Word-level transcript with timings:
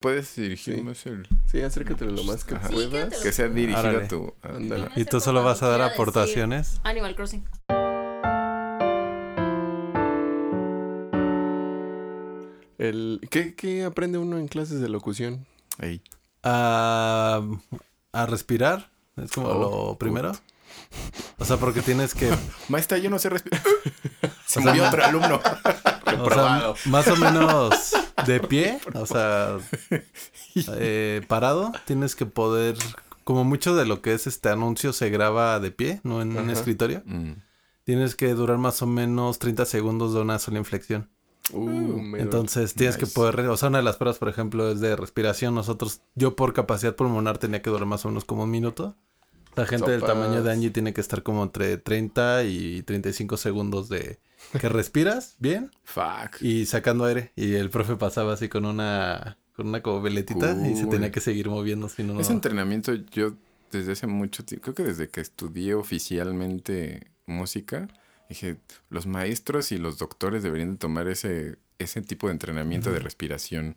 Puedes 0.00 0.34
dirigir 0.34 0.76
Sí. 0.96 1.08
el... 1.10 1.28
Sí, 1.44 1.60
acércatelo 1.60 2.12
lo 2.12 2.24
más 2.24 2.44
que 2.44 2.54
Ajá. 2.54 2.68
Puedas. 2.70 3.18
Que 3.18 3.32
sea 3.32 3.48
dirigido 3.48 3.78
Árale. 3.78 4.04
a 4.06 4.08
tu... 4.08 4.34
a- 4.42 4.48
Ándale. 4.56 4.84
Van 4.84 4.92
a 4.96 4.98
Y 5.00 5.04
tú 5.04 5.20
solo 5.20 5.42
vas 5.44 5.62
a 5.62 5.68
dar 5.68 5.82
aportaciones. 5.82 6.80
Animal 6.84 7.14
Crossing. 7.14 7.44
El, 12.78 13.20
¿qué, 13.30 13.54
¿Qué 13.54 13.84
aprende 13.84 14.16
uno 14.18 14.38
en 14.38 14.48
clases 14.48 14.80
de 14.80 14.88
locución? 14.88 15.46
Ahí. 15.78 16.02
A, 16.42 17.42
a 18.12 18.26
respirar. 18.26 18.90
Es 19.22 19.32
como 19.32 19.48
Oh, 19.48 19.88
lo 19.90 19.98
primero. 19.98 20.32
O 21.38 21.44
sea, 21.44 21.58
porque 21.58 21.82
tienes 21.82 22.14
que... 22.14 22.30
Maestra, 22.68 22.96
yo 22.98 23.10
no 23.10 23.18
sé 23.18 23.28
respirar. 23.28 23.62
Se 24.46 24.60
O 24.60 24.62
sea, 24.62 24.72
murió 24.72 24.88
otro 24.88 25.04
alumno. 25.04 25.40
O 26.22 26.30
sea, 26.30 26.72
más 26.86 27.06
o 27.08 27.16
menos 27.16 27.92
de 28.26 28.40
pie, 28.40 28.78
o 28.94 29.06
sea, 29.06 29.58
eh, 30.76 31.22
parado, 31.28 31.72
tienes 31.86 32.14
que 32.16 32.26
poder, 32.26 32.76
como 33.24 33.44
mucho 33.44 33.74
de 33.74 33.86
lo 33.86 34.02
que 34.02 34.12
es 34.14 34.26
este 34.26 34.48
anuncio 34.48 34.92
se 34.92 35.10
graba 35.10 35.60
de 35.60 35.70
pie, 35.70 36.00
no 36.02 36.22
en 36.22 36.36
un 36.36 36.50
escritorio, 36.50 37.02
Mm. 37.04 37.32
tienes 37.84 38.14
que 38.14 38.32
durar 38.34 38.58
más 38.58 38.82
o 38.82 38.86
menos 38.86 39.38
30 39.38 39.64
segundos 39.66 40.14
de 40.14 40.20
una 40.20 40.38
sola 40.38 40.58
inflexión. 40.58 41.08
Uh. 41.52 42.14
Entonces 42.16 42.74
tienes 42.74 42.96
que 42.96 43.06
poder, 43.06 43.40
o 43.48 43.56
sea, 43.56 43.70
una 43.70 43.78
de 43.78 43.84
las 43.84 43.96
pruebas, 43.96 44.18
por 44.18 44.28
ejemplo, 44.28 44.70
es 44.70 44.78
de 44.80 44.94
respiración. 44.94 45.54
Nosotros, 45.54 46.00
yo 46.14 46.36
por 46.36 46.52
capacidad 46.52 46.94
pulmonar 46.94 47.38
tenía 47.38 47.60
que 47.60 47.70
durar 47.70 47.86
más 47.86 48.04
o 48.04 48.08
menos 48.08 48.24
como 48.24 48.44
un 48.44 48.50
minuto. 48.50 48.94
La 49.56 49.66
gente 49.66 49.90
del 49.90 50.02
tamaño 50.02 50.44
de 50.44 50.52
Angie 50.52 50.70
tiene 50.70 50.94
que 50.94 51.00
estar 51.00 51.24
como 51.24 51.42
entre 51.42 51.76
30 51.76 52.44
y 52.44 52.82
35 52.82 53.36
segundos 53.36 53.88
de 53.88 54.20
que 54.60 54.68
respiras 54.68 55.36
bien 55.38 55.70
Fuck. 55.84 56.40
y 56.40 56.66
sacando 56.66 57.04
aire. 57.04 57.32
Y 57.36 57.54
el 57.54 57.70
profe 57.70 57.96
pasaba 57.96 58.34
así 58.34 58.48
con 58.48 58.64
una, 58.64 59.38
con 59.54 59.68
una 59.68 59.82
como 59.82 60.02
veletita 60.02 60.56
y 60.66 60.76
se 60.76 60.86
tenía 60.86 61.10
que 61.10 61.20
seguir 61.20 61.48
moviendo. 61.48 61.88
Si 61.88 62.02
no, 62.02 62.18
Ese 62.20 62.32
entrenamiento 62.32 62.94
yo 62.94 63.34
desde 63.70 63.92
hace 63.92 64.06
mucho 64.06 64.44
tiempo, 64.44 64.64
creo 64.64 64.74
que 64.74 64.82
desde 64.84 65.08
que 65.08 65.20
estudié 65.20 65.74
oficialmente 65.74 67.06
música, 67.26 67.88
dije, 68.28 68.56
los 68.88 69.06
maestros 69.06 69.72
y 69.72 69.78
los 69.78 69.98
doctores 69.98 70.42
deberían 70.42 70.72
de 70.72 70.78
tomar 70.78 71.08
ese, 71.08 71.58
ese 71.78 72.02
tipo 72.02 72.26
de 72.26 72.32
entrenamiento 72.32 72.90
de 72.90 72.98
respiración 72.98 73.76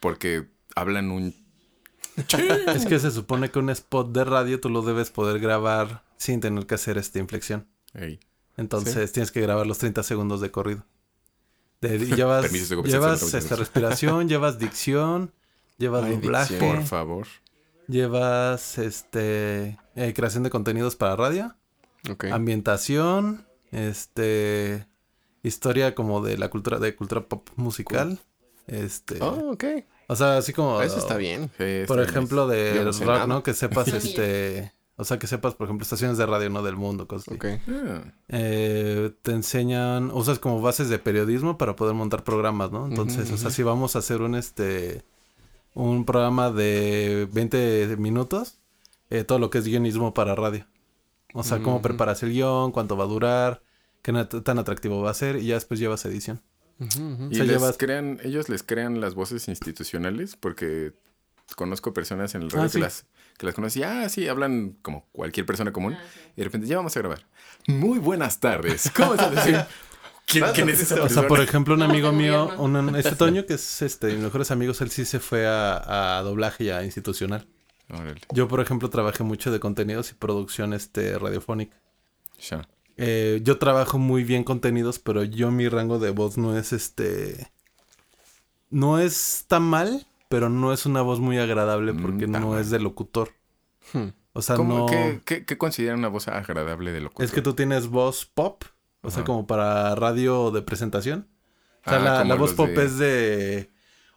porque 0.00 0.48
hablan 0.74 1.10
un... 1.10 1.34
Es 2.74 2.86
que 2.86 2.98
se 2.98 3.10
supone 3.10 3.50
que 3.50 3.60
un 3.60 3.70
spot 3.70 4.12
de 4.12 4.24
radio 4.24 4.60
tú 4.60 4.68
lo 4.68 4.82
debes 4.82 5.10
poder 5.10 5.38
grabar 5.38 6.02
sin 6.16 6.40
tener 6.40 6.66
que 6.66 6.74
hacer 6.74 6.98
esta 6.98 7.18
inflexión. 7.18 7.68
Ey, 7.94 8.18
Entonces 8.56 9.12
tienes 9.12 9.30
que 9.30 9.40
grabar 9.40 9.66
los 9.66 9.78
30 9.78 10.02
segundos 10.02 10.40
de 10.40 10.50
corrido. 10.50 10.84
De, 11.80 11.98
llevas 12.16 12.52
de 12.52 12.82
llevas 12.84 13.34
esta 13.34 13.56
respiración, 13.56 14.28
llevas 14.28 14.58
dicción, 14.58 15.32
llevas 15.78 16.04
Ay, 16.04 16.16
doblaje, 16.16 16.54
dicción. 16.54 16.76
por 16.76 16.84
favor. 16.86 17.26
llevas 17.88 18.76
este 18.78 19.78
eh, 19.96 20.12
creación 20.14 20.42
de 20.42 20.50
contenidos 20.50 20.96
para 20.96 21.16
radio, 21.16 21.54
ambientación, 22.30 23.46
este 23.72 24.86
historia 25.42 25.94
como 25.94 26.22
de 26.22 26.36
la 26.38 26.50
cultura 26.50 26.78
de 26.78 26.94
cultura 26.94 27.22
pop 27.28 27.48
musical, 27.56 28.18
este, 28.66 29.18
Oh, 29.22 29.52
ok. 29.52 29.64
o 30.08 30.16
sea, 30.16 30.36
así 30.36 30.52
como 30.52 30.82
Eso 30.82 30.98
está 30.98 31.16
bien. 31.16 31.50
Sí, 31.56 31.64
está 31.64 31.86
por 31.86 31.96
bien. 31.98 32.10
ejemplo 32.10 32.46
de 32.46 32.84
no 32.84 32.92
sé 32.92 33.04
rock. 33.04 33.26
¿no? 33.26 33.42
Que 33.42 33.54
sepas 33.54 33.88
este, 33.94 34.72
o 35.00 35.04
sea, 35.04 35.18
que 35.18 35.26
sepas 35.26 35.54
por 35.54 35.66
ejemplo 35.66 35.82
estaciones 35.82 36.18
de 36.18 36.26
radio 36.26 36.50
no 36.50 36.62
del 36.62 36.76
mundo, 36.76 37.08
cosas 37.08 37.28
así. 37.28 37.36
Ok. 37.36 37.60
Ah, 37.68 38.02
Eh, 38.28 39.10
te 39.22 39.32
enseñan, 39.32 40.10
usas 40.12 40.38
como 40.38 40.60
bases 40.60 40.88
de 40.88 40.98
periodismo 40.98 41.58
para 41.58 41.74
poder 41.76 41.94
montar 41.94 42.22
programas, 42.24 42.70
¿no? 42.70 42.86
Entonces, 42.86 43.30
o 43.32 43.36
sea, 43.36 43.50
si 43.50 43.62
vamos 43.62 43.96
a 43.96 44.00
hacer 44.00 44.22
un 44.22 44.34
este 44.34 45.02
un 45.74 46.04
programa 46.04 46.50
de 46.50 47.28
20 47.32 47.96
minutos, 47.96 48.58
eh, 49.08 49.24
todo 49.24 49.38
lo 49.38 49.50
que 49.50 49.58
es 49.58 49.64
guionismo 49.66 50.14
para 50.14 50.34
radio. 50.34 50.66
O 51.34 51.44
sea, 51.44 51.58
cómo 51.62 51.80
preparas 51.82 52.22
el 52.24 52.32
guion, 52.32 52.72
cuánto 52.72 52.96
va 52.96 53.04
a 53.04 53.06
durar, 53.06 53.62
qué 54.02 54.12
tan 54.42 54.58
atractivo 54.58 55.00
va 55.00 55.10
a 55.10 55.14
ser, 55.14 55.36
y 55.36 55.46
ya 55.46 55.54
después 55.54 55.78
llevas 55.78 56.04
edición. 56.04 56.40
Y 56.80 56.84
sea, 56.90 57.44
les 57.44 57.46
llevas- 57.46 57.76
crean, 57.78 58.18
ellos 58.24 58.48
les 58.48 58.62
crean 58.62 59.00
las 59.00 59.14
voces 59.14 59.46
institucionales 59.48 60.34
porque 60.36 60.92
conozco 61.56 61.92
personas 61.92 62.34
en 62.34 62.42
el 62.42 62.50
radio 62.50 62.62
Ah, 62.64 62.66
que, 62.66 62.72
sí. 62.72 62.80
las, 62.80 63.06
que 63.38 63.46
las 63.46 63.54
conocen 63.54 63.82
y, 63.82 63.84
ah, 63.84 64.08
sí, 64.08 64.26
hablan 64.28 64.76
como 64.82 65.06
cualquier 65.12 65.46
persona 65.46 65.72
común. 65.72 65.94
Ah, 65.94 66.02
sí. 66.12 66.20
Y 66.36 66.40
de 66.40 66.44
repente, 66.44 66.66
ya 66.66 66.76
vamos 66.76 66.96
a 66.96 67.00
grabar. 67.00 67.26
Muy 67.66 67.98
buenas 67.98 68.40
tardes. 68.40 68.90
¿Cómo 68.96 69.14
estás? 69.14 69.44
Sí. 69.44 69.52
¿Quién, 70.26 70.44
quién 70.54 70.68
es 70.68 70.80
esa 70.80 70.94
O 70.94 70.96
sea, 70.98 71.02
persona? 71.06 71.28
por 71.28 71.40
ejemplo, 71.40 71.74
un 71.74 71.82
amigo 71.82 72.10
de 72.12 72.16
mío, 72.16 72.44
gobierno. 72.56 72.62
un- 72.88 72.96
este 72.96 73.16
Toño, 73.16 73.46
que 73.46 73.54
es 73.54 73.82
este, 73.82 74.08
mis 74.12 74.18
mejores 74.22 74.50
amigos, 74.52 74.80
él 74.80 74.90
sí 74.90 75.04
se 75.04 75.18
fue 75.18 75.46
a, 75.46 76.18
a 76.18 76.22
doblaje 76.22 76.64
y 76.64 76.70
a 76.70 76.84
institucional. 76.84 77.48
Órale, 77.92 78.20
Yo, 78.32 78.46
por 78.46 78.60
ejemplo, 78.60 78.88
trabajé 78.90 79.24
mucho 79.24 79.50
de 79.50 79.58
contenidos 79.58 80.12
y 80.12 80.14
producción 80.14 80.72
este, 80.72 81.18
radiofónica. 81.18 81.76
ya. 82.40 82.68
Eh, 83.02 83.40
yo 83.42 83.56
trabajo 83.58 83.98
muy 83.98 84.24
bien 84.24 84.44
contenidos, 84.44 84.98
pero 84.98 85.24
yo 85.24 85.50
mi 85.50 85.68
rango 85.68 85.98
de 85.98 86.10
voz 86.10 86.36
no 86.38 86.56
es 86.58 86.72
este. 86.74 87.50
No 88.68 88.98
es 89.00 89.46
tan 89.48 89.62
mal, 89.62 90.06
pero 90.30 90.48
no 90.48 90.72
es 90.72 90.86
una 90.86 91.02
voz 91.02 91.20
muy 91.20 91.36
agradable 91.38 91.92
Mm, 91.92 92.00
porque 92.02 92.26
no 92.26 92.58
es 92.58 92.70
de 92.70 92.78
locutor. 92.80 93.30
Hmm. 93.92 94.08
O 94.32 94.42
sea, 94.42 94.54
¿Cómo, 94.56 94.78
no. 94.78 94.86
qué, 94.86 95.20
qué, 95.24 95.44
qué 95.44 95.58
consideran 95.58 95.98
una 95.98 96.08
voz 96.08 96.28
agradable 96.28 96.92
de 96.92 97.00
locutor? 97.00 97.24
Es 97.26 97.32
que 97.32 97.42
tú 97.42 97.54
tienes 97.54 97.88
voz 97.88 98.26
pop, 98.26 98.62
o 99.02 99.10
sea, 99.10 99.24
como 99.24 99.46
para 99.46 99.94
radio 99.96 100.50
de 100.52 100.62
presentación. 100.62 101.26
O 101.84 101.90
sea, 101.90 101.98
Ah, 101.98 102.02
la, 102.02 102.24
la 102.24 102.34
voz 102.36 102.54
pop 102.54 102.68
de- 102.68 102.84
es 102.84 102.96
de. 102.98 103.70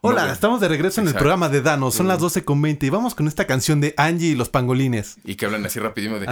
Hola, 0.05 0.25
No, 0.27 0.33
estamos 0.33 0.59
de 0.59 0.67
regreso 0.67 0.99
en 0.99 1.05
el 1.07 1.11
Exacto. 1.11 1.19
programa 1.23 1.47
de 1.47 1.61
Dano. 1.61 1.89
Son 1.89 2.05
Mm. 2.05 2.09
las 2.09 2.19
12 2.19 2.43
con 2.43 2.61
20 2.61 2.85
y 2.85 2.89
vamos 2.89 3.15
con 3.15 3.25
esta 3.29 3.47
canción 3.47 3.79
de 3.79 3.93
Angie 3.95 4.31
y 4.31 4.35
los 4.35 4.49
pangolines. 4.49 5.15
Y 5.23 5.35
que 5.35 5.45
hablan 5.45 5.65
así 5.65 5.79
rapidísimo 5.79 6.19
de 6.19 6.27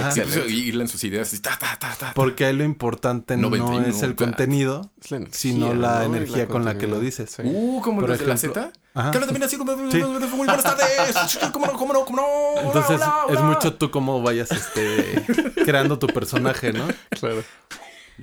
y 0.49 0.53
hilan 0.67 0.89
sus 0.89 1.01
ideas 1.05 1.33
y 1.33 1.39
ta, 1.39 1.57
ta, 1.57 1.77
ta, 1.79 1.95
ta. 1.97 2.11
Porque 2.13 2.43
ahí 2.43 2.53
lo 2.53 2.65
importante 2.65 3.37
no 3.37 3.43
91 3.49 3.87
es 3.87 4.03
el 4.03 4.15
contenido, 4.15 4.91
Es 5.01 5.11
la 5.11 5.17
energía, 5.17 5.39
sino 5.39 5.73
la 5.73 5.99
¿no? 5.99 6.03
energía 6.15 6.43
Es 6.43 6.49
con 6.49 6.65
la 6.65 6.77
que 6.77 6.87
lo 6.87 6.99
dices. 6.99 7.31
Sí. 7.31 7.43
Uh, 7.45 7.79
como 7.81 8.01
Por 8.01 8.09
los 8.09 8.19
de 8.19 8.25
la 8.27 8.33
ejemplo- 8.35 8.61
Z. 8.61 8.73
Ajá. 8.93 9.11
Que 9.11 9.17
hablan 9.19 9.27
también 9.29 9.43
así 9.43 9.55
como... 9.57 9.71
Sí. 9.89 10.03
Muy 10.03 10.37
buenas 10.47 10.63
tardes. 10.63 11.39
¿Cómo 11.53 11.65
no, 11.67 11.73
cómo 11.77 11.93
no, 11.93 12.03
cómo 12.03 12.17
no? 12.17 12.25
Hola, 12.25 12.61
Entonces 12.67 12.95
hola, 12.97 13.15
es 13.29 13.37
hola. 13.37 13.41
mucho 13.47 13.73
tú 13.75 13.89
cómo 13.89 14.21
vayas 14.21 14.51
este 14.51 15.23
creando 15.63 15.97
tu 15.97 16.07
personaje, 16.07 16.73
¿no? 16.73 16.87
Claro. 17.17 17.41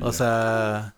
O 0.01 0.13
sea, 0.13 0.95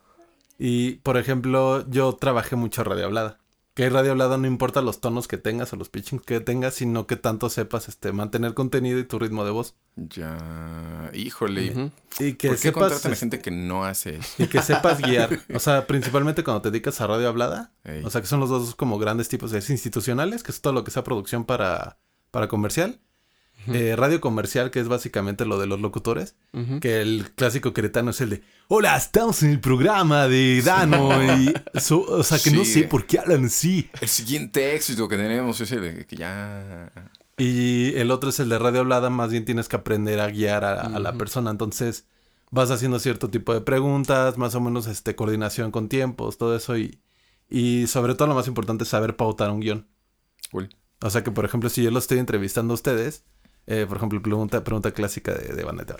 y 0.58 0.94
por 1.04 1.18
ejemplo, 1.18 1.88
yo 1.88 2.14
trabajé 2.16 2.56
mucho 2.56 2.82
radio 2.82 3.04
hablada. 3.04 3.38
Que 3.74 3.88
radio 3.88 4.10
hablada 4.10 4.36
no 4.36 4.46
importa 4.48 4.82
los 4.82 5.00
tonos 5.00 5.28
que 5.28 5.38
tengas 5.38 5.72
o 5.72 5.76
los 5.76 5.88
pitchings 5.88 6.22
que 6.24 6.40
tengas, 6.40 6.74
sino 6.74 7.06
que 7.06 7.16
tanto 7.16 7.48
sepas 7.48 7.88
este 7.88 8.12
mantener 8.12 8.52
contenido 8.54 8.98
y 8.98 9.04
tu 9.04 9.18
ritmo 9.18 9.44
de 9.44 9.52
voz. 9.52 9.76
Ya, 9.96 11.10
híjole. 11.14 11.90
Y 12.18 12.34
que 12.34 12.48
¿Por 12.48 12.56
qué 12.56 12.62
sepas 12.62 12.82
contratan 12.82 13.10
a 13.10 13.14
este, 13.14 13.16
gente 13.16 13.40
que 13.40 13.50
no 13.50 13.84
hace 13.84 14.16
eso? 14.16 14.42
y 14.42 14.48
que 14.48 14.60
sepas 14.60 15.00
guiar. 15.00 15.30
O 15.54 15.60
sea, 15.60 15.86
principalmente 15.86 16.42
cuando 16.42 16.62
te 16.62 16.70
dedicas 16.70 17.00
a 17.00 17.06
radio 17.06 17.28
hablada, 17.28 17.72
Ey. 17.84 18.02
o 18.04 18.10
sea, 18.10 18.20
que 18.20 18.26
son 18.26 18.40
los 18.40 18.50
dos 18.50 18.74
como 18.74 18.98
grandes 18.98 19.28
tipos 19.28 19.50
de 19.52 19.58
institucionales, 19.58 20.42
que 20.42 20.50
es 20.52 20.60
todo 20.60 20.72
lo 20.72 20.84
que 20.84 20.90
sea 20.90 21.04
producción 21.04 21.44
para, 21.44 21.98
para 22.30 22.48
comercial. 22.48 23.00
Eh, 23.68 23.94
radio 23.96 24.20
comercial, 24.20 24.70
que 24.70 24.80
es 24.80 24.88
básicamente 24.88 25.44
lo 25.44 25.58
de 25.58 25.66
los 25.66 25.80
locutores. 25.80 26.34
Que 26.80 27.00
el 27.02 27.30
clásico 27.34 27.72
queretano 27.72 28.10
es 28.10 28.20
el 28.20 28.30
de 28.30 28.42
Hola, 28.68 28.96
estamos 28.96 29.42
en 29.42 29.50
el 29.50 29.60
programa 29.60 30.28
de 30.28 30.62
Dano. 30.62 31.10
y 31.38 31.52
so- 31.78 32.00
o 32.02 32.22
sea, 32.22 32.38
que 32.38 32.50
no 32.50 32.64
sé 32.64 32.84
por 32.84 33.06
qué 33.06 33.18
hablan 33.18 33.44
así. 33.44 33.88
El 34.00 34.08
siguiente 34.08 34.74
éxito 34.74 35.08
que 35.08 35.16
tenemos 35.16 35.60
es 35.60 35.70
el 35.72 35.82
de 35.82 36.06
que 36.06 36.16
ya... 36.16 36.90
Y 37.36 37.94
el 37.96 38.10
otro 38.10 38.30
es 38.30 38.38
el 38.40 38.48
de 38.48 38.58
radio 38.58 38.80
hablada. 38.80 39.08
Más 39.10 39.30
bien 39.30 39.44
tienes 39.44 39.68
que 39.68 39.76
aprender 39.76 40.20
a 40.20 40.28
guiar 40.30 40.64
a, 40.64 40.80
a 40.82 40.98
la 40.98 41.12
persona. 41.14 41.50
Entonces 41.50 42.06
vas 42.50 42.70
haciendo 42.70 42.98
cierto 42.98 43.30
tipo 43.30 43.54
de 43.54 43.60
preguntas, 43.60 44.36
más 44.36 44.54
o 44.54 44.60
menos 44.60 44.86
este, 44.86 45.14
coordinación 45.16 45.70
con 45.70 45.88
tiempos, 45.88 46.36
todo 46.38 46.54
eso. 46.56 46.76
Y, 46.76 47.00
y 47.48 47.86
sobre 47.86 48.14
todo 48.14 48.28
lo 48.28 48.34
más 48.34 48.46
importante 48.48 48.84
es 48.84 48.90
saber 48.90 49.16
pautar 49.16 49.50
un 49.50 49.60
guion. 49.60 49.86
Cool. 50.50 50.68
O 51.02 51.08
sea 51.08 51.24
que, 51.24 51.30
por 51.30 51.44
ejemplo, 51.46 51.70
si 51.70 51.82
yo 51.82 51.90
lo 51.90 51.98
estoy 51.98 52.18
entrevistando 52.18 52.72
a 52.72 52.74
ustedes, 52.74 53.24
eh, 53.70 53.86
por 53.88 53.96
ejemplo, 53.96 54.20
pregunta, 54.20 54.62
pregunta 54.64 54.90
clásica 54.92 55.32
de, 55.32 55.54
de 55.54 55.64
Bandeta. 55.64 55.96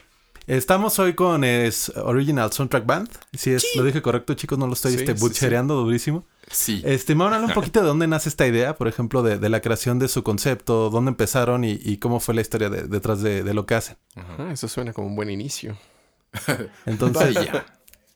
Estamos 0.47 0.99
hoy 0.99 1.15
con 1.15 1.45
es, 1.45 1.91
Original 1.97 2.51
Soundtrack 2.53 2.85
Band. 2.85 3.09
Si 3.33 3.51
es, 3.53 3.65
lo 3.77 3.85
dije 3.85 4.03
correcto, 4.03 4.35
chicos, 4.35 4.59
no 4.59 4.67
lo 4.67 4.73
estoy 4.73 4.93
Sí, 4.93 4.99
este, 4.99 5.15
sí, 5.15 5.21
butchereando 5.21 5.75
durísimo. 5.77 6.25
Sí. 6.51 6.83
Este, 6.85 7.15
me 7.15 7.23
van 7.25 7.35
a 7.35 7.37
hablar 7.37 7.51
un 7.51 7.55
poquito 7.61 7.81
de 7.81 7.87
dónde 7.87 8.09
nace 8.09 8.29
esta 8.29 8.47
idea, 8.47 8.75
por 8.77 8.89
ejemplo, 8.89 9.23
de, 9.23 9.39
de 9.39 9.49
la 9.49 9.61
creación 9.61 9.99
de 10.01 10.09
su 10.09 10.25
concepto, 10.25 10.91
dónde 10.91 11.11
empezaron 11.11 11.63
y, 11.65 11.79
y 11.81 11.99
cómo 11.99 12.19
fue 12.19 12.35
la 12.35 12.41
historia 12.41 12.69
de- 12.69 12.89
detrás 12.89 13.23
de, 13.23 13.45
de 13.45 13.55
lo 13.55 13.65
que 13.67 13.75
hacen. 13.77 13.97
Ajá. 14.17 14.51
Eso 14.51 14.67
suena 14.67 14.93
como 14.93 15.07
un 15.07 15.15
buen 15.15 15.31
inicio. 15.31 15.77
Entonces, 16.87 17.35
Vaya. 17.35 17.67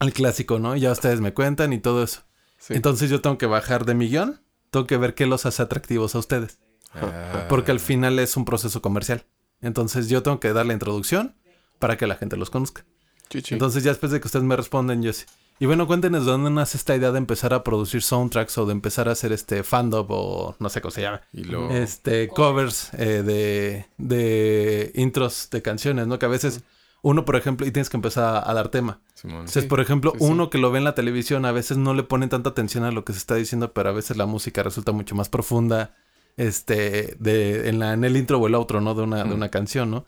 el 0.01 0.13
clásico, 0.13 0.59
¿no? 0.59 0.75
Ya 0.77 0.91
ustedes 0.93 1.21
me 1.21 1.33
cuentan 1.35 1.73
y 1.73 1.79
todo 1.79 2.03
eso. 2.03 2.23
Sí. 2.59 2.75
Entonces 2.75 3.11
yo 3.11 3.21
tengo 3.21 3.39
que 3.39 3.47
bajar 3.47 3.85
de 3.85 3.95
mi 3.95 4.09
guion, 4.09 4.41
tengo 4.71 4.87
que 4.87 4.97
ver 4.97 5.15
qué 5.15 5.27
los 5.27 5.47
hace 5.47 5.63
atractivos 5.63 6.15
a 6.15 6.19
ustedes. 6.19 6.59
Ah. 6.95 7.47
Porque 7.49 7.71
al 7.71 7.81
final 7.81 8.19
es 8.19 8.37
un 8.37 8.45
proceso 8.45 8.81
comercial. 8.83 9.25
Entonces 9.65 10.09
yo 10.09 10.23
tengo 10.23 10.41
que 10.41 10.53
dar 10.53 10.67
la 10.67 10.75
introducción 10.75 11.35
para 11.79 11.97
que 11.97 12.07
la 12.07 12.17
gente 12.17 12.37
los 12.37 12.51
conozca. 12.51 12.85
Chichi. 13.31 13.55
Entonces 13.55 13.83
ya 13.83 13.91
después 13.91 14.13
de 14.13 14.21
que 14.21 14.29
ustedes 14.29 14.45
me 14.45 14.57
responden, 14.57 15.03
yo 15.03 15.13
sí. 15.13 15.25
Y 15.61 15.67
bueno, 15.67 15.87
cuéntenos 15.87 16.27
de 16.27 16.33
dónde 16.33 16.51
nace 16.51 16.77
esta 16.77 16.97
idea 16.97 17.13
de 17.13 17.19
empezar 17.19 17.55
a 17.55 17.63
producir 17.63 18.03
soundtracks 18.03 18.59
o 18.59 18.67
de 18.67 18.73
empezar 18.73 19.09
a 19.09 19.13
hacer 19.13 19.33
este 19.33 19.63
fandom 19.63 20.07
o 20.11 20.57
no 20.59 20.69
sé 20.69 20.81
cómo 20.81 20.91
se 20.91 21.03
llama. 21.03 21.23
Y 21.33 21.45
lo... 21.45 21.71
Este, 21.71 22.29
covers 22.29 22.93
eh, 22.95 23.23
de, 23.23 23.87
de 23.97 24.93
intros 24.97 25.49
de 25.51 25.63
canciones, 25.63 26.09
¿no? 26.09 26.19
Que 26.19 26.27
a 26.27 26.29
veces 26.29 26.63
uno, 27.03 27.25
por 27.25 27.37
ejemplo, 27.37 27.67
y 27.67 27.71
tienes 27.71 27.89
que 27.89 27.97
empezar 27.97 28.25
a, 28.25 28.51
a 28.51 28.55
dar 28.55 28.69
tema. 28.69 29.01
Simón. 29.15 29.41
Entonces, 29.41 29.67
por 29.67 29.81
ejemplo, 29.81 30.13
sí, 30.13 30.19
sí. 30.19 30.25
uno 30.25 30.51
que 30.51 30.59
lo 30.59 30.73
ve 30.73 30.79
en 30.79 30.85
la 30.85 30.95
televisión, 30.95 31.45
a 31.45 31.53
veces 31.53 31.77
no 31.77 31.95
le 31.95 32.03
ponen 32.03 32.31
tanta 32.31 32.51
atención 32.51 32.83
a 32.83 32.91
lo 32.91 33.05
que 33.05 33.13
se 33.13 33.19
está 33.19 33.37
diciendo, 33.37 33.73
pero 33.73 33.91
a 33.91 33.93
veces 33.93 34.17
la 34.17 34.27
música 34.27 34.63
resulta 34.63 34.91
mucho 34.91 35.15
más 35.15 35.29
profunda, 35.29 35.95
este, 36.37 37.17
de, 37.19 37.69
en, 37.69 37.79
la, 37.79 37.93
en 37.93 38.05
el 38.05 38.17
intro 38.17 38.39
o 38.39 38.47
el 38.47 38.55
outro, 38.55 38.81
¿no? 38.81 38.95
De 38.95 39.03
una, 39.03 39.25
de 39.25 39.35
una 39.35 39.49
canción, 39.51 39.91
¿no? 39.91 40.05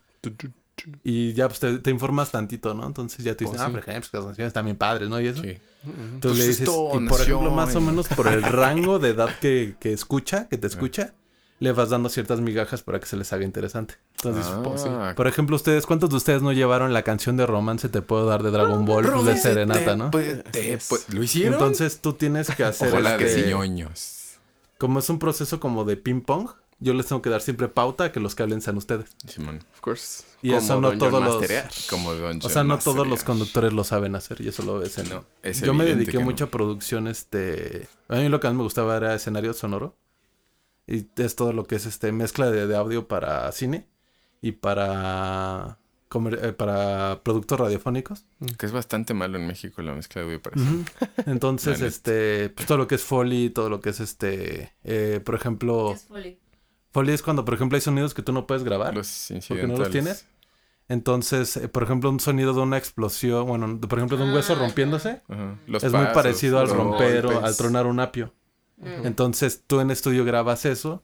Y 1.02 1.32
ya, 1.32 1.48
pues, 1.48 1.60
te, 1.60 1.78
te 1.78 1.90
informas 1.90 2.30
tantito, 2.30 2.74
¿no? 2.74 2.86
Entonces 2.86 3.24
ya 3.24 3.34
te 3.34 3.44
dices, 3.44 3.58
Oh, 3.60 3.62
ah, 3.62 3.66
sí. 3.66 3.72
por 3.72 3.80
ejemplo, 3.80 4.10
las 4.12 4.24
canciones 4.36 4.64
bien 4.64 4.76
padres, 4.76 5.08
¿no? 5.08 5.20
Y 5.20 5.26
eso. 5.28 5.42
Sí. 5.42 5.56
Entonces 5.86 6.20
Pues 6.20 6.38
le 6.38 6.46
dices, 6.48 6.68
y 6.68 7.08
por 7.08 7.20
ejemplo, 7.20 7.50
más 7.50 7.74
o 7.74 7.78
en- 7.78 7.86
menos 7.86 8.08
por 8.08 8.26
el 8.28 8.42
rango 8.42 8.98
de 8.98 9.10
edad 9.10 9.30
que, 9.40 9.76
que 9.80 9.92
escucha, 9.92 10.48
que 10.48 10.58
te 10.58 10.66
escucha, 10.66 11.14
le 11.60 11.72
vas 11.72 11.88
dando 11.88 12.10
ciertas 12.10 12.40
migajas 12.40 12.82
para 12.82 13.00
que 13.00 13.06
se 13.06 13.16
les 13.16 13.32
haga 13.32 13.44
interesante. 13.44 13.94
Entonces, 14.16 14.46
pues, 14.62 14.82
sí. 14.82 14.88
Ah, 14.90 15.14
por 15.16 15.26
ejemplo, 15.28 15.56
ustedes, 15.56 15.86
¿cuántos 15.86 16.10
de 16.10 16.16
ustedes 16.16 16.42
no 16.42 16.52
llevaron 16.52 16.92
la 16.92 17.02
canción 17.02 17.36
de 17.38 17.46
romance 17.46 17.88
Te 17.88 18.02
puedo 18.02 18.26
dar 18.26 18.42
de 18.42 18.50
Dragon 18.50 18.84
Ball 18.84 19.06
pues, 19.10 19.24
de 19.24 19.36
Serenata, 19.38 19.96
no? 19.96 20.10
Pues, 20.10 20.44
te- 20.50 20.78
pues, 20.88 21.08
¿Lo 21.14 21.22
hicieron? 21.22 21.54
Entonces 21.54 22.00
tú 22.02 22.12
tienes 22.12 22.50
que 22.50 22.64
hacer 22.64 22.88
Ojalá 22.88 23.16
este- 23.16 23.42
de 23.42 23.48
ñoños. 23.50 24.12
Como 24.78 24.98
es 24.98 25.08
un 25.08 25.18
proceso 25.18 25.60
como 25.60 25.84
de 25.84 25.96
ping 25.96 26.20
pong, 26.20 26.50
yo 26.78 26.92
les 26.92 27.06
tengo 27.06 27.22
que 27.22 27.30
dar 27.30 27.40
siempre 27.40 27.68
pauta 27.68 28.04
a 28.04 28.12
que 28.12 28.20
los 28.20 28.34
que 28.34 28.42
hablen 28.42 28.60
sean 28.60 28.76
ustedes. 28.76 29.08
Simón. 29.26 29.64
Of 29.74 29.80
course. 29.80 30.24
Y 30.42 30.52
eso 30.52 30.80
no 30.80 30.96
todos 30.98 31.22
los-. 31.22 31.86
Como 31.88 32.14
Don 32.14 32.40
O 32.42 32.48
sea, 32.48 32.64
no 32.64 32.78
todos 32.78 33.06
los 33.06 33.24
conductores 33.24 33.72
lo 33.72 33.82
saben 33.84 34.14
hacer 34.14 34.40
y 34.42 34.48
eso 34.48 34.62
lo 34.62 34.78
ves 34.78 34.98
en... 34.98 35.08
No, 35.08 35.24
es 35.42 35.60
yo 35.62 35.72
me 35.72 35.84
dediqué 35.84 36.18
no. 36.18 36.24
mucho 36.24 36.44
a 36.44 36.50
producción, 36.50 37.08
este... 37.08 37.88
A 38.08 38.16
mí 38.16 38.28
lo 38.28 38.40
que 38.40 38.48
más 38.48 38.56
me 38.56 38.62
gustaba 38.62 38.96
era 38.96 39.14
escenario 39.14 39.54
sonoro. 39.54 39.96
Y 40.86 41.06
es 41.16 41.34
todo 41.34 41.52
lo 41.52 41.64
que 41.64 41.76
es 41.76 41.86
este 41.86 42.12
mezcla 42.12 42.50
de, 42.50 42.66
de 42.66 42.76
audio 42.76 43.08
para 43.08 43.50
cine 43.52 43.86
y 44.42 44.52
para... 44.52 45.78
comer- 46.08 46.38
eh, 46.42 46.52
para 46.52 47.20
productos 47.22 47.58
radiofónicos. 47.60 48.24
Que 48.58 48.66
es 48.66 48.72
bastante 48.72 49.14
malo 49.14 49.38
en 49.38 49.46
México 49.46 49.82
la 49.82 49.94
mezcla 49.94 50.20
de 50.22 50.26
audio 50.26 50.42
para. 50.42 50.56
Entonces, 51.26 51.80
este... 51.82 52.50
Pues 52.50 52.66
todo 52.66 52.78
lo 52.78 52.86
que 52.86 52.96
es 52.96 53.02
Foley, 53.02 53.50
todo 53.50 53.68
lo 53.70 53.80
que 53.80 53.90
es 53.90 54.00
este... 54.00 54.72
eh, 54.84 55.20
por 55.24 55.34
ejemplo... 55.34 55.92
Es 55.92 56.04
Foley. 56.04 56.38
Foley 56.92 57.14
es 57.14 57.22
cuando, 57.22 57.44
por 57.44 57.54
ejemplo, 57.54 57.76
hay 57.76 57.82
sonidos 57.82 58.14
que 58.14 58.22
tú 58.22 58.32
no 58.32 58.46
puedes 58.46 58.64
grabar. 58.64 58.94
los 58.94 59.28
Porque 59.48 59.66
no 59.66 59.76
los 59.76 59.90
tienes. 59.90 60.26
Entonces, 60.88 61.56
eh, 61.56 61.68
por 61.68 61.82
ejemplo, 61.82 62.08
un 62.10 62.20
sonido 62.20 62.54
de 62.54 62.60
una 62.60 62.78
explosión, 62.78 63.46
bueno, 63.46 63.66
de- 63.76 63.86
por 63.88 63.98
ejemplo, 63.98 64.16
de 64.16 64.24
un 64.24 64.32
hueso 64.32 64.52
Ah, 64.54 64.56
rompiéndose. 64.60 65.20
Los 65.66 65.82
es 65.82 65.92
muy 65.92 66.06
parecido 66.14 66.60
al 66.60 66.68
romper 66.68 67.26
o 67.26 67.30
golpes. 67.32 67.44
al 67.44 67.56
tronar 67.56 67.86
un 67.86 67.98
apio. 68.00 68.32
Mm. 68.78 69.06
Entonces, 69.06 69.64
tú 69.66 69.80
en 69.80 69.90
estudio 69.90 70.24
grabas 70.24 70.64
eso, 70.64 71.02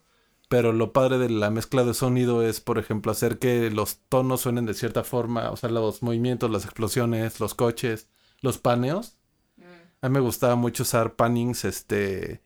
pero 0.53 0.73
lo 0.73 0.93
padre 0.93 1.17
de 1.19 1.31
la 1.31 1.51
mezcla 1.51 1.83
de 1.83 1.95
sonido 1.95 2.43
es, 2.47 2.61
por 2.61 2.79
ejemplo, 2.79 3.11
hacer 3.11 3.39
que 3.39 3.71
los 3.71 3.99
tonos 4.11 4.43
suenen 4.43 4.67
de 4.67 4.75
cierta 4.75 5.03
forma, 5.03 5.51
o 5.51 5.57
sea, 5.57 5.71
los 5.71 6.03
movimientos, 6.03 6.51
las 6.51 6.65
explosiones, 6.65 7.41
los 7.41 7.55
coches, 7.55 8.07
los 8.43 8.59
paneos. 8.59 9.17
Mm. 9.57 9.63
A 10.03 10.09
mí 10.09 10.13
me 10.13 10.21
gustaba 10.21 10.55
mucho 10.55 10.83
usar 10.83 11.15
pannings, 11.15 11.65
este, 11.65 12.43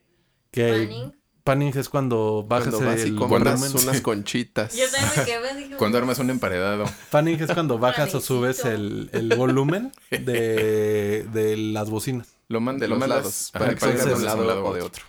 que 0.52 0.70
Panning. 0.70 1.16
panning 1.42 1.72
es 1.76 1.88
cuando 1.88 2.44
bajas 2.48 2.68
Cuando 2.74 2.90
vas 2.90 3.00
y 3.00 3.08
el 3.08 3.16
compras 3.16 3.60
volumen. 3.60 3.82
unas 3.88 4.00
conchitas. 4.02 4.76
Yo 4.76 4.84
también 4.90 5.26
quedé 5.26 5.54
dije, 5.56 5.76
Cuando 5.78 5.98
armas 5.98 6.18
un 6.20 6.30
emparedado. 6.30 6.84
Panning 7.10 7.40
es 7.42 7.52
cuando 7.52 7.78
bajas 7.78 8.14
o 8.14 8.20
subes 8.20 8.64
el, 8.64 9.10
el 9.12 9.34
volumen 9.36 9.92
de, 10.10 11.26
de 11.32 11.56
las 11.56 11.90
bocinas. 11.90 12.28
Lo 12.48 12.60
man- 12.60 12.78
de 12.78 12.86
lo 12.88 12.96
los 12.96 13.08
lados. 13.08 13.50
Para 13.52 13.74
que 13.74 13.84
de 13.86 14.14
un 14.14 14.24
lado 14.24 14.64
o 14.64 14.72
de 14.74 14.82
otro. 14.82 15.04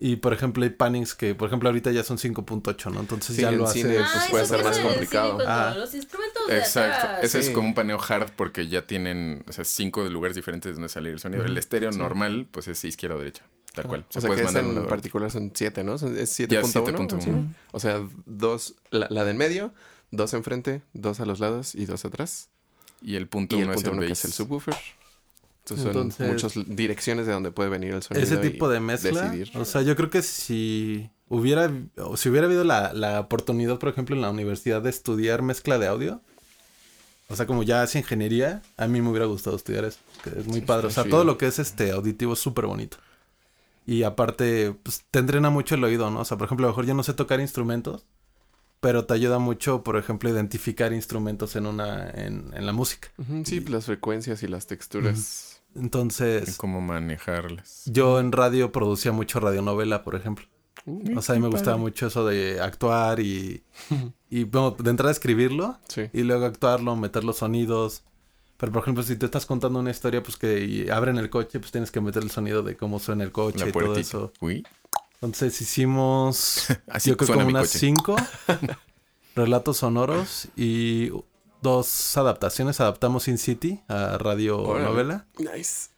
Y 0.00 0.16
por 0.16 0.32
ejemplo 0.32 0.64
hay 0.64 0.70
pannings 0.70 1.14
que, 1.14 1.34
por 1.34 1.46
ejemplo, 1.48 1.68
ahorita 1.68 1.90
ya 1.92 2.02
son 2.02 2.18
5.8, 2.18 2.90
¿no? 2.92 3.00
Entonces 3.00 3.36
Sí, 3.36 3.42
ya 3.42 3.48
en 3.50 3.58
lo 3.58 3.64
hace. 3.64 3.80
cine, 3.82 3.98
Ah, 3.98 4.10
pues, 4.12 4.22
eso 4.24 4.30
puede 4.30 4.46
ser 4.46 4.58
es 4.60 4.64
más 4.66 4.78
complicado. 4.80 5.30
cine 5.38 5.44
Ah. 5.46 5.74
Los 5.78 5.94
instrumentos 5.94 6.46
de 6.48 6.58
Exacto. 6.58 7.08
Ese 7.22 7.42
Sí. 7.42 7.48
es 7.48 7.54
como 7.54 7.68
un 7.68 7.74
paneo 7.74 7.98
hard 8.06 8.32
porque 8.36 8.66
ya 8.68 8.86
tienen, 8.86 9.44
o 9.48 9.52
sea, 9.52 9.64
cinco 9.64 10.02
lugares 10.04 10.34
diferentes 10.34 10.74
donde 10.74 10.88
salir 10.88 11.12
el 11.12 11.20
sonido. 11.20 11.44
El 11.44 11.56
estéreo 11.56 11.90
normal, 11.92 12.46
pues 12.50 12.68
es 12.68 12.84
izquierda 12.84 13.16
o 13.16 13.18
derecha. 13.18 13.44
Tal 13.72 13.86
cual. 13.86 14.04
O 14.14 14.20
sea 14.20 14.30
que 14.30 14.42
es 14.42 14.54
en 14.54 14.86
particular 14.86 15.30
son 15.30 15.52
7, 15.54 15.82
¿no? 15.84 15.96
Son- 15.98 16.16
Es 16.16 16.36
Ya 16.38 16.46
7.1. 16.62 16.72
7.1. 16.72 17.20
¿sí? 17.20 17.30
O 17.72 17.80
sea, 17.80 18.00
dos, 18.26 18.74
la, 18.90 19.06
la 19.10 19.24
de 19.24 19.30
en 19.32 19.36
medio, 19.36 19.72
dos 20.10 20.32
enfrente, 20.34 20.82
dos 20.92 21.18
a 21.20 21.24
los 21.26 21.40
lados 21.40 21.74
y 21.74 21.86
dos 21.86 22.04
atrás. 22.04 22.50
Y 23.00 23.16
el 23.16 23.26
punto 23.26 23.56
Y 23.56 23.60
el 23.60 23.64
uno 23.66 23.72
es 23.74 23.76
punto 23.78 23.90
el 23.90 23.96
uno 23.98 24.06
que 24.06 24.12
es 24.12 24.24
el 24.24 24.32
subwoofer. 24.32 24.74
Entonces, 25.64 25.86
Entonces, 25.86 26.16
son 26.18 26.28
muchas 26.28 26.76
direcciones 26.76 27.26
de 27.26 27.32
donde 27.32 27.50
puede 27.50 27.70
venir 27.70 27.94
el 27.94 28.02
sonido. 28.02 28.22
Ese 28.22 28.34
y 28.34 28.50
tipo 28.50 28.68
de 28.68 28.80
mezcla. 28.80 29.30
Decidir. 29.30 29.50
O 29.56 29.64
sea, 29.64 29.80
yo 29.80 29.96
creo 29.96 30.10
que 30.10 30.20
si 30.20 31.08
hubiera, 31.28 31.72
o 31.96 32.18
si 32.18 32.28
hubiera 32.28 32.46
habido 32.46 32.64
la, 32.64 32.92
la 32.92 33.20
oportunidad, 33.20 33.78
por 33.78 33.88
ejemplo, 33.88 34.14
en 34.14 34.20
la 34.20 34.30
universidad 34.30 34.82
de 34.82 34.90
estudiar 34.90 35.40
mezcla 35.40 35.78
de 35.78 35.86
audio, 35.86 36.20
o 37.28 37.36
sea, 37.36 37.46
como 37.46 37.62
ya 37.62 37.82
hace 37.82 37.98
ingeniería, 37.98 38.62
a 38.76 38.86
mí 38.86 39.00
me 39.00 39.08
hubiera 39.08 39.24
gustado 39.24 39.56
estudiar 39.56 39.86
eso, 39.86 39.98
que 40.22 40.38
es 40.38 40.46
muy 40.46 40.60
padre. 40.60 40.88
O 40.88 40.90
sea, 40.90 41.04
todo 41.04 41.24
lo 41.24 41.38
que 41.38 41.46
es 41.46 41.58
este 41.58 41.92
auditivo 41.92 42.34
es 42.34 42.38
súper 42.38 42.66
bonito. 42.66 42.98
Y 43.86 44.02
aparte, 44.02 44.74
pues 44.82 45.04
te 45.10 45.18
entrena 45.18 45.48
mucho 45.48 45.74
el 45.76 45.84
oído, 45.84 46.10
¿no? 46.10 46.20
O 46.20 46.24
sea, 46.26 46.36
por 46.36 46.46
ejemplo, 46.46 46.66
a 46.66 46.68
lo 46.68 46.72
mejor 46.72 46.86
yo 46.86 46.94
no 46.94 47.02
sé 47.02 47.14
tocar 47.14 47.40
instrumentos, 47.40 48.04
pero 48.80 49.06
te 49.06 49.14
ayuda 49.14 49.38
mucho, 49.38 49.82
por 49.82 49.96
ejemplo, 49.96 50.28
identificar 50.28 50.92
instrumentos 50.92 51.56
en 51.56 51.66
una, 51.66 52.10
en, 52.10 52.50
en 52.54 52.66
la 52.66 52.72
música. 52.72 53.08
Sí, 53.44 53.60
las 53.60 53.86
frecuencias 53.86 54.42
y 54.42 54.46
las 54.46 54.66
texturas. 54.66 55.53
Entonces, 55.74 56.56
Cómo 56.56 56.80
manejarlas. 56.80 57.82
yo 57.86 58.20
en 58.20 58.32
radio 58.32 58.70
producía 58.72 59.12
mucho 59.12 59.40
radionovela, 59.40 60.02
por 60.04 60.14
ejemplo. 60.14 60.46
Uh, 60.86 61.18
O 61.18 61.22
sea, 61.22 61.34
a 61.34 61.38
mí 61.38 61.42
me 61.42 61.48
gustaba 61.48 61.76
mucho 61.76 62.06
eso 62.08 62.26
de 62.26 62.60
actuar 62.60 63.20
y, 63.20 63.62
y 64.30 64.44
bueno, 64.44 64.72
de 64.78 64.90
entrada 64.90 65.10
escribirlo 65.12 65.78
sí. 65.88 66.10
y 66.12 66.22
luego 66.22 66.44
actuarlo, 66.46 66.94
meter 66.96 67.24
los 67.24 67.38
sonidos. 67.38 68.02
Pero 68.56 68.70
por 68.72 68.82
ejemplo, 68.82 69.02
si 69.02 69.16
te 69.16 69.26
estás 69.26 69.46
contando 69.46 69.78
una 69.80 69.90
historia, 69.90 70.22
pues 70.22 70.36
que 70.36 70.64
y 70.64 70.88
abren 70.90 71.16
el 71.18 71.28
coche, 71.30 71.58
pues 71.58 71.72
tienes 71.72 71.90
que 71.90 72.00
meter 72.00 72.22
el 72.22 72.30
sonido 72.30 72.62
de 72.62 72.76
cómo 72.76 72.98
suena 73.00 73.24
el 73.24 73.32
coche 73.32 73.60
La 73.60 73.68
y 73.68 73.72
todo 73.72 73.96
eso. 73.96 74.32
Uy. 74.40 74.64
Entonces 75.14 75.60
hicimos, 75.60 76.66
Así 76.86 77.10
yo 77.10 77.16
creo 77.16 77.34
como 77.34 77.48
unas 77.48 77.68
coche. 77.68 77.78
cinco 77.78 78.16
relatos 79.34 79.78
sonoros 79.78 80.48
y 80.56 81.10
dos 81.64 82.16
adaptaciones. 82.16 82.80
Adaptamos 82.80 83.26
In 83.26 83.38
City 83.38 83.82
a 83.88 84.18
radio 84.18 84.60
Órale. 84.62 84.84
novela 84.84 85.26
Nice. 85.38 85.88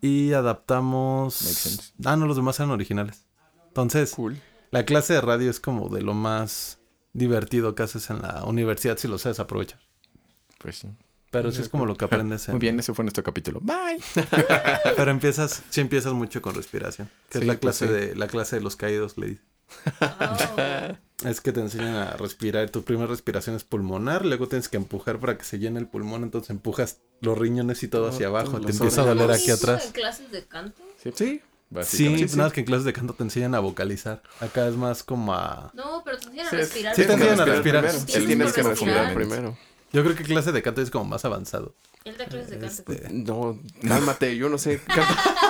y 0.00 0.32
adaptamos... 0.34 1.42
Makes 1.42 1.54
sense. 1.54 1.92
Ah, 2.04 2.14
no, 2.16 2.26
los 2.26 2.36
demás 2.36 2.58
eran 2.60 2.70
originales. 2.70 3.24
Entonces, 3.66 4.12
Cool. 4.14 4.40
la 4.70 4.84
clase 4.84 5.14
de 5.14 5.20
radio 5.20 5.50
es 5.50 5.58
como 5.60 5.88
de 5.88 6.02
lo 6.02 6.14
más 6.14 6.78
divertido 7.12 7.74
que 7.74 7.82
haces 7.82 8.10
en 8.10 8.22
la 8.22 8.44
universidad 8.44 8.96
si 8.98 9.08
lo 9.08 9.18
sabes 9.18 9.40
aprovechar. 9.40 9.80
Pues 10.58 10.76
sí. 10.78 10.88
Pero 11.30 11.52
sí 11.52 11.60
es 11.60 11.68
como 11.68 11.84
lo 11.84 11.94
que 11.96 12.04
aprendes 12.06 12.48
en... 12.48 12.54
Muy 12.54 12.60
bien, 12.60 12.78
ese 12.80 12.94
fue 12.94 13.04
nuestro 13.04 13.22
capítulo. 13.22 13.60
Bye. 13.60 14.00
Pero 14.96 15.10
empiezas, 15.10 15.62
sí 15.68 15.80
empiezas 15.82 16.12
mucho 16.14 16.40
con 16.40 16.54
respiración. 16.54 17.10
Que 17.28 17.38
Sí, 17.38 17.44
es 17.44 17.46
la 17.46 17.52
pues 17.54 17.60
clase 17.78 17.86
sí. 17.86 17.92
de, 17.92 18.16
la 18.16 18.28
clase 18.28 18.56
de 18.56 18.62
los 18.62 18.76
caídos, 18.76 19.18
le 19.18 19.26
dice. 19.28 19.42
Oh. 20.00 20.92
Es 21.24 21.40
que 21.40 21.50
te 21.50 21.58
enseñan 21.58 21.96
a 21.96 22.12
respirar. 22.12 22.70
Tu 22.70 22.84
primera 22.84 23.08
respiración 23.08 23.56
es 23.56 23.64
pulmonar, 23.64 24.24
luego 24.24 24.46
tienes 24.46 24.68
que 24.68 24.76
empujar 24.76 25.18
para 25.18 25.36
que 25.36 25.42
se 25.42 25.58
llene 25.58 25.80
el 25.80 25.88
pulmón, 25.88 26.22
entonces 26.22 26.50
empujas 26.50 26.98
los 27.20 27.36
riñones 27.36 27.82
y 27.82 27.88
todo 27.88 28.06
hacia 28.10 28.28
abajo. 28.28 28.60
Te 28.60 28.70
empieza 28.70 29.02
a 29.02 29.04
doler 29.06 29.28
aquí 29.32 29.50
¿Eso 29.50 29.54
atrás. 29.54 29.86
en 29.86 29.92
clases 29.92 30.30
de 30.30 30.44
canto? 30.46 30.80
Sí. 31.02 31.42
Sí, 31.82 32.08
nada 32.08 32.44
más 32.44 32.52
que 32.52 32.60
en 32.60 32.66
clases 32.66 32.84
de 32.84 32.92
canto 32.92 33.14
te 33.14 33.24
enseñan 33.24 33.56
a 33.56 33.58
vocalizar. 33.58 34.22
Acá 34.38 34.68
es 34.68 34.76
más 34.76 35.02
como 35.02 35.34
a... 35.34 35.72
No, 35.74 36.02
pero 36.04 36.18
te 36.18 36.26
enseñan 36.26 36.46
a 36.46 36.50
Sí, 36.50 36.56
respirar. 36.56 36.94
sí 36.94 37.02
te 37.04 37.12
enseñan 37.12 37.40
a 37.40 37.44
respirar. 37.46 37.82
primero. 37.84 38.04
Tienes 38.06 38.22
Sí, 38.22 38.26
tienes 38.28 38.52
que 38.52 38.62
respirar 38.62 38.96
respirar. 39.06 39.14
primero. 39.14 39.58
Yo 39.92 40.04
creo 40.04 40.14
que 40.14 40.22
clase 40.22 40.52
de 40.52 40.62
canto 40.62 40.82
es 40.82 40.90
como 40.90 41.04
más 41.06 41.24
avanzado. 41.24 41.74
Él 42.04 42.16
da 42.16 42.26
clases 42.26 42.50
de 42.50 42.58
canto. 42.60 42.92
Este, 42.92 43.08
No, 43.10 43.60
cálmate, 43.88 44.36
yo 44.36 44.48
no 44.48 44.56
sé. 44.56 44.80
canto. 44.86 45.02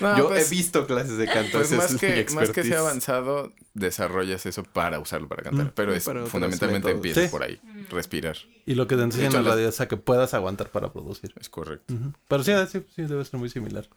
No, 0.00 0.16
yo 0.16 0.28
pues- 0.28 0.46
he 0.50 0.54
visto 0.54 0.86
clases 0.86 1.18
de 1.18 1.26
canto. 1.26 1.58
Pues 1.58 1.70
más 1.72 1.92
es 1.92 2.00
que, 2.00 2.26
más 2.34 2.50
que 2.50 2.62
sea 2.64 2.80
avanzado, 2.80 3.52
desarrollas 3.74 4.46
eso 4.46 4.62
para 4.62 4.98
usarlo 4.98 5.28
para 5.28 5.42
cantar. 5.42 5.66
Mm. 5.66 5.72
Pero 5.74 5.94
es 5.94 6.04
fundamentalmente 6.04 6.88
métodos. 6.88 6.94
empieza 6.94 7.22
Sí. 7.22 7.28
por 7.28 7.42
ahí. 7.42 7.60
Respirar. 7.90 8.36
Y 8.66 8.74
lo 8.74 8.86
que 8.86 8.96
te 8.96 9.02
enseñan 9.02 9.34
en 9.34 9.44
radio 9.44 9.68
es 9.68 9.80
a 9.80 9.88
que 9.88 9.96
puedas 9.96 10.34
aguantar 10.34 10.70
para 10.70 10.92
producir. 10.92 11.32
Es 11.40 11.48
correcto. 11.48 11.94
Pero 12.28 12.42
sí, 12.44 12.52
sí, 12.70 12.84
sí, 12.94 13.02
debe 13.02 13.24
ser 13.24 13.38
muy 13.38 13.48
similar. 13.50 13.88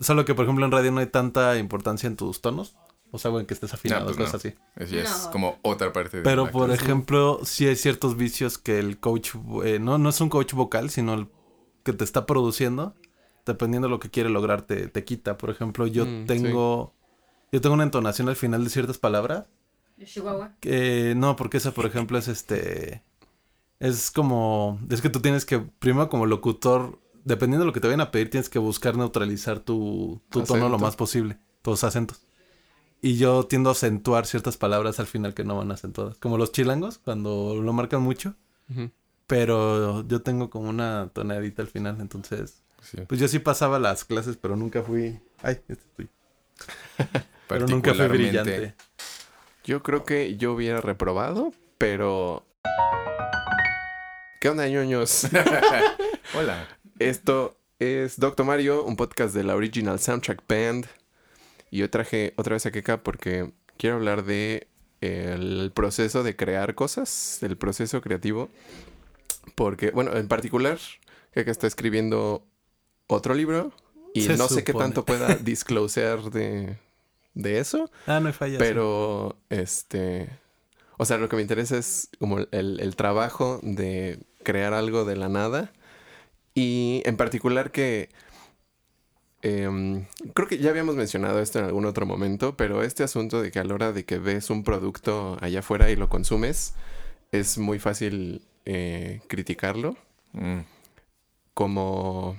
Solo 0.00 0.24
que, 0.24 0.34
por 0.34 0.44
ejemplo, 0.44 0.64
en 0.64 0.72
radio 0.72 0.90
no 0.90 1.00
hay 1.00 1.06
tanta 1.06 1.56
importancia 1.58 2.06
en 2.06 2.16
tus 2.16 2.40
tonos. 2.40 2.74
O 3.14 3.18
sea, 3.18 3.30
en 3.32 3.44
que 3.44 3.52
estés 3.52 3.74
afinado, 3.74 4.00
No, 4.00 4.06
pues 4.06 4.16
cosas 4.16 4.32
no. 4.32 4.38
así. 4.38 4.58
Eso 4.76 4.96
es 4.98 5.24
No. 5.26 5.30
como 5.32 5.58
otra 5.60 5.92
parte 5.92 6.16
de 6.16 6.22
Pero, 6.22 6.46
la 6.46 6.50
por 6.50 6.68
clase. 6.68 6.82
ejemplo, 6.82 7.40
sí 7.44 7.66
hay 7.66 7.76
ciertos 7.76 8.16
vicios 8.16 8.56
que 8.56 8.78
el 8.78 8.98
coach... 9.00 9.32
eh, 9.64 9.78
no, 9.78 9.98
no 9.98 10.08
es 10.08 10.18
un 10.22 10.30
coach 10.30 10.54
vocal, 10.54 10.88
sino 10.88 11.12
el 11.12 11.28
que 11.82 11.92
te 11.92 12.04
está 12.04 12.24
produciendo. 12.24 12.94
Dependiendo 13.44 13.88
de 13.88 13.90
lo 13.90 13.98
que 14.00 14.10
quiere 14.10 14.28
lograr, 14.30 14.62
te, 14.62 14.88
te 14.88 15.04
quita. 15.04 15.36
Por 15.38 15.50
ejemplo, 15.50 15.86
yo 15.86 16.06
Mm, 16.06 16.26
tengo... 16.26 16.94
Yo 17.50 17.60
tengo 17.60 17.74
una 17.74 17.84
entonación 17.84 18.28
al 18.30 18.36
final 18.36 18.64
de 18.64 18.70
ciertas 18.70 18.96
palabras. 18.98 19.44
Chihuahua. 20.02 20.54
Que 20.60 21.14
no, 21.16 21.36
porque 21.36 21.58
esa, 21.58 21.72
por 21.72 21.84
ejemplo, 21.86 22.16
es 22.16 22.26
este. 22.26 23.02
Es 23.78 24.10
como. 24.10 24.80
Es 24.88 25.02
que 25.02 25.10
tú 25.10 25.20
tienes 25.20 25.44
que, 25.44 25.58
primero, 25.58 26.08
como 26.08 26.24
locutor, 26.24 26.98
dependiendo 27.24 27.64
de 27.64 27.66
lo 27.66 27.72
que 27.74 27.80
te 27.80 27.88
vayan 27.88 28.00
a 28.00 28.10
pedir, 28.10 28.30
tienes 28.30 28.48
que 28.48 28.58
buscar 28.58 28.96
neutralizar 28.96 29.60
tu, 29.60 30.20
tu 30.30 30.42
tono 30.44 30.70
lo 30.70 30.78
más 30.78 30.96
posible, 30.96 31.38
tus 31.60 31.84
acentos. 31.84 32.22
Y 33.02 33.16
yo 33.16 33.44
tiendo 33.44 33.68
a 33.68 33.72
acentuar 33.72 34.26
ciertas 34.26 34.56
palabras 34.56 34.98
al 34.98 35.06
final 35.06 35.34
que 35.34 35.44
no 35.44 35.56
van 35.56 35.72
acentuadas. 35.72 36.16
Como 36.18 36.38
los 36.38 36.52
chilangos, 36.52 36.98
cuando 36.98 37.54
lo 37.54 37.72
marcan 37.74 38.00
mucho. 38.00 38.34
Pero 39.26 40.06
yo 40.08 40.22
tengo 40.22 40.50
como 40.50 40.68
una 40.70 41.10
tonadita 41.12 41.62
al 41.62 41.68
final, 41.68 42.00
entonces... 42.00 42.61
Sí. 42.82 42.98
Pues 43.06 43.20
yo 43.20 43.28
sí 43.28 43.38
pasaba 43.38 43.78
las 43.78 44.04
clases, 44.04 44.36
pero 44.36 44.56
nunca 44.56 44.82
fui... 44.82 45.20
Ay, 45.40 45.54
este 45.68 45.72
es 45.74 45.78
tuyo. 45.96 46.08
Pero 47.48 47.66
nunca 47.66 47.94
fui 47.94 48.08
brillante. 48.08 48.74
Yo 49.64 49.82
creo 49.82 50.04
que 50.04 50.36
yo 50.36 50.52
hubiera 50.52 50.80
reprobado, 50.80 51.52
pero... 51.78 52.44
¿Qué 54.40 54.48
onda, 54.48 54.68
ñoños? 54.68 55.28
Hola. 56.34 56.66
Esto 56.98 57.56
es 57.78 58.18
Doctor 58.18 58.44
Mario, 58.44 58.84
un 58.84 58.96
podcast 58.96 59.34
de 59.34 59.44
la 59.44 59.54
Original 59.54 60.00
Soundtrack 60.00 60.42
Band. 60.48 60.86
Y 61.70 61.78
yo 61.78 61.90
traje 61.90 62.34
otra 62.36 62.54
vez 62.54 62.66
a 62.66 62.72
Keka 62.72 63.02
porque 63.02 63.52
quiero 63.76 63.96
hablar 63.96 64.24
de 64.24 64.66
el 65.00 65.70
proceso 65.74 66.22
de 66.22 66.34
crear 66.36 66.74
cosas, 66.74 67.40
el 67.42 67.56
proceso 67.56 68.00
creativo. 68.00 68.50
Porque, 69.54 69.90
bueno, 69.90 70.16
en 70.16 70.26
particular, 70.26 70.78
Keka 71.32 71.50
está 71.50 71.66
escribiendo 71.66 72.44
otro 73.06 73.34
libro 73.34 73.72
y 74.14 74.22
Se 74.22 74.36
no 74.36 74.48
sé 74.48 74.64
qué 74.64 74.72
tanto 74.72 75.04
pueda 75.04 75.34
disclosear 75.42 76.30
de, 76.30 76.76
de 77.34 77.58
eso. 77.58 77.90
Ah, 78.06 78.20
no 78.20 78.28
hay 78.28 78.32
falla. 78.32 78.58
Pero, 78.58 79.36
este. 79.48 80.28
O 80.98 81.04
sea, 81.04 81.18
lo 81.18 81.28
que 81.28 81.36
me 81.36 81.42
interesa 81.42 81.78
es 81.78 82.08
como 82.18 82.38
el, 82.38 82.80
el 82.80 82.96
trabajo 82.96 83.58
de 83.62 84.18
crear 84.42 84.74
algo 84.74 85.04
de 85.04 85.16
la 85.16 85.28
nada. 85.28 85.72
Y 86.54 87.02
en 87.06 87.16
particular 87.16 87.70
que. 87.70 88.10
em, 89.40 90.04
creo 90.34 90.46
que 90.46 90.58
ya 90.58 90.70
habíamos 90.70 90.94
mencionado 90.94 91.40
esto 91.40 91.58
en 91.58 91.64
algún 91.64 91.86
otro 91.86 92.04
momento, 92.04 92.56
pero 92.56 92.82
este 92.82 93.02
asunto 93.02 93.40
de 93.40 93.50
que 93.50 93.58
a 93.58 93.64
la 93.64 93.74
hora 93.74 93.92
de 93.92 94.04
que 94.04 94.18
ves 94.18 94.50
un 94.50 94.62
producto 94.62 95.38
allá 95.40 95.60
afuera 95.60 95.90
y 95.90 95.96
lo 95.96 96.08
consumes, 96.08 96.74
es 97.32 97.56
muy 97.56 97.78
fácil 97.78 98.42
eh, 98.66 99.20
criticarlo. 99.28 99.96
Mm, 100.32 100.60
Como. 101.54 102.36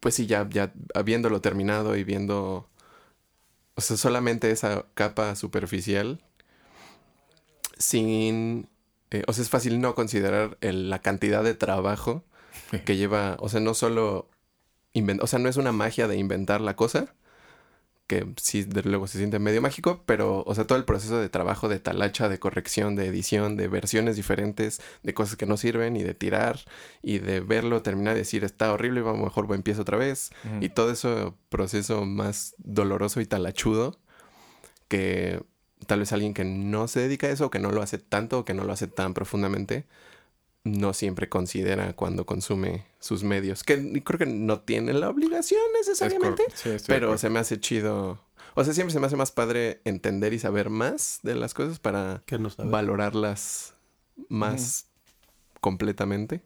Pues 0.00 0.14
sí, 0.14 0.26
ya, 0.26 0.48
ya 0.48 0.72
habiéndolo 0.94 1.40
terminado 1.40 1.96
y 1.96 2.04
viendo. 2.04 2.68
O 3.74 3.80
sea, 3.80 3.96
solamente 3.96 4.50
esa 4.50 4.84
capa 4.94 5.34
superficial. 5.36 6.20
Sin. 7.78 8.68
eh, 9.10 9.22
o 9.26 9.32
sea, 9.32 9.42
es 9.42 9.50
fácil 9.50 9.80
no 9.80 9.94
considerar 9.94 10.58
el- 10.60 10.90
la 10.90 11.00
cantidad 11.00 11.42
de 11.44 11.54
trabajo 11.54 12.24
que 12.84 12.96
lleva. 12.96 13.36
O 13.40 13.48
sea, 13.48 13.60
no 13.60 13.74
solo. 13.74 14.28
o 15.22 15.26
sea, 15.26 15.38
no 15.38 15.48
es 15.48 15.56
una 15.56 15.72
magia 15.72 16.08
de 16.08 16.16
inventar 16.16 16.60
la 16.60 16.76
cosa. 16.76 17.14
Que 18.08 18.26
sí, 18.38 18.64
desde 18.64 18.88
luego 18.88 19.06
se 19.06 19.18
siente 19.18 19.38
medio 19.38 19.62
mágico, 19.62 20.02
pero, 20.06 20.42
o 20.44 20.54
sea, 20.54 20.66
todo 20.66 20.78
el 20.78 20.84
proceso 20.84 21.18
de 21.18 21.28
trabajo, 21.28 21.68
de 21.68 21.78
talacha, 21.78 22.28
de 22.28 22.40
corrección, 22.40 22.96
de 22.96 23.06
edición, 23.06 23.56
de 23.56 23.68
versiones 23.68 24.16
diferentes, 24.16 24.80
de 25.04 25.14
cosas 25.14 25.36
que 25.36 25.46
no 25.46 25.56
sirven 25.56 25.94
y 25.94 26.02
de 26.02 26.14
tirar 26.14 26.58
y 27.02 27.18
de 27.18 27.40
verlo 27.40 27.82
terminar 27.82 28.16
y 28.16 28.20
decir 28.20 28.44
está 28.44 28.72
horrible, 28.72 29.02
vamos 29.02 29.22
mejor 29.22 29.54
empiezo 29.54 29.82
otra 29.82 29.98
vez. 29.98 30.30
Y 30.60 30.70
todo 30.70 30.90
ese 30.90 31.32
proceso 31.50 32.04
más 32.04 32.56
doloroso 32.58 33.20
y 33.20 33.26
talachudo 33.26 34.00
que 34.88 35.42
tal 35.86 36.00
vez 36.00 36.12
alguien 36.12 36.34
que 36.34 36.44
no 36.44 36.88
se 36.88 37.00
dedica 37.00 37.26
a 37.26 37.30
eso, 37.30 37.50
que 37.50 37.58
no 37.58 37.70
lo 37.70 37.82
hace 37.82 37.98
tanto, 37.98 38.40
o 38.40 38.44
que 38.44 38.54
no 38.54 38.64
lo 38.64 38.72
hace 38.72 38.86
tan 38.86 39.14
profundamente, 39.14 39.86
no 40.64 40.92
siempre 40.92 41.28
considera 41.28 41.94
cuando 41.94 42.26
consume 42.26 42.86
sus 42.98 43.24
medios. 43.24 43.64
Que 43.64 44.02
creo 44.02 44.18
que 44.18 44.26
no 44.26 44.60
tiene 44.60 44.92
la 44.92 45.08
obligación 45.08 45.60
Es 45.80 45.88
necesariamente, 45.88 46.44
sí, 46.54 46.70
pero 46.86 47.16
se 47.18 47.30
me 47.30 47.38
hace 47.38 47.60
chido. 47.60 48.20
O 48.54 48.64
sea, 48.64 48.74
siempre 48.74 48.92
se 48.92 49.00
me 49.00 49.06
hace 49.06 49.16
más 49.16 49.30
padre 49.30 49.80
entender 49.84 50.32
y 50.32 50.38
saber 50.38 50.70
más 50.70 51.20
de 51.22 51.34
las 51.34 51.54
cosas 51.54 51.78
para 51.78 52.22
no 52.38 52.50
valorarlas 52.70 53.74
más 54.28 54.86
completamente. 55.60 56.42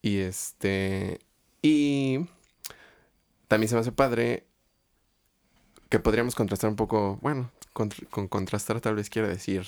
Y 0.00 0.18
este. 0.18 1.20
Y 1.60 2.26
también 3.48 3.68
se 3.68 3.74
me 3.74 3.80
hace 3.80 3.92
padre 3.92 4.46
que 5.88 5.98
podríamos 5.98 6.34
contrastar 6.34 6.70
un 6.70 6.76
poco. 6.76 7.18
Bueno, 7.20 7.50
con 7.72 7.90
contrastar 8.28 8.80
tal 8.80 8.94
vez 8.94 9.10
quiero 9.10 9.28
decir 9.28 9.66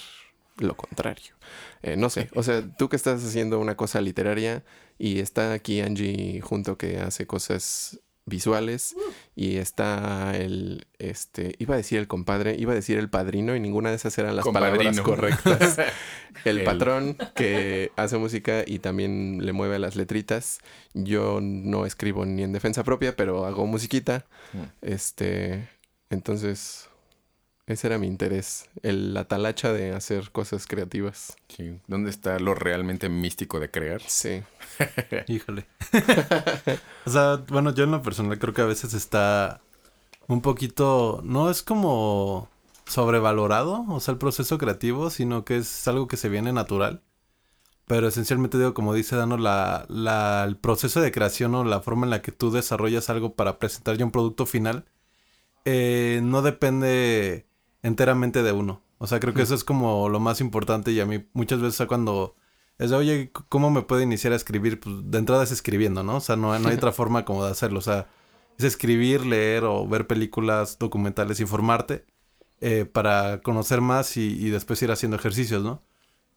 lo 0.58 0.76
contrario. 0.76 1.34
Eh, 1.82 1.96
no 1.96 2.10
sé. 2.10 2.28
O 2.34 2.42
sea, 2.42 2.62
tú 2.78 2.88
que 2.88 2.96
estás 2.96 3.24
haciendo 3.24 3.58
una 3.60 3.76
cosa 3.76 4.00
literaria 4.00 4.62
y 4.98 5.18
está 5.20 5.52
aquí 5.52 5.80
Angie 5.80 6.40
junto 6.40 6.78
que 6.78 6.98
hace 6.98 7.26
cosas 7.26 8.00
visuales 8.26 8.96
y 9.36 9.56
está 9.56 10.34
el 10.34 10.86
este 10.98 11.56
iba 11.58 11.74
a 11.74 11.76
decir 11.76 11.98
el 11.98 12.06
compadre 12.08 12.56
iba 12.58 12.72
a 12.72 12.74
decir 12.74 12.96
el 12.98 13.10
padrino 13.10 13.54
y 13.54 13.60
ninguna 13.60 13.90
de 13.90 13.96
esas 13.96 14.16
eran 14.16 14.34
las 14.34 14.46
palabras 14.48 14.98
correctas 15.02 15.76
el, 16.46 16.60
El- 16.60 16.64
patrón 16.64 17.18
que 17.34 17.92
hace 17.96 18.16
música 18.16 18.62
y 18.66 18.78
también 18.78 19.44
le 19.44 19.52
mueve 19.52 19.78
las 19.78 19.94
letritas. 19.94 20.60
Yo 20.94 21.40
no 21.42 21.84
escribo 21.84 22.24
ni 22.24 22.42
en 22.44 22.52
defensa 22.52 22.82
propia, 22.82 23.14
pero 23.14 23.44
hago 23.44 23.66
musiquita. 23.66 24.24
Mm. 24.54 24.62
Este, 24.80 25.68
entonces 26.08 26.88
ese 27.66 27.86
era 27.86 27.98
mi 27.98 28.06
interés, 28.06 28.68
el, 28.82 29.14
la 29.14 29.24
talacha 29.24 29.72
de 29.72 29.92
hacer 29.92 30.30
cosas 30.32 30.66
creativas. 30.66 31.36
Sí. 31.48 31.80
¿Dónde 31.86 32.10
está 32.10 32.38
lo 32.38 32.54
realmente 32.54 33.08
místico 33.08 33.58
de 33.58 33.70
crear? 33.70 34.02
Sí. 34.02 34.42
Híjole. 35.28 35.66
o 37.06 37.10
sea, 37.10 37.36
bueno, 37.48 37.72
yo 37.72 37.84
en 37.84 37.92
lo 37.92 38.02
personal 38.02 38.38
creo 38.38 38.52
que 38.52 38.62
a 38.62 38.66
veces 38.66 38.92
está 38.92 39.62
un 40.28 40.42
poquito, 40.42 41.20
no 41.24 41.50
es 41.50 41.62
como 41.62 42.50
sobrevalorado, 42.86 43.84
o 43.88 44.00
sea, 44.00 44.12
el 44.12 44.18
proceso 44.18 44.58
creativo, 44.58 45.08
sino 45.10 45.44
que 45.44 45.56
es 45.56 45.88
algo 45.88 46.06
que 46.06 46.16
se 46.18 46.28
viene 46.28 46.52
natural. 46.52 47.02
Pero 47.86 48.08
esencialmente 48.08 48.58
digo, 48.58 48.74
como 48.74 48.94
dice 48.94 49.16
Dano, 49.16 49.36
la, 49.36 49.86
la, 49.88 50.44
el 50.44 50.56
proceso 50.56 51.00
de 51.00 51.12
creación 51.12 51.54
o 51.54 51.64
la 51.64 51.80
forma 51.80 52.06
en 52.06 52.10
la 52.10 52.22
que 52.22 52.32
tú 52.32 52.50
desarrollas 52.50 53.10
algo 53.10 53.34
para 53.34 53.58
presentar 53.58 53.96
ya 53.96 54.04
un 54.06 54.10
producto 54.10 54.46
final, 54.46 54.86
eh, 55.64 56.20
no 56.22 56.42
depende 56.42 57.46
enteramente 57.84 58.42
de 58.42 58.50
uno. 58.50 58.82
O 58.98 59.06
sea, 59.06 59.20
creo 59.20 59.34
que 59.34 59.42
eso 59.42 59.54
es 59.54 59.62
como 59.62 60.08
lo 60.08 60.18
más 60.18 60.40
importante 60.40 60.90
y 60.90 61.00
a 61.00 61.06
mí 61.06 61.24
muchas 61.34 61.60
veces 61.60 61.86
cuando 61.86 62.34
es 62.78 62.90
de, 62.90 62.96
oye, 62.96 63.30
¿cómo 63.48 63.70
me 63.70 63.82
puedo 63.82 64.00
iniciar 64.02 64.32
a 64.32 64.36
escribir? 64.36 64.80
Pues 64.80 64.96
de 65.04 65.18
entrada 65.18 65.44
es 65.44 65.52
escribiendo, 65.52 66.02
¿no? 66.02 66.16
O 66.16 66.20
sea, 66.20 66.34
no, 66.34 66.58
no 66.58 66.68
hay 66.68 66.74
otra 66.76 66.92
forma 66.92 67.24
como 67.24 67.44
de 67.44 67.52
hacerlo. 67.52 67.78
O 67.78 67.82
sea, 67.82 68.08
es 68.58 68.64
escribir, 68.64 69.26
leer 69.26 69.64
o 69.64 69.86
ver 69.86 70.06
películas, 70.06 70.78
documentales, 70.78 71.40
informarte 71.40 72.06
eh, 72.60 72.86
para 72.86 73.42
conocer 73.42 73.80
más 73.82 74.16
y, 74.16 74.22
y 74.22 74.50
después 74.50 74.82
ir 74.82 74.90
haciendo 74.90 75.16
ejercicios, 75.16 75.62
¿no? 75.62 75.82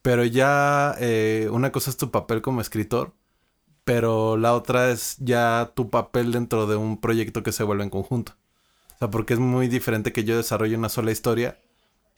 Pero 0.02 0.24
ya 0.24 0.94
eh, 1.00 1.48
una 1.50 1.72
cosa 1.72 1.90
es 1.90 1.96
tu 1.96 2.10
papel 2.10 2.42
como 2.42 2.60
escritor, 2.60 3.14
pero 3.84 4.36
la 4.36 4.54
otra 4.54 4.90
es 4.90 5.16
ya 5.18 5.72
tu 5.74 5.88
papel 5.90 6.30
dentro 6.32 6.66
de 6.66 6.76
un 6.76 7.00
proyecto 7.00 7.42
que 7.42 7.52
se 7.52 7.64
vuelve 7.64 7.84
en 7.84 7.90
conjunto. 7.90 8.36
O 8.98 9.00
sea, 9.00 9.10
porque 9.10 9.34
es 9.34 9.40
muy 9.40 9.68
diferente 9.68 10.12
que 10.12 10.24
yo 10.24 10.36
desarrolle 10.36 10.76
una 10.76 10.88
sola 10.88 11.12
historia 11.12 11.60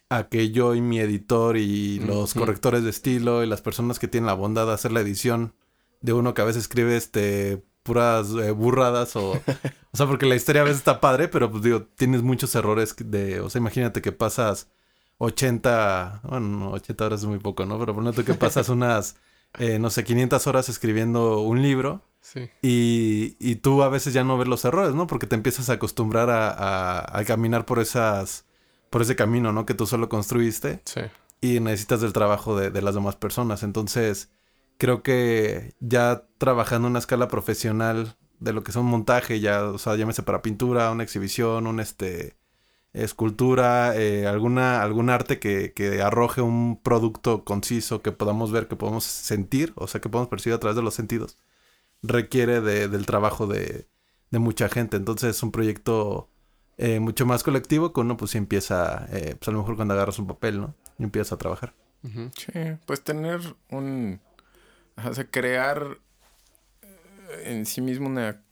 a 0.08 0.28
que 0.28 0.50
yo 0.50 0.74
y 0.74 0.80
mi 0.80 0.98
editor 0.98 1.58
y 1.58 2.00
los 2.00 2.32
correctores 2.32 2.82
de 2.84 2.90
estilo 2.90 3.44
y 3.44 3.46
las 3.46 3.60
personas 3.60 3.98
que 3.98 4.08
tienen 4.08 4.26
la 4.26 4.32
bondad 4.32 4.66
de 4.66 4.72
hacer 4.72 4.90
la 4.90 5.00
edición 5.00 5.54
de 6.00 6.14
uno 6.14 6.32
que 6.32 6.40
a 6.42 6.46
veces 6.46 6.62
escribe 6.62 6.96
este 6.96 7.62
puras 7.82 8.30
eh, 8.30 8.50
burradas 8.50 9.14
o 9.16 9.32
o 9.92 9.96
sea 9.96 10.06
porque 10.06 10.26
la 10.26 10.34
historia 10.34 10.62
a 10.62 10.64
veces 10.64 10.78
está 10.78 11.00
padre 11.00 11.28
pero 11.28 11.50
pues 11.50 11.62
digo 11.62 11.82
tienes 11.96 12.22
muchos 12.22 12.54
errores 12.54 12.96
de 12.98 13.40
o 13.40 13.50
sea 13.50 13.60
imagínate 13.60 14.02
que 14.02 14.10
pasas 14.10 14.68
80 15.18 16.22
bueno 16.24 16.46
no, 16.48 16.70
80 16.72 17.04
horas 17.04 17.20
es 17.20 17.26
muy 17.26 17.38
poco 17.38 17.64
no 17.66 17.78
pero 17.78 17.94
ponle 17.94 18.12
tú 18.12 18.24
que 18.24 18.34
pasas 18.34 18.68
unas 18.70 19.16
eh, 19.58 19.78
no 19.78 19.90
sé 19.90 20.02
500 20.02 20.46
horas 20.46 20.68
escribiendo 20.68 21.40
un 21.42 21.62
libro 21.62 22.02
Sí. 22.22 22.48
y, 22.62 23.36
y 23.40 23.56
tú 23.56 23.82
a 23.82 23.88
veces 23.88 24.12
ya 24.12 24.24
no 24.24 24.36
ves 24.38 24.46
los 24.48 24.64
errores, 24.64 24.94
¿no? 24.94 25.06
Porque 25.06 25.26
te 25.26 25.34
empiezas 25.36 25.70
a 25.70 25.74
acostumbrar 25.74 26.30
a, 26.30 26.50
a- 26.50 27.18
a 27.18 27.24
caminar 27.24 27.64
por 27.66 27.78
esas, 27.78 28.44
por 28.90 29.02
ese 29.02 29.16
camino, 29.16 29.52
¿no? 29.52 29.64
Que 29.66 29.74
tú 29.74 29.86
solo 29.86 30.08
construiste 30.08 30.80
Sí. 30.84 31.00
y 31.40 31.60
necesitas 31.60 32.00
del 32.02 32.12
trabajo 32.12 32.56
de, 32.58 32.70
de 32.70 32.82
las 32.82 32.94
demás 32.94 33.16
personas. 33.16 33.62
Entonces, 33.62 34.30
creo 34.78 35.02
que 35.02 35.74
ya 35.80 36.24
trabajando 36.38 36.88
en 36.88 36.92
una 36.92 36.98
escala 37.00 37.28
profesional 37.28 38.16
de 38.38 38.52
lo 38.52 38.62
que 38.62 38.70
es 38.70 38.76
un 38.76 38.86
montaje, 38.86 39.40
ya, 39.40 39.64
o 39.64 39.78
sea, 39.78 39.96
llámese 39.96 40.22
para 40.22 40.42
pintura, 40.42 40.90
una 40.90 41.02
exhibición, 41.02 41.66
un 41.66 41.80
este 41.80 42.36
escultura, 42.92 43.94
eh, 43.96 44.26
alguna, 44.26 44.82
algún 44.82 45.10
arte 45.10 45.38
que, 45.38 45.72
que 45.72 46.02
arroje 46.02 46.40
un 46.42 46.76
producto 46.82 47.44
conciso 47.44 48.02
que 48.02 48.12
podamos 48.12 48.50
ver, 48.50 48.66
que 48.68 48.76
podamos 48.76 49.04
sentir, 49.04 49.72
o 49.76 49.86
sea, 49.86 50.00
que 50.00 50.08
podamos 50.08 50.28
percibir 50.28 50.54
a 50.56 50.60
través 50.60 50.76
de 50.76 50.82
los 50.82 50.94
sentidos, 50.94 51.38
requiere 52.02 52.60
de- 52.60 52.88
del 52.88 53.06
trabajo 53.06 53.46
de, 53.46 53.88
de 54.30 54.38
mucha 54.38 54.68
gente. 54.68 54.96
Entonces 54.96 55.36
es 55.36 55.42
un 55.42 55.52
proyecto 55.52 56.28
eh, 56.78 57.00
mucho 57.00 57.26
más 57.26 57.42
colectivo 57.42 57.92
que 57.92 58.00
uno 58.00 58.16
pues 58.16 58.32
sí 58.32 58.38
empieza, 58.38 59.06
eh, 59.12 59.36
pues 59.38 59.48
a 59.48 59.52
lo 59.52 59.58
mejor 59.60 59.76
cuando 59.76 59.94
agarras 59.94 60.18
un 60.18 60.26
papel, 60.26 60.60
¿no? 60.60 60.74
Y 60.98 61.04
empiezas 61.04 61.32
a 61.32 61.38
trabajar. 61.38 61.74
Sí, 62.36 62.52
pues 62.86 63.02
tener 63.02 63.40
un... 63.70 64.20
O 65.06 65.14
sea, 65.14 65.24
crear... 65.30 65.98
en 67.44 67.66
sí 67.66 67.80
mismo 67.80 68.06
una 68.08 68.42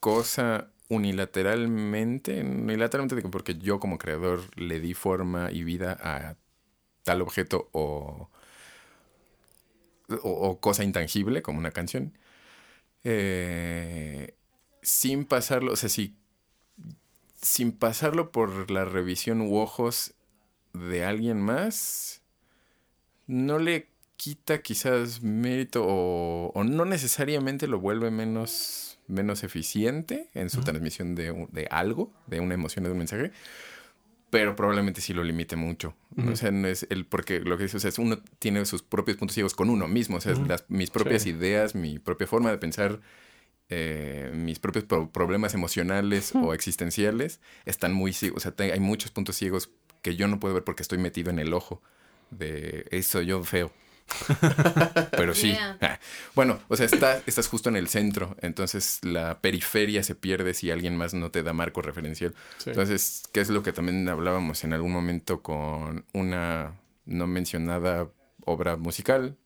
cosa 0.00 0.70
unilateralmente, 0.88 2.42
unilateralmente 2.42 3.16
digo, 3.16 3.30
porque 3.30 3.56
yo 3.58 3.78
como 3.80 3.98
creador 3.98 4.40
le 4.58 4.80
di 4.80 4.94
forma 4.94 5.50
y 5.52 5.64
vida 5.64 5.96
a 6.00 6.36
tal 7.04 7.22
objeto 7.22 7.70
o, 7.72 8.30
o, 10.22 10.30
o 10.48 10.60
cosa 10.60 10.84
intangible 10.84 11.42
como 11.42 11.58
una 11.58 11.70
canción, 11.70 12.12
eh, 13.04 14.34
sin 14.82 15.24
pasarlo, 15.24 15.72
o 15.72 15.76
sea, 15.76 15.88
si, 15.88 16.14
sin 17.40 17.72
pasarlo 17.72 18.32
por 18.32 18.70
la 18.70 18.84
revisión 18.84 19.40
u 19.40 19.56
ojos 19.56 20.14
de 20.72 21.04
alguien 21.04 21.40
más, 21.40 22.22
no 23.26 23.58
le 23.58 23.88
quita 24.16 24.60
quizás 24.60 25.22
mérito 25.22 25.84
o, 25.86 26.52
o 26.54 26.64
no 26.64 26.84
necesariamente 26.84 27.66
lo 27.66 27.80
vuelve 27.80 28.10
menos, 28.10 28.98
menos 29.06 29.44
eficiente 29.44 30.28
en 30.34 30.50
su 30.50 30.60
transmisión 30.60 31.14
de, 31.14 31.48
de 31.50 31.66
algo, 31.70 32.12
de 32.26 32.40
una 32.40 32.54
emoción, 32.54 32.84
de 32.84 32.90
un 32.90 32.98
mensaje, 32.98 33.32
pero 34.30 34.54
probablemente 34.56 35.00
sí 35.00 35.12
lo 35.12 35.24
limite 35.24 35.56
mucho. 35.56 35.94
O 36.30 36.36
sea, 36.36 36.50
no 36.50 36.68
es 36.68 36.86
el, 36.90 37.04
porque 37.06 37.40
lo 37.40 37.56
que 37.56 37.64
dice, 37.64 37.76
o 37.76 37.80
sea, 37.80 37.88
es 37.88 37.98
uno 37.98 38.22
tiene 38.38 38.64
sus 38.64 38.82
propios 38.82 39.16
puntos 39.16 39.34
ciegos 39.34 39.54
con 39.54 39.68
uno 39.70 39.88
mismo, 39.88 40.16
o 40.16 40.20
sea, 40.20 40.34
las, 40.46 40.64
mis 40.68 40.90
propias 40.90 41.22
Sí. 41.22 41.30
ideas, 41.30 41.74
mi 41.74 41.98
propia 41.98 42.26
forma 42.26 42.50
de 42.50 42.58
pensar, 42.58 43.00
eh, 43.68 44.30
mis 44.34 44.58
propios 44.58 44.84
pro- 44.84 45.10
problemas 45.10 45.54
emocionales 45.54 46.32
o 46.34 46.54
existenciales 46.54 47.40
están 47.66 47.92
muy 47.92 48.12
ciegos, 48.12 48.44
o 48.46 48.50
sea, 48.52 48.72
hay 48.72 48.80
muchos 48.80 49.10
puntos 49.10 49.36
ciegos 49.36 49.70
que 50.02 50.16
yo 50.16 50.26
no 50.28 50.40
puedo 50.40 50.54
ver 50.54 50.64
porque 50.64 50.82
estoy 50.82 50.98
metido 50.98 51.30
en 51.30 51.38
el 51.38 51.52
ojo 51.52 51.82
de 52.30 52.86
eso 52.90 53.20
yo 53.22 53.42
feo. 53.44 53.72
Pero 55.12 55.34
sí. 55.34 55.52
Yeah. 55.52 55.78
Ah, 55.80 55.98
Bueno, 56.34 56.60
o 56.68 56.76
sea, 56.76 56.86
está, 56.86 57.22
estás 57.26 57.48
justo 57.48 57.68
en 57.68 57.76
el 57.76 57.88
centro, 57.88 58.36
entonces 58.40 59.00
la 59.02 59.40
periferia 59.40 60.02
se 60.02 60.14
pierde 60.14 60.54
si 60.54 60.70
alguien 60.70 60.96
más 60.96 61.14
no 61.14 61.30
te 61.30 61.42
da 61.42 61.52
marco 61.52 61.82
referencial. 61.82 62.34
Sí. 62.58 62.70
Entonces, 62.70 63.22
¿qué 63.32 63.40
es 63.40 63.48
lo 63.50 63.62
que 63.62 63.72
también 63.72 64.08
hablábamos 64.08 64.64
en 64.64 64.72
algún 64.72 64.92
momento 64.92 65.42
con 65.42 66.04
una 66.12 66.78
no 67.06 67.26
mencionada 67.26 68.08
obra 68.44 68.76
musical? 68.76 69.36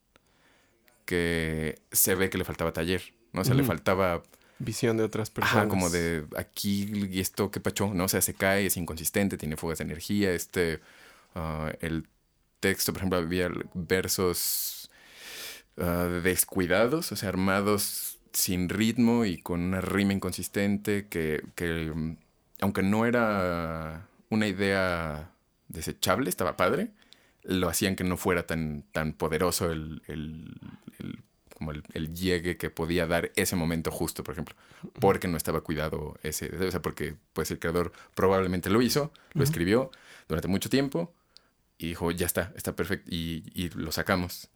Que 1.05 1.81
se 1.93 2.15
ve 2.15 2.31
que 2.31 2.39
le 2.39 2.45
faltaba 2.45 2.73
taller, 2.73 3.15
¿no? 3.33 3.43
O 3.43 3.45
sea, 3.45 3.55
le 3.55 3.63
faltaba 3.63 4.23
Visión 4.59 4.97
de 4.97 5.03
otras 5.03 5.31
personas. 5.31 5.57
Ajá, 5.57 5.69
como 5.69 5.91
de 5.91 6.25
aquí 6.37 6.89
y 7.11 7.21
esto, 7.21 7.51
qué 7.51 7.61
pacho, 7.61 7.93
¿no? 7.93 8.05
O 8.05 8.09
sea, 8.09 8.21
se 8.21 8.35
cae, 8.35 8.67
es 8.67 8.77
inconsistente, 8.77 9.37
tiene 9.37 9.57
fugas 9.57 9.79
de 9.79 9.85
energía. 9.85 10.33
Este, 10.33 10.81
ah, 11.35 11.73
el 11.81 12.07
texto, 12.69 12.93
por 12.93 13.01
ejemplo, 13.01 13.19
había 13.19 13.51
versos 13.75 14.91
ah, 15.79 16.09
descuidados, 16.23 17.13
o 17.13 17.17
sea, 17.17 17.29
armados 17.29 18.19
sin 18.33 18.69
ritmo 18.69 19.25
y 19.25 19.39
con 19.43 19.61
una 19.61 19.81
rima 19.81 20.13
inconsistente 20.13 21.07
que, 21.09 21.45
que, 21.55 21.93
mm, 21.95 22.17
aunque 22.61 22.83
no 22.83 23.05
era 23.07 24.09
una 24.31 24.47
idea 24.47 25.31
desechable, 25.69 26.31
estaba 26.31 26.57
padre, 26.57 26.89
lo 27.43 27.69
hacían 27.69 27.97
que 27.97 28.05
no 28.05 28.17
fuera 28.17 28.47
tan, 28.47 28.85
tan 28.93 29.13
poderoso 29.13 29.71
el, 29.71 30.03
el- 30.09 30.57
el- 30.99 31.19
como 31.55 31.71
el, 31.71 31.85
el 31.95 32.13
llegue 32.13 32.57
que 32.57 32.69
podía 32.71 33.07
dar 33.07 33.31
ese 33.37 33.55
momento 33.57 33.91
justo, 33.93 34.25
por 34.25 34.33
ejemplo, 34.33 34.57
porque 35.01 35.29
no 35.29 35.37
estaba 35.37 35.61
cuidado 35.61 36.17
ese, 36.25 36.51
o 36.57 36.71
sea, 36.71 36.83
porque 36.83 37.15
pues 37.33 37.51
el 37.53 37.59
creador 37.61 37.93
probablemente 38.15 38.71
lo 38.71 38.83
hizo, 38.83 39.13
lo 39.35 39.45
escribió 39.45 39.91
durante 40.29 40.49
mucho 40.49 40.69
tiempo 40.69 41.14
y 41.79 41.89
dijo, 41.89 42.11
ya 42.11 42.27
está, 42.27 42.53
está 42.57 42.75
perfecto, 42.75 43.11
y, 43.11 43.45
y 43.55 43.71
lo 43.71 43.93
sacamos. 43.93 44.49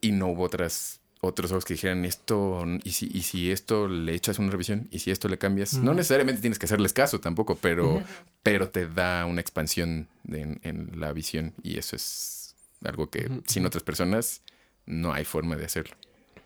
Y 0.00 0.12
no 0.12 0.28
hubo 0.28 0.44
otras 0.44 1.00
otros 1.24 1.52
ojos 1.52 1.64
que 1.64 1.74
dijeran 1.74 2.04
esto, 2.04 2.64
y 2.82 2.90
si, 2.90 3.08
y 3.14 3.22
si 3.22 3.52
esto 3.52 3.86
le 3.86 4.12
echas 4.12 4.40
una 4.40 4.50
revisión, 4.50 4.88
y 4.90 4.98
si 4.98 5.12
esto 5.12 5.28
le 5.28 5.38
cambias, 5.38 5.74
no 5.74 5.94
necesariamente 5.94 6.40
tienes 6.40 6.58
que 6.58 6.66
hacerles 6.66 6.92
caso 6.92 7.20
tampoco, 7.20 7.54
pero, 7.54 8.02
pero 8.42 8.70
te 8.70 8.88
da 8.88 9.24
una 9.24 9.40
expansión 9.40 10.08
en, 10.26 10.58
en 10.64 10.98
la 10.98 11.12
visión, 11.12 11.54
y 11.62 11.78
eso 11.78 11.94
es 11.94 12.56
algo 12.82 13.08
que 13.08 13.30
sin 13.46 13.64
otras 13.64 13.84
personas 13.84 14.42
no 14.84 15.12
hay 15.12 15.24
forma 15.24 15.54
de 15.54 15.64
hacerlo. 15.64 15.94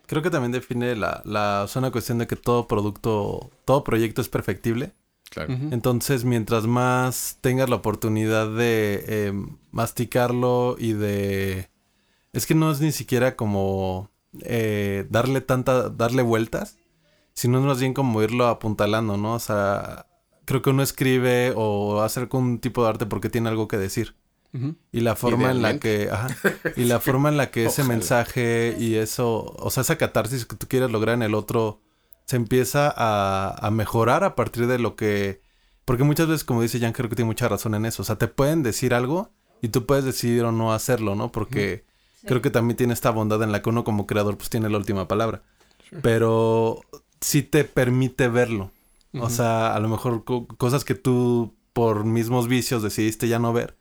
Creo 0.06 0.20
que 0.20 0.28
también 0.28 0.52
define 0.52 0.94
la, 0.94 1.22
la 1.24 1.62
o 1.64 1.68
sea, 1.68 1.80
una 1.80 1.90
cuestión 1.90 2.18
de 2.18 2.26
que 2.26 2.36
todo 2.36 2.68
producto, 2.68 3.50
todo 3.64 3.82
proyecto 3.82 4.20
es 4.20 4.28
perfectible. 4.28 4.92
Claro. 5.30 5.52
Entonces, 5.70 6.24
mientras 6.24 6.66
más 6.66 7.38
tengas 7.40 7.68
la 7.68 7.76
oportunidad 7.76 8.48
de 8.48 9.04
eh, 9.06 9.32
masticarlo 9.70 10.76
y 10.78 10.92
de... 10.92 11.68
Es 12.32 12.46
que 12.46 12.54
no 12.54 12.70
es 12.70 12.80
ni 12.80 12.92
siquiera 12.92 13.36
como 13.36 14.10
eh, 14.42 15.06
darle 15.10 15.40
tanta, 15.40 15.88
darle 15.88 16.22
vueltas, 16.22 16.78
sino 17.32 17.58
es 17.58 17.64
más 17.64 17.80
bien 17.80 17.94
como 17.94 18.22
irlo 18.22 18.46
apuntalando, 18.46 19.16
¿no? 19.16 19.34
O 19.34 19.38
sea, 19.38 20.06
creo 20.44 20.62
que 20.62 20.70
uno 20.70 20.82
escribe 20.82 21.52
o 21.54 22.00
hace 22.02 22.20
algún 22.20 22.58
tipo 22.58 22.82
de 22.82 22.88
arte 22.88 23.06
porque 23.06 23.28
tiene 23.28 23.48
algo 23.48 23.68
que 23.68 23.76
decir. 23.76 24.14
Y 24.90 25.00
la 25.00 25.16
forma 25.16 25.50
en 25.50 25.60
la 25.60 25.78
que, 25.78 26.08
ajá, 26.10 26.28
y 26.76 26.84
la 26.84 26.98
forma 26.98 27.28
en 27.28 27.36
la 27.36 27.50
que 27.50 27.66
ese 27.66 27.84
mensaje 27.84 28.74
y 28.78 28.94
eso, 28.94 29.54
o 29.58 29.70
sea, 29.70 29.82
esa 29.82 29.98
catarsis 29.98 30.46
que 30.46 30.56
tú 30.56 30.66
quieres 30.66 30.90
lograr 30.90 31.14
en 31.14 31.22
el 31.22 31.34
otro, 31.34 31.82
se 32.26 32.36
empieza 32.36 32.92
a, 32.96 33.54
a 33.66 33.70
mejorar 33.70 34.24
a 34.24 34.34
partir 34.34 34.66
de 34.66 34.78
lo 34.78 34.96
que, 34.96 35.40
porque 35.84 36.04
muchas 36.04 36.28
veces, 36.28 36.44
como 36.44 36.62
dice 36.62 36.80
Jan, 36.80 36.92
creo 36.92 37.08
que 37.08 37.16
tiene 37.16 37.28
mucha 37.28 37.48
razón 37.48 37.74
en 37.74 37.86
eso, 37.86 38.02
o 38.02 38.04
sea, 38.04 38.16
te 38.18 38.28
pueden 38.28 38.62
decir 38.62 38.94
algo 38.94 39.32
y 39.62 39.68
tú 39.68 39.86
puedes 39.86 40.04
decidir 40.04 40.44
o 40.44 40.52
no 40.52 40.72
hacerlo, 40.72 41.14
¿no? 41.14 41.32
Porque 41.32 41.84
creo 42.24 42.42
que 42.42 42.50
también 42.50 42.76
tiene 42.76 42.92
esta 42.94 43.10
bondad 43.10 43.42
en 43.42 43.52
la 43.52 43.62
que 43.62 43.70
uno 43.70 43.84
como 43.84 44.06
creador 44.06 44.36
pues 44.36 44.50
tiene 44.50 44.68
la 44.68 44.78
última 44.78 45.08
palabra, 45.08 45.42
pero 46.00 46.80
sí 47.20 47.42
te 47.42 47.64
permite 47.64 48.28
verlo, 48.28 48.72
o 49.16 49.30
sea, 49.30 49.74
a 49.74 49.80
lo 49.80 49.88
mejor 49.88 50.24
co- 50.24 50.46
cosas 50.46 50.84
que 50.84 50.94
tú 50.94 51.54
por 51.72 52.04
mismos 52.04 52.48
vicios 52.48 52.82
decidiste 52.82 53.28
ya 53.28 53.38
no 53.38 53.52
ver 53.52 53.76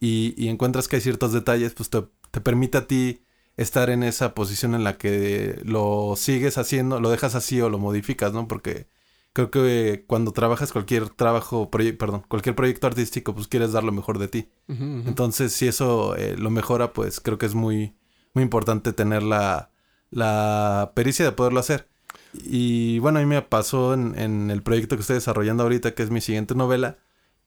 y, 0.00 0.34
y 0.36 0.48
encuentras 0.48 0.88
que 0.88 0.96
hay 0.96 1.02
ciertos 1.02 1.32
detalles, 1.32 1.74
pues 1.74 1.90
te, 1.90 2.02
te 2.30 2.40
permite 2.40 2.78
a 2.78 2.86
ti 2.86 3.22
estar 3.62 3.90
en 3.90 4.02
esa 4.02 4.34
posición 4.34 4.74
en 4.74 4.84
la 4.84 4.96
que 4.96 5.60
lo 5.64 6.14
sigues 6.16 6.56
haciendo, 6.56 6.98
lo 6.98 7.10
dejas 7.10 7.34
así 7.34 7.60
o 7.60 7.68
lo 7.68 7.78
modificas, 7.78 8.32
¿no? 8.32 8.48
Porque 8.48 8.88
creo 9.34 9.50
que 9.50 10.04
cuando 10.06 10.32
trabajas 10.32 10.72
cualquier 10.72 11.10
trabajo, 11.10 11.70
perdón, 11.70 12.24
cualquier 12.28 12.56
proyecto 12.56 12.86
artístico, 12.86 13.34
pues 13.34 13.48
quieres 13.48 13.72
dar 13.72 13.84
lo 13.84 13.92
mejor 13.92 14.18
de 14.18 14.28
ti. 14.28 14.48
Entonces, 14.66 15.52
si 15.52 15.68
eso 15.68 16.16
eh, 16.16 16.36
lo 16.38 16.50
mejora, 16.50 16.92
pues 16.94 17.20
creo 17.20 17.36
que 17.36 17.46
es 17.46 17.54
muy, 17.54 17.94
muy 18.32 18.42
importante 18.42 18.92
tener 18.94 19.22
la, 19.22 19.70
la 20.10 20.92
pericia 20.94 21.24
de 21.26 21.32
poderlo 21.32 21.60
hacer. 21.60 21.86
Y 22.32 22.98
bueno, 23.00 23.18
a 23.18 23.22
mí 23.22 23.28
me 23.28 23.42
pasó 23.42 23.92
en, 23.92 24.18
en 24.18 24.50
el 24.50 24.62
proyecto 24.62 24.96
que 24.96 25.02
estoy 25.02 25.16
desarrollando 25.16 25.64
ahorita, 25.64 25.94
que 25.94 26.02
es 26.02 26.10
mi 26.10 26.22
siguiente 26.22 26.54
novela. 26.54 26.96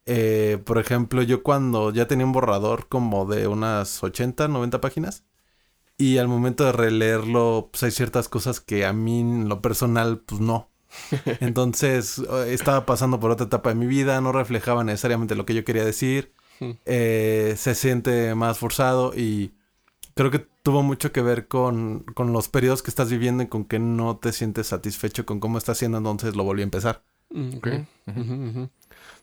Eh, 0.06 0.62
por 0.66 0.78
ejemplo, 0.78 1.24
yo 1.24 1.42
cuando 1.44 1.92
ya 1.92 2.08
tenía 2.08 2.26
un 2.26 2.34
borrador 2.34 2.88
como 2.88 3.26
de 3.26 3.48
unas 3.48 4.04
80, 4.04 4.48
90 4.48 4.82
páginas, 4.82 5.24
y 6.04 6.18
al 6.18 6.28
momento 6.28 6.66
de 6.66 6.72
releerlo, 6.72 7.70
pues 7.72 7.84
hay 7.84 7.92
ciertas 7.92 8.30
cosas 8.30 8.60
que 8.60 8.86
a 8.86 8.94
mí 8.94 9.22
en 9.22 9.50
lo 9.50 9.62
personal, 9.62 10.20
pues 10.20 10.42
no. 10.42 10.70
Entonces, 11.40 12.20
eh, 12.20 12.54
estaba 12.54 12.86
pasando 12.86 13.20
por 13.20 13.32
otra 13.32 13.46
etapa 13.48 13.70
de 13.70 13.76
mi 13.76 13.88
vida, 13.88 14.22
no 14.22 14.32
reflejaba 14.32 14.84
necesariamente 14.84 15.36
lo 15.36 15.46
que 15.46 15.56
yo 15.56 15.64
quería 15.64 15.86
decir 15.86 16.34
eh, 16.86 17.56
se 17.58 17.76
siente 17.76 18.36
más 18.36 18.60
forzado 18.60 19.14
y 19.16 19.54
creo 20.16 20.32
que 20.32 20.40
tuvo 20.40 20.84
mucho 20.84 21.12
que 21.12 21.22
ver 21.22 21.48
con, 21.48 22.04
con 22.14 22.32
los 22.34 22.48
periodos 22.48 22.84
que 22.84 22.90
estás 22.90 23.10
viviendo 23.10 23.44
y 23.44 23.48
con 23.48 23.66
que 23.66 23.80
no 23.80 24.18
te 24.18 24.32
sientes 24.32 24.68
satisfecho 24.68 25.26
con 25.26 25.40
cómo 25.40 25.58
estás 25.58 25.78
haciendo, 25.78 25.98
entonces 25.98 26.36
lo 26.36 26.44
volví 26.44 26.62
a 26.62 26.66
empezar. 26.66 27.04
Mm. 27.30 28.64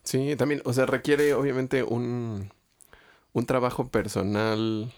Sí, 0.03 0.35
también, 0.37 0.62
o 0.64 0.73
sea, 0.73 0.87
requiere 0.87 1.35
obviamente 1.35 1.83
un, 1.83 2.51
un 3.33 3.47
trabajo 3.47 3.88
personal, 3.88 4.93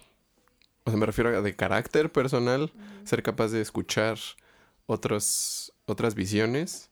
o 0.84 0.90
sea, 0.90 0.98
me 0.98 1.06
refiero 1.06 1.36
a 1.36 1.40
de 1.42 1.54
carácter 1.56 2.10
personal, 2.12 2.72
ser 3.04 3.22
capaz 3.22 3.48
de 3.48 3.60
escuchar 3.60 4.18
otros, 4.86 5.72
otras 5.86 6.14
visiones 6.14 6.90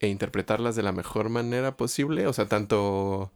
e 0.00 0.08
interpretarlas 0.08 0.76
de 0.76 0.82
la 0.82 0.92
mejor 0.92 1.28
manera 1.30 1.76
posible, 1.76 2.26
o 2.26 2.32
sea, 2.32 2.46
tanto 2.46 3.32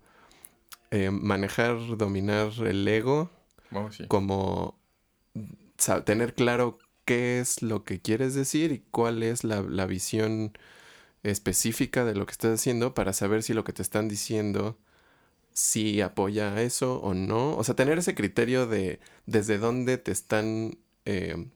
eh, 0.91 1.11
manejar, 1.11 1.77
dominar 1.97 2.53
el 2.67 2.87
ego, 2.87 3.31
Oh, 3.71 3.91
sí. 3.93 4.07
como 4.07 4.79
tener 6.05 6.35
claro 6.35 6.79
qué 7.05 7.39
es 7.39 7.63
lo 7.63 7.85
que 7.85 8.01
quieres 8.01 8.35
decir 8.35 8.73
y 8.73 8.83
cuál 8.91 9.23
es 9.23 9.45
la, 9.45 9.61
la 9.63 9.87
visión 9.87 10.57
específica 11.23 12.05
de 12.05 12.15
lo 12.15 12.27
que 12.27 12.33
estás 12.33 12.59
haciendo 12.61 12.95
para 12.95 13.13
saber 13.13 13.43
si 13.43 13.53
lo 13.55 13.65
que 13.65 13.73
te 13.73 13.83
están 13.83 14.09
diciendo 14.09 14.79
si 15.59 16.01
apoya 16.01 16.61
eso 16.63 17.01
o 17.01 17.15
no. 17.15 17.57
O 17.57 17.65
sea, 17.65 17.75
tener 17.75 17.99
ese 17.99 18.15
criterio 18.15 18.67
de 18.67 19.01
desde 19.27 19.59
dónde 19.59 19.99
te 19.99 20.13
están 20.13 20.79
eh, 21.05 21.49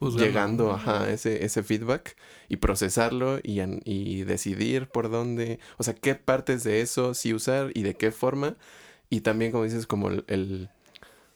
llegando 0.00 0.72
ajá, 0.72 1.10
ese, 1.10 1.44
ese 1.44 1.62
feedback 1.62 2.16
y 2.48 2.56
procesarlo 2.56 3.38
y, 3.42 3.60
y 3.84 4.24
decidir 4.24 4.88
por 4.88 5.10
dónde, 5.10 5.58
o 5.78 5.82
sea, 5.82 5.94
qué 5.94 6.14
partes 6.14 6.64
de 6.64 6.80
eso 6.80 7.14
sí 7.14 7.32
usar 7.32 7.70
y 7.74 7.82
de 7.82 7.94
qué 7.94 8.10
forma. 8.12 8.56
Y 9.08 9.20
también, 9.20 9.52
como 9.52 9.64
dices, 9.64 9.86
como 9.86 10.08
el, 10.08 10.24
el- 10.28 10.68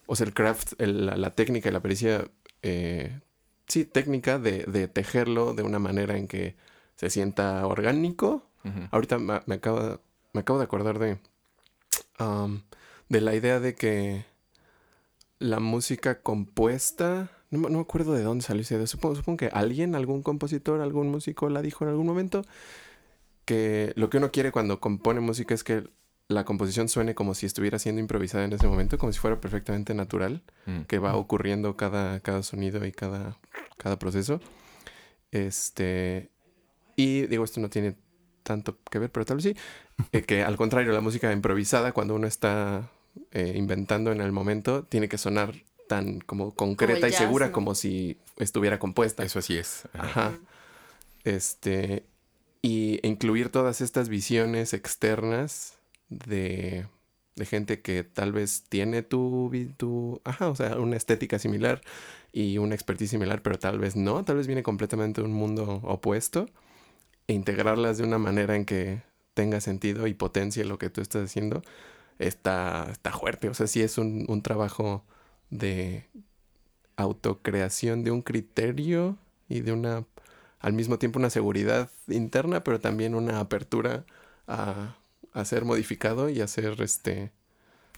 o 0.07 0.15
sea, 0.15 0.27
el 0.27 0.33
craft, 0.33 0.73
el- 0.79 1.05
la, 1.05 1.17
la 1.17 1.31
técnica 1.31 1.69
y 1.69 1.71
la 1.71 1.81
pericia 1.81 2.29
eh, 2.63 3.19
sí, 3.67 3.85
técnica 3.85 4.39
de, 4.39 4.65
de 4.65 4.87
tejerlo 4.87 5.53
de 5.53 5.63
una 5.63 5.79
manera 5.79 6.17
en 6.17 6.27
que 6.27 6.55
se 6.95 7.09
sienta 7.09 7.65
orgánico. 7.67 8.45
Ahorita 8.91 9.17
me, 9.19 9.41
me 9.47 9.55
acabo, 9.55 10.01
me 10.33 10.41
acabo 10.41 10.59
de 10.59 10.65
acordar 10.65 10.99
de, 10.99 11.17
de 13.09 13.21
la 13.21 13.35
idea 13.35 13.59
de 13.59 13.75
que 13.75 14.25
la 15.39 15.59
música 15.59 16.21
compuesta, 16.21 17.31
no, 17.49 17.59
me- 17.59 17.69
no 17.69 17.77
me 17.79 17.81
acuerdo 17.81 18.13
de 18.13 18.23
dónde 18.23 18.43
salió 18.45 18.61
esa 18.61 18.75
idea, 18.75 18.87
supongo, 18.87 19.15
supongo 19.15 19.37
que 19.37 19.47
alguien, 19.47 19.95
algún 19.95 20.21
compositor, 20.23 20.81
algún 20.81 21.09
músico 21.09 21.49
la 21.49 21.61
dijo 21.61 21.83
en 21.83 21.89
algún 21.89 22.05
momento, 22.07 22.43
que 23.45 23.91
lo 23.95 24.09
que 24.09 24.17
uno 24.17 24.31
quiere 24.31 24.51
cuando 24.51 24.79
compone 24.79 25.19
música 25.19 25.53
es 25.53 25.63
que 25.63 25.89
la 26.27 26.45
composición 26.45 26.87
suene 26.87 27.13
como 27.15 27.33
si 27.33 27.45
estuviera 27.45 27.79
siendo 27.79 27.99
improvisada 27.99 28.45
en 28.45 28.53
ese 28.53 28.67
momento, 28.67 28.97
como 28.97 29.11
si 29.11 29.19
fuera 29.19 29.41
perfectamente 29.41 29.93
natural 29.93 30.43
Mm. 30.67 30.81
que 30.83 30.99
va 30.99 31.15
ocurriendo 31.15 31.75
cada, 31.75 32.19
cada 32.21 32.43
sonido 32.43 32.85
y 32.85 32.91
cada, 32.91 33.37
cada 33.77 33.97
proceso. 33.99 34.39
Este. 35.31 36.29
Y 36.95 37.21
digo, 37.27 37.43
esto 37.43 37.59
no 37.59 37.69
tiene 37.69 37.95
tanto 38.43 38.77
que 38.89 38.99
ver, 38.99 39.11
pero 39.11 39.25
tal 39.25 39.37
vez 39.37 39.43
sí. 39.43 39.55
eh, 40.11 40.23
que 40.23 40.43
al 40.43 40.57
contrario, 40.57 40.91
la 40.91 41.01
música 41.01 41.31
improvisada, 41.31 41.91
cuando 41.91 42.15
uno 42.15 42.27
está 42.27 42.89
eh, 43.31 43.53
inventando 43.55 44.11
en 44.11 44.21
el 44.21 44.31
momento, 44.31 44.83
tiene 44.83 45.09
que 45.09 45.17
sonar 45.17 45.53
tan 45.87 46.19
como 46.21 46.55
concreta 46.55 47.07
y 47.07 47.11
jazz, 47.11 47.19
segura 47.19 47.47
¿no? 47.47 47.51
como 47.51 47.75
si 47.75 48.17
estuviera 48.37 48.79
compuesta. 48.79 49.23
Eso 49.23 49.39
así 49.39 49.57
es. 49.57 49.87
Ajá. 49.93 50.33
Este. 51.23 52.05
Y 52.61 52.99
incluir 53.05 53.49
todas 53.49 53.81
estas 53.81 54.07
visiones 54.07 54.73
externas 54.73 55.79
de, 56.09 56.85
de 57.35 57.45
gente 57.45 57.81
que 57.81 58.03
tal 58.03 58.31
vez 58.31 58.63
tiene 58.69 59.01
tu, 59.01 59.51
tu. 59.77 60.21
Ajá, 60.23 60.49
o 60.49 60.55
sea, 60.55 60.77
una 60.77 60.95
estética 60.95 61.39
similar 61.39 61.81
y 62.31 62.57
una 62.57 62.75
expertise 62.75 63.09
similar, 63.09 63.41
pero 63.41 63.59
tal 63.59 63.79
vez 63.79 63.95
no. 63.95 64.23
Tal 64.23 64.37
vez 64.37 64.47
viene 64.47 64.63
completamente 64.63 65.21
de 65.21 65.27
un 65.27 65.33
mundo 65.33 65.81
opuesto. 65.83 66.47
E 67.27 67.33
integrarlas 67.33 67.97
de 67.97 68.03
una 68.03 68.17
manera 68.17 68.55
en 68.55 68.65
que 68.65 69.03
tenga 69.33 69.61
sentido 69.61 70.07
y 70.07 70.13
potencie 70.13 70.65
lo 70.65 70.77
que 70.77 70.89
tú 70.89 71.01
estás 71.01 71.23
haciendo 71.25 71.61
está, 72.19 72.87
está 72.91 73.11
fuerte. 73.11 73.49
O 73.49 73.53
sea, 73.53 73.67
sí 73.67 73.81
es 73.81 73.97
un, 73.97 74.25
un 74.27 74.41
trabajo 74.41 75.03
de 75.49 76.05
autocreación 76.97 78.03
de 78.03 78.11
un 78.11 78.21
criterio 78.21 79.17
y 79.49 79.61
de 79.61 79.71
una, 79.71 80.05
al 80.59 80.73
mismo 80.73 80.99
tiempo 80.99 81.19
una 81.19 81.29
seguridad 81.29 81.89
interna, 82.07 82.63
pero 82.63 82.79
también 82.79 83.15
una 83.15 83.39
apertura 83.39 84.05
a, 84.47 84.95
a 85.33 85.45
ser 85.45 85.65
modificado 85.65 86.29
y 86.29 86.41
a 86.41 86.47
ser 86.47 86.81
este, 86.81 87.31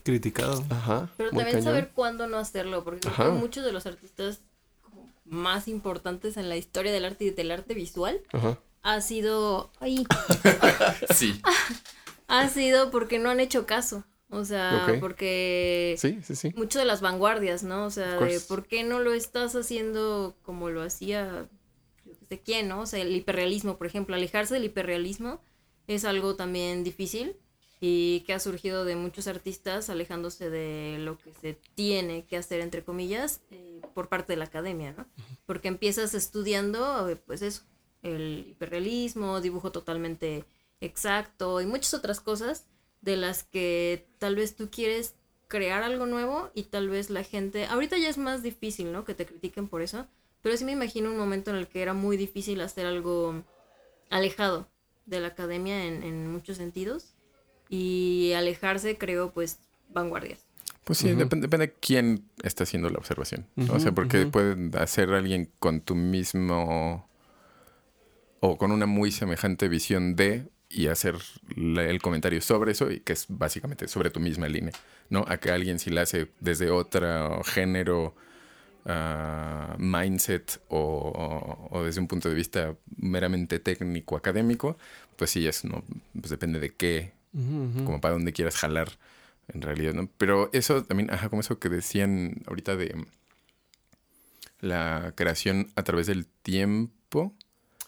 Criticado. 0.03 0.63
ajá, 0.69 1.09
Pero 1.17 1.29
también 1.29 1.47
cañón. 1.49 1.63
saber 1.63 1.91
cuándo 1.93 2.27
no 2.27 2.37
hacerlo, 2.37 2.83
porque 2.83 2.99
creo 3.01 3.13
Ajá. 3.13 3.25
que 3.25 3.31
muchos 3.31 3.63
de 3.65 3.71
los 3.71 3.85
artistas 3.85 4.41
más 5.25 5.67
importantes 5.67 6.37
en 6.37 6.49
la 6.49 6.57
historia 6.57 6.91
del 6.91 7.05
arte 7.05 7.25
y 7.25 7.29
del 7.31 7.51
arte 7.51 7.73
visual 7.73 8.21
Ajá. 8.33 8.59
Ha 8.83 9.01
sido, 9.01 9.71
ay, 9.79 10.05
Sí. 11.15 11.41
ha 12.27 12.49
sido 12.49 12.91
porque 12.91 13.19
no 13.19 13.29
han 13.29 13.39
hecho 13.39 13.65
caso. 13.65 14.03
O 14.29 14.45
sea, 14.45 14.97
porque 14.99 15.95
Sí, 15.99 16.19
sí, 16.23 16.35
sí. 16.35 16.53
mucho 16.55 16.79
de 16.79 16.85
las 16.85 17.01
vanguardias, 17.01 17.61
¿no? 17.61 17.85
O 17.85 17.91
sea, 17.91 18.19
de 18.19 18.39
por 18.39 18.65
qué 18.65 18.83
no 18.83 18.99
lo 18.99 19.13
estás 19.13 19.55
haciendo 19.55 20.35
como 20.41 20.71
lo 20.71 20.81
hacía 20.81 21.47
sé 22.27 22.41
quién, 22.41 22.67
¿no? 22.67 22.81
O 22.81 22.85
sea, 22.85 22.99
el 23.01 23.15
hiperrealismo, 23.15 23.77
por 23.77 23.87
ejemplo, 23.87 24.15
alejarse 24.15 24.55
del 24.55 24.65
hiperrealismo 24.65 25.39
es 25.87 26.05
algo 26.05 26.35
también 26.35 26.83
difícil 26.83 27.37
y 27.79 28.21
que 28.21 28.33
ha 28.33 28.39
surgido 28.39 28.85
de 28.85 28.95
muchos 28.95 29.27
artistas 29.27 29.89
alejándose 29.89 30.49
de 30.49 30.97
lo 30.99 31.17
que 31.17 31.33
se 31.41 31.59
tiene 31.75 32.25
que 32.25 32.37
hacer, 32.37 32.61
entre 32.61 32.83
comillas, 32.83 33.41
eh, 33.51 33.81
por 33.93 34.07
parte 34.07 34.33
de 34.33 34.37
la 34.37 34.45
academia, 34.45 34.93
¿no? 34.97 35.05
Porque 35.45 35.67
empiezas 35.67 36.13
estudiando, 36.13 37.09
eh, 37.09 37.17
pues 37.17 37.41
eso, 37.41 37.63
el 38.03 38.45
hiperrealismo, 38.49 39.41
dibujo 39.41 39.71
totalmente 39.71 40.45
exacto 40.81 41.61
y 41.61 41.65
muchas 41.65 41.93
otras 41.93 42.19
cosas 42.19 42.65
de 43.01 43.17
las 43.17 43.43
que 43.43 44.05
tal 44.19 44.35
vez 44.35 44.55
tú 44.55 44.69
quieres 44.69 45.15
crear 45.47 45.83
algo 45.83 46.05
nuevo 46.05 46.51
y 46.53 46.63
tal 46.63 46.89
vez 46.89 47.09
la 47.09 47.23
gente, 47.23 47.65
ahorita 47.65 47.97
ya 47.97 48.09
es 48.09 48.17
más 48.17 48.43
difícil, 48.43 48.91
¿no? 48.91 49.05
Que 49.05 49.13
te 49.13 49.25
critiquen 49.25 49.67
por 49.67 49.81
eso, 49.81 50.07
pero 50.41 50.55
sí 50.57 50.65
me 50.65 50.71
imagino 50.71 51.09
un 51.09 51.17
momento 51.17 51.51
en 51.51 51.57
el 51.57 51.67
que 51.67 51.81
era 51.81 51.93
muy 51.93 52.17
difícil 52.17 52.61
hacer 52.61 52.85
algo 52.85 53.43
alejado 54.09 54.67
de 55.05 55.19
la 55.19 55.29
academia 55.29 55.85
en, 55.85 56.03
en 56.03 56.31
muchos 56.31 56.57
sentidos 56.57 57.13
y 57.69 58.33
alejarse 58.35 58.97
creo 58.97 59.31
pues 59.31 59.59
vanguardias. 59.89 60.45
Pues 60.83 60.99
sí, 60.99 61.07
depende, 61.09 61.47
depende 61.47 61.67
de 61.67 61.73
quién 61.73 62.25
está 62.43 62.63
haciendo 62.63 62.89
la 62.89 62.97
observación. 62.97 63.45
o 63.69 63.79
sea, 63.79 63.93
porque 63.93 64.25
pueden 64.25 64.75
hacer 64.77 65.09
alguien 65.11 65.49
con 65.59 65.79
tu 65.79 65.95
mismo 65.95 67.07
o 68.45 68.57
con 68.57 68.73
una 68.73 68.85
muy 68.85 69.09
semejante 69.09 69.69
visión 69.69 70.17
de 70.17 70.49
y 70.69 70.87
hacer 70.87 71.15
el 71.55 72.01
comentario 72.01 72.41
sobre 72.41 72.73
eso 72.73 72.91
y 72.91 72.99
que 72.99 73.13
es 73.13 73.25
básicamente 73.29 73.87
sobre 73.87 74.09
tu 74.09 74.19
misma 74.19 74.49
línea, 74.49 74.73
¿no? 75.09 75.23
A 75.29 75.37
que 75.37 75.49
alguien 75.49 75.79
si 75.79 75.91
la 75.91 76.01
hace 76.01 76.27
desde 76.41 76.69
otro 76.69 77.41
género, 77.45 78.15
ah, 78.85 79.77
mindset 79.79 80.59
o, 80.67 81.69
o 81.71 81.83
desde 81.85 82.01
un 82.01 82.09
punto 82.09 82.27
de 82.27 82.35
vista 82.35 82.75
meramente 82.97 83.59
técnico 83.59 84.17
académico, 84.17 84.77
pues 85.15 85.31
sí, 85.31 85.47
es, 85.47 85.63
¿no? 85.63 85.81
Pues 86.11 86.29
depende 86.29 86.59
de 86.59 86.71
qué 86.71 87.13
como 87.85 88.01
para 88.01 88.13
dónde 88.13 88.33
quieras 88.33 88.57
jalar, 88.57 88.89
en 89.47 89.61
realidad, 89.61 89.93
¿no? 89.93 90.09
Pero 90.17 90.49
eso 90.51 90.83
también, 90.83 91.09
ajá, 91.11 91.29
como 91.29 91.39
eso 91.39 91.59
que 91.59 91.69
decían 91.69 92.43
ahorita 92.45 92.75
de 92.75 93.05
la 94.59 95.13
creación 95.15 95.71
a 95.75 95.83
través 95.83 96.07
del 96.07 96.25
tiempo, 96.25 97.33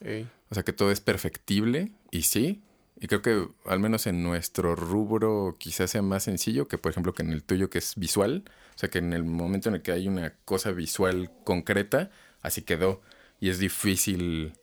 Ey. 0.02 0.28
O 0.50 0.56
sea, 0.56 0.64
que 0.64 0.74
todo 0.74 0.92
es 0.92 1.02
perfectible, 1.02 1.92
y 2.12 2.24
sí, 2.24 2.62
y 3.00 3.08
creo 3.08 3.22
que 3.22 3.48
al 3.66 3.80
menos 3.80 4.08
en 4.08 4.24
nuestro 4.24 4.76
rubro 4.76 5.56
quizás 5.58 5.92
sea 5.92 6.02
más 6.02 6.24
sencillo 6.24 6.68
que, 6.68 6.78
por 6.78 6.92
ejemplo, 6.92 7.14
que 7.14 7.24
en 7.24 7.32
el 7.32 7.44
tuyo 7.44 7.70
que 7.70 7.80
es 7.80 7.96
visual, 7.96 8.46
o 8.76 8.78
sea, 8.78 8.90
que 8.90 9.00
en 9.00 9.14
el 9.14 9.24
momento 9.24 9.70
en 9.70 9.76
el 9.76 9.82
que 9.82 9.92
hay 9.92 10.08
una 10.08 10.34
cosa 10.46 10.72
visual 10.72 11.32
concreta, 11.44 12.10
así 12.42 12.62
quedó, 12.62 13.02
y 13.40 13.50
es 13.50 13.60
difícil 13.60 14.54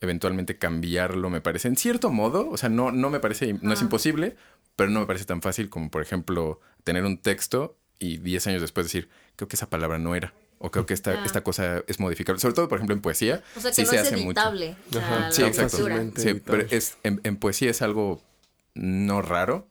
eventualmente 0.00 0.58
cambiarlo, 0.58 1.30
me 1.30 1.40
parece. 1.40 1.68
En 1.68 1.76
cierto 1.76 2.10
modo, 2.10 2.50
o 2.50 2.56
sea, 2.56 2.68
no, 2.68 2.90
no 2.92 3.08
me 3.08 3.20
parece, 3.20 3.56
no 3.62 3.72
es 3.72 3.80
imposible, 3.80 4.36
pero 4.76 4.90
no 4.90 5.00
me 5.00 5.06
parece 5.06 5.24
tan 5.24 5.42
fácil 5.42 5.70
como, 5.70 5.90
por 5.90 6.02
ejemplo, 6.02 6.60
tener 6.84 7.04
un 7.04 7.18
texto 7.18 7.76
y 7.98 8.18
10 8.18 8.48
años 8.48 8.60
después 8.60 8.86
decir, 8.86 9.08
creo 9.36 9.48
que 9.48 9.56
esa 9.56 9.70
palabra 9.70 9.98
no 9.98 10.14
era, 10.14 10.34
o 10.62 10.70
creo 10.70 10.86
que 10.86 10.94
esta, 10.94 11.10
Ah. 11.12 11.22
esta 11.26 11.42
cosa 11.42 11.82
es 11.86 12.00
modificable. 12.00 12.40
Sobre 12.40 12.54
todo, 12.54 12.68
por 12.68 12.78
ejemplo, 12.78 12.94
en 12.94 13.02
poesía. 13.02 13.42
O 13.56 13.60
sea, 13.60 13.70
que 13.70 13.74
sí 13.74 13.82
no 13.82 13.88
se 13.90 13.96
es 13.96 14.02
hace 14.02 14.16
mucho. 14.16 14.28
editable. 14.40 14.76
o 14.88 14.92
sea, 14.92 15.02
Ajá. 15.06 15.20
la 15.20 15.32
Sí, 15.32 15.42
exacto. 15.42 15.76
Sí, 16.16 16.34
pero 16.44 16.66
es, 16.70 16.96
en, 17.02 17.20
en 17.24 17.36
poesía 17.36 17.70
es 17.70 17.82
algo 17.82 18.22
no 18.74 19.20
raro 19.22 19.68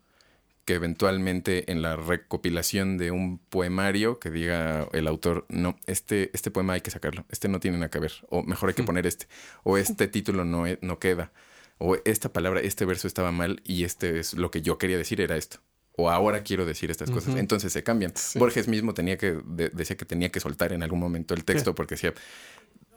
que 0.65 0.75
eventualmente 0.75 1.71
en 1.71 1.82
la 1.82 1.95
recopilación 1.95 2.97
de 2.99 3.10
un 3.10 3.39
poemario 3.39 4.19
que 4.19 4.30
diga 4.30 4.88
el 4.93 5.08
autor, 5.08 5.45
no, 5.49 5.75
este, 5.88 6.30
este 6.34 6.51
poema 6.51 6.73
hay 6.73 6.82
que 6.82 6.91
sacarlo, 6.91 7.25
este 7.32 7.47
no 7.47 7.60
tiene 7.60 7.77
nada 7.77 7.89
que 7.89 7.97
ver, 7.97 8.12
o 8.30 8.43
mejor 8.43 8.69
hay 8.69 8.75
que 8.75 8.84
poner 8.84 9.08
este, 9.08 9.25
o 9.63 9.77
este 9.80 10.08
título 10.08 10.45
no, 10.45 10.67
e- 10.67 10.77
no 10.84 10.99
queda, 10.99 11.32
o 11.80 11.97
esta 12.06 12.30
palabra, 12.32 12.60
este 12.62 12.86
verso 12.86 13.08
estaba 13.08 13.32
mal 13.32 13.60
y 13.65 13.86
este 13.86 14.19
es 14.19 14.36
lo 14.36 14.51
que 14.51 14.62
yo 14.62 14.77
quería 14.77 14.97
decir 14.99 15.19
era 15.19 15.36
esto. 15.36 15.58
O 15.97 16.10
ahora 16.10 16.41
quiero 16.43 16.65
decir 16.65 16.89
estas 16.89 17.12
cosas. 17.12 17.36
Entonces 17.36 17.73
se 17.73 17.84
cambian. 17.84 18.13
Sí. 18.15 18.39
Borges 18.39 18.67
mismo 18.67 18.93
tenía 18.93 19.17
que, 19.17 19.39
de- 19.45 19.69
decía 19.69 19.97
que 19.97 20.06
tenía 20.06 20.30
que 20.30 20.39
soltar 20.39 20.71
en 20.73 20.84
algún 20.84 20.99
momento 20.99 21.34
el 21.34 21.43
texto 21.43 21.75
porque 21.75 21.95
decía, 21.95 22.13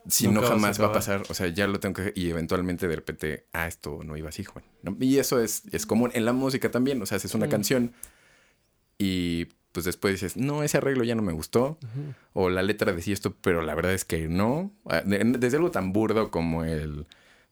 si 0.06 0.26
Nunca 0.28 0.42
no 0.42 0.46
jamás 0.48 0.80
va 0.80 0.86
a 0.86 0.92
pasar, 0.92 1.22
o 1.28 1.34
sea, 1.34 1.48
ya 1.48 1.66
lo 1.66 1.80
tengo 1.80 1.94
que... 1.94 2.12
Y 2.14 2.28
eventualmente 2.30 2.86
de 2.88 2.94
repente, 2.94 3.46
ah, 3.52 3.66
esto 3.66 4.00
no 4.04 4.16
iba 4.16 4.28
así, 4.28 4.44
Juan. 4.44 4.64
¿no? 4.82 4.96
Y 5.00 5.18
eso 5.18 5.40
es, 5.40 5.62
es 5.72 5.86
común 5.86 6.10
en 6.14 6.24
la 6.24 6.32
música 6.32 6.70
también, 6.70 7.00
o 7.02 7.06
sea, 7.06 7.16
haces 7.16 7.34
una 7.34 7.48
canción 7.48 7.92
y 8.98 9.46
pues 9.72 9.84
después 9.86 10.14
dices, 10.14 10.36
no, 10.36 10.62
ese 10.62 10.76
arreglo 10.76 11.02
ya 11.02 11.16
no 11.16 11.22
me 11.22 11.32
gustó, 11.32 11.78
o 12.32 12.48
la 12.48 12.62
letra 12.62 12.92
decía 12.92 13.12
esto, 13.12 13.34
pero 13.40 13.60
la 13.62 13.74
verdad 13.74 13.92
es 13.92 14.04
que 14.04 14.28
no. 14.28 14.72
Ah, 14.86 15.00
de- 15.04 15.18
Desde 15.24 15.56
algo 15.56 15.70
tan 15.72 15.92
burdo 15.92 16.30
como 16.30 16.64
el... 16.64 17.06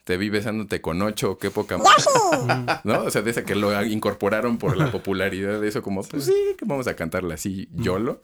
Te 0.05 0.17
vi 0.17 0.31
besándote 0.31 0.81
con 0.81 1.01
ocho, 1.03 1.39
qué 1.39 1.51
poca... 1.51 1.79
¿No? 2.85 3.05
O 3.05 3.11
sea, 3.11 3.23
de 3.23 3.31
esa 3.31 3.45
que 3.45 3.55
lo 3.55 3.85
incorporaron 3.85 4.59
por 4.59 4.77
la 4.77 4.91
popularidad 4.91 5.61
de 5.61 5.69
eso, 5.69 5.83
como, 5.83 6.03
pues 6.03 6.25
sí, 6.25 6.35
que 6.59 6.65
vamos 6.65 6.89
a 6.89 6.97
cantarla 6.97 7.35
así, 7.35 7.69
YOLO. 7.73 8.21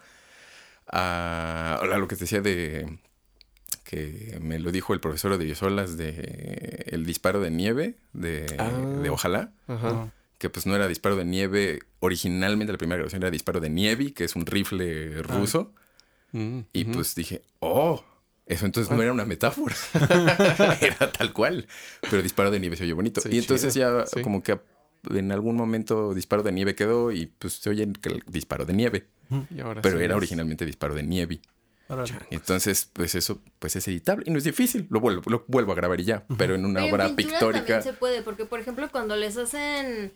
Ah, 0.91 1.77
ahora 1.81 1.99
lo 1.99 2.09
que 2.09 2.17
te 2.17 2.21
decía 2.23 2.41
de 2.41 2.99
que 3.85 4.38
me 4.43 4.59
lo 4.59 4.71
dijo 4.73 4.93
el 4.93 5.01
profesor 5.01 5.38
de 5.38 5.55
Solas 5.55 5.97
de 5.97 6.85
el 6.88 7.07
disparo 7.07 7.41
de 7.41 7.51
nieve 7.51 7.95
de, 8.12 8.47
Ah. 8.59 8.71
de 9.03 9.09
Ojalá, 9.11 9.53
Ajá. 9.67 10.12
que 10.38 10.51
pues 10.51 10.67
no 10.67 10.75
era 10.75 10.88
disparo 10.88 11.17
de 11.17 11.25
nieve, 11.25 11.79
originalmente 12.01 12.73
la 12.73 12.79
primera 12.79 12.97
grabación 12.99 13.23
era 13.23 13.31
disparo 13.31 13.61
de 13.61 13.71
nieve, 13.71 14.12
que 14.12 14.25
es 14.25 14.37
un 14.37 14.47
rifle 14.47 15.23
ruso, 15.23 15.73
Mm, 16.33 16.61
y 16.75 16.85
pues 16.85 17.14
dije, 17.14 17.41
oh, 17.61 18.05
eso 18.49 18.67
entonces 18.67 18.91
no 18.95 19.01
era 19.03 19.13
una 19.13 19.25
metáfora, 19.25 19.77
era 20.81 21.13
tal 21.13 21.33
cual, 21.33 21.67
pero 22.11 22.23
disparo 22.23 22.51
de 22.51 22.59
nieve 22.61 22.77
se 22.77 22.85
oye 22.85 22.93
bonito. 22.95 23.21
Sí, 23.21 23.29
y 23.33 23.39
entonces 23.39 23.73
chido, 23.75 24.01
ya 24.01 24.07
sí. 24.07 24.23
como 24.23 24.43
que 24.43 24.59
en 25.11 25.31
algún 25.33 25.55
momento 25.57 26.13
disparo 26.15 26.43
de 26.43 26.51
nieve 26.53 26.75
quedó 26.75 27.13
y 27.13 27.27
pues 27.27 27.53
se 27.55 27.71
oye 27.71 27.87
que 28.01 28.09
el 28.09 28.23
disparo 28.27 28.65
de 28.65 28.73
nieve, 28.75 29.07
Y 29.55 29.61
ahora 29.61 29.81
pero 29.83 29.99
sí 29.99 30.05
era 30.05 30.15
es- 30.15 30.19
originalmente 30.19 30.65
disparo 30.67 30.95
de 30.95 31.03
nieve. 31.05 31.41
Entonces, 32.31 32.89
pues 32.93 33.15
eso 33.15 33.41
pues 33.59 33.75
es 33.77 33.89
editable 33.89 34.25
y 34.27 34.31
no 34.31 34.37
es 34.39 34.45
difícil. 34.45 34.87
Lo 34.91 35.01
vuelvo, 35.01 35.23
lo 35.31 35.45
vuelvo 35.49 35.73
a 35.73 35.75
grabar 35.75 35.99
y 36.01 36.05
ya. 36.05 36.25
Pero 36.37 36.55
en 36.55 36.67
una 36.67 36.81
Pero 36.81 36.87
en 36.89 36.95
obra 36.95 37.05
pintura 37.17 37.39
pictórica. 37.39 37.61
también 37.67 37.83
se 37.83 37.93
puede, 37.95 38.21
porque 38.23 38.45
por 38.45 38.61
ejemplo 38.61 38.89
cuando 38.93 39.17
les 39.17 39.39
hacen 39.39 40.13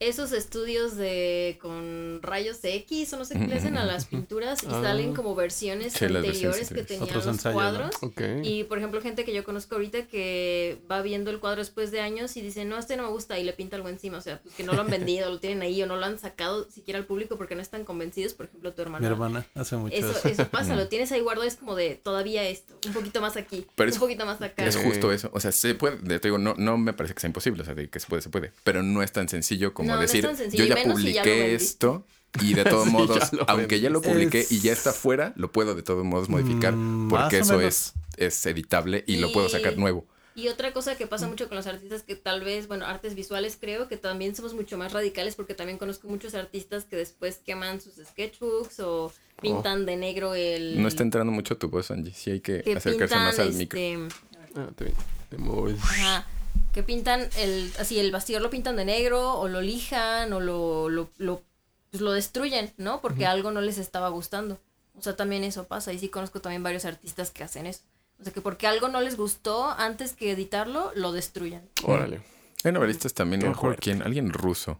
esos 0.00 0.32
estudios 0.32 0.96
de 0.96 1.58
con 1.60 2.20
rayos 2.22 2.58
X 2.62 3.12
o 3.12 3.18
no 3.18 3.24
sé 3.24 3.38
qué 3.38 3.46
le 3.46 3.54
hacen 3.56 3.76
a 3.76 3.84
las 3.84 4.06
pinturas 4.06 4.62
y 4.62 4.66
Ah. 4.70 4.80
salen 4.82 5.14
como 5.14 5.34
versiones 5.34 5.92
Sí, 5.92 6.06
anteriores 6.06 6.40
versiones 6.42 6.68
que 6.70 6.82
tenían 6.84 7.04
Otros 7.04 7.26
los 7.26 7.34
ensayos, 7.34 7.54
¿no? 7.54 7.60
cuadros. 7.60 7.90
Ok. 8.02 8.20
Y 8.42 8.64
por 8.64 8.78
ejemplo, 8.78 9.00
gente 9.02 9.24
que 9.24 9.34
yo 9.34 9.44
conozco 9.44 9.74
ahorita 9.74 10.06
que 10.06 10.78
va 10.90 11.02
viendo 11.02 11.30
el 11.30 11.38
cuadro 11.38 11.58
después 11.60 11.90
de 11.90 12.00
años 12.00 12.36
y 12.36 12.40
dice, 12.40 12.64
no, 12.64 12.78
este 12.78 12.96
no 12.96 13.02
me 13.04 13.08
gusta, 13.10 13.38
y 13.38 13.44
le 13.44 13.52
pinta 13.52 13.76
algo 13.76 13.88
encima. 13.90 14.18
O 14.18 14.20
sea, 14.22 14.40
pues 14.42 14.54
que 14.54 14.64
no 14.64 14.72
lo 14.72 14.80
han 14.80 14.88
vendido, 14.90 15.28
lo 15.28 15.38
tienen 15.38 15.60
ahí 15.62 15.82
o 15.82 15.86
no 15.86 15.96
lo 15.96 16.06
han 16.06 16.18
sacado 16.18 16.66
siquiera 16.70 16.98
al 16.98 17.04
público 17.06 17.36
porque 17.36 17.54
no 17.54 17.60
están 17.62 17.84
convencidos. 17.84 18.32
Por 18.34 18.46
ejemplo, 18.46 18.72
tu 18.72 18.80
hermana. 18.82 19.06
Mi 19.06 19.12
hermana 19.12 19.46
hace 19.54 19.76
mucho 19.76 19.94
Eso, 19.94 20.10
eso. 20.12 20.28
eso 20.28 20.48
pasa, 20.48 20.76
lo 20.76 20.88
tienes 20.88 21.12
ahí 21.12 21.20
guardado, 21.20 21.46
es 21.46 21.56
como 21.56 21.74
de 21.76 21.94
todavía 21.96 22.42
esto, 22.48 22.74
un 22.86 22.94
poquito 22.94 23.20
más 23.20 23.36
aquí, 23.36 23.66
Pero 23.74 23.88
un 23.88 23.92
es- 23.92 23.98
poquito 23.98 24.24
más 24.24 24.40
acá. 24.40 24.64
Es 24.64 24.76
justo 24.76 25.12
eso. 25.12 25.30
O 25.34 25.40
sea, 25.40 25.52
se 25.52 25.74
puede. 25.74 25.96
Te 26.18 26.28
digo, 26.28 26.38
no, 26.38 26.54
no 26.56 26.78
me 26.78 26.94
parece 26.94 27.14
que 27.14 27.20
sea 27.20 27.28
imposible. 27.28 27.60
O 27.62 27.64
sea, 27.66 27.74
de 27.74 27.90
que 27.90 28.00
se 28.00 28.06
puede, 28.06 28.22
se 28.22 28.30
puede. 28.30 28.52
Pero 28.64 28.82
no 28.82 29.02
es 29.02 29.12
tan 29.12 29.28
sencillo 29.28 29.74
como 29.74 29.89
No, 29.90 29.96
no 29.96 30.02
es 30.02 30.12
decir, 30.12 30.24
tan 30.24 30.50
yo 30.50 30.64
ya 30.64 30.76
si 30.76 30.88
publiqué 30.88 31.54
esto 31.54 32.06
y 32.40 32.54
de 32.54 32.64
todos 32.64 32.84
Sí, 32.86 32.90
modos, 32.90 33.30
aunque 33.46 33.80
ya 33.80 33.90
lo 33.90 34.00
publiqué 34.00 34.46
y 34.50 34.60
ya 34.60 34.72
Es- 34.72 34.78
está 34.78 34.92
fuera, 34.92 35.32
lo 35.36 35.50
puedo 35.52 35.74
de 35.74 35.82
todos 35.82 36.04
modos 36.04 36.28
modificar 36.28 36.74
Mm, 36.74 37.08
porque 37.08 37.38
eso 37.38 37.60
es, 37.60 37.92
es 38.16 38.46
editable 38.46 39.04
y 39.06 39.16
lo 39.16 39.32
puedo 39.32 39.48
sacar 39.48 39.76
nuevo. 39.76 40.06
Y 40.36 40.46
otra 40.48 40.72
cosa 40.72 40.96
que 40.96 41.08
pasa 41.08 41.26
mucho 41.26 41.48
con 41.48 41.56
los 41.56 41.66
artistas 41.66 42.02
que 42.04 42.14
tal 42.14 42.42
vez, 42.44 42.68
bueno, 42.68 42.86
artes 42.86 43.14
visuales 43.16 43.58
creo 43.60 43.88
que 43.88 43.96
también 43.96 44.34
somos 44.36 44.54
mucho 44.54 44.78
más 44.78 44.92
radicales 44.92 45.34
porque 45.34 45.54
también 45.54 45.76
conozco 45.76 46.08
muchos 46.08 46.34
artistas 46.34 46.84
que 46.84 46.96
después 46.96 47.38
queman 47.44 47.80
sus 47.80 47.94
sketchbooks 47.96 48.78
o 48.80 49.12
pintan 49.42 49.86
de 49.86 49.96
negro 49.96 50.34
el... 50.34 50.80
No 50.80 50.86
está 50.86 51.02
entrando 51.02 51.32
mucho 51.32 51.56
tu 51.56 51.68
voz, 51.68 51.90
Angie. 51.90 52.14
Sí 52.14 52.30
hay 52.30 52.40
que, 52.40 52.62
que 52.62 52.74
acercarse 52.76 53.14
pintan 53.16 53.24
más 53.24 53.38
al 53.40 53.52
micro. 53.54 53.78
este, 53.78 54.08
Ah, 54.54 54.68
te, 54.76 54.92
te 55.30 55.36
mueves. 55.36 55.80
Ajá. 55.82 56.26
Que 56.72 56.82
pintan 56.82 57.28
el, 57.36 57.72
así 57.78 57.98
el 57.98 58.12
bastidor 58.12 58.42
lo 58.42 58.50
pintan 58.50 58.76
de 58.76 58.84
negro 58.84 59.34
o 59.34 59.48
lo 59.48 59.60
lijan 59.60 60.32
o 60.32 60.40
lo, 60.40 60.88
lo, 60.88 61.10
lo, 61.18 61.42
pues 61.90 62.00
lo 62.00 62.12
destruyen, 62.12 62.72
¿no? 62.76 63.00
Porque 63.00 63.26
algo 63.26 63.50
no 63.50 63.60
les 63.60 63.78
estaba 63.78 64.08
gustando. 64.08 64.58
O 64.96 65.02
sea, 65.02 65.16
también 65.16 65.44
eso 65.44 65.64
pasa 65.64 65.92
y 65.92 65.98
sí 65.98 66.08
conozco 66.08 66.40
también 66.40 66.62
varios 66.62 66.84
artistas 66.84 67.30
que 67.30 67.42
hacen 67.42 67.66
eso. 67.66 67.80
O 68.20 68.24
sea, 68.24 68.32
que 68.32 68.40
porque 68.40 68.66
algo 68.66 68.88
no 68.88 69.00
les 69.00 69.16
gustó 69.16 69.70
antes 69.70 70.12
que 70.12 70.30
editarlo, 70.30 70.92
lo 70.94 71.12
destruyan. 71.12 71.62
Órale. 71.84 72.20
Hay 72.64 72.72
novelistas 72.72 73.14
también, 73.14 73.40
no 73.40 73.46
me 73.46 73.52
acuerdo 73.52 73.78
quién, 73.80 74.02
alguien 74.02 74.32
ruso. 74.32 74.78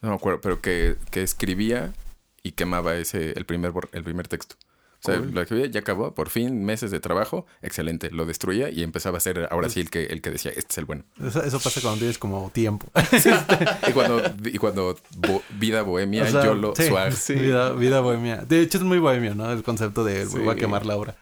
No 0.00 0.10
me 0.10 0.14
acuerdo, 0.14 0.40
pero 0.40 0.60
que, 0.60 0.96
que 1.10 1.22
escribía 1.22 1.92
y 2.42 2.52
quemaba 2.52 2.94
ese, 2.94 3.32
el 3.32 3.44
primer, 3.44 3.72
el 3.92 4.04
primer 4.04 4.28
texto. 4.28 4.54
O 5.04 5.12
sea, 5.12 5.18
Cool. 5.18 5.32
lo 5.34 5.42
escribía, 5.42 5.66
ya 5.66 5.80
acabó, 5.80 6.14
por 6.14 6.30
fin, 6.30 6.64
meses 6.64 6.90
de 6.90 6.98
trabajo, 6.98 7.44
excelente. 7.60 8.10
Lo 8.10 8.24
destruía 8.24 8.70
y 8.70 8.82
empezaba 8.82 9.18
a 9.18 9.20
ser 9.20 9.48
ahora 9.50 9.68
sí 9.68 9.80
el 9.80 9.90
que, 9.90 10.04
el 10.06 10.22
que 10.22 10.30
decía, 10.30 10.50
este 10.50 10.68
es 10.70 10.78
el 10.78 10.86
bueno. 10.86 11.04
Eso, 11.22 11.42
eso 11.42 11.60
pasa 11.60 11.80
cuando 11.82 11.98
tienes 11.98 12.16
como 12.18 12.50
tiempo. 12.54 12.86
Y 13.88 13.92
cuando, 13.92 14.22
y 14.44 14.56
cuando 14.58 14.96
bo- 15.16 15.42
Vida 15.58 15.82
Bohemia, 15.82 16.22
O 16.24 16.26
sea, 16.28 16.44
yo 16.44 16.54
lo 16.54 16.74
sí. 16.74 16.84
Sí. 17.12 17.34
Vida, 17.34 17.72
vida 17.72 18.00
bohemia. 18.00 18.36
De 18.48 18.60
hecho, 18.62 18.78
es 18.78 18.84
muy 18.84 18.98
bohemio, 18.98 19.34
¿no? 19.34 19.52
El 19.52 19.62
concepto 19.62 20.04
de 20.04 20.26
Sí. 20.26 20.38
voy 20.38 20.48
a 20.48 20.54
quemar 20.56 20.86
la 20.86 20.96
obra. 20.96 21.16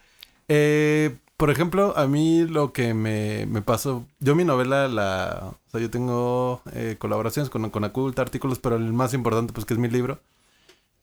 Eh, 0.48 1.16
por 1.36 1.50
ejemplo, 1.50 1.92
a 1.96 2.06
mí 2.06 2.44
lo 2.46 2.72
que 2.72 2.94
me, 2.94 3.46
me 3.46 3.62
pasó. 3.62 4.06
Yo 4.20 4.36
mi 4.36 4.44
novela 4.44 4.86
la. 4.86 5.54
O 5.66 5.70
sea, 5.72 5.80
yo 5.80 5.90
tengo 5.90 6.62
eh, 6.72 6.94
colaboraciones 7.00 7.50
con, 7.50 7.68
con 7.70 7.82
Aculta, 7.82 8.22
artículos, 8.22 8.60
pero 8.60 8.76
el 8.76 8.92
más 8.92 9.12
importante, 9.12 9.52
pues 9.52 9.66
que 9.66 9.74
es 9.74 9.80
mi 9.80 9.88
libro. 9.88 10.20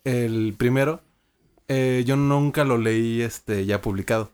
El 0.05 0.55
primero. 0.57 1.01
Eh, 1.69 2.03
yo 2.05 2.17
nunca 2.17 2.65
lo 2.65 2.77
leí 2.77 3.21
este 3.21 3.65
ya 3.65 3.81
publicado. 3.81 4.31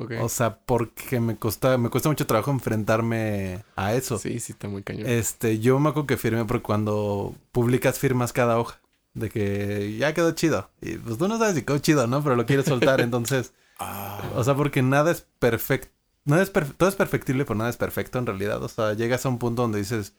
Ok. 0.00 0.12
O 0.22 0.30
sea, 0.30 0.60
porque 0.60 1.20
me 1.20 1.36
cuesta, 1.36 1.76
me 1.76 1.90
cuesta 1.90 2.08
mucho 2.08 2.26
trabajo 2.26 2.50
enfrentarme 2.50 3.62
a 3.76 3.92
eso. 3.92 4.16
sí, 4.18 4.40
sí, 4.40 4.52
está 4.52 4.66
muy 4.68 4.82
cañón. 4.82 5.06
Este, 5.06 5.58
yo 5.58 5.78
me 5.78 5.90
acuerdo 5.90 6.06
que 6.06 6.16
firmé 6.16 6.44
porque 6.46 6.62
cuando 6.62 7.34
publicas 7.52 7.98
firmas 7.98 8.32
cada 8.32 8.58
hoja. 8.58 8.80
De 9.14 9.28
que 9.30 9.96
ya 9.98 10.14
quedó 10.14 10.30
chido. 10.32 10.70
Y 10.80 10.92
pues 10.96 11.18
tú 11.18 11.26
no 11.28 11.38
sabes 11.38 11.56
si 11.56 11.62
quedó 11.62 11.78
chido, 11.78 12.06
¿no? 12.06 12.22
Pero 12.22 12.36
lo 12.36 12.46
quieres 12.46 12.66
soltar, 12.66 13.00
entonces. 13.02 13.52
O 14.36 14.44
sea, 14.44 14.54
porque 14.54 14.80
nada 14.82 15.10
es 15.10 15.26
perfecto. 15.38 15.88
Nada 16.24 16.42
es 16.42 16.52
perfe- 16.52 16.74
todo 16.76 16.88
es 16.88 16.94
perfectible, 16.94 17.44
pero 17.44 17.56
nada 17.56 17.70
es 17.70 17.76
perfecto 17.76 18.18
en 18.18 18.26
realidad. 18.26 18.62
O 18.62 18.68
sea, 18.68 18.92
llegas 18.94 19.26
a 19.26 19.28
un 19.28 19.38
punto 19.38 19.62
donde 19.62 19.78
dices, 19.78 20.12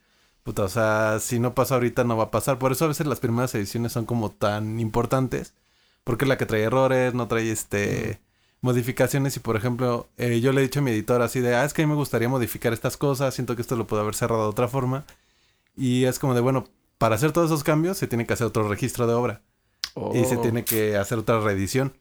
puta, 0.44 0.64
o 0.64 0.70
sea, 0.70 1.18
si 1.22 1.40
no 1.40 1.54
pasa 1.56 1.76
ahorita, 1.76 2.04
no 2.04 2.18
va 2.18 2.26
a 2.26 2.32
pasar. 2.32 2.60
Por 2.60 2.72
eso 2.72 2.86
a 2.86 2.90
veces 2.90 3.08
las 3.08 3.20
primeras 3.20 3.54
ediciones 3.56 3.94
son 3.94 4.06
como 4.06 4.32
tan 4.32 4.80
importantes. 4.80 5.54
Porque 6.04 6.26
es 6.26 6.30
la 6.30 6.38
que 6.38 6.46
trae 6.46 6.64
errores, 6.64 7.14
no 7.14 7.28
trae 7.28 7.52
este 7.52 8.20
modificaciones. 8.62 9.36
Y 9.38 9.40
por 9.40 9.56
ejemplo, 9.56 10.10
eh, 10.18 10.40
yo 10.40 10.52
le 10.52 10.62
he 10.62 10.64
dicho 10.64 10.80
a 10.80 10.84
mi 10.84 10.92
editor 10.92 11.22
así 11.22 11.40
de, 11.40 11.56
ah, 11.56 11.66
es 11.66 11.74
que 11.74 11.84
a 11.84 11.86
mí 11.86 11.90
me 11.90 11.98
gustaría 11.98 12.30
modificar 12.30 12.74
estas 12.74 12.98
cosas. 12.98 13.34
Siento 13.34 13.56
que 13.56 13.62
esto 13.62 13.76
lo 13.76 13.88
puedo 13.88 14.02
haber 14.02 14.16
cerrado 14.16 14.44
de 14.44 14.50
otra 14.50 14.68
forma. 14.68 15.06
Y 15.76 16.06
es 16.06 16.20
como 16.20 16.34
de, 16.34 16.42
bueno, 16.42 16.68
para 16.98 17.16
hacer 17.16 17.32
todos 17.32 17.50
esos 17.50 17.64
cambios 17.64 17.98
se 17.98 18.08
tiene 18.08 18.26
que 18.26 18.34
hacer 18.34 18.48
otro 18.48 18.68
registro 18.68 19.08
de 19.08 19.14
obra. 19.14 19.42
Y 20.14 20.24
se 20.26 20.38
tiene 20.38 20.64
que 20.64 20.96
hacer 20.96 21.18
otra 21.18 21.40
reedición. 21.42 21.94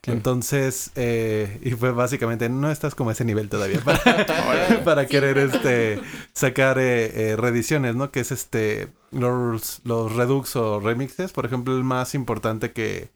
Claro. 0.00 0.18
Entonces, 0.18 0.90
eh, 0.96 1.60
y 1.62 1.70
fue 1.70 1.92
básicamente, 1.92 2.48
no 2.48 2.70
estás 2.70 2.94
como 2.94 3.10
a 3.10 3.12
ese 3.14 3.24
nivel 3.24 3.48
todavía 3.48 3.80
para, 3.80 4.26
para 4.84 5.06
querer 5.06 5.38
este 5.38 6.00
sacar 6.32 6.78
eh, 6.78 7.30
eh, 7.30 7.36
reediciones, 7.36 7.94
¿no? 7.96 8.10
Que 8.10 8.20
es 8.20 8.30
este, 8.32 8.88
los, 9.12 9.80
los 9.84 10.14
redux 10.14 10.56
o 10.56 10.80
remixes. 10.80 11.32
Por 11.32 11.46
ejemplo, 11.46 11.76
el 11.76 11.84
más 11.84 12.14
importante 12.14 12.72
que, 12.72 13.10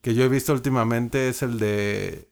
que 0.00 0.14
yo 0.14 0.24
he 0.24 0.28
visto 0.28 0.52
últimamente 0.52 1.28
es 1.28 1.42
el 1.42 1.58
de, 1.58 2.28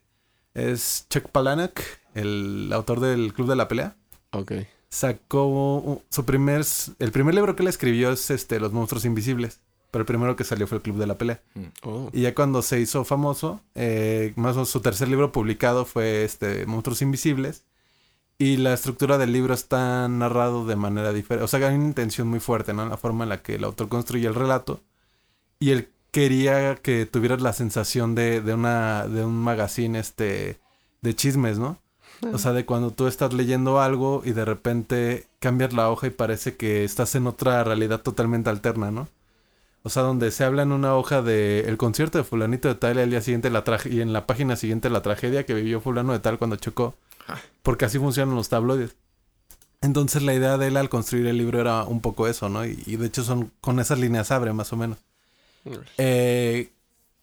es 0.54 1.06
Chuck 1.10 1.28
Palahniuk, 1.30 1.80
el 2.14 2.70
autor 2.72 3.00
del 3.00 3.32
Club 3.34 3.48
de 3.48 3.56
la 3.56 3.68
Pelea 3.68 3.96
Ok. 4.30 4.52
sacó 4.88 6.02
su 6.10 6.24
primer 6.24 6.64
el 6.98 7.12
primer 7.12 7.34
libro 7.34 7.54
que 7.56 7.62
él 7.62 7.68
escribió 7.68 8.10
es 8.12 8.30
este 8.30 8.60
Los 8.60 8.72
monstruos 8.72 9.04
invisibles, 9.04 9.60
pero 9.90 10.02
el 10.02 10.06
primero 10.06 10.36
que 10.36 10.44
salió 10.44 10.66
fue 10.66 10.78
el 10.78 10.82
Club 10.82 10.96
de 10.96 11.06
la 11.06 11.18
Pelea. 11.18 11.42
Oh. 11.82 12.10
Y 12.12 12.22
ya 12.22 12.34
cuando 12.34 12.62
se 12.62 12.80
hizo 12.80 13.04
famoso, 13.04 13.60
eh, 13.74 14.32
más 14.36 14.52
o 14.52 14.56
menos 14.56 14.70
su 14.70 14.80
tercer 14.80 15.08
libro 15.08 15.32
publicado 15.32 15.84
fue 15.84 16.24
este 16.24 16.66
Monstruos 16.66 17.02
invisibles 17.02 17.64
y 18.38 18.58
la 18.58 18.74
estructura 18.74 19.16
del 19.18 19.32
libro 19.32 19.54
está 19.54 20.08
narrado 20.08 20.66
de 20.66 20.76
manera 20.76 21.12
diferente, 21.12 21.44
o 21.44 21.48
sea, 21.48 21.66
hay 21.66 21.74
una 21.74 21.86
intención 21.86 22.28
muy 22.28 22.40
fuerte, 22.40 22.74
¿no? 22.74 22.82
En 22.82 22.90
la 22.90 22.98
forma 22.98 23.24
en 23.24 23.30
la 23.30 23.42
que 23.42 23.54
el 23.54 23.64
autor 23.64 23.88
construye 23.88 24.26
el 24.26 24.34
relato 24.34 24.82
y 25.58 25.70
él 25.70 25.88
quería 26.16 26.76
que 26.76 27.04
tuvieras 27.04 27.42
la 27.42 27.52
sensación 27.52 28.14
de, 28.14 28.40
de 28.40 28.54
una 28.54 29.06
de 29.06 29.22
un 29.22 29.34
magazine 29.36 29.98
este 29.98 30.58
de 31.02 31.14
chismes, 31.14 31.58
¿no? 31.58 31.76
O 32.32 32.38
sea, 32.38 32.54
de 32.54 32.64
cuando 32.64 32.90
tú 32.90 33.06
estás 33.06 33.34
leyendo 33.34 33.82
algo 33.82 34.22
y 34.24 34.32
de 34.32 34.46
repente 34.46 35.26
cambias 35.40 35.74
la 35.74 35.90
hoja 35.90 36.06
y 36.06 36.10
parece 36.10 36.56
que 36.56 36.84
estás 36.84 37.14
en 37.16 37.26
otra 37.26 37.62
realidad 37.64 38.00
totalmente 38.00 38.48
alterna, 38.48 38.90
¿no? 38.90 39.08
O 39.82 39.90
sea, 39.90 40.04
donde 40.04 40.30
se 40.30 40.42
habla 40.42 40.62
en 40.62 40.72
una 40.72 40.94
hoja 40.94 41.20
de 41.20 41.60
el 41.68 41.76
concierto 41.76 42.16
de 42.16 42.24
fulanito 42.24 42.68
de 42.68 42.76
tal 42.76 42.96
y 42.96 43.00
al 43.00 43.10
día 43.10 43.20
siguiente 43.20 43.50
la 43.50 43.62
traje 43.62 43.90
y 43.90 44.00
en 44.00 44.14
la 44.14 44.24
página 44.26 44.56
siguiente 44.56 44.88
la 44.88 45.02
tragedia 45.02 45.44
que 45.44 45.52
vivió 45.52 45.82
fulano 45.82 46.14
de 46.14 46.20
tal 46.20 46.38
cuando 46.38 46.56
chocó. 46.56 46.94
Porque 47.62 47.84
así 47.84 47.98
funcionan 47.98 48.36
los 48.36 48.48
tabloides. 48.48 48.96
Entonces 49.82 50.22
la 50.22 50.32
idea 50.32 50.56
de 50.56 50.68
él 50.68 50.78
al 50.78 50.88
construir 50.88 51.26
el 51.26 51.36
libro 51.36 51.60
era 51.60 51.84
un 51.84 52.00
poco 52.00 52.26
eso, 52.26 52.48
¿no? 52.48 52.64
Y, 52.64 52.82
y 52.86 52.96
de 52.96 53.06
hecho 53.06 53.22
son 53.22 53.52
con 53.60 53.80
esas 53.80 53.98
líneas 53.98 54.30
abre 54.30 54.54
más 54.54 54.72
o 54.72 54.78
menos. 54.78 54.96
Eh, 55.98 56.70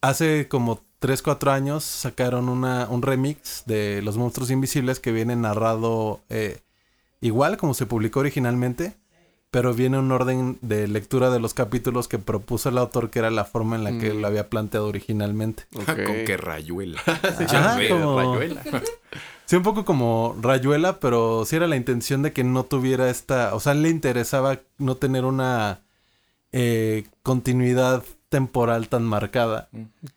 hace 0.01 0.47
como 0.47 0.81
3, 0.99 1.21
4 1.21 1.51
años 1.51 1.83
sacaron 1.83 2.49
una, 2.49 2.87
un 2.89 3.01
remix 3.01 3.63
de 3.65 4.01
Los 4.01 4.17
Monstruos 4.17 4.51
Invisibles 4.51 4.99
que 4.99 5.11
viene 5.11 5.35
narrado 5.35 6.21
eh, 6.29 6.59
igual 7.21 7.57
como 7.57 7.73
se 7.73 7.85
publicó 7.85 8.21
originalmente, 8.21 8.95
pero 9.51 9.73
viene 9.73 9.99
un 9.99 10.11
orden 10.11 10.57
de 10.61 10.87
lectura 10.87 11.29
de 11.29 11.39
los 11.39 11.53
capítulos 11.53 12.07
que 12.07 12.19
propuso 12.19 12.69
el 12.69 12.77
autor 12.77 13.09
que 13.09 13.19
era 13.19 13.29
la 13.31 13.45
forma 13.45 13.75
en 13.75 13.83
la 13.83 13.91
que 13.99 14.13
Mm. 14.13 14.21
lo 14.21 14.27
había 14.27 14.49
planteado 14.49 14.87
originalmente. 14.87 15.65
Con 15.73 15.95
qué 16.25 16.37
rayuela. 16.37 16.99
Ajá, 17.05 17.77
como- 17.89 18.17
rayuela. 18.17 18.61
Sí, 19.45 19.57
un 19.57 19.63
poco 19.63 19.83
como 19.83 20.37
Rayuela, 20.41 20.99
pero 21.01 21.43
sí 21.45 21.57
era 21.57 21.67
la 21.67 21.75
intención 21.75 22.21
de 22.23 22.31
que 22.31 22.45
no 22.45 22.63
tuviera 22.63 23.09
esta, 23.09 23.53
o 23.53 23.59
sea, 23.59 23.73
le 23.73 23.89
interesaba 23.89 24.61
no 24.77 24.95
tener 24.95 25.25
una 25.25 25.81
eh, 26.53 27.05
continuidad 27.23 28.03
temporal 28.33 28.89
tan 28.89 29.03
marcada. 29.03 29.69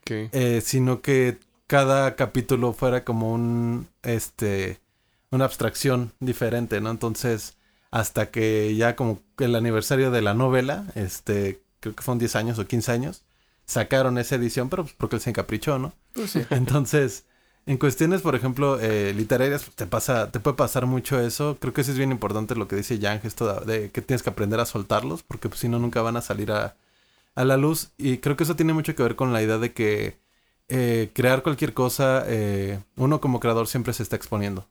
Eh, 0.06 0.62
sino 0.64 1.02
que 1.02 1.36
cada 1.66 2.16
capítulo 2.16 2.72
fuera 2.72 3.04
como 3.04 3.30
un, 3.30 3.88
este, 4.02 4.80
una 5.30 5.44
abstracción 5.44 6.14
diferente, 6.18 6.80
¿no? 6.80 6.90
Entonces, 6.90 7.58
hasta 7.90 8.30
que 8.30 8.74
ya 8.74 8.96
como 8.96 9.20
el 9.36 9.54
aniversario 9.54 10.10
de 10.10 10.22
la 10.22 10.32
novela, 10.32 10.86
este, 10.94 11.60
creo 11.80 11.94
que 11.94 12.02
fueron 12.02 12.18
10 12.18 12.36
años 12.36 12.58
o 12.58 12.66
15 12.66 12.90
años, 12.90 13.22
sacaron 13.66 14.16
esa 14.16 14.36
edición, 14.36 14.70
pero 14.70 14.84
pues 14.84 14.94
porque 14.96 15.16
él 15.16 15.22
se 15.22 15.28
encaprichó, 15.28 15.78
¿no? 15.78 15.92
Entonces, 16.48 17.26
en 17.66 17.76
cuestiones, 17.76 18.22
por 18.22 18.34
ejemplo, 18.34 18.80
eh, 18.80 19.12
literarias, 19.14 19.64
pues, 19.64 19.76
te 19.76 19.86
pasa, 19.86 20.30
te 20.30 20.40
puede 20.40 20.56
pasar 20.56 20.86
mucho 20.86 21.20
eso. 21.20 21.58
Creo 21.60 21.74
que 21.74 21.82
eso 21.82 21.90
es 21.90 21.98
bien 21.98 22.12
importante 22.12 22.54
lo 22.54 22.66
que 22.66 22.76
dice 22.76 22.98
Yang, 22.98 23.26
esto 23.26 23.60
de, 23.60 23.80
de 23.80 23.90
que 23.90 24.00
tienes 24.00 24.22
que 24.22 24.30
aprender 24.30 24.58
a 24.58 24.64
soltarlos, 24.64 25.22
porque 25.22 25.50
pues, 25.50 25.60
si 25.60 25.68
no, 25.68 25.78
nunca 25.78 26.00
van 26.00 26.16
a 26.16 26.22
salir 26.22 26.50
a, 26.50 26.76
a 27.36 27.44
la 27.44 27.56
luz. 27.56 27.90
Y 27.98 28.18
creo 28.18 28.36
que 28.36 28.42
eso 28.44 28.56
tiene 28.56 28.72
mucho 28.72 28.96
que 28.96 29.04
ver 29.04 29.14
con 29.16 29.32
la 29.32 29.42
idea 29.42 29.58
de 29.58 29.72
que 29.72 30.18
eh, 30.68 31.10
crear 31.14 31.42
cualquier 31.44 31.72
cosa, 31.74 32.24
eh, 32.26 32.80
uno 32.96 33.20
como 33.20 33.38
creador 33.38 33.68
siempre 33.68 33.92
se 33.92 34.02
está 34.02 34.16
exponiendo. 34.16 34.66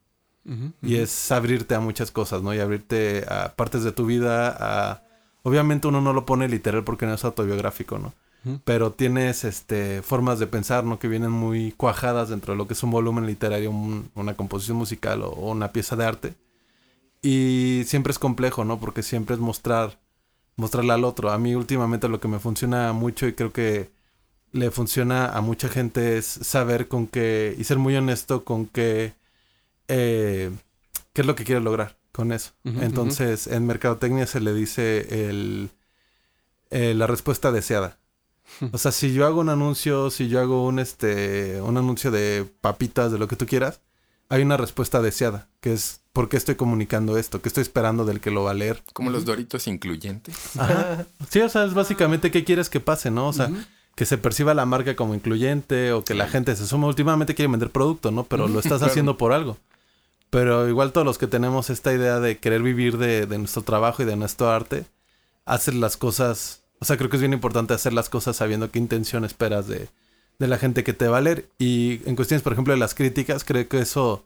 Y 0.81 0.97
es 0.97 1.31
abrirte 1.31 1.73
a 1.73 1.79
muchas 1.79 2.11
cosas, 2.11 2.41
¿no? 2.43 2.53
Y 2.53 2.59
abrirte 2.59 3.25
a 3.29 3.55
partes 3.55 3.83
de 3.83 3.91
tu 3.93 4.05
vida, 4.05 4.55
a... 4.59 5.01
Obviamente 5.43 5.87
uno 5.87 6.01
no 6.01 6.13
lo 6.13 6.25
pone 6.25 6.47
literal 6.49 6.83
porque 6.83 7.05
no 7.07 7.13
es 7.15 7.23
autobiográfico, 7.25 7.97
¿no? 7.97 8.13
Pero 8.63 8.91
tienes 8.91 9.43
este, 9.43 10.03
formas 10.03 10.37
de 10.39 10.45
pensar, 10.47 10.83
¿no? 10.83 10.99
Que 10.99 11.07
vienen 11.07 11.31
muy 11.31 11.71
cuajadas 11.71 12.29
dentro 12.29 12.53
de 12.53 12.57
lo 12.57 12.67
que 12.67 12.73
es 12.73 12.83
un 12.83 12.91
volumen 12.91 13.25
literario, 13.25 13.71
un- 13.71 14.09
una 14.15 14.35
composición 14.35 14.77
musical 14.77 15.23
o, 15.23 15.29
o 15.29 15.51
una 15.51 15.71
pieza 15.71 15.95
de 15.95 16.05
arte. 16.05 16.33
Y 17.21 17.83
siempre 17.87 18.11
es 18.11 18.19
complejo, 18.19 18.65
¿no? 18.65 18.79
Porque 18.79 19.01
siempre 19.03 19.33
es 19.35 19.41
mostrar, 19.41 19.97
mostrarle 20.55 20.93
al 20.93 21.03
otro. 21.03 21.31
A 21.31 21.37
mí 21.37 21.55
últimamente 21.55 22.07
lo 22.07 22.19
que 22.19 22.27
me 22.27 22.39
funciona 22.39 22.93
mucho 22.93 23.27
y 23.27 23.33
creo 23.33 23.51
que 23.51 23.89
le 24.51 24.71
funciona 24.71 25.27
a 25.35 25.41
mucha 25.41 25.67
gente 25.67 26.17
es 26.17 26.25
saber 26.25 26.87
con 26.87 27.07
qué 27.07 27.55
y 27.57 27.63
ser 27.65 27.77
muy 27.77 27.95
honesto 27.95 28.45
con 28.45 28.65
qué, 28.67 29.13
eh, 29.89 30.51
qué 31.13 31.21
es 31.21 31.27
lo 31.27 31.35
que 31.35 31.43
quiere 31.43 31.61
lograr 31.61 31.97
con 32.13 32.31
eso. 32.31 32.53
Entonces, 32.63 33.47
en 33.47 33.65
mercadotecnia 33.67 34.25
se 34.25 34.39
le 34.39 34.53
dice 34.53 35.29
el, 35.29 35.69
eh, 36.69 36.93
la 36.93 37.07
respuesta 37.07 37.51
deseada. 37.51 37.99
O 38.71 38.77
sea, 38.77 38.91
si 38.91 39.13
yo 39.13 39.25
hago 39.25 39.41
un 39.41 39.49
anuncio, 39.49 40.09
si 40.09 40.29
yo 40.29 40.39
hago 40.39 40.65
un 40.65 40.79
este 40.79 41.59
un 41.61 41.77
anuncio 41.77 42.11
de 42.11 42.45
papitas, 42.61 43.11
de 43.11 43.17
lo 43.17 43.27
que 43.27 43.35
tú 43.35 43.45
quieras, 43.45 43.81
hay 44.29 44.43
una 44.43 44.55
respuesta 44.55 45.01
deseada, 45.01 45.49
que 45.59 45.73
es 45.73 46.01
¿por 46.15 46.29
qué 46.29 46.37
estoy 46.37 46.55
comunicando 46.55 47.17
esto? 47.17 47.41
¿Qué 47.41 47.49
estoy 47.49 47.61
esperando 47.61 48.05
del 48.05 48.21
que 48.21 48.31
lo 48.31 48.43
va 48.43 48.51
a 48.51 48.53
leer? 48.53 48.81
Como 48.93 49.09
los 49.09 49.25
doritos 49.25 49.67
incluyentes. 49.67 50.57
Ajá. 50.57 51.05
Sí, 51.29 51.41
o 51.41 51.49
sea, 51.49 51.65
es 51.65 51.73
básicamente 51.73 52.31
qué 52.31 52.45
quieres 52.45 52.69
que 52.69 52.79
pase, 52.79 53.11
¿no? 53.11 53.27
O 53.27 53.33
sea, 53.33 53.51
que 53.95 54.05
se 54.05 54.17
perciba 54.17 54.53
la 54.53 54.65
marca 54.65 54.95
como 54.95 55.13
incluyente 55.13 55.91
o 55.91 56.05
que 56.05 56.13
la 56.13 56.29
gente 56.29 56.55
se 56.55 56.65
suma. 56.65 56.87
Últimamente 56.87 57.35
quiere 57.35 57.51
vender 57.51 57.69
producto, 57.69 58.11
¿no? 58.11 58.23
Pero 58.23 58.47
lo 58.47 58.59
estás 58.59 58.81
haciendo 58.81 59.17
por 59.17 59.33
algo. 59.33 59.57
Pero 60.29 60.69
igual 60.69 60.93
todos 60.93 61.05
los 61.05 61.17
que 61.17 61.27
tenemos 61.27 61.69
esta 61.69 61.93
idea 61.93 62.21
de 62.21 62.37
querer 62.37 62.63
vivir 62.63 62.97
de, 62.97 63.25
de 63.25 63.37
nuestro 63.37 63.63
trabajo 63.63 64.01
y 64.01 64.05
de 64.05 64.15
nuestro 64.15 64.49
arte, 64.49 64.85
hacer 65.43 65.73
las 65.73 65.97
cosas... 65.97 66.61
O 66.79 66.85
sea, 66.85 66.95
creo 66.95 67.09
que 67.09 67.17
es 67.17 67.21
bien 67.21 67.33
importante 67.33 67.73
hacer 67.73 67.91
las 67.91 68.07
cosas 68.07 68.37
sabiendo 68.37 68.71
qué 68.71 68.79
intención 68.79 69.25
esperas 69.25 69.67
de, 69.67 69.89
de 70.39 70.47
la 70.47 70.57
gente 70.57 70.85
que 70.85 70.93
te 70.93 71.09
va 71.09 71.17
a 71.17 71.21
leer. 71.21 71.49
Y 71.59 71.99
en 72.05 72.15
cuestiones, 72.15 72.41
por 72.41 72.53
ejemplo, 72.53 72.73
de 72.73 72.79
las 72.79 72.95
críticas, 72.95 73.43
creo 73.43 73.67
que 73.67 73.79
eso 73.79 74.23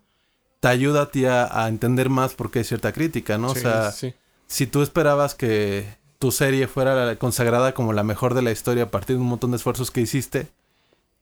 te 0.60 0.68
ayuda 0.68 1.04
a 1.04 1.12
ti 1.12 1.26
a, 1.26 1.64
a 1.64 1.68
entender 1.70 2.10
más 2.10 2.34
por 2.34 2.52
qué 2.52 2.60
hay 2.60 2.66
cierta 2.66 2.92
crítica, 2.92 3.38
¿no? 3.38 3.54
Sí, 3.54 3.60
o 3.60 3.62
sea, 3.62 3.92
sí. 3.92 4.14
si 4.48 4.68
tú 4.68 4.82
esperabas 4.82 5.36
que 5.36 5.86
tu 6.20 6.32
serie 6.32 6.68
fuera 6.68 7.16
consagrada 7.18 7.74
como 7.74 7.94
la 7.94 8.04
mejor 8.04 8.34
de 8.34 8.42
la 8.42 8.52
historia 8.52 8.84
a 8.84 8.92
partir 8.92 9.16
de 9.16 9.22
un 9.22 9.30
montón 9.30 9.52
de 9.52 9.58
esfuerzos 9.58 9.90
que 9.92 10.02
hiciste 10.02 10.48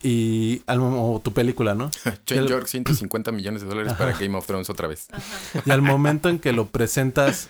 y 0.01 0.61
o 0.67 1.21
tu 1.23 1.33
película, 1.33 1.73
¿no? 1.75 1.89
Chen 2.25 2.39
El- 2.39 2.47
York, 2.47 2.67
150 2.67 3.31
millones 3.31 3.61
de 3.61 3.67
dólares 3.67 3.93
para 3.93 4.13
Game 4.13 4.37
of 4.37 4.45
Thrones 4.45 4.69
otra 4.69 4.87
vez. 4.87 5.07
Y 5.65 5.71
al 5.71 5.81
momento 5.81 6.29
en 6.29 6.39
que 6.39 6.51
lo 6.53 6.67
presentas 6.67 7.49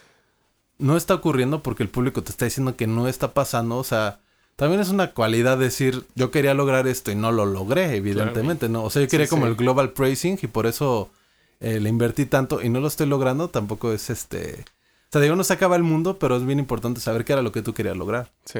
no 0.77 0.95
está 0.95 1.13
ocurriendo 1.15 1.61
porque 1.63 1.83
el 1.83 1.89
público 1.89 2.23
te 2.23 2.31
está 2.31 2.45
diciendo 2.45 2.75
que 2.75 2.87
no 2.87 3.07
está 3.07 3.33
pasando, 3.33 3.77
o 3.77 3.83
sea, 3.83 4.19
también 4.55 4.79
es 4.81 4.89
una 4.89 5.11
cualidad 5.11 5.57
decir, 5.57 6.05
yo 6.15 6.31
quería 6.31 6.53
lograr 6.53 6.87
esto 6.87 7.11
y 7.11 7.15
no 7.15 7.31
lo 7.31 7.45
logré, 7.45 7.95
evidentemente, 7.95 8.69
¿no? 8.69 8.83
O 8.83 8.89
sea, 8.89 9.01
yo 9.01 9.07
quería 9.07 9.25
Sí, 9.25 9.29
como 9.29 9.45
sí. 9.45 9.49
el 9.51 9.55
global 9.55 9.91
praising 9.91 10.39
y 10.41 10.47
por 10.47 10.67
eso 10.67 11.09
eh, 11.59 11.79
le 11.79 11.89
invertí 11.89 12.25
tanto 12.25 12.61
y 12.61 12.69
no 12.69 12.79
lo 12.79 12.87
estoy 12.87 13.07
logrando, 13.07 13.49
tampoco 13.49 13.91
es 13.93 14.09
este... 14.09 14.65
O 15.09 15.09
sea, 15.11 15.21
digo, 15.21 15.35
no 15.37 15.43
se 15.45 15.53
acaba 15.53 15.75
el 15.77 15.83
mundo, 15.83 16.19
pero 16.19 16.35
es 16.35 16.45
bien 16.45 16.59
importante 16.59 16.99
saber 16.99 17.23
qué 17.23 17.33
era 17.33 17.41
lo 17.41 17.51
que 17.53 17.61
tú 17.61 17.73
querías 17.73 17.95
lograr. 17.95 18.31
Sí. 18.45 18.59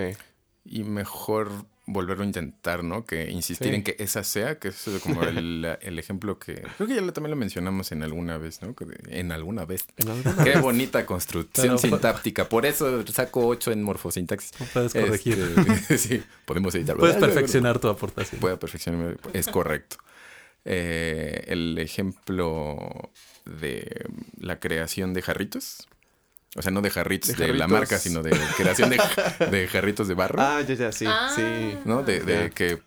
Y 0.64 0.84
mejor 0.84 1.50
volverlo 1.90 2.24
a 2.24 2.26
intentar, 2.28 2.84
¿no? 2.84 3.06
Que 3.06 3.30
insistir 3.32 3.70
Sí. 3.70 3.76
en 3.76 3.84
que 3.84 3.96
esa 4.00 4.24
sea, 4.24 4.58
que 4.60 4.70
eso 4.70 4.94
es 4.96 5.02
como 5.02 5.24
el, 5.24 5.66
el 5.82 6.00
ejemplo 6.00 6.40
que... 6.40 6.62
Creo 6.78 6.88
que 6.88 6.96
ya 6.96 7.02
lo- 7.02 7.12
también 7.14 7.32
lo 7.32 7.36
mencionamos 7.38 7.92
en 7.92 8.02
alguna 8.04 8.38
vez, 8.38 8.62
¿no? 8.62 8.74
En 9.10 9.32
alguna 9.34 9.66
vez. 9.66 9.86
En 9.98 10.10
alguna- 10.10 10.44
Qué 10.44 10.58
bonita 10.58 11.06
construcción 11.06 11.68
Pero- 11.68 11.78
sintáctica. 11.78 12.48
Por 12.50 12.66
eso 12.66 13.06
saco 13.08 13.46
8 13.48 13.72
en 13.74 13.84
morfosintaxis. 13.84 14.52
Puedes 14.74 14.94
corregir. 14.94 15.54
Este, 15.70 15.98
sí, 15.98 16.24
podemos 16.46 16.74
editar. 16.76 16.96
Puedes 16.98 17.18
perfeccionar 17.18 17.80
tu 17.80 17.88
aportación. 17.90 18.40
Puedo 18.42 18.58
perfeccionar. 18.60 19.18
Es 19.34 19.48
correcto. 19.48 19.98
Eh, 20.70 21.46
el 21.48 21.78
ejemplo 21.78 23.10
de 23.46 24.06
la 24.40 24.60
creación 24.60 25.14
de 25.14 25.22
jarritos. 25.22 25.88
O 26.56 26.62
sea, 26.62 26.72
no 26.72 26.82
de 26.82 26.90
jarritos 26.90 27.38
de, 27.38 27.48
¿De 27.48 27.54
la 27.54 27.68
marca, 27.68 27.98
sino 28.00 28.22
de 28.24 28.32
creación 28.58 28.90
de, 28.90 28.98
de 29.52 29.68
jarritos 29.68 30.08
de 30.08 30.14
barro. 30.16 30.42
Ah, 30.42 30.62
ya, 30.68 30.74
ya, 30.76 30.92
sí, 30.92 31.06
Ah. 31.08 31.32
sí. 31.36 31.78
¿No? 31.86 32.04
De, 32.04 32.52
que 32.54 32.80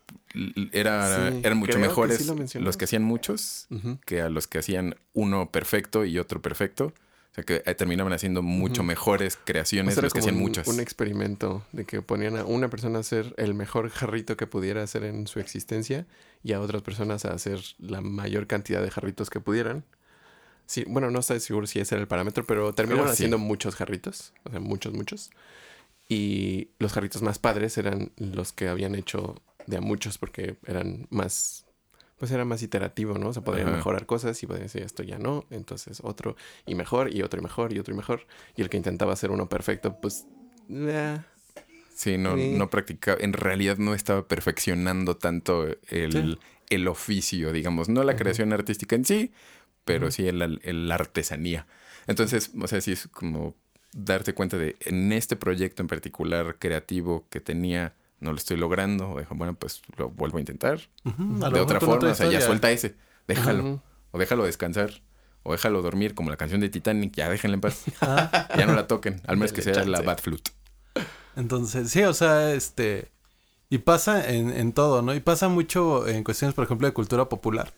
era, 0.73 1.31
Sí, 1.31 1.41
eran 1.43 1.57
mucho 1.59 1.73
que 1.75 1.79
mejores 1.79 2.19
sí 2.19 2.25
lo 2.25 2.35
mencionó. 2.35 2.67
los 2.67 2.77
que 2.77 2.85
hacían 2.85 3.03
muchos 3.03 3.67
que 4.07 4.21
a 4.21 4.29
los 4.29 4.47
que 4.47 4.59
hacían 4.59 4.97
uno 5.13 5.51
perfecto 5.51 6.05
y 6.05 6.19
otro 6.19 6.43
perfecto. 6.43 6.93
O 7.41 7.43
sea, 7.43 7.45
que 7.63 7.71
eh, 7.71 7.75
terminaban 7.75 8.13
haciendo 8.13 8.43
mucho 8.43 8.83
Ujú. 8.83 8.89
mejores 8.89 9.37
O 9.37 9.45
creaciones 9.45 9.95
era 9.95 10.03
los 10.03 10.13
que 10.13 10.21
hacían 10.21 10.35
un, 10.37 10.41
muchas. 10.43 10.69
un 10.69 10.81
experimento 10.81 11.65
de 11.73 11.85
que 11.85 12.03
ponían 12.03 12.37
a 12.37 12.45
una 12.45 12.69
persona 12.69 12.99
a 12.99 13.01
hacer 13.01 13.35
el 13.39 13.55
mejor 13.55 13.89
jarrito 13.91 14.37
que 14.37 14.47
pudiera 14.47 14.83
hacer 14.83 15.05
en 15.05 15.27
su 15.27 15.41
existencia 15.41 16.07
y 16.43 16.53
a 16.53 16.61
otras 16.61 16.83
personas 16.83 17.25
a 17.25 17.33
hacer 17.33 17.61
la 17.79 18.01
mayor 18.01 18.47
cantidad 18.47 18.83
de 18.83 18.91
jarritos 18.91 19.31
que 19.31 19.41
pudieran. 19.41 19.85
Sí, 20.67 20.85
bueno, 20.87 21.11
no 21.11 21.21
estoy 21.21 21.41
seguro 21.41 21.67
si 21.67 21.81
ese 21.81 21.95
era 21.95 22.03
el 22.03 22.09
parámetro, 22.09 22.45
pero 22.45 22.73
terminaron 22.75 23.11
haciendo 23.11 23.39
muchos 23.39 23.75
jarritos, 23.75 24.33
o 24.45 24.51
sea, 24.51 24.61
muchos, 24.61 24.93
muchos. 24.93 25.31
Y 26.09 26.71
los 26.79 26.93
jarritos 26.93 27.23
más 27.23 27.39
padres 27.39 27.79
eran 27.79 28.13
los 28.17 28.53
que 28.53 28.69
habían 28.69 28.95
hecho 28.95 29.41
de 29.67 29.77
a 29.77 29.81
muchos 29.81 30.19
porque 30.19 30.57
eran 30.67 31.07
más, 31.11 31.65
pues 32.21 32.31
era 32.31 32.45
más 32.45 32.63
iterativo, 32.63 33.19
¿no? 33.19 33.31
O 33.31 33.33
sea, 33.33 33.43
podrían 33.43 33.69
Ajá. 33.69 33.79
mejorar 33.79 34.05
cosas 34.07 34.41
y 34.43 34.47
podían 34.47 34.65
decir 34.65 34.83
esto 34.83 35.03
ya 35.03 35.19
no, 35.19 35.47
entonces 35.51 36.01
otro 36.05 36.37
y 36.67 36.75
mejor 36.77 37.13
y 37.13 37.23
otro 37.23 37.41
y 37.41 37.43
mejor 37.43 37.73
y 37.73 37.79
otro 37.81 37.95
y 37.95 37.97
mejor. 37.97 38.27
Y 38.57 38.63
el 38.63 38.69
que 38.69 38.77
intentaba 38.77 39.15
hacer 39.15 39.31
uno 39.33 39.49
perfecto, 39.49 39.99
pues... 40.01 40.27
Sí, 41.95 42.17
no, 42.19 42.37
Sí. 42.37 42.53
no 42.55 42.71
practicaba, 42.71 43.19
en 43.21 43.33
realidad 43.33 43.77
no 43.79 43.95
estaba 43.95 44.27
perfeccionando 44.29 45.17
tanto 45.17 45.67
el, 45.89 46.13
Sí. 46.13 46.39
el 46.71 46.89
oficio, 46.89 47.53
digamos, 47.53 47.89
no 47.89 48.05
la 48.05 48.17
creación 48.17 48.53
artística 48.53 48.97
en 48.97 49.05
sí, 49.05 49.33
pero 49.85 50.11
sí 50.11 50.29
el, 50.29 50.61
el- 50.63 50.89
la 50.89 50.95
artesanía. 50.95 51.67
Entonces, 52.07 52.53
o 52.61 52.67
sea, 52.69 52.81
sí 52.81 52.93
es 52.93 53.09
como 53.09 53.55
darte 53.93 54.35
cuenta 54.35 54.57
de 54.57 54.77
en 54.81 55.13
este 55.13 55.37
proyecto 55.37 55.83
en 55.83 55.89
particular 55.89 56.57
creativo 56.59 57.27
que 57.29 57.41
tenía, 57.41 57.95
no 58.21 58.33
lo 58.33 58.37
estoy 58.37 58.57
logrando, 58.57 59.11
o 59.11 59.19
dejo, 59.19 59.35
bueno, 59.35 59.55
pues 59.55 59.83
lo 59.97 60.11
vuelvo 60.11 60.37
a 60.37 60.41
intentar. 60.41 60.81
De 61.05 61.61
otra 61.61 61.81
forma, 61.81 62.11
o 62.11 62.15
sea, 62.15 62.31
ya 62.31 62.41
suelta 62.41 62.71
ese, 62.71 62.95
déjalo, 63.27 63.83
o 64.11 64.19
déjalo 64.19 64.45
descansar, 64.45 65.03
o 65.43 65.53
déjalo 65.53 65.83
dormir, 65.83 66.15
como 66.15 66.31
la 66.31 66.37
canción 66.37 66.61
de 66.61 66.69
Titanic, 66.69 67.15
ya 67.15 67.29
déjenla 67.29 67.55
en 67.55 67.61
paz, 67.61 67.85
Ah, 68.01 68.49
ya 68.57 68.67
no 68.67 68.75
la 68.75 68.87
toquen, 68.87 69.21
al 69.27 69.37
menos 69.37 69.53
que 69.53 69.63
sea 69.63 69.85
la. 69.85 70.03
Bad 70.03 70.19
Flute. 70.19 70.51
entonces, 71.37 71.91
sí, 71.91 72.03
o 72.03 72.15
sea, 72.15 72.53
este... 72.53 73.11
Y 73.73 73.79
pasa 73.79 74.29
en, 74.29 74.51
en 74.51 74.73
todo, 74.73 75.01
¿no? 75.01 75.15
Y 75.15 75.21
pasa 75.21 75.49
mucho 75.49 76.09
en 76.09 76.25
cuestiones, 76.25 76.57
por 76.57 76.65
ejemplo, 76.65 76.89
de 76.89 76.93
cultura 76.93 77.29
popular. 77.29 77.73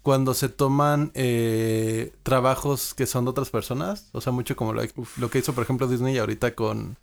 Cuando 0.00 0.32
se 0.32 0.48
toman 0.48 1.10
eh, 1.12 2.14
trabajos 2.22 2.94
que 2.94 3.04
son 3.04 3.26
de 3.26 3.32
otras 3.32 3.50
personas. 3.50 4.08
O 4.12 4.22
sea, 4.22 4.32
mucho 4.32 4.56
como 4.56 4.72
lo, 4.72 4.80
lo 5.18 5.28
que 5.28 5.38
hizo, 5.40 5.52
por 5.52 5.62
ejemplo, 5.62 5.88
Disney 5.88 6.16
ahorita 6.16 6.54
con, 6.54 6.96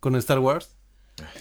con 0.00 0.16
Star 0.16 0.38
Wars. 0.38 0.76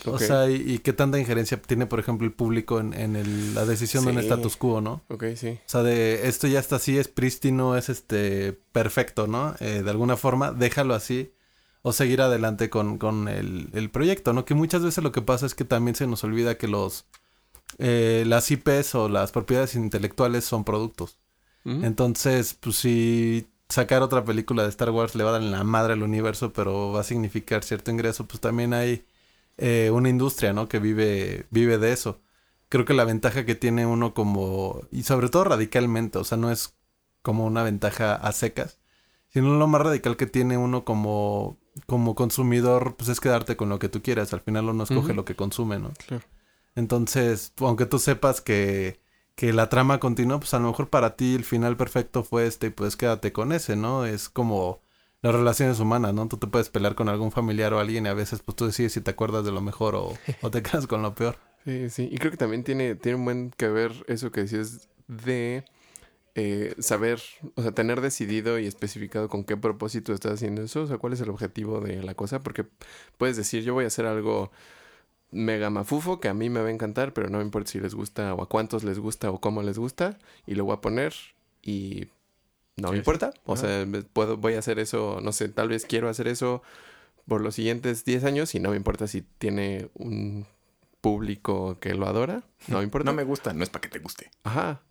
O 0.06 0.18
sea, 0.20 0.50
y, 0.50 0.56
y 0.74 0.80
qué 0.80 0.94
tanta 0.94 1.20
injerencia 1.20 1.62
tiene, 1.62 1.86
por 1.86 2.00
ejemplo, 2.00 2.26
el 2.26 2.34
público 2.34 2.80
en, 2.80 2.94
en 2.94 3.16
el- 3.16 3.54
la 3.56 3.66
decisión 3.66 4.04
de 4.06 4.12
un 4.12 4.18
Sí. 4.18 4.24
status 4.24 4.56
quo, 4.58 4.82
¿no? 4.82 5.02
Ok, 5.10 5.26
sí. 5.36 5.50
O 5.66 5.70
sea, 5.70 5.84
de 5.84 6.28
esto 6.28 6.48
ya 6.48 6.60
está 6.60 6.78
así, 6.78 6.98
es 6.98 7.08
prístino, 7.08 7.76
es 7.78 7.90
este 7.90 8.54
perfecto, 8.72 9.28
¿no? 9.28 9.56
Eh, 9.60 9.82
de 9.84 9.90
alguna 9.90 10.18
forma, 10.18 10.52
déjalo 10.52 10.94
así 10.96 11.32
o 11.84 11.94
seguir 11.94 12.22
adelante 12.22 12.70
con, 12.70 12.98
con 12.98 13.28
el, 13.28 13.70
el 13.74 13.90
proyecto, 13.90 14.34
¿no? 14.34 14.46
Que 14.46 14.54
muchas 14.56 14.82
veces 14.84 15.04
lo 15.04 15.12
que 15.12 15.22
pasa 15.22 15.46
es 15.46 15.56
que 15.56 15.64
también 15.66 15.96
se 15.96 16.08
nos 16.08 16.24
olvida 16.24 16.58
que 16.58 16.68
los 16.68 17.06
eh, 17.80 18.24
las 18.26 18.50
IPs 18.50 18.96
o 18.96 19.10
las 19.10 19.32
propiedades 19.32 19.76
intelectuales 19.76 20.46
son 20.46 20.64
productos. 20.64 21.18
Entonces, 21.66 22.54
pues 22.54 22.78
si 22.78 23.48
sacar 23.68 24.02
otra 24.02 24.24
película 24.24 24.64
de 24.64 24.70
Star 24.70 24.90
Wars 24.92 25.16
le 25.16 25.26
va 25.26 25.32
a 25.32 25.34
dar 25.34 25.42
en 25.42 25.52
la 25.52 25.66
madre 25.66 25.94
al 25.94 26.02
universo, 26.04 26.54
pero 26.54 26.94
va 26.94 27.02
a 27.02 27.04
significar 27.04 27.62
cierto 27.66 27.92
ingreso, 27.92 28.26
pues 28.26 28.40
también 28.40 28.74
hay 28.74 29.04
eh, 29.58 29.90
una 29.92 30.10
industria, 30.10 30.54
¿no? 30.54 30.68
Que 30.68 30.80
vive, 30.80 31.48
vive 31.50 31.78
de 31.78 31.92
eso. 31.92 32.22
Creo 32.70 32.86
que 32.86 32.94
la 32.94 33.06
ventaja 33.06 33.46
que 33.46 33.56
tiene 33.56 33.86
uno 33.86 34.14
como, 34.14 34.82
y 34.92 35.04
sobre 35.04 35.30
todo 35.30 35.46
radicalmente, 35.46 36.18
o 36.20 36.24
sea, 36.24 36.38
no 36.38 36.52
es 36.52 36.76
como 37.22 37.46
una 37.46 37.64
ventaja 37.64 38.16
a 38.16 38.32
secas, 38.32 38.80
sino 39.30 39.58
lo 39.58 39.68
más 39.68 39.82
radical 39.82 40.18
que 40.18 40.28
tiene 40.28 40.58
uno 40.58 40.86
como, 40.86 41.58
como 41.86 42.16
consumidor, 42.16 42.96
pues 42.96 43.10
es 43.10 43.20
quedarte 43.20 43.56
con 43.56 43.70
lo 43.70 43.80
que 43.80 43.90
tú 43.90 44.02
quieras. 44.02 44.34
Al 44.34 44.42
final 44.42 44.70
uno 44.70 44.84
escoge 44.84 45.14
lo 45.14 45.26
que 45.26 45.36
consume, 45.36 45.80
¿no? 45.80 45.92
Claro. 46.08 46.24
Entonces, 46.76 47.54
aunque 47.60 47.86
tú 47.86 48.00
sepas 48.00 48.42
que, 48.42 49.00
que 49.36 49.54
la 49.54 49.70
trama 49.70 50.00
continúa, 50.00 50.40
pues 50.40 50.54
a 50.54 50.60
lo 50.60 50.68
mejor 50.68 50.90
para 50.90 51.16
ti 51.16 51.36
el 51.36 51.44
final 51.44 51.76
perfecto 51.76 52.24
fue 52.24 52.48
este 52.48 52.68
y 52.68 52.70
pues 52.70 52.96
quédate 52.96 53.32
con 53.32 53.52
ese, 53.52 53.76
¿no? 53.76 54.06
Es 54.06 54.30
como 54.30 54.82
las 55.28 55.36
relaciones 55.36 55.80
humanas, 55.80 56.14
¿no? 56.14 56.28
Tú 56.28 56.38
te 56.38 56.48
puedes 56.48 56.70
pelear 56.70 56.96
con 56.96 57.10
algún 57.10 57.32
familiar 57.32 57.74
o 57.74 57.80
alguien 57.80 58.06
y 58.06 58.10
a 58.10 58.14
veces 58.14 58.42
pues 58.44 58.56
tú 58.56 58.66
decides 58.66 58.94
si 58.94 59.02
te 59.02 59.12
acuerdas 59.12 59.46
de 59.46 59.52
lo 59.52 59.62
mejor 59.62 59.96
o, 59.96 60.18
o 60.42 60.52
te 60.52 60.62
quedas 60.64 60.88
con 60.88 61.02
lo 61.02 61.14
peor. 61.14 61.38
Sí, 61.66 61.90
sí. 61.90 62.10
Y 62.12 62.18
creo 62.18 62.32
que 62.32 62.38
también 62.38 62.64
tiene, 62.64 62.96
tiene 62.96 63.18
un 63.18 63.26
buen 63.26 63.52
que 63.52 63.68
ver 63.68 63.92
eso 64.08 64.32
que 64.32 64.42
decías 64.42 64.88
de 65.08 65.66
eh, 66.36 66.76
saber, 66.80 67.20
o 67.56 67.62
sea, 67.62 67.72
tener 67.72 68.00
decidido 68.00 68.60
y 68.60 68.68
especificado 68.68 69.28
con 69.28 69.44
qué 69.44 69.58
propósito 69.58 70.14
estás 70.14 70.34
haciendo 70.34 70.62
eso, 70.62 70.84
o 70.84 70.88
sea, 70.88 70.98
cuál 70.98 71.14
es 71.14 71.22
el 71.22 71.30
objetivo 71.30 71.82
de 71.82 72.04
la 72.04 72.14
cosa, 72.14 72.42
porque 72.42 72.64
puedes 73.18 73.38
decir, 73.38 73.64
yo 73.64 73.74
voy 73.74 73.86
a 73.86 73.88
hacer 73.88 74.06
algo 74.06 74.52
mega 75.32 75.70
mafufo 75.70 76.20
que 76.20 76.30
a 76.30 76.34
mí 76.34 76.50
me 76.50 76.62
va 76.62 76.68
a 76.68 76.72
encantar, 76.72 77.14
pero 77.14 77.30
no 77.30 77.40
me 77.40 77.44
importa 77.44 77.72
si 77.72 77.80
les 77.80 77.96
gusta 77.96 78.34
o 78.34 78.44
a 78.44 78.50
cuántos 78.50 78.84
les 78.84 79.00
gusta 79.00 79.32
o 79.32 79.42
cómo 79.42 79.64
les 79.64 79.78
gusta, 79.78 80.20
y 80.46 80.56
lo 80.56 80.66
voy 80.66 80.76
a 80.76 80.82
poner 80.82 81.14
y 81.64 82.08
no 82.78 82.92
me 82.92 82.98
importa, 82.98 83.32
o 83.46 83.58
sea, 83.58 83.86
puedo, 84.14 84.38
voy 84.38 84.54
a 84.54 84.60
hacer 84.60 84.80
eso, 84.80 85.20
no 85.22 85.32
sé, 85.32 85.50
tal 85.50 85.70
vez 85.70 85.86
quiero 85.86 86.10
hacer 86.10 86.28
eso 86.28 86.62
por 87.28 87.42
los 87.42 87.56
siguientes 87.56 88.06
10 88.06 88.24
años 88.24 88.56
y 88.56 88.60
no 88.60 88.70
me 88.72 88.78
importa 88.78 89.08
si 89.08 89.22
tiene 89.22 89.90
un 89.96 90.46
público 91.02 91.78
que 91.80 91.94
lo 91.94 92.08
adora, 92.08 92.44
no 92.68 92.78
me 92.80 92.84
importa. 92.86 93.10
No 93.10 93.16
me 93.16 93.24
gusta, 93.24 93.54
no 93.54 93.64
es 93.64 93.70
para 93.70 93.82
que 93.82 93.90
te 93.90 94.00
guste. 94.00 94.32
Ajá. 94.44 94.82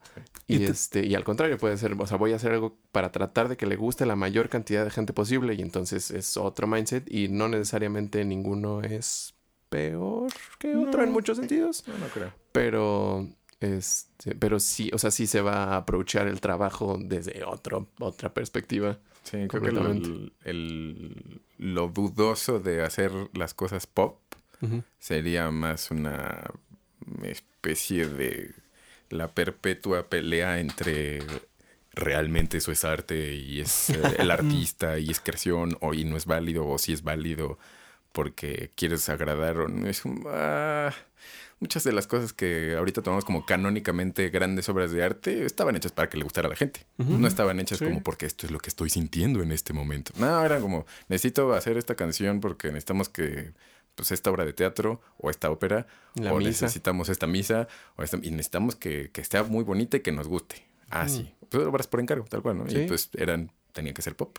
Y 0.46 0.56
Y, 0.56 0.58
te- 0.60 0.72
este, 0.72 1.06
y 1.06 1.14
al 1.14 1.24
contrario, 1.24 1.58
puede 1.58 1.76
ser, 1.76 1.94
o 1.98 2.06
sea, 2.06 2.16
voy 2.16 2.32
a 2.32 2.36
hacer 2.36 2.52
algo 2.52 2.76
para 2.92 3.12
tratar 3.12 3.48
de 3.48 3.56
que 3.56 3.66
le 3.66 3.76
guste 3.76 4.06
la 4.06 4.16
mayor 4.16 4.48
cantidad 4.48 4.84
de 4.84 4.90
gente 4.90 5.12
posible 5.12 5.54
y 5.54 5.62
entonces 5.62 6.10
es 6.10 6.36
otro 6.36 6.66
mindset 6.66 7.10
y 7.12 7.28
no 7.28 7.48
necesariamente 7.48 8.24
ninguno 8.24 8.80
es 8.82 9.34
peor 9.68 10.30
que 10.58 10.74
otro 10.76 11.02
en 11.02 11.10
muchos 11.12 11.36
sentidos, 11.38 11.84
No, 11.86 11.98
no 11.98 12.06
creo. 12.06 12.32
pero 12.52 13.28
este, 13.60 14.34
pero 14.34 14.60
sí, 14.60 14.90
o 14.92 14.98
sea, 14.98 15.10
sí 15.10 15.26
se 15.26 15.40
va 15.40 15.64
a 15.64 15.76
aprovechar 15.78 16.26
el 16.28 16.40
trabajo 16.40 16.98
desde 17.00 17.44
otro, 17.44 17.88
otra 18.00 18.32
perspectiva. 18.34 18.98
Sí, 19.24 19.48
creo 19.48 19.62
que 19.62 19.72
lo, 19.72 19.82
Completamente. 19.82 20.32
el- 20.44 21.40
lo 21.58 21.88
dudoso 21.88 22.60
de 22.60 22.82
hacer 22.84 23.12
las 23.34 23.54
cosas 23.54 23.86
pop 23.86 24.18
sería 24.98 25.50
más 25.50 25.90
una 25.90 26.50
especie 27.22 28.06
de 28.08 28.54
la 29.10 29.28
perpetua 29.28 30.08
pelea 30.08 30.58
entre 30.60 31.22
realmente 31.92 32.58
eso 32.58 32.72
es 32.72 32.84
arte 32.84 33.34
y 33.34 33.60
es 33.60 33.90
eh, 33.90 34.00
el 34.18 34.30
artista 34.30 34.98
y 34.98 35.10
es 35.10 35.20
creación 35.20 35.76
o 35.80 35.94
y 35.94 36.04
no 36.04 36.16
es 36.16 36.26
válido 36.26 36.66
o 36.66 36.78
si 36.78 36.92
es 36.92 37.02
válido 37.02 37.58
porque 38.12 38.70
quieres 38.74 39.08
agradar 39.08 39.58
o 39.58 39.68
no 39.68 39.86
es 39.88 40.04
un... 40.04 40.24
ah, 40.28 40.92
muchas 41.60 41.84
de 41.84 41.92
las 41.92 42.06
cosas 42.06 42.32
que 42.32 42.74
ahorita 42.76 43.02
tomamos 43.02 43.24
como 43.24 43.46
canónicamente 43.46 44.28
grandes 44.28 44.68
obras 44.68 44.90
de 44.92 45.02
arte 45.02 45.44
estaban 45.46 45.74
hechas 45.76 45.92
para 45.92 46.08
que 46.08 46.16
le 46.18 46.24
gustara 46.24 46.46
a 46.46 46.50
la 46.50 46.56
gente. 46.56 46.86
No 46.98 47.26
estaban 47.26 47.58
hechas 47.60 47.78
Sí. 47.78 47.84
como 47.84 48.02
porque 48.02 48.26
esto 48.26 48.46
es 48.46 48.52
lo 48.52 48.58
que 48.58 48.68
estoy 48.68 48.90
sintiendo 48.90 49.42
en 49.42 49.52
este 49.52 49.72
momento. 49.72 50.12
No, 50.18 50.44
era 50.44 50.60
como, 50.60 50.86
necesito 51.08 51.54
hacer 51.54 51.76
esta 51.76 51.94
canción 51.94 52.40
porque 52.40 52.68
necesitamos 52.68 53.08
que, 53.08 53.52
pues, 53.94 54.10
esta 54.12 54.30
obra 54.30 54.44
de 54.44 54.52
teatro 54.52 55.00
o 55.18 55.30
esta 55.30 55.50
ópera, 55.50 55.86
La 56.14 56.32
o 56.34 56.38
misa. 56.38 56.66
necesitamos 56.66 57.08
esta 57.08 57.26
misa, 57.26 57.68
o 57.96 58.02
esta- 58.02 58.18
y 58.22 58.30
necesitamos 58.30 58.76
que, 58.76 59.10
que 59.10 59.20
esté 59.22 59.42
muy 59.42 59.64
bonita 59.64 59.96
y 59.96 60.00
que 60.00 60.12
nos 60.12 60.28
guste. 60.28 60.66
Ah, 60.90 61.08
sí. 61.08 61.32
Pues 61.48 61.64
obras 61.66 61.86
por 61.86 62.00
encargo, 62.00 62.24
tal 62.26 62.42
cual, 62.42 62.58
¿no? 62.58 62.68
Sí. 62.68 62.80
Y 62.80 62.86
pues 62.86 63.08
eran, 63.16 63.50
tenían 63.72 63.94
que 63.94 64.02
ser 64.02 64.14
pop. 64.16 64.36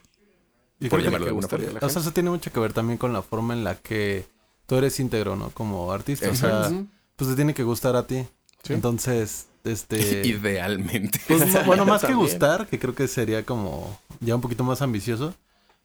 Y 0.80 0.90
Por 0.90 1.00
llamarlo 1.02 1.26
de 1.26 1.30
alguna 1.30 1.46
gustaría 1.48 1.66
forma. 1.68 1.80
la 1.82 1.88
O 1.88 1.90
sea, 1.90 2.02
eso 2.04 2.12
tiene 2.12 2.30
mucho 2.30 2.52
que 2.54 2.60
ver 2.60 2.72
también 2.74 3.00
con 3.00 3.12
la 3.12 3.24
forma 3.24 3.56
en 3.56 3.64
la 3.64 3.74
que 3.76 4.26
tú 4.68 4.76
eres 4.76 5.00
íntegro, 5.00 5.36
¿no? 5.36 5.50
Como 5.50 5.92
artista. 5.92 6.30
O 6.30 6.36
sea. 6.36 6.70
Pues 7.18 7.30
te 7.30 7.36
tiene 7.36 7.54
que 7.54 7.64
gustar 7.64 7.98
a 7.98 8.08
ti. 8.08 8.26
Sí. 8.64 8.74
Entonces, 8.74 9.48
este... 9.66 10.22
Idealmente. 10.26 11.20
Pues, 11.28 11.46
no, 11.54 11.64
bueno, 11.66 11.86
más 11.86 12.02
que 12.02 12.08
También. 12.08 12.26
gustar, 12.30 12.68
que 12.68 12.80
creo 12.80 12.96
que 12.96 13.08
sería 13.10 13.44
como 13.46 14.00
ya 14.22 14.36
un 14.36 14.42
poquito 14.42 14.64
más 14.64 14.82
ambicioso, 14.82 15.34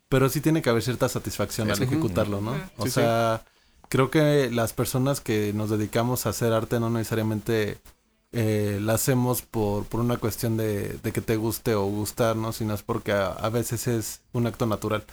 pero 0.08 0.28
sí 0.28 0.40
tiene 0.40 0.62
que 0.62 0.70
haber 0.70 0.82
cierta 0.82 1.08
satisfacción 1.08 1.70
al 1.70 1.82
ejecutarlo, 1.82 2.40
¿no? 2.40 2.52
O 2.76 2.84
Sí, 2.84 2.90
sí. 2.90 2.90
sea, 2.92 3.44
creo 3.88 4.10
que 4.10 4.50
las 4.52 4.72
personas 4.72 5.20
que 5.20 5.52
nos 5.54 5.70
dedicamos 5.70 6.24
a 6.26 6.30
hacer 6.30 6.52
arte 6.52 6.78
no 6.80 6.90
necesariamente 6.90 7.78
eh, 8.32 8.78
la 8.80 8.94
hacemos 8.94 9.42
por, 9.42 9.84
por 9.86 10.00
una 10.00 10.16
cuestión 10.18 10.56
de, 10.56 10.98
de 11.02 11.12
que 11.12 11.20
te 11.20 11.36
guste 11.36 11.74
o 11.74 11.84
gustar, 11.86 12.36
¿no? 12.36 12.52
Sino 12.52 12.74
es 12.74 12.82
porque 12.82 13.12
a, 13.12 13.26
a 13.28 13.48
veces 13.50 13.86
es 13.88 14.20
un 14.32 14.46
acto 14.46 14.66
natural. 14.66 15.04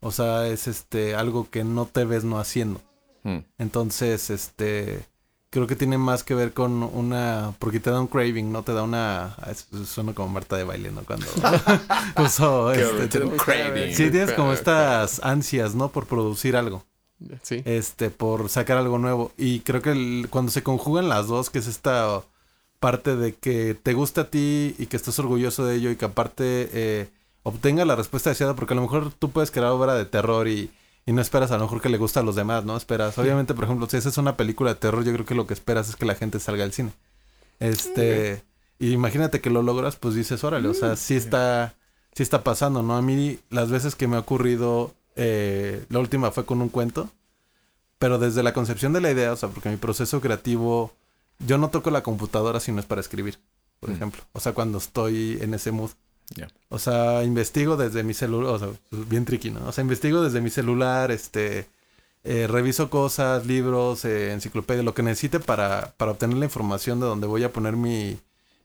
O 0.00 0.12
sea, 0.12 0.46
es 0.46 0.68
este 0.68 1.16
algo 1.16 1.50
que 1.50 1.64
no 1.64 1.86
te 1.86 2.04
ves 2.04 2.22
no 2.22 2.38
haciendo. 2.38 2.80
Mm. 3.24 3.38
Entonces, 3.58 4.30
este, 4.30 5.00
creo 5.50 5.66
que 5.66 5.76
tiene 5.76 5.96
más 5.98 6.24
que 6.24 6.34
ver 6.34 6.52
con 6.52 6.82
una, 6.82 7.54
porque 7.58 7.80
te 7.80 7.90
da 7.90 8.00
un 8.00 8.06
craving, 8.06 8.52
¿no? 8.52 8.62
Te 8.62 8.72
da 8.72 8.82
una, 8.82 9.34
ah, 9.38 9.52
suena 9.86 10.12
como 10.14 10.28
Marta 10.28 10.56
de 10.56 10.64
baile, 10.64 10.90
¿no? 10.92 11.02
Cuando 11.04 11.26
Qué 12.16 12.82
este, 12.82 13.08
te- 13.08 13.24
un 13.24 13.36
craving. 13.36 13.94
sí, 13.94 14.10
tienes 14.10 14.32
como 14.32 14.52
estas 14.52 15.20
ansias, 15.22 15.74
¿no? 15.74 15.88
Por 15.90 16.06
producir 16.06 16.56
algo, 16.56 16.84
Sí. 17.42 17.62
este, 17.64 18.10
por 18.10 18.48
sacar 18.48 18.76
algo 18.78 18.98
nuevo. 18.98 19.32
Y 19.36 19.60
creo 19.60 19.82
que 19.82 19.90
el- 19.92 20.26
cuando 20.30 20.50
se 20.52 20.62
conjugan 20.62 21.08
las 21.08 21.26
dos, 21.28 21.50
que 21.50 21.58
es 21.58 21.66
esta 21.66 22.22
parte 22.80 23.16
de 23.16 23.34
que 23.34 23.74
te 23.74 23.92
gusta 23.94 24.22
a 24.22 24.30
ti 24.30 24.74
y 24.78 24.86
que 24.86 24.96
estás 24.96 25.18
orgulloso 25.18 25.64
de 25.66 25.76
ello 25.76 25.90
y 25.90 25.96
que 25.96 26.04
aparte 26.04 26.68
eh, 26.72 27.08
obtenga 27.42 27.84
la 27.84 27.96
respuesta 27.96 28.30
deseada, 28.30 28.54
porque 28.54 28.74
a 28.74 28.76
lo 28.76 28.82
mejor 28.82 29.12
tú 29.12 29.30
puedes 29.30 29.50
crear 29.50 29.68
obra 29.72 29.94
de 29.94 30.04
terror 30.04 30.46
y, 30.46 30.70
y 31.08 31.12
no 31.12 31.22
esperas 31.22 31.50
a 31.50 31.56
lo 31.56 31.64
mejor 31.64 31.80
que 31.80 31.88
le 31.88 31.96
guste 31.96 32.18
a 32.18 32.22
los 32.22 32.36
demás, 32.36 32.64
¿no? 32.66 32.76
Esperas, 32.76 33.16
obviamente, 33.16 33.54
por 33.54 33.64
ejemplo, 33.64 33.88
si 33.88 33.96
haces 33.96 34.18
una 34.18 34.36
película 34.36 34.74
de 34.74 34.80
terror, 34.80 35.02
yo 35.04 35.12
creo 35.14 35.24
que 35.24 35.34
lo 35.34 35.46
que 35.46 35.54
esperas 35.54 35.88
es 35.88 35.96
que 35.96 36.04
la 36.04 36.14
gente 36.14 36.38
salga 36.38 36.64
al 36.64 36.72
cine. 36.72 36.92
Este, 37.60 38.42
y 38.78 38.92
imagínate 38.92 39.40
que 39.40 39.50
lo 39.50 39.62
logras, 39.62 39.96
pues 39.96 40.14
dices, 40.14 40.44
órale, 40.44 40.68
o 40.68 40.74
sea, 40.74 40.96
sí 40.96 41.16
está, 41.16 41.74
sí 42.14 42.22
está 42.22 42.44
pasando, 42.44 42.82
¿no? 42.82 42.96
A 42.96 43.02
mí, 43.02 43.38
las 43.50 43.70
veces 43.70 43.94
que 43.94 44.06
me 44.06 44.16
ha 44.16 44.20
ocurrido, 44.20 44.94
eh, 45.16 45.84
la 45.88 45.98
última 45.98 46.30
fue 46.30 46.44
con 46.44 46.60
un 46.60 46.68
cuento, 46.68 47.10
pero 47.98 48.18
desde 48.18 48.42
la 48.42 48.52
concepción 48.52 48.92
de 48.92 49.00
la 49.00 49.10
idea, 49.10 49.32
o 49.32 49.36
sea, 49.36 49.48
porque 49.48 49.70
mi 49.70 49.76
proceso 49.76 50.20
creativo, 50.20 50.92
yo 51.40 51.58
no 51.58 51.70
toco 51.70 51.90
la 51.90 52.02
computadora 52.02 52.60
si 52.60 52.70
no 52.70 52.80
es 52.80 52.86
para 52.86 53.00
escribir, 53.00 53.38
por 53.80 53.90
Mm. 53.90 53.94
ejemplo. 53.94 54.22
O 54.32 54.40
sea, 54.40 54.52
cuando 54.52 54.78
estoy 54.78 55.38
en 55.40 55.54
ese 55.54 55.72
mood. 55.72 55.90
Ya. 56.34 56.48
O 56.68 56.78
sea, 56.78 57.24
investigo 57.24 57.76
desde 57.76 58.02
mi 58.02 58.14
celular, 58.14 58.52
o 58.54 58.58
sea, 58.58 58.68
bien 58.90 59.24
tricky, 59.24 59.50
¿no? 59.50 59.66
O 59.66 59.72
sea, 59.72 59.82
investigo 59.82 60.22
desde 60.22 60.40
mi 60.40 60.50
celular, 60.50 61.10
este, 61.10 61.66
eh, 62.24 62.46
reviso 62.46 62.90
cosas, 62.90 63.46
libros, 63.46 64.04
eh, 64.04 64.32
enciclopedia, 64.32 64.82
lo 64.82 64.94
que 64.94 65.02
necesite 65.02 65.40
para, 65.40 65.94
para 65.96 66.12
obtener 66.12 66.36
la 66.36 66.44
información 66.44 67.00
de 67.00 67.06
donde 67.06 67.26
voy 67.26 67.44
a 67.44 67.52
poner 67.52 67.76
mi, 67.76 68.18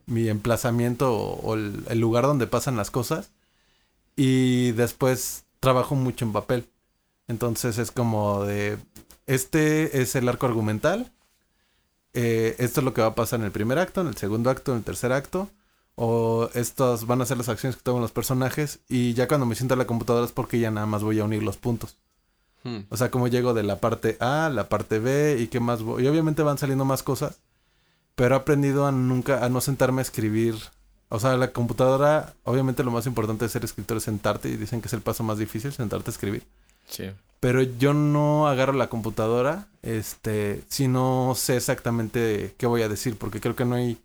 mi 0.06 0.28
emplazamiento 0.30 1.14
o, 1.16 1.56
el 1.56 2.00
lugar 2.00 2.26
donde 2.26 2.48
pasan 2.48 2.76
las 2.78 2.92
cosas. 2.92 3.32
Y 4.16 4.72
después 4.74 5.46
trabajo 5.60 5.96
mucho 5.96 6.26
en 6.26 6.34
papel. 6.34 6.68
Entonces 7.28 7.78
es 7.78 7.92
como 7.92 8.44
de, 8.44 8.78
este 9.28 10.02
es 10.02 10.16
el 10.16 10.28
arco 10.30 10.46
argumental. 10.46 11.12
eh, 12.14 12.56
esto 12.60 12.82
es 12.82 12.86
lo 12.86 12.94
que 12.94 13.02
va 13.02 13.08
a 13.10 13.16
pasar 13.16 13.40
en 13.40 13.46
el 13.46 13.52
primer 13.52 13.80
acto, 13.80 14.02
en 14.02 14.08
el 14.08 14.18
segundo 14.18 14.50
acto, 14.50 14.72
en 14.74 14.80
el 14.80 14.84
tercer 14.84 15.12
acto. 15.14 15.50
O 15.96 16.50
estas 16.54 17.06
van 17.06 17.22
a 17.22 17.26
ser 17.26 17.38
las 17.38 17.50
acciones 17.50 17.76
que 17.76 17.84
toman 17.84 18.02
los 18.02 18.12
personajes. 18.12 18.80
Y 18.90 19.14
ya 19.14 19.28
cuando 19.28 19.46
me 19.46 19.56
siento 19.56 19.76
a 19.76 19.78
la 19.78 19.88
computadora 19.88 20.26
es 20.26 20.32
porque 20.32 20.60
ya 20.60 20.72
nada 20.72 20.88
más 20.88 21.04
voy 21.04 21.20
a 21.20 21.26
unir 21.26 21.44
los 21.44 21.58
puntos. 21.58 21.98
Hmm. 22.64 22.80
O 22.90 22.98
sea, 22.98 23.12
como 23.12 23.28
llego 23.28 23.54
de 23.54 23.64
la 23.64 23.80
parte 23.80 24.18
A, 24.20 24.50
la 24.50 24.70
parte 24.70 25.00
B 25.00 25.38
y 25.40 25.48
qué 25.48 25.60
más 25.60 25.84
voy. 25.84 26.04
Y 26.04 26.08
obviamente 26.08 26.44
van 26.44 26.58
saliendo 26.58 26.86
más 26.86 27.04
cosas. 27.04 27.40
Pero 28.16 28.36
he 28.36 28.38
aprendido 28.38 28.86
a 28.86 28.92
nunca, 28.92 29.44
a 29.44 29.50
no 29.50 29.62
sentarme 29.62 30.02
a 30.02 30.04
escribir. 30.04 30.56
O 31.10 31.20
sea, 31.20 31.38
la 31.38 31.52
computadora, 31.52 32.34
obviamente 32.44 32.84
lo 32.84 32.92
más 32.92 33.06
importante 33.06 33.46
de 33.46 33.50
ser 33.50 33.64
escritor 33.64 33.98
es 33.98 34.04
sentarte. 34.04 34.50
Y 34.50 34.58
dicen 34.58 34.82
que 34.82 34.88
es 34.88 34.94
el 34.94 35.02
paso 35.02 35.24
más 35.24 35.38
difícil, 35.38 35.72
sentarte 35.72 36.10
a 36.10 36.14
escribir. 36.14 36.44
Sí. 36.88 37.12
Pero 37.40 37.62
yo 37.62 37.94
no 37.94 38.48
agarro 38.48 38.72
la 38.72 38.88
computadora, 38.88 39.68
este, 39.82 40.64
si 40.70 40.88
no 40.88 41.34
sé 41.36 41.58
exactamente 41.58 42.56
qué 42.58 42.68
voy 42.68 42.84
a 42.84 42.88
decir, 42.88 43.18
porque 43.18 43.42
creo 43.42 43.54
que 43.54 43.66
no 43.66 43.76
hay 43.76 43.98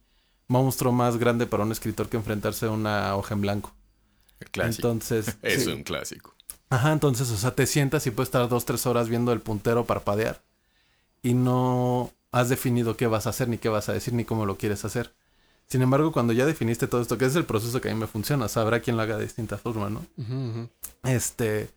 monstruo 0.49 0.93
más 0.93 1.19
grande 1.19 1.47
para 1.47 1.63
un 1.63 1.73
escritor 1.73 2.09
que 2.09 2.17
enfrentarse 2.17 2.67
a 2.67 2.71
una 2.71 3.15
hoja 3.17 3.35
en 3.35 3.41
blanco. 3.43 3.73
Clásico. 4.51 4.89
Entonces, 4.89 5.37
es 5.43 5.65
sí. 5.65 5.71
un 5.71 5.83
clásico. 5.83 6.35
Ajá, 6.71 6.93
entonces, 6.93 7.31
o 7.31 7.37
sea, 7.37 7.53
te 7.53 7.67
sientas 7.67 8.07
y 8.07 8.11
puedes 8.11 8.29
estar 8.29 8.49
dos, 8.49 8.65
tres 8.65 8.87
horas 8.87 9.09
viendo 9.09 9.33
el 9.33 9.41
puntero 9.41 9.85
parpadear 9.85 10.43
y 11.23 11.35
no 11.35 12.11
has 12.31 12.49
definido 12.49 12.97
qué 12.97 13.07
vas 13.07 13.27
a 13.27 13.31
hacer, 13.31 13.49
ni 13.49 13.59
qué 13.59 13.69
vas 13.69 13.89
a 13.89 13.93
decir, 13.93 14.13
ni 14.15 14.25
cómo 14.25 14.47
lo 14.47 14.59
quieres 14.59 14.85
hacer. 14.85 15.15
Sin 15.67 15.83
embargo, 15.83 16.13
cuando 16.13 16.33
ya 16.33 16.47
definiste 16.47 16.87
todo 16.87 17.01
esto, 17.01 17.19
que 17.19 17.27
es 17.27 17.37
el 17.37 17.45
proceso 17.45 17.81
que 17.81 17.91
a 17.91 17.95
mí 17.95 18.01
me 18.01 18.07
funciona, 18.07 18.49
sabrá 18.49 18.81
quién 18.81 18.97
lo 18.97 19.03
haga 19.03 19.17
de 19.17 19.25
distinta 19.25 19.59
forma, 19.59 19.91
¿no? 19.91 20.07
Este, 21.05 21.71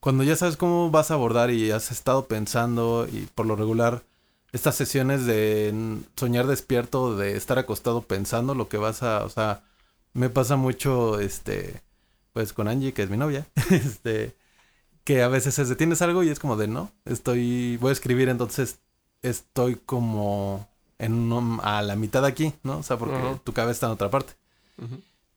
cuando 0.00 0.22
ya 0.22 0.36
sabes 0.36 0.56
cómo 0.56 0.90
vas 0.90 1.10
a 1.10 1.14
abordar 1.14 1.50
y 1.50 1.70
has 1.70 1.90
estado 1.90 2.26
pensando 2.26 3.06
y 3.10 3.28
por 3.34 3.46
lo 3.46 3.56
regular 3.56 4.02
estas 4.52 4.74
sesiones 4.74 5.26
de 5.26 6.00
soñar 6.16 6.46
despierto, 6.46 7.16
de 7.16 7.36
estar 7.36 7.58
acostado 7.58 8.02
pensando 8.02 8.54
lo 8.54 8.68
que 8.68 8.76
vas 8.76 9.02
a, 9.02 9.24
o 9.24 9.28
sea, 9.28 9.64
me 10.12 10.28
pasa 10.28 10.56
mucho, 10.56 11.20
este, 11.20 11.80
pues 12.32 12.52
con 12.52 12.68
Angie, 12.68 12.92
que 12.92 13.02
es 13.02 13.10
mi 13.10 13.16
novia, 13.16 13.46
este, 13.70 14.36
que 15.04 15.22
a 15.22 15.28
veces 15.28 15.58
es 15.58 15.68
de 15.68 15.76
tienes 15.76 16.02
algo 16.02 16.22
y 16.22 16.28
es 16.28 16.38
como 16.38 16.56
de 16.56 16.68
no, 16.68 16.92
estoy, 17.04 17.78
voy 17.78 17.90
a 17.90 17.92
escribir, 17.92 18.28
entonces 18.28 18.78
estoy 19.22 19.76
como 19.76 20.68
en 20.98 21.32
a 21.62 21.82
la 21.82 21.96
mitad 21.96 22.24
aquí, 22.24 22.54
¿no? 22.62 22.78
O 22.78 22.82
sea, 22.82 22.96
porque 22.96 23.16
tu 23.42 23.52
cabeza 23.52 23.72
está 23.72 23.86
en 23.86 23.92
otra 23.92 24.10
parte. 24.10 24.34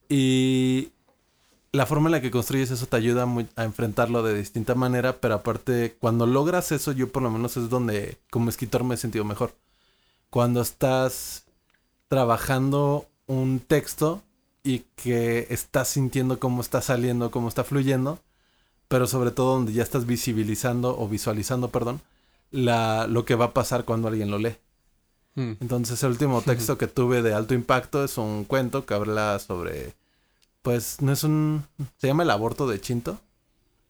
Y 0.08 0.92
la 1.76 1.86
forma 1.86 2.08
en 2.08 2.14
la 2.14 2.22
que 2.22 2.32
construyes 2.32 2.72
eso 2.72 2.86
te 2.88 2.96
ayuda 2.98 3.26
muy- 3.26 3.48
a 3.56 3.64
enfrentarlo 3.64 4.24
de 4.24 4.34
distinta 4.38 4.76
manera, 4.76 5.18
pero 5.20 5.36
aparte, 5.36 5.96
cuando 6.00 6.26
logras 6.26 6.72
eso, 6.72 6.92
yo 6.92 7.10
por 7.12 7.22
lo 7.24 7.30
menos 7.32 7.58
es 7.58 7.70
donde 7.70 8.18
como 8.32 8.50
escritor 8.50 8.84
me 8.84 8.96
he 8.96 8.98
sentido 8.98 9.26
mejor. 9.26 9.54
cuando 10.32 10.62
estás 10.62 11.46
trabajando 12.10 13.06
un 13.28 13.60
texto 13.60 14.22
y 14.64 14.80
que 14.96 15.48
estás 15.50 15.88
sintiendo 15.90 16.40
cómo 16.40 16.62
está 16.62 16.82
saliendo, 16.82 17.32
cómo 17.32 17.48
está 17.48 17.64
fluyendo, 17.64 18.20
pero 18.88 19.08
sobre 19.08 19.32
todo 19.32 19.54
donde 19.54 19.74
ya 19.74 19.84
estás 19.84 20.06
visibilizando 20.06 20.98
o 21.00 21.08
visualizando, 21.08 21.70
perdón, 21.70 22.02
la, 22.52 23.08
lo 23.08 23.26
que 23.26 23.36
va 23.36 23.46
a 23.46 23.54
pasar 23.54 23.86
cuando 23.86 24.08
alguien 24.08 24.30
lo 24.32 24.38
lee. 24.40 24.58
Mm. 25.36 25.54
Entonces 25.62 26.02
el 26.04 26.12
último 26.12 26.42
texto 26.46 26.78
que 26.78 26.88
tuve 26.88 27.22
de 27.22 27.34
alto 27.34 27.54
impacto 27.54 28.04
es 28.04 28.18
un 28.18 28.44
cuento 28.46 28.86
que 28.86 28.94
habla 28.94 29.40
sobre, 29.40 29.94
pues 30.66 31.00
no 31.00 31.12
es 31.12 31.24
un, 31.24 31.64
se 31.98 32.08
llama 32.08 32.24
el 32.24 32.32
aborto 32.32 32.68
de 32.68 32.82
Chinto, 32.82 33.20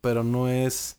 pero 0.02 0.26
no 0.26 0.50
es 0.50 0.98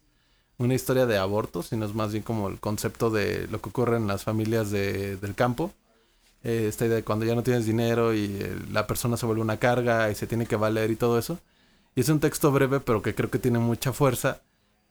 una 0.57 0.73
historia 0.73 1.05
de 1.05 1.19
aborto, 1.19 1.63
sino 1.63 1.85
es 1.85 1.95
más 1.95 2.13
bien 2.13 2.23
como 2.23 2.49
el 2.49 2.59
concepto 2.59 3.11
de 3.11 3.47
lo 3.49 3.61
que 3.61 3.69
ocurre 3.69 3.99
en 3.99 4.07
las 4.07 4.25
familias 4.25 4.71
de, 4.71 5.19
del 5.19 5.35
campo. 5.35 5.75
Eh, 6.45 6.65
esta 6.67 6.87
idea 6.87 6.97
de 6.97 7.05
cuando 7.05 7.27
ya 7.27 7.35
no 7.35 7.43
tienes 7.43 7.67
dinero 7.67 8.15
y 8.15 8.25
eh, 8.41 8.57
la 8.73 8.87
persona 8.87 9.19
se 9.19 9.27
vuelve 9.27 9.43
una 9.43 9.59
carga 9.59 10.11
y 10.11 10.15
se 10.15 10.27
tiene 10.27 10.47
que 10.47 10.57
valer 10.57 10.91
y 10.91 10.97
todo 10.97 11.19
eso. 11.19 11.41
Y 11.95 12.01
es 12.01 12.09
un 12.09 12.21
texto 12.21 12.51
breve, 12.53 12.81
pero 12.81 13.03
que 13.03 13.15
creo 13.15 13.31
que 13.31 13.39
tiene 13.39 13.59
mucha 13.59 13.93
fuerza. 13.93 14.41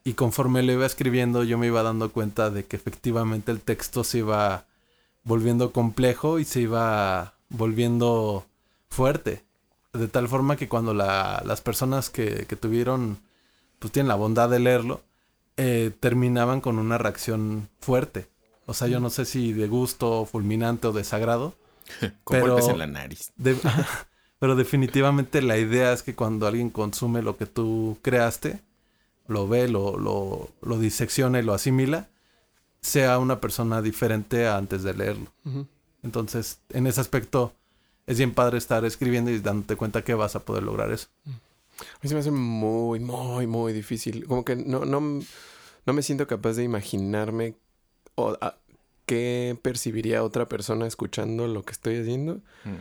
Y 0.03 0.13
conforme 0.13 0.61
lo 0.61 0.71
iba 0.71 0.85
escribiendo, 0.85 1.43
yo 1.43 1.57
me 1.57 1.65
iba 1.65 1.81
dando 1.81 2.11
cuenta 2.11 2.51
de 2.51 2.63
que 2.63 2.75
efectivamente 2.75 3.51
el 3.51 3.59
texto 3.59 4.03
se 4.03 4.19
iba 4.19 4.65
volviendo 5.23 5.71
complejo 5.71 6.37
y 6.37 6.45
se 6.45 6.61
iba 6.61 7.33
volviendo 7.49 8.45
fuerte. 8.87 9.44
De 9.95 10.07
tal 10.07 10.27
forma 10.27 10.55
que 10.55 10.67
cuando 10.67 10.93
la- 10.93 11.41
las 11.45 11.61
personas 11.61 12.09
que, 12.09 12.45
que 12.47 12.55
tuvieron, 12.55 13.17
pues 13.79 13.91
tienen 13.93 14.07
la 14.07 14.15
bondad 14.15 14.49
de 14.49 14.59
leerlo, 14.59 15.01
eh, 15.57 15.91
terminaban 15.99 16.61
con 16.61 16.79
una 16.79 16.97
reacción 16.97 17.69
fuerte. 17.79 18.27
O 18.65 18.73
sea, 18.73 18.87
yo 18.87 18.99
no 18.99 19.09
sé 19.09 19.25
si 19.25 19.53
de 19.53 19.67
gusto, 19.67 20.25
fulminante 20.25 20.87
o 20.87 20.91
desagrado. 20.91 21.53
Con 22.23 22.39
Pero- 22.39 22.47
golpes 22.53 22.67
en 22.67 22.79
la 22.79 22.87
nariz. 22.87 23.31
De- 23.37 23.55
pero 24.39 24.55
definitivamente 24.55 25.41
la 25.41 25.57
idea 25.57 25.93
es 25.93 26.01
que 26.03 26.15
cuando 26.15 26.47
alguien 26.47 26.69
consume 26.71 27.21
lo 27.21 27.37
que 27.37 27.45
tú 27.45 27.97
creaste, 28.01 28.59
lo 29.27 29.47
ve, 29.47 29.67
lo, 29.67 29.97
lo, 29.97 30.49
lo 30.61 30.79
disecciona 30.79 31.39
y 31.39 31.43
lo 31.43 31.53
asimila, 31.53 32.07
sea 32.81 33.17
una 33.19 33.39
persona 33.39 33.81
diferente 33.81 34.47
a 34.47 34.57
antes 34.57 34.83
de 34.83 34.93
leerlo. 34.93 35.31
Entonces, 36.03 36.59
en 36.69 36.85
ese 36.87 37.01
aspecto, 37.01 37.53
es 38.07 38.17
bien 38.17 38.33
padre 38.33 38.57
estar 38.57 38.85
escribiendo 38.85 39.31
y 39.31 39.39
dándote 39.39 39.75
cuenta 39.75 40.03
que 40.03 40.13
vas 40.13 40.35
a 40.35 40.45
poder 40.45 40.63
lograr 40.63 40.91
eso. 40.91 41.07
A 41.27 41.99
mí 42.01 42.07
se 42.09 42.13
me 42.13 42.21
hace 42.21 42.31
muy, 42.31 42.99
muy, 42.99 43.47
muy 43.47 43.73
difícil. 43.73 44.25
Como 44.27 44.45
que 44.45 44.55
no, 44.55 44.85
no, 44.85 45.01
no 45.85 45.93
me 45.93 46.01
siento 46.01 46.25
capaz 46.27 46.53
de 46.53 46.63
imaginarme 46.63 47.55
o, 48.15 48.37
a- 48.41 48.57
qué 49.05 49.57
percibiría 49.61 50.23
otra 50.23 50.47
persona 50.47 50.87
escuchando 50.87 51.47
lo 51.47 51.63
que 51.63 51.71
estoy 51.73 51.97
haciendo. 51.97 52.35
Mm. 52.63 52.75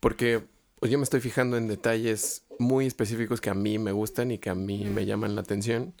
Porque 0.00 0.42
pues, 0.78 0.92
yo 0.92 0.98
me 0.98 1.04
estoy 1.04 1.20
fijando 1.20 1.56
en 1.56 1.66
detalles 1.68 2.44
muy 2.58 2.86
específicos 2.86 3.40
que 3.40 3.50
a 3.50 3.54
mí 3.54 3.78
me 3.78 3.92
gustan 3.92 4.30
y 4.30 4.38
que 4.38 4.50
a 4.50 4.54
mí 4.54 4.84
me 4.84 5.06
llaman 5.06 5.34
la 5.34 5.40
atención. 5.40 5.92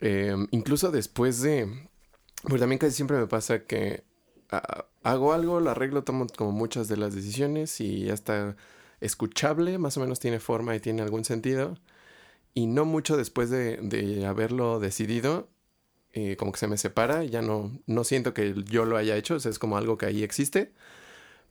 Eh, 0.00 0.36
incluso 0.50 0.90
después 0.90 1.40
de... 1.42 1.88
Pues 2.44 2.60
también 2.60 2.78
casi 2.78 2.94
siempre 2.94 3.16
me 3.16 3.26
pasa 3.26 3.64
que 3.64 4.04
ah, 4.52 4.84
hago 5.10 5.32
algo, 5.32 5.60
lo 5.60 5.70
arreglo, 5.70 6.04
tomo 6.04 6.26
como 6.36 6.52
muchas 6.52 6.88
de 6.88 6.96
las 6.96 7.14
decisiones 7.14 7.80
y 7.80 8.04
ya 8.04 8.14
está 8.14 8.56
escuchable, 9.00 9.78
más 9.78 9.96
o 9.96 10.00
menos 10.00 10.20
tiene 10.20 10.40
forma 10.40 10.74
y 10.76 10.80
tiene 10.80 11.02
algún 11.02 11.24
sentido. 11.24 11.76
Y 12.54 12.66
no 12.66 12.84
mucho 12.84 13.16
después 13.16 13.50
de, 13.50 13.78
de 13.78 14.26
haberlo 14.26 14.80
decidido, 14.80 15.48
eh, 16.12 16.36
como 16.36 16.52
que 16.52 16.58
se 16.58 16.66
me 16.66 16.76
separa, 16.76 17.24
ya 17.24 17.42
no, 17.42 17.70
no 17.86 18.04
siento 18.04 18.34
que 18.34 18.54
yo 18.64 18.84
lo 18.84 18.96
haya 18.96 19.16
hecho, 19.16 19.36
o 19.36 19.40
sea, 19.40 19.50
es 19.50 19.58
como 19.58 19.76
algo 19.76 19.98
que 19.98 20.06
ahí 20.06 20.22
existe. 20.22 20.72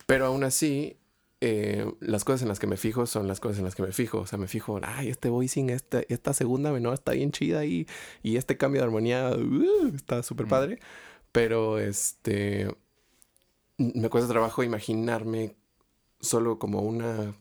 Pero 0.06 0.26
aún 0.26 0.44
así, 0.44 0.98
eh, 1.42 1.86
las 2.00 2.24
cosas 2.24 2.42
en 2.42 2.48
las 2.48 2.60
que 2.60 2.68
me 2.68 2.78
fijo 2.78 3.06
son 3.06 3.28
las 3.28 3.40
cosas 3.40 3.60
en 3.60 3.66
las 3.66 3.76
que 3.76 3.84
me 3.84 3.92
fijo. 3.92 4.20
O 4.20 4.28
sea, 4.28 4.38
me 4.40 4.48
fijo, 4.48 4.80
ay, 4.84 5.10
este 5.10 5.30
voicing, 5.30 5.70
esta, 5.70 6.02
esta 6.10 6.34
segunda 6.34 6.72
menor 6.72 6.94
está 6.96 7.14
bien 7.14 7.32
chida 7.32 7.66
y, 7.66 7.88
y 8.24 8.38
este 8.38 8.58
cambio 8.58 8.82
de 8.82 8.86
armonía 8.86 9.32
uh, 9.32 9.96
está 9.96 10.24
súper 10.24 10.48
padre. 10.48 10.80
Pero 11.32 11.80
este. 11.80 12.76
Me 13.78 14.10
cuesta 14.10 14.30
trabajo 14.30 14.64
imaginarme 14.64 15.56
solo 16.20 16.60
como 16.60 16.82
una 16.82 17.36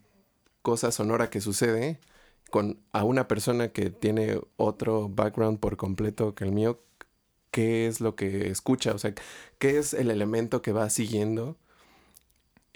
cosa 0.63 0.93
sonora 0.93 1.31
que 1.31 1.41
sucede 1.41 2.01
con 2.51 2.81
a 2.93 3.05
una 3.05 3.29
persona 3.29 3.69
que 3.73 3.91
tiene 3.91 4.41
otro 4.57 5.09
background 5.09 5.59
por 5.61 5.77
completo 5.77 6.35
que 6.35 6.45
el 6.45 6.53
mío. 6.53 6.81
¿Qué 7.51 7.87
es 7.87 8.01
lo 8.01 8.17
que 8.17 8.51
escucha? 8.51 8.95
O 8.95 8.99
sea, 8.99 9.15
¿qué 9.59 9.79
es 9.79 9.95
el 9.95 10.11
elemento 10.11 10.63
que 10.63 10.73
va 10.73 10.91
siguiendo? 10.91 11.57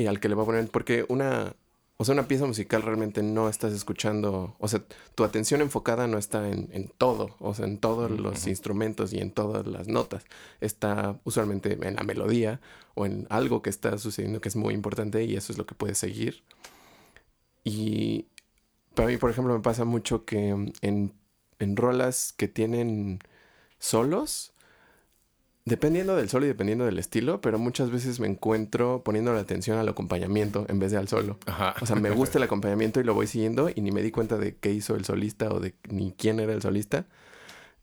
y 0.01 0.07
al 0.07 0.21
que 0.21 0.29
le 0.29 0.35
va 0.35 0.43
a 0.43 0.47
poner, 0.47 0.69
porque 0.71 1.05
una, 1.09 1.55
o 2.01 2.05
sea, 2.07 2.15
una 2.15 2.27
pieza 2.27 2.47
musical 2.47 2.81
realmente 2.81 3.23
no 3.23 3.51
estás 3.51 3.75
escuchando, 3.75 4.57
o 4.59 4.69
sea, 4.69 4.83
tu 5.15 5.23
atención 5.23 5.61
enfocada 5.61 6.07
no 6.07 6.17
está 6.17 6.49
en, 6.49 6.71
en 6.73 6.89
todo, 6.89 7.37
o 7.41 7.53
sea, 7.53 7.67
en 7.67 7.77
todos 7.77 8.11
los 8.11 8.47
instrumentos 8.47 9.13
y 9.13 9.19
en 9.19 9.31
todas 9.31 9.67
las 9.67 9.87
notas, 9.87 10.25
está 10.63 11.21
usualmente 11.25 11.79
en 11.87 11.97
la 11.97 12.03
melodía 12.03 12.63
o 12.95 13.05
en 13.05 13.27
algo 13.29 13.61
que 13.61 13.69
está 13.69 13.99
sucediendo 13.99 14.41
que 14.41 14.49
es 14.49 14.57
muy 14.57 14.73
importante 14.73 15.25
y 15.25 15.37
eso 15.37 15.53
es 15.53 15.59
lo 15.59 15.67
que 15.67 15.75
puedes 15.75 15.99
seguir. 15.99 16.43
Y 17.65 18.29
para 18.95 19.09
mí, 19.09 19.19
por 19.19 19.31
ejemplo, 19.31 19.53
me 19.53 19.61
pasa 19.61 19.85
mucho 19.85 20.25
que 20.25 20.49
en, 20.81 21.13
en 21.59 21.77
rolas 21.77 22.33
que 22.33 22.49
tienen 22.49 23.19
solos, 23.79 24.55
Dependiendo 25.65 26.17
del 26.17 26.29
solo 26.29 26.47
y 26.47 26.49
dependiendo 26.49 26.87
del 26.87 26.99
estilo, 26.99 27.41
pero 27.41 27.59
muchas 27.59 27.91
veces 27.91 28.19
me 28.19 28.27
encuentro 28.27 29.03
poniendo 29.05 29.33
la 29.33 29.41
atención 29.41 29.79
al 29.79 29.89
acompañamiento 29.89 30.65
en 30.69 30.79
vez 30.79 30.91
de 30.91 30.97
al 30.97 31.09
solo. 31.09 31.39
Ajá. 31.47 31.75
O 31.81 31.87
sea, 31.87 31.97
me 31.97 32.11
gusta 32.11 32.39
el 32.39 32.45
acompañamiento 32.45 32.99
y 32.99 33.05
lo 33.05 33.15
voy 33.15 33.27
siguiendo 33.27 33.71
y 33.75 33.81
ni 33.83 33.93
me 33.93 34.03
di 34.03 34.11
cuenta 34.11 34.39
de 34.39 34.57
qué 34.57 34.73
hizo 34.73 34.97
el 34.97 35.05
solista 35.05 35.51
o 35.51 35.61
de 35.61 35.75
ni 35.89 36.13
quién 36.13 36.41
era 36.41 36.53
el 36.53 36.63
solista. 36.63 37.07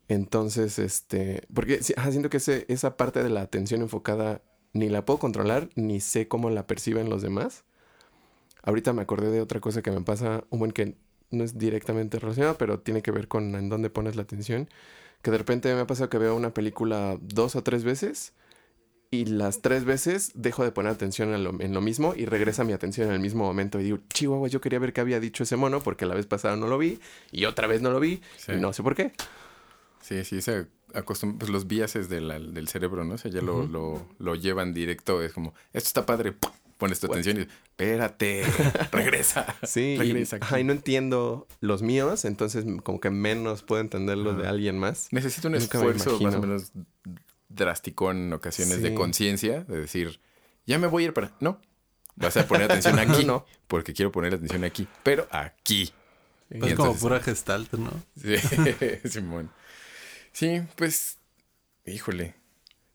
Entonces, 0.08 0.80
este, 0.80 1.44
porque 1.54 1.80
ajá, 1.96 2.12
siento 2.12 2.30
que 2.30 2.38
ese, 2.38 2.66
esa 2.70 2.98
parte 2.98 3.24
de 3.24 3.30
la 3.30 3.42
atención 3.42 3.82
enfocada 3.82 4.42
ni 4.74 4.90
la 4.90 5.06
puedo 5.06 5.20
controlar 5.20 5.70
ni 5.76 6.00
sé 6.00 6.28
cómo 6.28 6.50
la 6.50 6.66
perciben 6.66 7.10
los 7.10 7.22
demás. 7.22 7.64
Ahorita 8.64 8.92
me 8.94 9.02
acordé 9.02 9.32
de 9.32 9.42
otra 9.42 9.60
cosa 9.60 9.82
que 9.82 9.92
me 9.92 10.02
pasa, 10.02 10.44
un 10.50 10.60
buen 10.60 10.72
que 10.72 10.96
no 11.30 11.44
es 11.44 11.58
directamente 11.58 12.20
relacionado, 12.20 12.58
pero 12.58 12.80
tiene 12.80 13.02
que 13.02 13.12
ver 13.12 13.28
con 13.28 13.56
en 13.56 13.70
dónde 13.70 13.90
pones 13.90 14.16
la 14.16 14.24
atención. 14.24 14.70
Que 15.22 15.32
de 15.32 15.38
repente 15.38 15.74
me 15.74 15.82
ha 15.82 15.88
pasado 15.88 16.10
que 16.10 16.18
veo 16.18 16.36
una 16.36 16.54
película 16.54 17.18
dos 17.22 17.56
o 17.56 17.64
tres 17.64 17.84
veces 17.84 18.34
y 19.10 19.26
las 19.26 19.62
tres 19.62 19.86
veces 19.86 20.32
dejo 20.36 20.64
de 20.64 20.72
poner 20.72 20.92
atención 20.92 21.34
en 21.34 21.44
lo, 21.44 21.60
en 21.62 21.74
lo 21.74 21.82
mismo 21.82 22.14
y 22.16 22.26
regresa 22.26 22.64
mi 22.66 22.74
atención 22.74 23.08
en 23.08 23.14
el 23.14 23.20
mismo 23.22 23.44
momento 23.46 23.80
y 23.80 23.84
digo, 23.84 24.00
chihuahua, 24.14 24.50
yo 24.50 24.60
quería 24.62 24.80
ver 24.80 24.92
qué 24.94 25.02
había 25.02 25.20
dicho 25.20 25.44
ese 25.44 25.56
mono 25.56 25.82
porque 25.82 26.06
la 26.06 26.14
vez 26.16 26.26
pasada 26.28 26.56
no 26.58 26.68
lo 26.68 26.78
vi 26.78 27.00
y 27.32 27.46
otra 27.46 27.68
vez 27.68 27.82
no 27.82 27.90
lo 27.90 28.00
vi 28.00 28.22
Sí. 28.38 28.54
y 28.54 28.56
no 28.58 28.74
sé 28.74 28.84
por 28.84 28.96
qué. 28.96 29.14
Sí, 30.02 30.24
sí, 30.26 30.42
se 30.42 30.68
acostumbra, 30.94 31.40
pues 31.40 31.52
los 31.52 31.68
biases 31.68 32.10
de 32.10 32.22
la- 32.22 32.40
del 32.40 32.68
cerebro, 32.68 33.04
¿no? 33.06 33.16
O 33.16 33.18
sea, 33.18 33.32
ya 33.32 33.42
lo, 33.42 33.66
lo, 33.66 34.06
lo 34.20 34.36
llevan 34.36 34.74
directo, 34.74 35.22
es 35.24 35.34
como, 35.34 35.54
esto 35.74 35.88
está 35.88 36.06
padre, 36.06 36.32
¡pum! 36.34 36.52
Pones 36.78 37.00
tu 37.00 37.08
atención 37.08 37.38
y 37.40 37.42
espérate, 37.42 38.44
regresa. 38.92 39.56
Sí, 39.64 39.98
regresa 39.98 40.38
aquí. 40.38 40.46
ajá, 40.46 40.60
y 40.60 40.64
no 40.64 40.74
entiendo 40.74 41.48
los 41.60 41.82
míos, 41.82 42.26
entonces 42.26 42.66
como 42.84 43.00
que 43.00 43.10
menos 43.10 43.64
puedo 43.64 43.82
entender 43.82 44.18
los 44.18 44.38
de 44.38 44.48
alguien 44.48 44.78
más. 44.78 45.08
Necesito 45.12 45.48
un 45.48 45.56
Nunca 45.56 45.80
me 45.80 45.92
esfuerzo 45.92 46.20
más 46.22 46.36
o 46.36 46.42
menos 46.42 46.72
drástico 47.50 48.12
en 48.12 48.32
ocasiones 48.34 48.82
de 48.82 48.94
conciencia, 48.94 49.62
de 49.64 49.82
decir, 49.82 50.20
ya 50.66 50.78
me 50.78 50.88
voy 50.88 51.04
a 51.04 51.06
ir 51.08 51.14
para... 51.14 51.32
No, 51.40 51.60
vas 52.16 52.38
a 52.38 52.48
poner 52.48 52.72
atención 52.72 53.00
aquí, 53.00 53.26
No, 53.26 53.34
no. 53.34 53.46
porque 53.68 53.94
quiero 53.94 54.12
poner 54.12 54.34
atención 54.34 54.64
aquí, 54.64 54.88
pero 55.04 55.28
aquí. 55.32 55.92
Pues 56.50 56.72
Y 56.72 56.76
como 56.76 56.96
pura 56.96 57.20
gestalt, 57.20 57.74
¿no? 57.74 57.92
Sí, 58.22 58.36
Simón. 59.10 59.50
Sí, 60.32 60.62
pues, 60.76 61.18
híjole. 61.86 62.36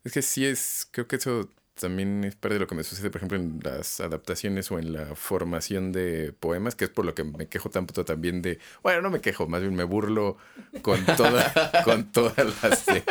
Es 0.04 0.12
que 0.12 0.22
sí 0.22 0.46
es, 0.46 0.88
creo 0.90 1.06
que 1.06 1.16
eso 1.16 1.48
también 1.78 2.24
es 2.24 2.36
parte 2.36 2.54
de 2.54 2.60
lo 2.60 2.66
que 2.66 2.74
me 2.74 2.84
sucede, 2.84 3.10
por 3.10 3.18
ejemplo, 3.18 3.38
en 3.38 3.60
las 3.62 4.00
adaptaciones 4.00 4.70
o 4.70 4.78
en 4.78 4.92
la 4.92 5.14
formación 5.14 5.92
de 5.92 6.32
poemas, 6.38 6.74
que 6.74 6.84
es 6.84 6.90
por 6.90 7.04
lo 7.04 7.14
que 7.14 7.24
me 7.24 7.48
quejo 7.48 7.70
tanto 7.70 8.04
también 8.04 8.42
de, 8.42 8.58
bueno, 8.82 9.02
no 9.02 9.10
me 9.10 9.20
quejo, 9.20 9.46
más 9.46 9.60
bien 9.60 9.74
me 9.74 9.84
burlo 9.84 10.36
con 10.82 11.04
toda, 11.04 11.52
con 11.84 12.12
todas 12.12 12.62
las, 12.62 12.88
eh, 12.88 13.04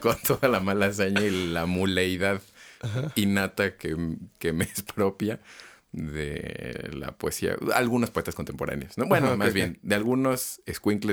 con 0.00 0.16
toda 0.22 0.48
la 0.48 0.60
mala 0.60 0.86
hazaña 0.86 1.22
y 1.22 1.52
la 1.52 1.66
muleidad 1.66 2.40
innata 3.14 3.76
que, 3.76 4.16
que 4.38 4.52
me 4.52 4.64
es 4.64 4.82
propia 4.82 5.38
de 5.92 6.90
la 6.92 7.12
poesía, 7.12 7.56
algunos 7.74 8.10
poetas 8.10 8.34
contemporáneos, 8.34 8.96
¿no? 8.96 9.06
Bueno, 9.06 9.28
Ajá, 9.28 9.36
más 9.36 9.52
bien, 9.52 9.78
de 9.82 9.94
algunos 9.94 10.60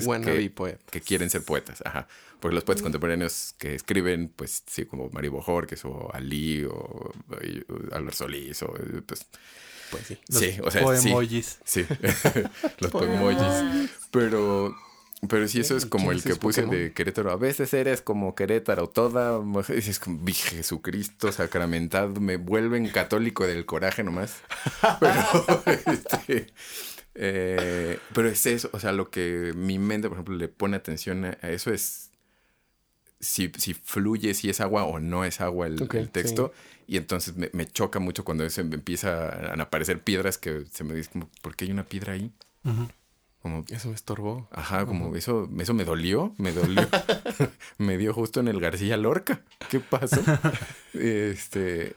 Wannabe 0.06 0.54
que, 0.92 1.02
quieren 1.02 1.30
ser 1.30 1.44
poetas, 1.44 1.82
ajá. 1.86 2.08
Porque 2.40 2.54
los 2.54 2.64
poetas 2.64 2.84
contemporáneos 2.84 3.56
que 3.58 3.74
escriben, 3.74 4.32
pues 4.36 4.64
sí, 4.68 4.86
como 4.86 5.10
Maribo 5.10 5.42
Jorges 5.42 5.84
o 5.86 6.14
Ali 6.14 6.64
o, 6.66 6.72
o 6.74 7.14
Albert 7.92 8.16
Solís 8.16 8.62
o 8.62 8.74
pues 9.06 9.26
Pues 9.90 10.04
sí. 10.06 10.18
Los 10.28 10.40
sí, 10.40 10.58
o 10.64 10.70
sea, 10.70 10.82
sí, 10.82 11.10
poemojis. 11.10 11.60
sí, 11.64 11.86
los 12.80 12.92
poemojis. 12.92 13.90
Pero 14.12 14.76
Pero 15.28 15.48
sí, 15.48 15.60
eso 15.60 15.76
es 15.76 15.86
como 15.88 16.12
el 16.12 16.18
¿Quién 16.18 16.26
que 16.26 16.34
es 16.34 16.38
puse 16.38 16.62
Pokémon? 16.62 16.80
de 16.80 16.94
Querétaro. 16.94 17.32
A 17.32 17.38
veces 17.38 17.74
eres 17.74 18.02
como 18.02 18.36
Querétaro, 18.36 18.88
toda. 18.88 19.40
Dices, 19.68 20.00
como, 20.00 20.20
"Vi, 20.24 20.34
Jesucristo 20.34 21.32
sacramentado, 21.32 22.20
me 22.22 22.38
vuelven 22.38 22.90
católico 22.90 23.48
del 23.48 23.66
coraje 23.66 24.04
nomás. 24.04 24.42
Pero, 25.00 25.64
este, 25.88 26.48
eh, 27.16 28.00
pero 28.14 28.30
es 28.30 28.46
eso, 28.46 28.70
o 28.74 28.80
sea, 28.80 28.92
lo 28.92 29.10
que 29.10 29.54
mi 29.56 29.80
mente, 29.80 30.08
por 30.08 30.18
ejemplo, 30.18 30.36
le 30.36 30.48
pone 30.50 30.78
atención 30.78 31.26
a, 31.26 31.38
a 31.42 31.50
eso 31.50 31.74
es 31.74 32.12
si, 33.20 33.52
si 33.58 33.74
fluye, 33.74 34.36
si 34.36 34.50
es 34.50 34.62
agua 34.62 34.84
o 34.84 35.00
no 35.00 35.26
es 35.26 35.42
agua 35.42 35.68
el, 35.68 35.88
texto. 36.12 36.54
Y 36.86 36.98
entonces 36.98 37.36
me, 37.36 37.50
me 37.54 37.66
choca 37.66 38.00
mucho 38.00 38.24
cuando 38.24 38.48
se 38.50 38.64
me 38.64 38.76
empieza 38.76 39.30
a 39.30 39.62
aparecer 39.62 40.02
piedras 40.04 40.38
que 40.38 40.66
se 40.72 40.84
me 40.84 40.94
dice 40.94 41.10
como, 41.12 41.30
¿por 41.42 41.56
qué 41.56 41.66
hay 41.66 41.72
una 41.72 41.86
piedra 41.86 42.14
ahí? 42.14 42.32
Ujú. 42.64 42.88
Como, 43.48 43.64
Eso 43.70 43.88
me 43.88 43.96
estorbó. 43.96 44.50
Ajá, 44.52 44.86
como 44.86 45.16
eso, 45.16 45.50
eso 45.58 45.74
me 45.74 45.86
dolió, 45.86 46.34
me 46.38 46.52
dolió. 46.52 46.86
me 47.78 47.98
dio 47.98 48.14
justo 48.14 48.42
en 48.42 48.50
el 48.50 48.60
García 48.60 48.98
Lorca. 48.98 49.40
¿Qué 49.70 49.80
pasó? 49.80 50.22
este. 50.94 51.96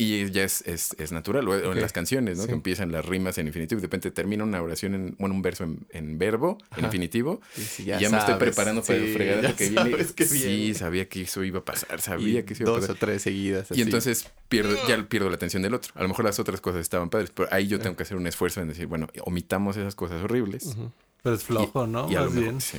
Y 0.00 0.30
ya 0.30 0.44
es, 0.44 0.62
es, 0.66 0.94
es 0.98 1.12
natural, 1.12 1.46
o, 1.48 1.72
en 1.72 1.80
las 1.80 1.92
canciones, 1.92 2.36
¿no? 2.38 2.44
Sí. 2.44 2.48
Que 2.48 2.54
empiezan 2.54 2.90
las 2.90 3.04
rimas 3.04 3.36
en 3.38 3.46
infinitivo 3.46 3.78
y 3.78 3.82
de 3.82 3.86
repente 3.86 4.10
termina 4.10 4.44
una 4.44 4.62
oración 4.62 4.94
en, 4.94 5.16
bueno, 5.18 5.34
un 5.34 5.42
verso 5.42 5.64
en, 5.64 5.86
en 5.90 6.18
verbo, 6.18 6.58
en 6.76 6.84
infinitivo. 6.86 7.40
Sí, 7.54 7.62
sí, 7.62 7.82
y 7.82 7.86
ya 7.86 8.10
me 8.10 8.18
estoy 8.18 8.34
preparando 8.36 8.82
para 8.82 8.98
el 8.98 9.42
ya 9.42 9.54
que 9.54 9.68
viene. 9.68 9.96
que 10.14 10.24
sí, 10.24 10.46
viene. 10.46 10.74
sabía 10.74 11.08
que 11.08 11.22
eso 11.22 11.44
iba 11.44 11.60
a 11.60 11.64
pasar, 11.64 11.98
Y 11.98 12.02
sabía 12.02 12.44
que 12.44 12.54
eso 12.54 12.62
iba 12.62 12.72
a 12.72 12.74
dos 12.74 12.80
pasar. 12.82 12.96
o 12.96 12.98
tres 12.98 13.22
seguidas. 13.22 13.70
Y 13.70 13.74
así. 13.74 13.82
entonces 13.82 14.30
pierdo, 14.48 14.76
ya 14.88 15.02
pierdo 15.08 15.28
la 15.28 15.36
atención 15.36 15.62
del 15.62 15.74
otro. 15.74 15.92
A 15.94 16.02
lo 16.02 16.08
mejor 16.08 16.24
las 16.24 16.38
otras 16.38 16.60
cosas 16.60 16.80
estaban 16.80 17.10
padres, 17.10 17.30
pero 17.34 17.48
ahí 17.52 17.66
yo 17.68 17.78
tengo 17.78 17.96
que 17.96 18.02
hacer 18.04 18.16
un 18.16 18.26
esfuerzo 18.26 18.60
en 18.60 18.68
decir, 18.68 18.86
bueno, 18.86 19.08
omitamos 19.24 19.76
esas 19.76 19.94
cosas 19.94 20.22
horribles. 20.24 20.76
Pero 21.22 21.36
es 21.36 21.44
flojo, 21.44 21.86
¿no? 21.86 22.10
Y 22.10 22.14
Más 22.14 22.34
bien. 22.34 22.60
Sí. 22.60 22.78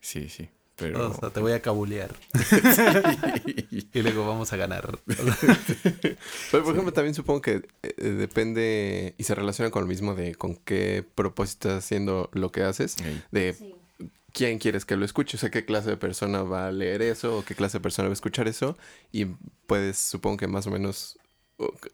sí, 0.00 0.28
sí. 0.28 0.48
Pero... 0.76 1.10
O 1.10 1.14
sea, 1.14 1.30
te 1.30 1.40
voy 1.40 1.52
a 1.52 1.62
cabulear. 1.62 2.14
Y 3.92 4.02
luego 4.02 4.26
vamos 4.26 4.52
a 4.52 4.56
ganar. 4.56 4.98
Pero, 5.06 6.64
por 6.64 6.72
ejemplo, 6.74 6.92
también 6.92 7.14
supongo 7.14 7.40
que 7.40 7.66
eh, 7.82 8.02
depende 8.02 9.14
y 9.16 9.24
se 9.24 9.34
relaciona 9.34 9.70
con 9.70 9.82
lo 9.82 9.88
mismo 9.88 10.14
de 10.14 10.34
con 10.34 10.54
qué 10.56 11.02
propósito 11.14 11.68
estás 11.68 11.84
haciendo 11.84 12.28
lo 12.32 12.52
que 12.52 12.62
haces, 12.62 12.96
de 13.30 13.54
Sí. 13.54 13.74
quién 14.32 14.58
quieres 14.58 14.84
que 14.84 14.96
lo 14.96 15.04
escuche, 15.06 15.36
o 15.36 15.40
sea, 15.40 15.50
qué 15.50 15.64
clase 15.64 15.90
de 15.90 15.96
persona 15.96 16.42
va 16.42 16.66
a 16.66 16.72
leer 16.72 17.00
eso 17.00 17.38
o 17.38 17.44
qué 17.44 17.54
clase 17.54 17.78
de 17.78 17.82
persona 17.82 18.08
va 18.08 18.12
a 18.12 18.14
escuchar 18.14 18.48
eso 18.48 18.76
y 19.12 19.26
puedes, 19.66 19.98
supongo 19.98 20.36
que 20.36 20.46
más 20.46 20.66
o 20.66 20.70
menos 20.70 21.18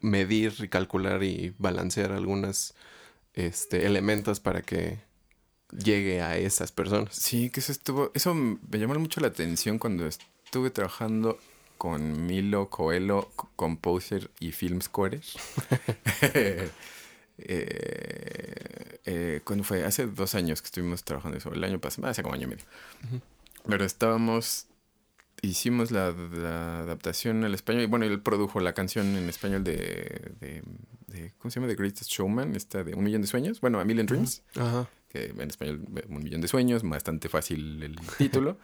medir 0.01 0.53
y 0.59 0.67
calcular 0.67 1.23
y 1.23 1.55
balancear 1.57 2.11
algunos 2.11 2.73
este, 3.33 3.85
elementos 3.85 4.41
para 4.41 4.61
que 4.61 4.99
llegue 5.77 6.21
a 6.21 6.37
esas 6.37 6.71
personas. 6.71 7.15
Sí, 7.15 7.49
que 7.49 7.59
eso 7.59 7.71
estuvo. 7.71 8.11
Eso 8.13 8.33
me 8.33 8.57
llamó 8.79 8.93
mucho 8.95 9.21
la 9.21 9.27
atención 9.27 9.79
cuando 9.79 10.05
estuve 10.07 10.69
trabajando 10.69 11.39
con 11.77 12.25
Milo 12.25 12.69
Coelho, 12.69 13.31
composer 13.55 14.29
y 14.39 14.51
film 14.51 14.81
scorer. 14.81 15.21
eh, 17.37 18.99
eh, 19.05 19.41
¿Cuándo 19.43 19.63
fue? 19.63 19.83
Hace 19.83 20.05
dos 20.07 20.35
años 20.35 20.61
que 20.61 20.67
estuvimos 20.67 21.03
trabajando 21.03 21.37
eso. 21.37 21.51
El 21.53 21.63
año 21.63 21.79
pasado, 21.79 22.07
hace 22.07 22.23
como 22.23 22.35
año 22.35 22.43
y 22.47 22.51
medio. 22.51 22.65
Pero 23.67 23.85
estábamos. 23.85 24.67
Hicimos 25.41 25.91
la, 25.91 26.11
la 26.11 26.79
adaptación 26.79 27.43
al 27.43 27.53
español. 27.53 27.83
Y 27.83 27.87
bueno, 27.87 28.05
él 28.05 28.21
produjo 28.21 28.61
la 28.61 28.73
canción 28.73 29.17
en 29.17 29.27
español 29.27 29.63
de, 29.65 30.31
de, 30.39 30.63
de- 31.07 31.33
¿Cómo 31.37 31.51
se 31.51 31.59
llama? 31.59 31.67
The 31.67 31.75
Greatest 31.75 32.09
Showman, 32.09 32.55
esta 32.55 32.83
de 32.85 32.93
Un 32.95 33.03
Millón 33.03 33.21
de 33.21 33.27
Sueños. 33.27 33.59
Bueno, 33.59 33.81
A 33.81 33.83
Million 33.83 34.05
Dreams 34.05 34.41
Ajá. 34.55 34.87
Que 35.13 35.27
en 35.27 35.49
español 35.49 35.85
Un 36.09 36.23
Millón 36.23 36.41
de 36.41 36.47
Sueños, 36.47 36.83
bastante 36.83 37.29
fácil 37.29 37.81
el 37.83 37.95
título. 38.17 38.57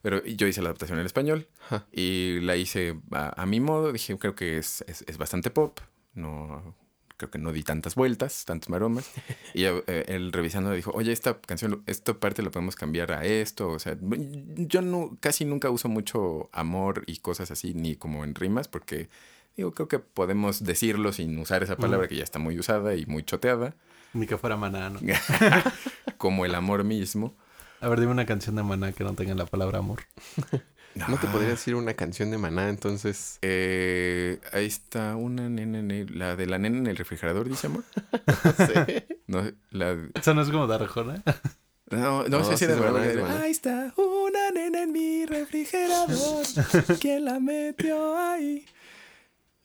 Pero 0.00 0.24
yo 0.24 0.46
hice 0.46 0.62
la 0.62 0.68
adaptación 0.68 1.00
en 1.00 1.06
español 1.06 1.48
y 1.90 2.38
la 2.40 2.56
hice 2.56 2.96
a, 3.10 3.42
a 3.42 3.46
mi 3.46 3.58
modo. 3.58 3.92
Dije, 3.92 4.16
creo 4.16 4.36
que 4.36 4.56
es, 4.56 4.84
es, 4.86 5.04
es 5.08 5.18
bastante 5.18 5.50
pop. 5.50 5.80
No, 6.14 6.76
creo 7.18 7.30
que 7.30 7.38
no 7.38 7.52
di 7.52 7.64
tantas 7.64 7.96
vueltas, 7.96 8.44
tantos 8.46 8.70
maromas. 8.70 9.10
Y 9.54 9.64
eh, 9.64 10.04
él 10.06 10.32
revisando 10.32 10.70
dijo, 10.70 10.92
oye, 10.94 11.12
esta 11.12 11.40
canción, 11.40 11.82
esta 11.86 12.14
parte 12.14 12.42
la 12.42 12.50
podemos 12.50 12.76
cambiar 12.76 13.12
a 13.12 13.24
esto. 13.24 13.68
O 13.68 13.78
sea, 13.78 13.98
yo 14.00 14.80
no, 14.82 15.18
casi 15.20 15.44
nunca 15.44 15.68
uso 15.68 15.88
mucho 15.88 16.48
amor 16.52 17.02
y 17.06 17.18
cosas 17.18 17.50
así, 17.50 17.74
ni 17.74 17.96
como 17.96 18.24
en 18.24 18.34
rimas, 18.34 18.68
porque 18.68 19.08
digo, 19.56 19.72
creo 19.72 19.88
que 19.88 19.98
podemos 19.98 20.62
decirlo 20.62 21.12
sin 21.12 21.36
usar 21.38 21.64
esa 21.64 21.76
palabra 21.76 22.06
que 22.06 22.16
ya 22.16 22.24
está 22.24 22.38
muy 22.38 22.58
usada 22.58 22.94
y 22.94 23.04
muy 23.06 23.24
choteada, 23.24 23.74
Ni 24.18 24.26
que 24.26 24.36
fuera 24.38 24.56
maná, 24.56 24.90
¿no? 24.90 25.00
como 26.18 26.44
el 26.44 26.54
amor 26.54 26.84
mismo. 26.84 27.34
A 27.80 27.88
ver, 27.88 28.00
dime 28.00 28.12
una 28.12 28.26
canción 28.26 28.56
de 28.56 28.62
maná 28.62 28.92
que 28.92 29.04
no 29.04 29.14
tenga 29.14 29.34
la 29.34 29.46
palabra 29.46 29.78
amor. 29.78 30.00
No 31.06 31.16
te 31.16 31.28
podría 31.28 31.50
decir 31.50 31.76
una 31.76 31.94
canción 31.94 32.30
de 32.32 32.38
maná, 32.38 32.68
entonces. 32.70 33.38
Eh, 33.42 34.40
ahí 34.52 34.66
está 34.66 35.14
una 35.14 35.48
nena, 35.48 35.78
en 35.78 35.90
el- 35.92 36.18
la 36.18 36.34
de 36.34 36.46
la 36.46 36.58
nena 36.58 36.78
en 36.78 36.86
el 36.88 36.96
refrigerador, 36.96 37.48
dice 37.48 37.68
amor. 37.68 37.84
Sí. 38.56 39.04
No, 39.28 39.42
la, 39.70 39.96
Eso 40.14 40.34
no 40.34 40.42
es 40.42 40.48
como 40.50 40.66
de 40.66 40.74
Arjona. 40.74 41.22
no, 41.90 42.24
no, 42.24 42.28
No, 42.28 42.44
sé 42.44 42.52
sí 42.52 42.56
si 42.56 42.64
es 42.64 42.70
era 42.70 42.74
de 42.74 42.80
Maná, 42.80 42.92
verdad, 42.92 43.10
es 43.10 43.16
de 43.16 43.22
Maná. 43.22 43.40
Ahí 43.42 43.50
está 43.52 43.94
una 43.96 44.50
nena 44.52 44.82
en 44.82 44.92
mi 44.92 45.24
refrigerador. 45.26 46.44
¿Quién 47.00 47.26
la 47.26 47.38
metió 47.38 48.16
ahí? 48.18 48.66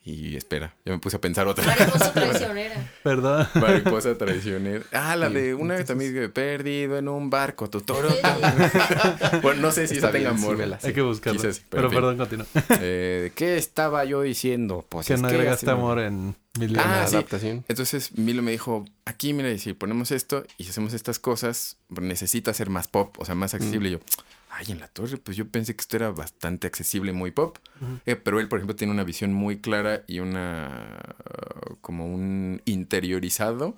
Y 0.06 0.36
espera, 0.36 0.74
ya 0.84 0.92
me 0.92 0.98
puse 0.98 1.16
a 1.16 1.20
pensar 1.20 1.46
otra. 1.48 1.64
Mariposa 1.64 2.12
traicionera. 2.12 2.92
Perdón. 3.02 3.48
Mariposa 3.54 4.18
traicionera. 4.18 4.84
Ah, 4.92 5.16
la 5.16 5.28
Sí, 5.28 5.34
de 5.34 5.54
una 5.54 5.76
vez 5.76 5.86
también 5.86 6.12
que 6.12 6.28
perdido 6.28 6.98
en 6.98 7.08
un 7.08 7.30
barco, 7.30 7.70
tu 7.70 7.80
toro. 7.80 8.10
Sí. 8.10 8.18
bueno, 9.42 9.62
no 9.62 9.72
sé 9.72 9.86
si 9.88 9.94
Está 9.94 10.08
esa 10.08 10.12
tenga 10.18 10.36
sí 10.36 10.44
amor. 10.44 10.58
la 10.66 10.78
sé. 10.78 10.88
Hay 10.88 10.92
que 10.92 11.00
buscarlo. 11.00 11.40
Quizás, 11.40 11.62
pero 11.70 11.88
pero 11.88 11.90
perdón, 11.90 12.18
continúa. 12.18 12.46
Eh, 12.80 13.32
¿Qué 13.34 13.56
estaba 13.56 14.04
yo 14.04 14.20
diciendo? 14.20 14.84
Pues 14.88 15.06
que 15.06 15.14
es 15.14 15.22
no 15.22 15.28
que 15.28 15.34
agregaste 15.36 15.70
amor 15.70 15.98
en 16.00 16.36
Mil 16.58 16.78
Ah, 16.78 17.06
sí. 17.08 17.16
adaptación. 17.16 17.64
Entonces 17.68 18.16
Milo 18.18 18.42
me 18.42 18.50
dijo, 18.50 18.84
aquí 19.06 19.32
mira, 19.32 19.50
y 19.50 19.58
si 19.58 19.72
ponemos 19.72 20.10
esto 20.10 20.44
y 20.58 20.64
si 20.64 20.70
hacemos 20.70 20.92
estas 20.92 21.18
cosas, 21.18 21.78
necesita 21.88 22.52
ser 22.52 22.68
más 22.68 22.88
pop, 22.88 23.16
o 23.18 23.24
sea, 23.24 23.34
más 23.34 23.54
accesible. 23.54 23.88
Y 23.88 23.92
yo, 23.92 24.00
ay, 24.54 24.66
en 24.70 24.80
la 24.80 24.88
torre, 24.88 25.16
pues 25.18 25.36
yo 25.36 25.48
pensé 25.48 25.74
que 25.74 25.80
esto 25.80 25.96
era 25.96 26.10
bastante 26.10 26.66
accesible, 26.66 27.12
muy 27.12 27.30
pop. 27.30 27.58
Eh, 28.06 28.16
pero 28.16 28.40
él, 28.40 28.48
por 28.48 28.58
ejemplo, 28.58 28.76
tiene 28.76 28.92
una 28.92 29.04
visión 29.04 29.32
muy 29.32 29.58
clara 29.58 30.04
y 30.06 30.20
una, 30.20 31.00
uh, 31.70 31.76
como 31.80 32.06
un 32.06 32.62
interiorizado, 32.64 33.76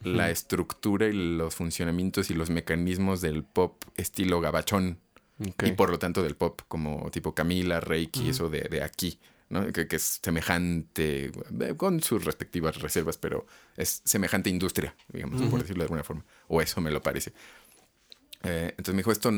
la 0.00 0.30
estructura 0.30 1.08
y 1.08 1.12
los 1.12 1.54
funcionamientos 1.54 2.30
y 2.30 2.34
los 2.34 2.50
mecanismos 2.50 3.20
del 3.20 3.42
pop 3.42 3.84
estilo 3.96 4.40
gabachón. 4.40 4.98
Y 5.62 5.72
por 5.72 5.90
lo 5.90 5.98
tanto 5.98 6.22
del 6.22 6.36
pop, 6.36 6.62
como 6.68 7.10
tipo 7.10 7.34
Camila, 7.34 7.80
Reiki, 7.80 8.30
eso 8.30 8.48
de, 8.48 8.62
de 8.62 8.82
aquí, 8.82 9.18
¿no? 9.50 9.72
Que, 9.72 9.86
que 9.86 9.96
es 9.96 10.20
semejante, 10.22 11.30
eh, 11.60 11.74
con 11.76 12.02
sus 12.02 12.24
respectivas 12.24 12.80
reservas, 12.80 13.18
pero 13.18 13.46
es 13.76 14.02
semejante 14.04 14.50
industria, 14.50 14.94
digamos, 15.12 15.42
por 15.42 15.60
decirlo 15.60 15.82
de 15.82 15.86
alguna 15.86 16.02
forma. 16.02 16.24
O 16.48 16.60
eso 16.60 16.80
me 16.80 16.90
lo 16.90 17.02
parece. 17.02 17.32
Eh, 18.42 18.70
entonces 18.70 18.94
me 18.94 19.00
dijo, 19.00 19.12
esto 19.12 19.32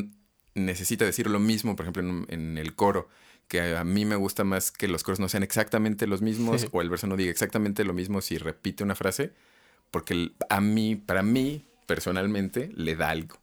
necesita 0.64 1.04
decir 1.04 1.28
lo 1.28 1.38
mismo, 1.38 1.76
por 1.76 1.84
ejemplo, 1.84 2.24
en, 2.28 2.58
el 2.58 2.74
coro, 2.74 3.08
que 3.48 3.76
a 3.76 3.84
mí 3.84 4.04
me 4.04 4.16
gusta 4.16 4.44
más 4.44 4.70
que 4.70 4.88
los 4.88 5.02
coros 5.02 5.20
no 5.20 5.28
sean 5.28 5.42
exactamente 5.42 6.06
los 6.06 6.22
mismos 6.22 6.68
o 6.70 6.80
el 6.82 6.90
verso 6.90 7.06
no 7.06 7.16
diga 7.16 7.30
exactamente 7.30 7.84
lo 7.84 7.92
mismo 7.92 8.20
si 8.20 8.38
repite 8.38 8.84
una 8.84 8.94
frase, 8.94 9.32
porque 9.90 10.32
a 10.48 10.61
mí, 10.61 10.96
para 10.96 11.22
mí, 11.22 11.66
personalmente, 11.86 12.70
le 12.74 12.94
da 12.94 13.11
algo. 13.11 13.36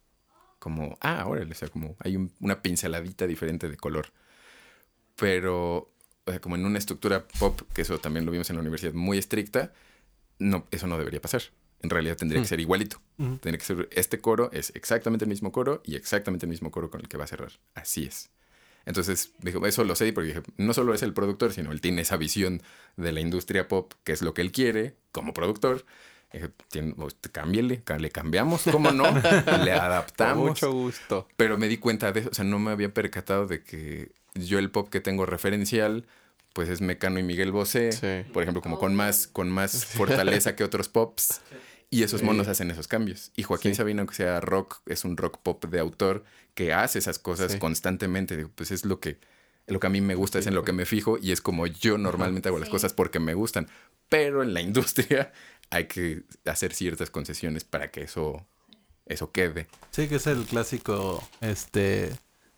Como, 0.60 0.98
ah, 1.02 1.26
órale, 1.28 1.52
o 1.52 1.56
sea, 1.56 1.68
como 1.68 1.96
hay 2.00 2.16
un- 2.16 2.32
una 2.40 2.62
pinceladita 2.62 3.28
diferente 3.28 3.70
de 3.70 3.78
color. 3.78 4.08
Pero, 5.16 5.92
o 6.26 6.32
sea, 6.32 6.40
como 6.40 6.56
en 6.56 6.66
una 6.66 6.78
estructura 6.78 7.28
pop, 7.40 7.62
que 7.74 7.82
eso 7.82 8.00
también 8.00 8.26
lo 8.26 8.32
vimos 8.32 8.50
en 8.50 8.56
la 8.56 8.62
universidad, 8.62 8.94
muy 8.94 9.18
estricta, 9.18 9.74
no, 10.40 10.66
eso 10.72 10.88
no 10.88 10.98
debería 10.98 11.22
pasar. 11.22 11.42
En 11.82 11.90
realidad 11.90 12.18
tendría 12.18 12.42
que 12.42 12.46
Mm. 12.46 12.50
ser 12.50 12.60
igualito. 12.60 13.02
Tendría 13.18 13.58
que 13.58 13.66
ser, 13.66 13.88
este 13.92 14.20
coro 14.20 14.50
es 14.52 14.72
exactamente 14.76 15.26
el 15.26 15.30
mismo 15.30 15.52
coro 15.52 15.82
y 15.86 15.96
exactamente 15.96 16.46
el 16.46 16.50
mismo 16.50 16.72
coro 16.72 16.90
con 16.90 17.02
el 17.02 17.08
que 17.08 17.18
va 17.18 17.26
a 17.26 17.28
cerrar. 17.28 17.52
Así 17.76 18.06
es. 18.06 18.30
Entonces, 18.86 19.32
dijo, 19.40 19.66
eso 19.68 19.84
lo 19.84 19.96
sé 19.96 20.12
porque 20.14 20.30
dije, 20.30 20.42
no 20.58 20.74
solo 20.74 20.94
es 20.94 21.04
el 21.04 21.14
productor, 21.14 21.52
sino 21.54 21.72
él 21.72 21.82
tiene 21.82 22.02
esa 22.04 22.16
visión 22.18 22.62
de 22.96 23.12
la 23.12 23.20
industria 23.20 23.68
pop, 23.68 23.94
que 24.04 24.14
es 24.14 24.22
lo 24.22 24.34
que 24.34 24.42
él 24.42 24.52
quiere 24.52 24.96
como 25.12 25.34
productor. 25.34 25.86
Dije, 26.32 26.50
"Tien- 26.72 26.96
pues, 26.96 27.16
cámbiale, 27.32 27.82
ca- 27.84 28.00
le 28.00 28.10
cambiamos, 28.12 28.64
¿cómo 28.72 28.92
no? 28.92 29.04
le 29.24 29.44
Con 29.46 29.70
adaptamos. 29.70 30.50
mucho 30.50 30.72
gusto. 30.72 31.28
Pero 31.38 31.58
me 31.58 31.68
di 31.68 31.78
cuenta 31.78 32.12
de 32.12 32.22
eso, 32.22 32.30
o 32.32 32.34
sea, 32.34 32.44
no 32.46 32.60
me 32.60 32.72
había 32.72 32.94
percatado 32.94 33.46
de 33.46 33.62
que 33.64 34.12
yo 34.36 34.58
el 34.60 34.72
pop 34.72 34.90
que 34.90 35.00
tengo 35.02 35.26
referencial, 35.26 36.06
pues 36.54 36.70
es 36.70 36.82
Mecano 36.82 37.20
y 37.20 37.24
Miguel 37.24 37.52
Bosé, 37.52 37.92
Sí. 37.92 38.30
por 38.34 38.42
ejemplo, 38.44 38.62
como 38.62 38.80
con 38.80 38.96
más, 38.96 39.28
con 39.28 39.50
más 39.50 39.86
fortaleza 40.46 40.56
que 40.56 40.64
otros 40.64 40.90
pops. 40.90 41.42
Y 41.90 42.04
esos 42.04 42.20
Sí. 42.20 42.26
monos 42.26 42.48
hacen 42.48 42.70
esos 42.72 42.88
cambios. 42.88 43.32
Y 43.36 43.44
Joaquín 43.44 43.72
Sí. 43.72 43.78
Sabina, 43.78 44.02
aunque 44.02 44.16
sea 44.16 44.42
rock, 44.42 44.82
es 44.88 45.06
un 45.06 45.16
rock 45.18 45.40
pop 45.42 45.64
de 45.66 45.80
autor 45.80 46.24
que 46.54 46.74
hace 46.74 47.00
esas 47.00 47.18
cosas 47.20 47.54
Sí. 47.54 47.60
constantemente. 47.60 48.36
Digo, 48.36 48.50
Pues 48.56 48.72
es 48.72 48.84
lo 48.86 49.00
que, 49.00 49.20
lo 49.68 49.80
que 49.80 49.88
a 49.88 49.90
mí 49.90 50.02
me 50.02 50.16
gusta, 50.16 50.40
es 50.40 50.48
en 50.48 50.56
lo 50.56 50.64
que 50.64 50.74
me 50.74 50.86
fijo 50.86 51.18
y 51.22 51.32
es 51.32 51.40
como 51.42 51.66
yo 51.68 51.98
normalmente 51.98 52.50
hago 52.50 52.60
las 52.60 52.70
cosas 52.70 52.94
porque 52.94 53.20
me 53.20 53.34
gustan. 53.36 53.68
Pero 54.10 54.44
en 54.44 54.54
la 54.54 54.62
industria 54.62 55.32
hay 55.70 55.88
que 55.88 56.24
hacer 56.46 56.74
ciertas 56.74 57.10
concesiones 57.10 57.64
para 57.64 57.90
que 57.92 58.02
eso 58.04 58.46
eso 59.06 59.32
quede. 59.32 59.68
Sí, 59.92 60.10
que 60.10 60.16
es 60.16 60.28
el 60.28 60.44
clásico, 60.46 61.26
este, 61.40 62.12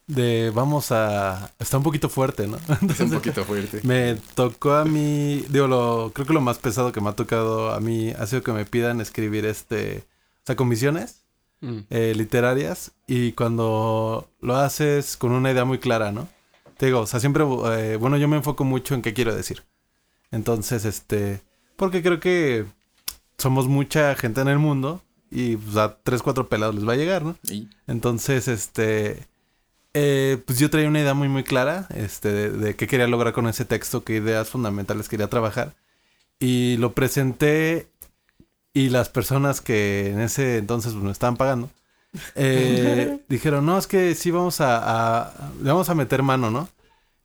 de 0.10 0.52
vamos 0.54 0.92
a... 0.92 1.52
Está 1.60 1.78
un 1.78 1.84
poquito 1.84 2.10
fuerte, 2.10 2.48
¿no? 2.48 2.58
Es 2.68 2.70
un 2.70 2.78
Entonces, 2.82 3.12
poquito 3.14 3.46
fuerte. 3.46 3.80
me 3.84 4.16
tocó 4.36 4.74
a 4.74 4.84
mí, 4.84 5.46
digo, 5.50 5.68
lo, 5.68 6.12
creo 6.14 6.28
que 6.28 6.34
lo 6.34 6.42
más 6.42 6.58
pesado 6.58 6.92
que 6.92 7.00
me 7.00 7.10
ha 7.10 7.14
tocado 7.14 7.72
a 7.72 7.80
mí 7.80 8.10
ha 8.12 8.26
sido 8.26 8.44
que 8.44 8.52
me 8.52 8.66
pidan 8.66 9.00
escribir 9.00 9.46
este, 9.46 10.00
o 10.00 10.46
sea, 10.46 10.56
comisiones 10.58 11.24
Mm. 11.62 11.80
eh, 11.90 12.14
literarias 12.16 12.94
y 13.06 13.34
cuando 13.34 14.30
lo 14.40 14.56
haces 14.56 15.18
con 15.18 15.34
una 15.34 15.52
idea 15.52 15.66
muy 15.66 15.78
clara, 15.78 16.14
¿no? 16.14 16.30
Te 16.78 16.86
digo, 16.86 17.02
o 17.02 17.06
sea, 17.06 17.20
siempre, 17.20 17.44
eh, 17.74 17.98
bueno, 18.00 18.16
yo 18.16 18.30
me 18.30 18.38
enfoco 18.38 18.64
mucho 18.64 18.96
en 18.96 19.02
qué 19.02 19.14
quiero 19.14 19.36
decir. 19.36 19.64
Entonces, 20.32 20.86
este, 20.86 21.42
porque 21.76 22.02
creo 22.02 22.22
que 22.22 22.64
somos 23.38 23.68
mucha 23.68 24.16
gente 24.16 24.40
en 24.40 24.48
el 24.48 24.58
mundo 24.58 25.02
y 25.30 25.58
pues, 25.58 25.76
a 25.76 25.98
tres, 26.02 26.22
cuatro 26.22 26.48
pelados 26.48 26.76
les 26.76 26.88
va 26.88 26.94
a 26.94 26.96
llegar, 26.96 27.24
¿no? 27.24 27.36
Y 27.50 27.68
Entonces, 27.88 28.48
este, 28.48 29.28
eh, 29.94 30.38
pues 30.46 30.60
yo 30.60 30.70
traía 30.70 30.88
una 30.88 31.00
idea 31.02 31.14
muy, 31.14 31.28
muy 31.30 31.44
clara, 31.44 31.88
este, 31.96 32.32
de, 32.32 32.50
de 32.52 32.76
qué 32.76 32.88
quería 32.88 33.08
lograr 33.08 33.34
con 33.34 33.48
ese 33.48 33.66
texto, 33.66 34.04
qué 34.04 34.16
ideas 34.18 34.50
fundamentales 34.50 35.10
quería 35.10 35.28
trabajar. 35.30 35.76
Y 36.40 36.78
lo 36.78 36.94
presenté 36.94 37.88
y 38.74 38.90
las 38.90 39.10
personas 39.10 39.62
que 39.62 40.12
en 40.12 40.20
ese 40.22 40.58
entonces 40.58 40.94
pues, 40.94 41.04
me 41.04 41.12
estaban 41.12 41.38
pagando, 41.38 41.70
eh, 42.36 43.20
dijeron, 43.30 43.66
no, 43.66 43.78
es 43.78 43.88
que 43.88 44.16
sí 44.16 44.32
vamos 44.32 44.62
a, 44.62 45.26
a- 45.26 45.52
le 45.62 45.70
vamos 45.72 45.90
a 45.90 45.96
meter 45.96 46.24
mano, 46.24 46.52
¿no? 46.52 46.70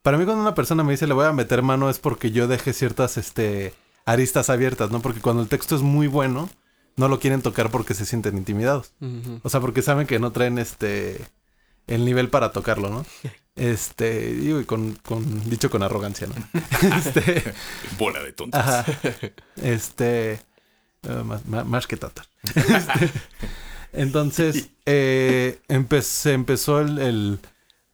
Para 0.01 0.17
mí 0.17 0.25
cuando 0.25 0.41
una 0.43 0.55
persona 0.55 0.83
me 0.83 0.91
dice 0.91 1.07
le 1.07 1.13
voy 1.13 1.25
a 1.25 1.33
meter 1.33 1.61
mano 1.63 1.89
es 1.89 1.99
porque 1.99 2.31
yo 2.31 2.47
dejé 2.47 2.73
ciertas, 2.73 3.17
este, 3.17 3.73
aristas 4.05 4.49
abiertas, 4.49 4.91
¿no? 4.91 5.01
Porque 5.01 5.21
cuando 5.21 5.41
el 5.41 5.47
texto 5.49 5.75
es 5.75 5.81
muy 5.81 6.07
bueno, 6.07 6.49
no 6.97 7.07
lo 7.07 7.19
quieren 7.19 7.41
tocar 7.41 7.71
porque 7.71 7.93
se 7.93 8.05
sienten 8.05 8.37
intimidados. 8.37 8.91
O 9.43 9.49
sea, 9.49 9.59
porque 9.61 9.81
saben 9.81 10.05
que 10.07 10.19
no 10.19 10.31
traen 10.31 10.59
este 10.59 11.19
el 11.87 12.05
nivel 12.05 12.29
para 12.29 12.51
tocarlo, 12.51 12.89
¿no? 12.89 13.05
Este, 13.55 14.33
digo, 14.33 14.59
y 14.59 14.65
con, 14.65 14.93
con 14.95 15.49
dicho 15.49 15.69
con 15.69 15.81
arrogancia, 15.83 16.27
¿no? 16.27 16.35
este, 16.97 17.43
bola 17.97 18.21
de 18.21 18.33
tontos. 18.33 18.59
ajá. 18.59 18.85
Este, 19.61 20.33
eh, 20.33 20.39
más, 21.23 21.45
más- 21.45 21.65
más 21.65 21.87
que 21.87 21.95
tatar. 21.97 22.25
Este, 22.43 23.09
entonces, 23.93 24.69
eh, 24.85 25.59
empe- 25.69 26.01
se 26.01 26.33
empezó 26.33 26.81
el, 26.81 26.97
el- 26.99 27.39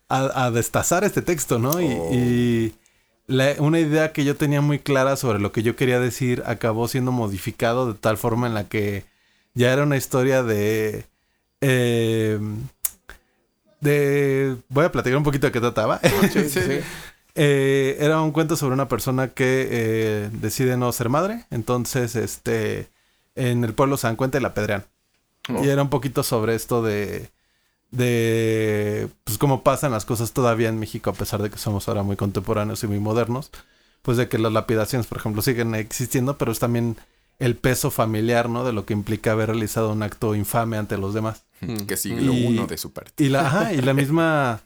a, 0.09 0.45
a 0.45 0.51
destazar 0.51 1.03
este 1.03 1.21
texto, 1.21 1.59
¿no? 1.59 1.79
Y, 1.79 1.85
Oh. 1.93 2.09
y 2.13 2.73
la- 3.27 3.55
una 3.59 3.79
idea 3.79 4.11
que 4.13 4.25
yo 4.25 4.35
tenía 4.35 4.61
muy 4.61 4.79
clara 4.79 5.15
sobre 5.15 5.39
lo 5.39 5.51
que 5.51 5.63
yo 5.63 5.75
quería 5.75 5.99
decir 5.99 6.43
acabó 6.47 6.87
siendo 6.87 7.11
modificado 7.11 7.93
de 7.93 7.99
tal 7.99 8.17
forma 8.17 8.47
en 8.47 8.53
la 8.55 8.67
que 8.67 9.05
ya 9.53 9.71
era 9.71 9.83
una 9.83 9.95
historia 9.97 10.43
de... 10.43 11.05
eh, 11.61 12.39
de... 13.81 14.55
Voy 14.69 14.85
a 14.85 14.91
platicar 14.91 15.17
un 15.17 15.23
poquito 15.23 15.47
de 15.47 15.51
qué 15.51 15.59
trataba. 15.59 15.99
Sí, 16.31 16.49
sí, 16.49 16.61
sí. 16.61 16.79
Eh, 17.35 17.97
era 17.99 18.21
un 18.21 18.31
cuento 18.31 18.55
sobre 18.55 18.73
una 18.73 18.87
persona 18.87 19.29
que 19.29 19.67
eh, 19.69 20.29
decide 20.33 20.77
no 20.77 20.91
ser 20.91 21.09
madre. 21.09 21.45
Entonces, 21.49 22.15
este, 22.15 22.87
en 23.35 23.63
el 23.63 23.73
pueblo 23.73 23.97
se 23.97 24.07
dan 24.07 24.15
cuenta 24.15 24.37
y 24.37 24.41
la 24.41 24.49
apedrean. 24.49 24.85
Oh. 25.49 25.63
Y 25.63 25.69
era 25.69 25.81
un 25.81 25.89
poquito 25.89 26.23
sobre 26.23 26.55
esto 26.55 26.81
de, 26.81 27.29
de, 27.89 29.09
pues 29.23 29.37
cómo 29.37 29.63
pasan 29.63 29.91
las 29.91 30.05
cosas 30.05 30.33
todavía 30.33 30.69
en 30.69 30.79
México, 30.79 31.09
a 31.09 31.13
pesar 31.13 31.41
de 31.41 31.49
que 31.49 31.57
somos 31.57 31.87
ahora 31.87 32.03
muy 32.03 32.15
contemporáneos 32.15 32.83
y 32.83 32.87
muy 32.87 32.99
modernos. 32.99 33.51
Pues 34.01 34.17
de 34.17 34.27
que 34.27 34.39
las 34.39 34.51
lapidaciones, 34.51 35.07
por 35.07 35.19
ejemplo, 35.19 35.41
siguen 35.41 35.75
existiendo, 35.75 36.37
pero 36.37 36.51
es 36.51 36.59
también 36.59 36.97
el 37.41 37.55
peso 37.55 37.91
familiar, 37.91 38.49
¿no? 38.49 38.63
De 38.63 38.71
lo 38.71 38.85
que 38.85 38.93
implica 38.93 39.31
haber 39.33 39.49
realizado 39.49 39.91
un 39.91 40.03
acto 40.03 40.35
infame 40.35 40.77
ante 40.77 40.97
los 40.97 41.13
demás. 41.13 41.43
Mm. 41.61 41.75
Que 41.85 41.97
siglo 41.97 42.33
Y- 42.33 42.45
uno 42.47 42.67
de 42.67 42.77
su 42.77 42.91
parte. 42.93 43.23
Y 43.23 43.29
la, 43.29 43.47
ajá, 43.47 43.73
y 43.73 43.81
la 43.81 43.93
misma 44.01 44.61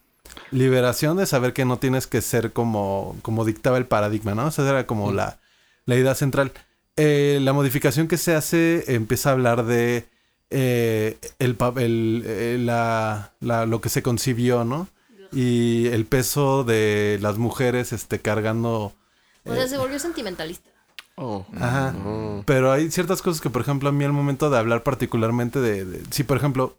liberación 0.51 1.17
de 1.17 1.25
saber 1.25 1.53
que 1.53 1.65
no 1.65 1.77
tienes 1.77 2.07
que 2.07 2.21
ser 2.21 2.51
como, 2.53 3.15
como 3.21 3.45
dictaba 3.45 3.77
el 3.77 3.85
paradigma, 3.85 4.35
¿no? 4.35 4.45
O 4.47 4.51
sea, 4.51 4.67
era 4.69 4.85
como 4.87 5.11
la, 5.11 5.39
la 5.85 5.95
idea 5.95 6.15
central. 6.15 6.51
Eh, 6.97 7.39
la 7.41 7.53
modificación 7.53 8.07
que 8.07 8.17
se 8.17 8.35
hace 8.35 8.83
empieza 8.95 9.29
a 9.29 9.33
hablar 9.33 9.65
de 9.65 10.05
eh, 10.49 11.17
el, 11.39 11.57
el- 11.77 12.23
eh, 12.25 12.57
la, 12.59 13.33
la- 13.39 13.65
lo 13.65 13.81
que 13.81 13.89
se 13.89 14.01
concibió, 14.03 14.63
¿no? 14.63 14.87
Y 15.33 15.87
el 15.87 16.05
peso 16.05 16.63
de 16.63 17.17
las 17.21 17.37
mujeres 17.37 17.91
este, 17.91 18.19
cargando... 18.19 18.93
O 19.43 19.53
sea, 19.53 19.67
se 19.67 19.77
volvió 19.77 19.99
sentimentalista. 19.99 20.69
Oh. 21.17 21.45
Ajá. 21.55 21.95
Oh. 22.05 22.43
Pero 22.45 22.71
hay 22.71 22.91
ciertas 22.91 23.21
cosas 23.21 23.41
que, 23.41 23.49
por 23.49 23.61
ejemplo, 23.61 23.89
a 23.89 23.91
mí 23.91 24.03
al 24.03 24.11
momento 24.13 24.49
de 24.49 24.57
hablar 24.57 24.83
particularmente 24.83 25.59
de... 25.59 25.85
de- 25.85 26.03
si, 26.11 26.23
por 26.23 26.37
ejemplo, 26.37 26.77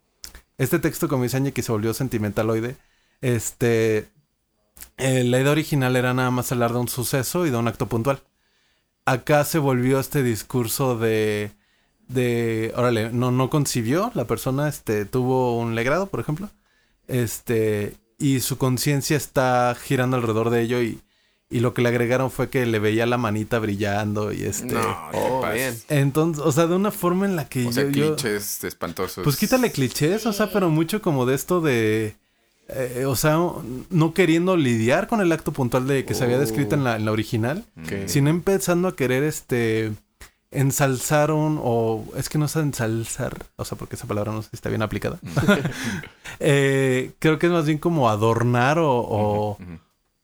este 0.58 0.78
texto 0.78 1.08
como 1.08 1.22
dice 1.22 1.38
Añe, 1.38 1.52
que 1.52 1.62
se 1.62 1.72
volvió 1.72 1.94
sentimentaloide, 1.94 2.76
este... 3.22 4.08
eh, 4.98 5.24
la 5.24 5.40
idea 5.40 5.52
original 5.52 5.96
era 5.96 6.12
nada 6.14 6.30
más 6.30 6.52
hablar 6.52 6.72
de 6.72 6.78
un 6.80 6.88
suceso 6.88 7.46
y 7.46 7.50
de 7.50 7.56
un 7.56 7.68
acto 7.68 7.86
puntual. 7.88 8.22
Acá 9.06 9.44
se 9.44 9.58
volvió 9.58 10.00
este 10.00 10.22
discurso 10.22 10.98
de... 10.98 11.52
de 12.08 12.72
órale, 12.76 13.10
no, 13.12 13.30
no 13.30 13.48
concibió, 13.50 14.10
la 14.14 14.26
persona 14.26 14.68
este, 14.68 15.06
tuvo 15.06 15.58
un 15.58 15.74
legrado, 15.74 16.08
por 16.08 16.20
ejemplo. 16.20 16.50
Este... 17.08 17.96
Y 18.18 18.40
su 18.40 18.56
conciencia 18.58 19.16
está 19.16 19.74
girando 19.80 20.16
alrededor 20.16 20.50
de 20.50 20.62
ello 20.62 20.82
y... 20.82 21.00
Y 21.48 21.60
lo 21.60 21.74
que 21.74 21.80
le 21.82 21.90
agregaron 21.90 22.30
fue 22.32 22.48
que 22.50 22.66
le 22.66 22.80
veía 22.80 23.06
la 23.06 23.18
manita 23.18 23.60
brillando 23.60 24.32
y 24.32 24.42
este... 24.42 24.74
No, 24.74 24.80
¿qué 25.12 25.18
Oh, 25.18 25.44
bien. 25.54 25.78
Entonces, 25.88 26.42
o 26.44 26.50
sea, 26.50 26.66
de 26.66 26.74
una 26.74 26.90
forma 26.90 27.24
en 27.24 27.36
la 27.36 27.48
que 27.48 27.66
O 27.68 27.72
sea, 27.72 27.84
yo, 27.84 27.90
yo- 27.90 28.16
clichés 28.16 28.64
espantosos. 28.64 29.22
Pues 29.22 29.36
quítale 29.36 29.70
clichés, 29.70 30.26
o 30.26 30.32
sea, 30.32 30.50
pero 30.50 30.70
mucho 30.70 31.00
como 31.00 31.24
de 31.24 31.36
esto 31.36 31.60
de... 31.60 32.16
eh, 32.68 33.04
o 33.06 33.14
sea, 33.14 33.38
no 33.90 34.12
queriendo 34.12 34.56
lidiar 34.56 35.06
con 35.06 35.20
el 35.20 35.30
acto 35.30 35.52
puntual 35.52 35.86
de 35.86 36.04
que 36.04 36.14
se 36.14 36.24
había 36.24 36.38
descrito 36.38 36.74
en 36.74 36.82
la, 36.82 36.96
en 36.96 37.04
la 37.04 37.12
original, 37.12 37.64
sino 38.06 38.28
empezando 38.30 38.88
a 38.88 38.96
querer, 38.96 39.22
este... 39.22 39.92
Ensalzar 40.50 41.30
un... 41.32 41.60
o... 41.62 42.04
es 42.16 42.28
que 42.28 42.38
no 42.38 42.46
es 42.46 42.56
ensalzar, 42.56 43.36
o 43.56 43.64
sea, 43.64 43.76
porque 43.78 43.94
esa 43.96 44.06
palabra 44.06 44.32
no 44.32 44.42
sé 44.42 44.48
si 44.50 44.56
está 44.56 44.68
bien 44.68 44.82
aplicada. 44.82 45.18
Eh, 46.40 47.12
creo 47.18 47.38
que 47.38 47.46
es 47.46 47.52
más 47.52 47.66
bien 47.66 47.78
como 47.78 48.10
adornar 48.10 48.78
o... 48.80 49.56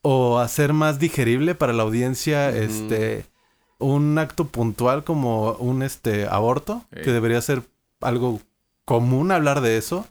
o 0.03 0.39
hacer 0.39 0.73
más 0.73 0.99
digerible 0.99 1.55
para 1.55 1.73
la 1.73 1.83
audiencia 1.83 2.49
este 2.49 3.25
un 3.79 4.17
acto 4.17 4.45
puntual 4.45 5.03
como 5.03 5.53
un 5.53 5.81
este 5.81 6.27
aborto 6.27 6.85
que 6.91 7.11
debería 7.11 7.41
ser 7.41 7.63
algo 8.01 8.39
común 8.85 9.31
hablar 9.31 9.61
de 9.61 9.77
eso. 9.77 10.05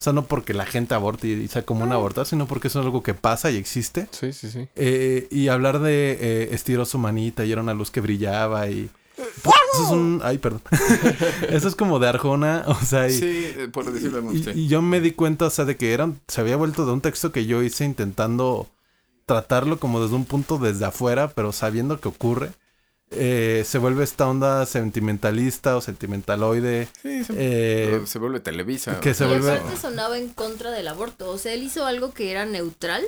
O 0.00 0.04
sea 0.04 0.12
no 0.12 0.26
porque 0.26 0.54
la 0.54 0.64
gente 0.64 0.94
aborte 0.94 1.26
y 1.26 1.48
sea 1.48 1.62
común 1.62 1.92
abortar 1.92 2.24
sino 2.24 2.46
porque 2.46 2.68
eso 2.68 2.80
es 2.80 2.86
algo 2.86 3.02
que 3.02 3.14
pasa 3.14 3.50
y 3.50 3.56
existe. 3.56 4.08
Sí, 4.12 4.32
sí, 4.32 4.50
sí. 4.50 4.68
Eh, 4.76 5.28
y 5.30 5.48
hablar 5.48 5.80
de 5.80 6.12
eh, 6.20 6.48
estiró 6.52 6.84
su 6.84 6.98
manita 6.98 7.44
y 7.44 7.52
era 7.52 7.60
una 7.60 7.74
luz 7.74 7.90
que 7.90 8.00
brillaba 8.00 8.68
y 8.68 8.88
eso 9.74 9.84
es 9.84 9.90
un 9.90 10.20
ay 10.24 10.38
perdón. 10.38 10.62
Eso 11.50 11.68
es 11.68 11.74
como 11.74 11.98
de 11.98 12.08
Arjona 12.08 12.64
o 12.66 12.76
sea 12.76 13.08
y, 13.08 13.12
Sí, 13.12 13.52
eh, 13.56 13.68
por 13.70 13.92
decirlo 13.92 14.22
de 14.22 14.38
y, 14.38 14.42
sí. 14.42 14.50
y 14.54 14.68
yo 14.68 14.80
me 14.80 15.00
di 15.00 15.10
cuenta, 15.10 15.46
o 15.46 15.50
sea, 15.50 15.64
de 15.64 15.76
que 15.76 15.92
eran, 15.92 16.20
se 16.28 16.40
había 16.40 16.56
vuelto 16.56 16.86
de 16.86 16.92
un 16.92 17.00
texto 17.00 17.32
que 17.32 17.44
yo 17.44 17.62
hice 17.62 17.84
intentando 17.84 18.68
tratarlo 19.28 19.78
como 19.78 20.00
desde 20.02 20.16
un 20.16 20.24
punto 20.24 20.58
desde 20.58 20.86
afuera, 20.86 21.28
pero 21.28 21.52
sabiendo 21.52 22.00
que 22.00 22.08
ocurre. 22.08 22.50
Eh, 23.10 23.62
se 23.64 23.78
vuelve 23.78 24.04
esta 24.04 24.28
onda 24.28 24.66
sentimentalista 24.66 25.76
o 25.76 25.80
sentimentaloide. 25.80 26.88
Sí, 27.00 27.24
se, 27.24 27.32
eh, 27.36 28.02
se 28.04 28.18
vuelve 28.18 28.40
Televisa. 28.40 29.00
que 29.00 29.14
se 29.14 29.24
y 29.24 29.28
vuelve- 29.28 29.52
aparte 29.52 29.76
sonaba 29.78 30.18
en 30.18 30.28
contra 30.30 30.70
del 30.72 30.88
aborto. 30.88 31.30
O 31.30 31.38
sea, 31.38 31.54
él 31.54 31.62
hizo 31.62 31.86
algo 31.86 32.12
que 32.12 32.30
era 32.32 32.44
neutral 32.44 33.02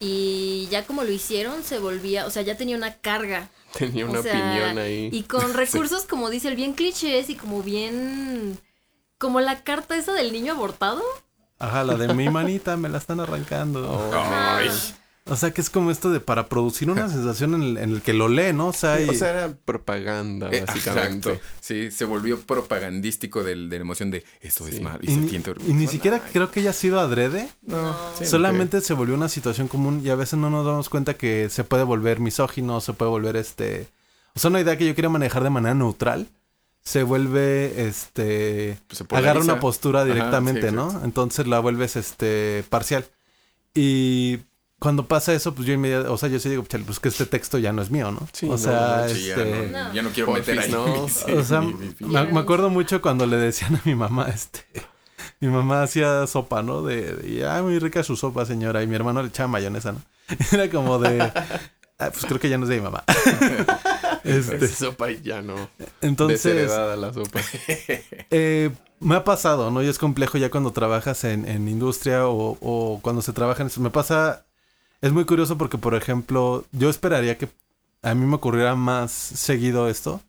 y 0.00 0.66
ya 0.70 0.84
como 0.86 1.04
lo 1.04 1.12
hicieron 1.12 1.62
se 1.62 1.78
volvía, 1.78 2.26
o 2.26 2.30
sea, 2.30 2.42
ya 2.42 2.56
tenía 2.56 2.76
una 2.76 2.94
carga. 2.94 3.48
Tenía 3.78 4.06
una 4.06 4.20
O 4.20 4.22
sea, 4.22 4.32
opinión 4.32 4.78
ahí. 4.78 5.08
Y 5.12 5.22
con 5.24 5.54
recursos, 5.54 6.04
como 6.04 6.28
dice 6.30 6.48
el 6.48 6.56
bien 6.56 6.72
clichés 6.72 7.28
y 7.30 7.36
como 7.36 7.62
bien... 7.62 8.58
Como 9.18 9.40
la 9.40 9.62
carta 9.62 9.96
esa 9.96 10.12
del 10.14 10.32
niño 10.32 10.54
abortado. 10.54 11.00
Ajá, 11.60 11.84
la 11.84 11.94
de 11.94 12.12
mi 12.12 12.28
manita 12.28 12.76
me 12.76 12.88
la 12.88 12.98
están 12.98 13.20
arrancando. 13.20 13.88
Oh, 13.88 14.10
Ay, 14.12 14.68
O 15.26 15.36
sea, 15.36 15.52
que 15.52 15.60
es 15.60 15.70
como 15.70 15.90
esto 15.92 16.10
de 16.10 16.18
para 16.18 16.48
producir 16.48 16.90
una 16.90 17.08
sensación 17.10 17.54
en 17.54 17.62
el, 17.62 17.76
en 17.78 17.90
el 17.90 18.02
que 18.02 18.12
lo 18.12 18.28
lee, 18.28 18.52
¿no? 18.52 18.66
O 18.68 18.72
sea, 18.72 19.00
y- 19.00 19.08
O 19.08 19.14
sea, 19.14 19.30
era 19.30 19.54
propaganda, 19.64 20.48
eh, 20.50 20.64
básicamente. 20.66 21.30
exacto. 21.30 21.48
Sí, 21.60 21.90
se 21.92 22.04
volvió 22.04 22.40
propagandístico 22.40 23.44
del, 23.44 23.70
de 23.70 23.76
la 23.78 23.82
emoción 23.82 24.10
de 24.10 24.24
esto 24.40 24.66
es 24.66 24.76
Sí. 24.76 24.80
malo 24.80 24.98
y, 25.02 25.10
y 25.10 25.14
se 25.14 25.20
ni, 25.20 25.28
siente 25.28 25.52
y 25.66 25.72
ni 25.74 25.86
siquiera 25.86 26.20
Ay, 26.24 26.30
creo 26.32 26.50
que 26.50 26.60
haya 26.60 26.72
sido 26.72 26.98
adrede. 26.98 27.48
No, 27.62 27.94
sí, 28.18 28.26
Solamente 28.26 28.80
se 28.80 28.94
volvió 28.94 29.14
una 29.14 29.28
situación 29.28 29.68
común 29.68 30.02
y 30.04 30.10
a 30.10 30.16
veces 30.16 30.38
no 30.38 30.50
nos 30.50 30.66
damos 30.66 30.88
cuenta 30.88 31.14
que 31.14 31.48
se 31.50 31.62
puede 31.64 31.84
volver 31.84 32.18
misógino, 32.20 32.80
se 32.80 32.92
puede 32.92 33.10
volver 33.10 33.36
este... 33.36 33.86
O 34.34 34.40
sea, 34.40 34.50
una 34.50 34.60
idea 34.60 34.76
que 34.78 34.86
yo 34.86 34.94
quería 34.94 35.10
manejar 35.10 35.42
de 35.44 35.50
manera 35.50 35.74
neutral 35.74 36.26
se 36.82 37.04
vuelve, 37.04 37.86
este... 37.86 38.76
Pues 38.88 38.98
se 38.98 39.16
agarra 39.16 39.38
una 39.40 39.60
postura 39.60 40.00
Ajá, 40.00 40.08
directamente, 40.12 40.70
sí, 40.70 40.74
¿no? 40.74 40.86
exacto. 40.86 41.04
Entonces 41.06 41.46
la 41.46 41.60
vuelves, 41.60 41.94
este, 41.94 42.64
parcial. 42.68 43.04
Y 43.74 44.38
cuando 44.82 45.06
pasa 45.06 45.32
eso, 45.32 45.54
pues 45.54 45.66
yo 45.68 45.74
inmediatamente, 45.74 46.12
o 46.12 46.18
sea, 46.18 46.28
yo 46.28 46.38
sí 46.40 46.48
digo, 46.48 46.64
chale, 46.66 46.82
pues 46.84 46.98
que 46.98 47.08
este 47.08 47.24
texto 47.24 47.56
ya 47.58 47.72
no 47.72 47.80
es 47.82 47.90
mío, 47.90 48.10
¿no? 48.10 48.26
Sí, 48.32 48.46
o 48.46 48.50
no, 48.52 48.58
sea, 48.58 49.08
Sí, 49.08 49.26
ya, 49.28 49.36
este... 49.36 49.68
no, 49.70 49.78
No. 49.84 49.94
ya 49.94 50.02
no 50.02 50.10
quiero 50.10 50.32
meter 50.32 50.58
ahí. 50.58 50.70
no. 50.72 51.06
Sí, 51.08 51.30
O 51.32 51.44
sea, 51.44 51.60
mi- 51.60 51.72
mi- 51.74 51.94
mi- 52.00 52.08
me, 52.14 52.24
me 52.32 52.40
acuerdo 52.40 52.68
mucho 52.68 53.00
cuando 53.00 53.24
le 53.26 53.36
decían 53.36 53.76
a 53.76 53.80
mi 53.84 53.94
mamá, 53.94 54.26
este, 54.28 54.64
mi 55.40 55.48
mamá 55.48 55.82
hacía 55.84 56.26
sopa, 56.26 56.62
¿no? 56.62 56.82
De, 56.82 57.14
de 57.14 57.46
ah, 57.48 57.62
muy 57.62 57.78
rica 57.78 58.02
su 58.02 58.16
sopa, 58.16 58.44
señora. 58.44 58.82
Y 58.82 58.86
mi 58.88 58.96
hermano 58.96 59.22
le 59.22 59.28
echaba 59.28 59.46
mayonesa, 59.48 59.92
¿no? 59.92 60.00
Era 60.52 60.68
como 60.70 60.98
de, 60.98 61.20
ah, 61.22 62.10
pues 62.10 62.24
creo 62.26 62.40
que 62.40 62.48
ya 62.48 62.58
no 62.58 62.64
es 62.64 62.68
de 62.70 62.76
mi 62.76 62.82
mamá. 62.82 63.04
Este, 64.24 64.68
sopa 64.68 65.10
y 65.10 65.20
ya 65.22 65.42
no. 65.42 65.68
Entonces, 66.00 66.70
la 66.70 67.12
sopa. 67.12 67.40
eh, 68.30 68.70
me 69.00 69.16
ha 69.16 69.24
pasado, 69.24 69.70
¿no? 69.70 69.82
Y 69.82 69.88
es 69.88 69.98
complejo 69.98 70.38
ya 70.38 70.50
cuando 70.50 70.72
trabajas 70.72 71.24
en, 71.24 71.46
en 71.48 71.68
industria 71.68 72.26
o, 72.28 72.56
o 72.60 73.00
cuando 73.02 73.20
se 73.22 73.32
trabaja 73.32 73.62
en 73.62 73.66
eso. 73.68 73.80
Me 73.80 73.90
pasa, 73.90 74.44
es 75.02 75.12
muy 75.12 75.24
curioso 75.26 75.58
porque, 75.58 75.76
por 75.78 75.94
ejemplo, 75.94 76.64
yo 76.72 76.88
esperaría 76.88 77.36
que 77.36 77.48
a 78.02 78.14
mí 78.14 78.24
me 78.24 78.36
ocurriera 78.36 78.74
más 78.74 79.12
seguido 79.12 79.88
esto, 79.88 80.20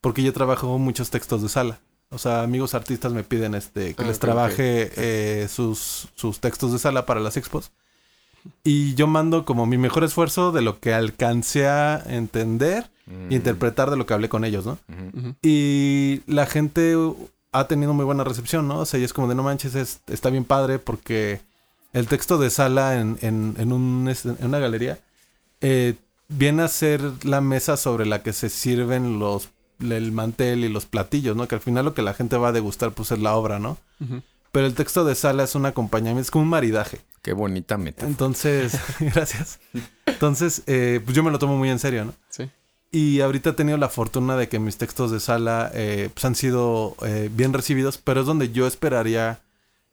porque 0.00 0.22
yo 0.22 0.32
trabajo 0.32 0.76
muchos 0.78 1.10
textos 1.10 1.40
de 1.42 1.48
sala. 1.48 1.78
O 2.10 2.18
sea, 2.18 2.42
amigos 2.42 2.74
artistas 2.74 3.12
me 3.12 3.22
piden 3.24 3.54
este 3.54 3.94
que 3.94 4.02
Ah, 4.02 4.06
les 4.06 4.18
trabaje 4.18 4.90
eh, 4.96 5.48
sus, 5.48 6.08
sus 6.16 6.40
textos 6.40 6.72
de 6.72 6.78
sala 6.78 7.06
para 7.06 7.20
las 7.20 7.36
expos. 7.36 7.70
Y 8.62 8.94
yo 8.94 9.06
mando 9.06 9.44
como 9.46 9.64
mi 9.64 9.78
mejor 9.78 10.04
esfuerzo 10.04 10.52
de 10.52 10.60
lo 10.62 10.78
que 10.80 10.92
alcancé 10.92 11.66
a 11.68 12.02
entender 12.06 12.90
Mm. 13.06 13.32
y 13.32 13.36
interpretar 13.36 13.90
de 13.90 13.98
lo 13.98 14.06
que 14.06 14.14
hablé 14.14 14.30
con 14.30 14.46
ellos, 14.46 14.64
¿no? 14.64 14.78
Y 15.42 16.22
la 16.26 16.46
gente 16.46 16.96
ha 17.52 17.66
tenido 17.68 17.92
muy 17.92 18.06
buena 18.06 18.24
recepción, 18.24 18.66
¿no? 18.66 18.78
O 18.78 18.86
sea, 18.86 18.98
y 18.98 19.04
es 19.04 19.12
como 19.12 19.28
de 19.28 19.34
no 19.34 19.42
manches, 19.42 19.74
es- 19.74 20.00
está 20.06 20.30
bien 20.30 20.44
padre 20.46 20.78
porque 20.78 21.40
el 21.94 22.06
texto 22.06 22.36
de 22.36 22.50
sala 22.50 23.00
en, 23.00 23.16
en, 23.22 23.54
en, 23.58 23.72
un, 23.72 24.08
es- 24.08 24.26
en 24.26 24.36
una 24.42 24.58
galería 24.58 24.98
eh, 25.62 25.94
viene 26.28 26.62
a 26.62 26.68
ser 26.68 27.00
la 27.24 27.40
mesa 27.40 27.76
sobre 27.78 28.04
la 28.04 28.22
que 28.22 28.32
se 28.34 28.50
sirven 28.50 29.18
los 29.18 29.48
el 29.80 30.12
mantel 30.12 30.64
y 30.64 30.68
los 30.68 30.86
platillos, 30.86 31.36
¿no? 31.36 31.48
Que 31.48 31.56
al 31.56 31.60
final 31.60 31.84
lo 31.84 31.94
que 31.94 32.02
la 32.02 32.14
gente 32.14 32.36
va 32.36 32.48
a 32.48 32.52
degustar 32.52 32.92
pues 32.92 33.10
es 33.10 33.18
la 33.18 33.34
obra, 33.34 33.58
¿no? 33.58 33.76
Pero 34.52 34.66
el 34.66 34.74
texto 34.74 35.04
de 35.04 35.14
sala 35.16 35.42
es 35.44 35.54
un 35.56 35.66
acompañamiento, 35.66 36.20
es 36.22 36.30
como 36.30 36.44
un 36.44 36.48
maridaje. 36.50 37.00
Qué 37.22 37.32
bonita 37.32 37.76
meta. 37.76 38.06
Entonces, 38.06 38.78
gracias. 39.00 39.58
Entonces, 40.06 40.62
eh, 40.66 41.00
pues 41.04 41.16
yo 41.16 41.22
me 41.24 41.30
lo 41.32 41.38
tomo 41.40 41.56
muy 41.56 41.70
en 41.70 41.80
serio, 41.80 42.04
¿no? 42.04 42.14
Sí. 42.30 42.48
Y 42.92 43.20
ahorita 43.20 43.50
he 43.50 43.52
tenido 43.54 43.76
la 43.78 43.88
fortuna 43.88 44.36
de 44.36 44.48
que 44.48 44.60
mis 44.60 44.76
textos 44.76 45.10
de 45.10 45.18
sala 45.18 45.70
eh, 45.74 46.08
pues 46.14 46.24
han 46.24 46.36
sido 46.36 46.94
eh, 47.04 47.28
bien 47.34 47.52
recibidos, 47.52 47.98
pero 47.98 48.20
es 48.20 48.26
donde 48.26 48.52
yo 48.52 48.68
esperaría 48.68 49.40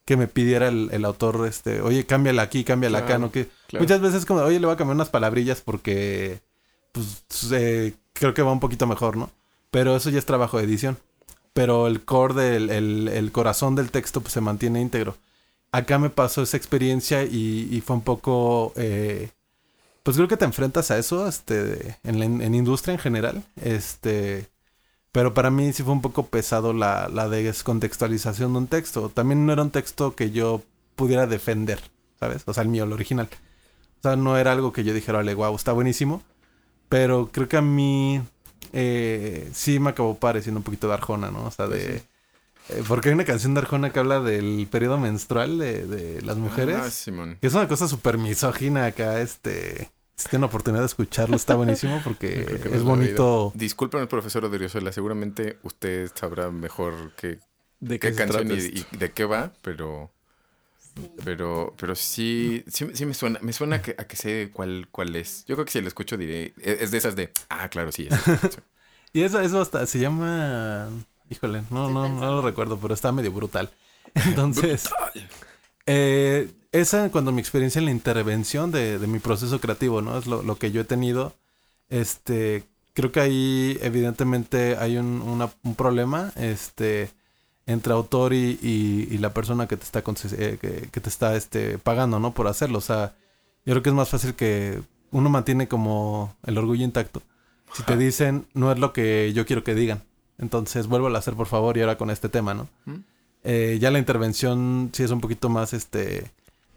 que 0.06 0.18
me 0.18 0.28
pidiera 0.28 0.68
el, 0.68 0.89
el 0.91 1.06
autor, 1.06 1.45
este, 1.47 1.82
oye, 1.82 2.06
cámbiala 2.06 2.41
aquí, 2.43 2.64
cámbiala 2.64 2.99
acá, 2.99 3.18
Claro, 3.18 3.20
¿no? 3.20 3.32
Que 3.32 3.47
claro. 3.68 3.84
muchas 3.84 4.02
veces 4.02 4.26
como, 4.26 4.41
oye, 4.41 4.60
le 4.60 4.66
voy 4.66 4.74
a 4.74 4.78
cambiar 4.78 4.95
unas 4.95 5.10
palabrillas 5.10 5.62
porque, 5.62 6.41
pues, 6.91 7.24
eh, 7.54 7.93
creo 8.14 8.34
que 8.34 8.41
va 8.41 8.52
un 8.52 8.60
poquito 8.60 8.88
mejor, 8.88 9.18
¿no? 9.18 9.30
Pero 9.72 9.95
eso 9.95 10.10
ya 10.10 10.20
es 10.20 10.26
trabajo 10.26 10.58
de 10.58 10.66
edición. 10.66 10.97
Pero 11.54 11.88
el 11.88 12.04
core 12.06 12.34
del 12.36 12.70
el, 12.70 13.08
el 13.10 13.32
corazón 13.32 13.76
del 13.76 13.91
texto 13.91 14.22
pues, 14.22 14.34
se 14.34 14.41
mantiene 14.41 14.82
íntegro. 14.82 15.18
Acá 15.72 15.99
me 15.99 16.10
pasó 16.10 16.41
esa 16.43 16.58
experiencia 16.58 17.24
y, 17.24 17.68
y 17.72 17.82
fue 17.82 17.95
un 17.97 18.02
poco... 18.04 18.74
eh, 18.76 19.30
pues 20.04 20.18
creo 20.18 20.28
que 20.28 20.38
te 20.38 20.45
enfrentas 20.45 20.91
a 20.91 20.97
eso 20.97 21.28
este, 21.28 21.97
en, 22.04 22.20
la 22.20 22.26
en 22.26 22.56
industria 22.56 22.93
en 22.93 22.99
general. 22.99 23.43
Este, 23.62 24.47
pero 25.12 25.34
para 25.34 25.49
mí 25.51 25.74
sí 25.74 25.84
fue 25.84 25.93
un 25.93 26.01
poco 26.01 26.28
pesado 26.28 26.74
la, 26.74 27.09
la 27.09 27.28
descontextualización 27.28 28.53
de 28.53 28.59
un 28.59 28.68
texto. 28.68 29.09
También 29.09 29.45
no 29.45 29.53
era 29.53 29.62
un 29.62 29.72
texto 29.72 30.16
que 30.16 30.32
yo 30.32 30.62
pudiera 30.95 31.28
defender, 31.28 31.82
¿sabes? 32.20 32.43
O 32.45 32.53
sea, 32.53 32.64
el 32.64 32.70
mío, 32.70 32.86
el 32.86 32.93
original. 32.93 33.30
O 33.99 34.01
sea, 34.01 34.16
no 34.16 34.38
era 34.38 34.51
algo 34.51 34.72
que 34.72 34.84
yo 34.84 34.93
dijera, 34.93 35.20
vale, 35.20 35.34
wow, 35.34 35.55
está 35.55 35.74
buenísimo. 35.74 36.24
Pero 36.89 37.30
creo 37.32 37.47
que 37.47 37.57
a 37.57 37.62
mí 37.62 38.22
eh, 38.74 39.49
sí 39.53 39.80
me 39.80 39.91
acabó 39.91 40.16
pareciendo 40.16 40.59
un 40.59 40.64
poquito 40.64 40.88
de 40.88 40.93
Arjona, 40.93 41.32
¿no? 41.32 41.45
O 41.45 41.51
sea, 41.51 41.68
de... 41.68 42.03
eh, 42.70 42.84
porque 42.88 43.09
hay 43.09 43.16
una 43.16 43.26
canción 43.26 43.53
de 43.53 43.62
Arjona 43.62 43.91
que 43.91 43.99
habla 43.99 44.20
del 44.20 44.68
periodo 44.72 44.97
menstrual 44.97 45.57
de, 45.57 45.86
de 45.86 46.22
las 46.22 46.38
mujeres. 46.38 46.78
Ah, 46.82 46.89
Simón. 46.91 47.38
Que 47.39 47.47
es 47.47 47.53
una 47.53 47.68
cosa 47.68 47.88
súper 47.88 48.18
misógina 48.18 48.86
acá, 48.86 49.22
este... 49.22 49.89
Si 50.16 50.30
tienen 50.30 50.43
oportunidad 50.45 50.82
de 50.82 50.88
escucharlo, 50.88 51.36
está 51.36 51.55
buenísimo 51.55 52.01
porque 52.03 52.45
que 52.64 52.70
no 52.70 52.76
es 52.76 52.82
lo 52.82 52.88
bonito. 52.88 53.51
Discúlpeme, 53.55 54.07
profesor 54.07 54.45
Odriozola, 54.45 54.91
seguramente 54.91 55.57
usted 55.64 56.12
sabrá 56.14 56.51
mejor 56.51 57.14
qué, 57.16 57.39
¿De 57.80 57.99
qué 57.99 58.14
canción 58.14 58.51
y, 58.51 58.86
de 58.97 59.12
qué 59.12 59.26
va, 59.26 59.51
pero 59.62 60.12
pero 61.24 61.74
pero 61.78 61.95
sí 61.95 62.64
sí, 62.68 62.86
sí 62.93 63.05
me 63.05 63.14
suena 63.14 63.39
me 63.41 63.53
suena 63.53 63.82
que, 63.82 63.95
a 63.97 64.03
que 64.05 64.16
sé 64.16 64.51
cuál 64.53 64.88
cuál 64.91 65.16
es. 65.16 65.45
Yo 65.47 65.55
creo 65.55 65.66
que 65.66 65.72
si 65.72 65.82
la 65.82 65.88
escucho 65.88 66.18
diré 66.18 66.53
es, 66.62 66.82
es 66.82 66.91
de 66.91 66.97
esas 66.97 67.16
de 67.16 67.32
ah, 67.49 67.70
claro, 67.70 67.91
sí. 67.91 68.07
es- 68.09 68.59
Y 69.14 69.24
eso, 69.24 69.41
eso 69.41 69.59
hasta 69.59 69.86
se 69.88 69.99
llama... 69.99 70.88
Híjole, 71.30 71.64
no, 71.70 71.89
no, 71.89 72.07
no 72.07 72.32
lo 72.32 72.41
recuerdo, 72.41 72.78
pero 72.78 72.93
está 72.93 73.12
medio 73.12 73.32
brutal. 73.34 73.70
Entonces, 74.26 74.89
eh, 75.86 76.49
esa 76.72 77.10
cuando 77.12 77.32
mi 77.32 77.42
experiencia 77.42 77.80
en 77.80 77.86
la 77.86 77.92
intervención 77.92 78.72
de, 78.72 78.98
de 79.00 79.08
mi 79.08 79.20
proceso 79.20 79.60
creativo, 79.60 80.02
¿no? 80.02 80.18
Es 80.18 80.28
lo, 80.28 80.42
lo 80.44 80.56
que 80.58 80.72
yo 80.72 80.82
he 80.82 80.86
tenido. 80.86 81.34
Este, 81.90 82.64
creo 82.94 83.12
que 83.12 83.20
ahí 83.20 83.78
evidentemente 83.82 84.78
hay 84.78 84.98
un, 84.98 85.22
una- 85.22 85.52
un 85.64 85.76
problema, 85.76 86.32
este, 86.36 87.10
entre 87.66 87.94
autor 87.94 88.34
y, 88.34 88.58
y- 88.62 89.08
y 89.12 89.18
la 89.18 89.34
persona 89.34 89.68
que 89.68 89.78
te 89.78 89.84
está, 89.84 90.00
eh, 90.00 90.58
que, 90.62 90.90
que 90.92 91.02
te 91.02 91.10
está, 91.10 91.36
este, 91.36 91.78
pagando, 91.78 92.20
¿no? 92.20 92.34
Por 92.34 92.48
hacerlo. 92.48 92.78
O 92.78 92.82
sea, 92.82 93.14
yo 93.66 93.74
creo 93.74 93.84
que 93.84 93.90
es 93.90 93.96
más 93.96 94.10
fácil 94.10 94.34
que 94.36 94.82
uno 95.12 95.30
mantiene 95.30 95.68
como 95.68 96.36
el 96.46 96.58
orgullo 96.58 96.84
intacto. 96.86 97.22
Si 97.74 97.84
te 97.84 97.96
dicen, 97.98 98.46
no 98.54 98.72
es 98.72 98.80
lo 98.80 98.92
que 98.94 99.32
yo 99.34 99.46
quiero 99.46 99.64
que 99.64 99.76
digan. 99.76 100.02
Entonces, 100.38 100.88
vuelvo 100.88 101.08
a 101.08 101.18
hacer, 101.18 101.36
por 101.36 101.48
favor, 101.48 101.78
y 101.78 101.82
ahora 101.82 101.98
con 101.98 102.10
este 102.10 102.30
tema, 102.30 102.54
¿no? 102.54 102.68
¿Mm? 102.86 102.96
Eh, 103.44 103.78
ya 103.82 103.92
la 103.92 104.00
intervención 104.00 104.90
sí 104.94 105.04
es 105.04 105.12
un 105.12 105.22
poquito 105.22 105.50
más, 105.50 105.74
este, 105.74 106.32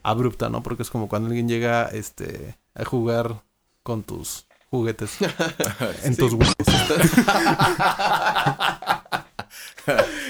abrupta, 0.05 0.49
¿no? 0.49 0.63
Porque 0.63 0.85
es 0.85 0.91
como 0.91 1.09
cuando 1.09 1.29
alguien 1.29 1.49
llega, 1.49 1.89
este, 1.89 2.57
a 2.75 2.85
jugar 2.85 3.43
con 3.83 4.05
tus 4.05 4.47
juguetes. 4.71 5.17
en 6.05 6.17
tus 6.17 6.33
huevos. 6.35 6.55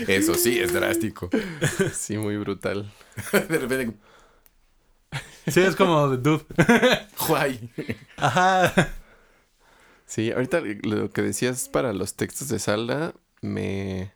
Eso 0.09 0.35
sí 0.35 0.59
es 0.59 0.73
drástico. 0.73 1.29
Sí, 1.93 2.17
muy 2.17 2.37
brutal. 2.39 2.91
De 3.33 3.59
repente 3.59 3.97
Sí, 5.47 5.61
es 5.61 5.77
como, 5.77 6.09
de, 6.09 6.17
dude. 6.17 6.45
Juay. 7.17 7.71
Ajá. 8.17 8.73
Sí, 10.07 10.33
ahorita 10.33 10.63
lo 10.83 11.11
que 11.11 11.23
decías 11.23 11.69
para 11.69 11.93
los 11.93 12.15
textos 12.15 12.49
de 12.49 12.59
sala 12.59 13.15
me 13.43 14.15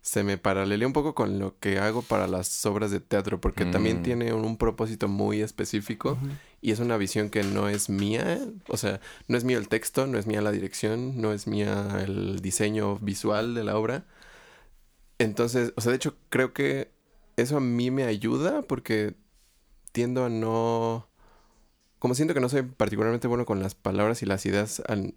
se 0.00 0.22
me 0.24 0.38
paralelea 0.38 0.86
un 0.86 0.92
poco 0.94 1.14
con 1.14 1.38
lo 1.38 1.58
que 1.58 1.78
hago 1.78 2.02
para 2.02 2.26
las 2.28 2.64
obras 2.66 2.90
de 2.90 3.00
teatro 3.00 3.40
porque 3.40 3.64
también 3.66 3.98
Mm. 3.98 4.02
tiene 4.02 4.32
un, 4.32 4.44
un 4.44 4.56
propósito 4.56 5.08
muy 5.08 5.40
específico 5.42 6.18
y 6.62 6.70
es 6.72 6.78
una 6.80 6.96
visión 6.96 7.30
que 7.30 7.42
no 7.42 7.68
es 7.68 7.88
mía, 7.90 8.38
o 8.68 8.76
sea, 8.76 9.00
no 9.26 9.36
es 9.36 9.44
mío 9.44 9.58
el 9.58 9.68
texto, 9.68 10.06
no 10.06 10.18
es 10.18 10.26
mía 10.26 10.40
la 10.40 10.50
dirección, 10.52 11.20
no 11.20 11.32
es 11.32 11.46
mía 11.46 12.00
el 12.04 12.40
diseño 12.40 12.96
visual 13.00 13.54
de 13.54 13.64
la 13.64 13.76
obra. 13.76 14.04
Entonces, 15.18 15.72
o 15.76 15.80
sea, 15.80 15.90
de 15.90 15.96
hecho 15.96 16.16
creo 16.30 16.52
que 16.52 16.90
eso 17.36 17.56
a 17.56 17.60
mí 17.60 17.90
me 17.90 18.04
ayuda 18.04 18.62
porque 18.62 19.14
tiendo 19.92 20.24
a 20.24 20.28
no 20.28 21.08
como 21.98 22.14
siento 22.14 22.32
que 22.34 22.40
no 22.40 22.48
soy 22.48 22.62
particularmente 22.62 23.26
bueno 23.26 23.44
con 23.44 23.60
las 23.60 23.74
palabras 23.74 24.22
y 24.22 24.26
las 24.26 24.46
ideas 24.46 24.82
al- 24.86 25.14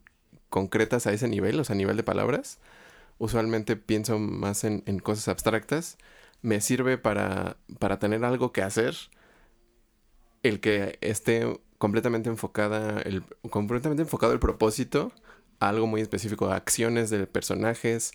concretas 0.49 1.05
a 1.07 1.13
ese 1.13 1.27
nivel, 1.27 1.59
o 1.59 1.63
sea, 1.63 1.75
a 1.75 1.77
nivel 1.77 1.95
de 1.97 2.03
palabras, 2.03 2.57
usualmente 3.21 3.75
pienso 3.75 4.17
más 4.17 4.63
en, 4.63 4.81
en 4.87 4.97
cosas 4.97 5.27
abstractas, 5.27 5.97
me 6.41 6.59
sirve 6.59 6.97
para, 6.97 7.57
para 7.79 7.99
tener 7.99 8.25
algo 8.25 8.51
que 8.51 8.63
hacer, 8.63 8.95
el 10.41 10.59
que 10.59 10.97
esté 11.01 11.61
completamente 11.77 12.29
enfocada, 12.29 12.99
el, 13.01 13.23
completamente 13.51 14.01
enfocado 14.01 14.33
el 14.33 14.39
propósito 14.39 15.11
a 15.59 15.69
algo 15.69 15.85
muy 15.85 16.01
específico, 16.01 16.47
a 16.49 16.55
acciones 16.55 17.11
de 17.11 17.27
personajes, 17.27 18.13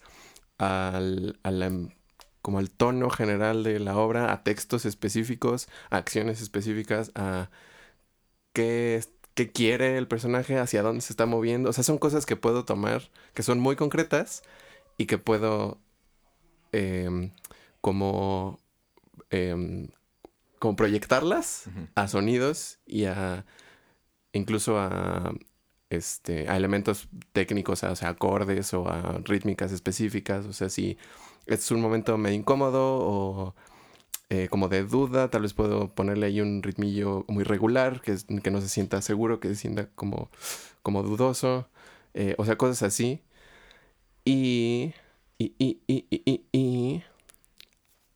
al, 0.58 1.38
como 2.42 2.58
al 2.58 2.70
tono 2.70 3.08
general 3.08 3.62
de 3.62 3.78
la 3.78 3.96
obra, 3.96 4.32
a 4.32 4.42
textos 4.42 4.86
específicos, 4.86 5.68
a 5.90 5.98
acciones 5.98 6.42
específicas, 6.42 7.12
a 7.14 7.50
qué, 8.52 9.04
qué 9.34 9.52
quiere 9.52 9.98
el 9.98 10.08
personaje, 10.08 10.58
hacia 10.58 10.82
dónde 10.82 11.02
se 11.02 11.12
está 11.12 11.26
moviendo. 11.26 11.70
O 11.70 11.72
sea, 11.72 11.84
son 11.84 11.98
cosas 11.98 12.26
que 12.26 12.34
puedo 12.34 12.64
tomar, 12.64 13.02
que 13.34 13.44
son 13.44 13.60
muy 13.60 13.76
concretas 13.76 14.42
y 14.98 15.06
que 15.06 15.18
puedo 15.18 15.78
em, 16.72 17.30
como, 17.80 18.58
em, 19.30 19.88
como 20.58 20.76
proyectarlas 20.76 21.68
a 21.94 22.08
sonidos 22.08 22.78
y 22.86 23.04
a 23.04 23.44
incluso 24.32 24.78
a 24.78 25.32
este 25.90 26.48
a 26.48 26.56
elementos 26.56 27.08
técnicos, 27.32 27.82
o 27.84 27.96
sea, 27.96 28.08
acordes 28.08 28.74
o 28.74 28.88
a 28.88 29.20
rítmicas 29.24 29.72
específicas, 29.72 30.46
o 30.46 30.52
sea, 30.52 30.68
si 30.68 30.98
es 31.46 31.70
un 31.70 31.80
momento 31.80 32.18
medio 32.18 32.36
incómodo 32.36 32.98
o 33.00 33.54
eh, 34.28 34.48
como 34.48 34.68
de 34.68 34.82
duda, 34.82 35.30
tal 35.30 35.42
vez 35.42 35.54
puedo 35.54 35.88
ponerle 35.94 36.26
ahí 36.26 36.40
un 36.40 36.62
ritmillo 36.62 37.24
muy 37.28 37.44
regular, 37.44 38.00
que, 38.00 38.16
que 38.42 38.50
no 38.50 38.60
se 38.60 38.68
sienta 38.68 39.00
seguro, 39.00 39.38
que 39.38 39.48
se 39.48 39.54
sienta 39.54 39.88
como, 39.94 40.30
como 40.82 41.04
dudoso, 41.04 41.68
eh, 42.14 42.34
o 42.38 42.44
sea, 42.44 42.56
cosas 42.58 42.82
así. 42.82 43.22
Y, 44.26 44.92
y, 45.38 45.54
y, 45.58 45.80
y, 45.86 46.06
y, 46.10 46.22
y, 46.26 46.44
y 46.52 47.04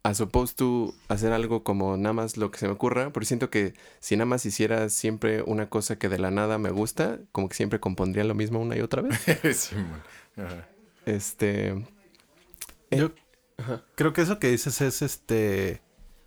as 0.03 0.21
opposed 0.21 0.57
to 0.57 0.93
hacer 1.09 1.33
algo 1.33 1.63
como 1.63 1.97
nada 1.97 2.13
más 2.13 2.37
lo 2.37 2.51
que 2.51 2.59
se 2.59 2.67
me 2.67 2.73
ocurra, 2.73 3.13
porque 3.13 3.27
siento 3.27 3.49
que 3.49 3.75
si 4.01 4.17
nada 4.17 4.27
más 4.27 4.45
hiciera 4.45 4.89
siempre 4.89 5.43
una 5.43 5.71
cosa 5.71 5.97
que 5.97 6.09
de 6.09 6.19
la 6.19 6.31
nada 6.31 6.59
me 6.59 6.71
gusta, 6.71 7.21
como 7.33 7.49
que 7.49 7.55
siempre 7.55 7.81
compondría 7.81 8.25
lo 8.25 8.35
mismo 8.35 8.61
una 8.61 8.77
y 8.77 8.81
otra 8.81 9.03
vez. 9.03 9.19
Simón. 9.57 10.03
Ajá. 10.37 10.69
este... 11.07 11.87
Yo 12.91 13.13
creo 13.95 14.13
que 14.13 14.23
eso 14.23 14.39
que 14.39 14.49
dices 14.49 14.81
es 14.81 15.03
este. 15.03 15.81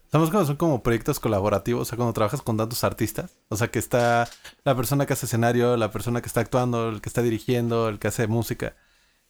Estamos 0.06 0.30
cuando 0.30 0.46
son 0.46 0.58
como 0.58 0.84
proyectos 0.84 1.20
colaborativos, 1.20 1.82
o 1.82 1.86
sea, 1.86 1.98
cuando 1.98 2.14
trabajas 2.14 2.42
con 2.42 2.56
tantos 2.56 2.84
artistas, 2.84 3.40
o 3.50 3.56
sea, 3.58 3.70
que 3.70 3.80
está 3.80 4.30
la 4.64 4.76
persona 4.76 5.06
que 5.06 5.14
hace 5.14 5.26
escenario, 5.26 5.76
la 5.76 5.92
persona 5.92 6.22
que 6.22 6.28
está 6.28 6.42
actuando, 6.42 6.90
el 6.90 7.02
que 7.02 7.10
está 7.10 7.22
dirigiendo, 7.24 7.90
el 7.90 8.00
que 8.00 8.08
hace 8.08 8.28
música. 8.28 8.76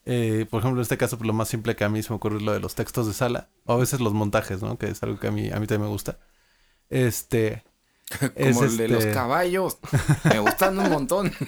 Eh, 0.06 0.46
por 0.50 0.60
ejemplo, 0.60 0.80
en 0.80 0.84
este 0.84 0.98
caso, 0.98 1.18
pues, 1.18 1.28
lo 1.28 1.34
más 1.34 1.48
simple 1.50 1.76
que 1.76 1.84
a 1.84 1.90
mí 1.90 2.04
se 2.04 2.10
me 2.10 2.18
ocurre 2.18 2.38
es 2.38 2.44
lo 2.44 2.52
de 2.54 2.60
los 2.60 2.76
textos 2.76 3.08
de 3.08 3.14
sala, 3.14 3.50
o 3.66 3.74
a 3.74 3.78
veces 3.78 4.02
los 4.02 4.14
montajes, 4.14 4.62
¿no? 4.62 4.78
Que 4.78 4.88
es 4.88 5.02
algo 5.04 5.20
que 5.20 5.28
a 5.28 5.32
mí, 5.32 5.50
a 5.50 5.60
mí 5.60 5.68
también 5.68 5.82
me 5.84 5.88
gusta. 5.88 6.20
Este. 6.90 7.64
es 8.36 8.56
Como 8.56 8.66
el 8.68 8.78
de 8.78 8.88
los 8.90 9.04
este- 9.06 9.14
caballos. 9.14 9.78
Me 10.26 10.40
gustan 10.40 10.78
un 10.80 10.90
montón. 10.90 11.32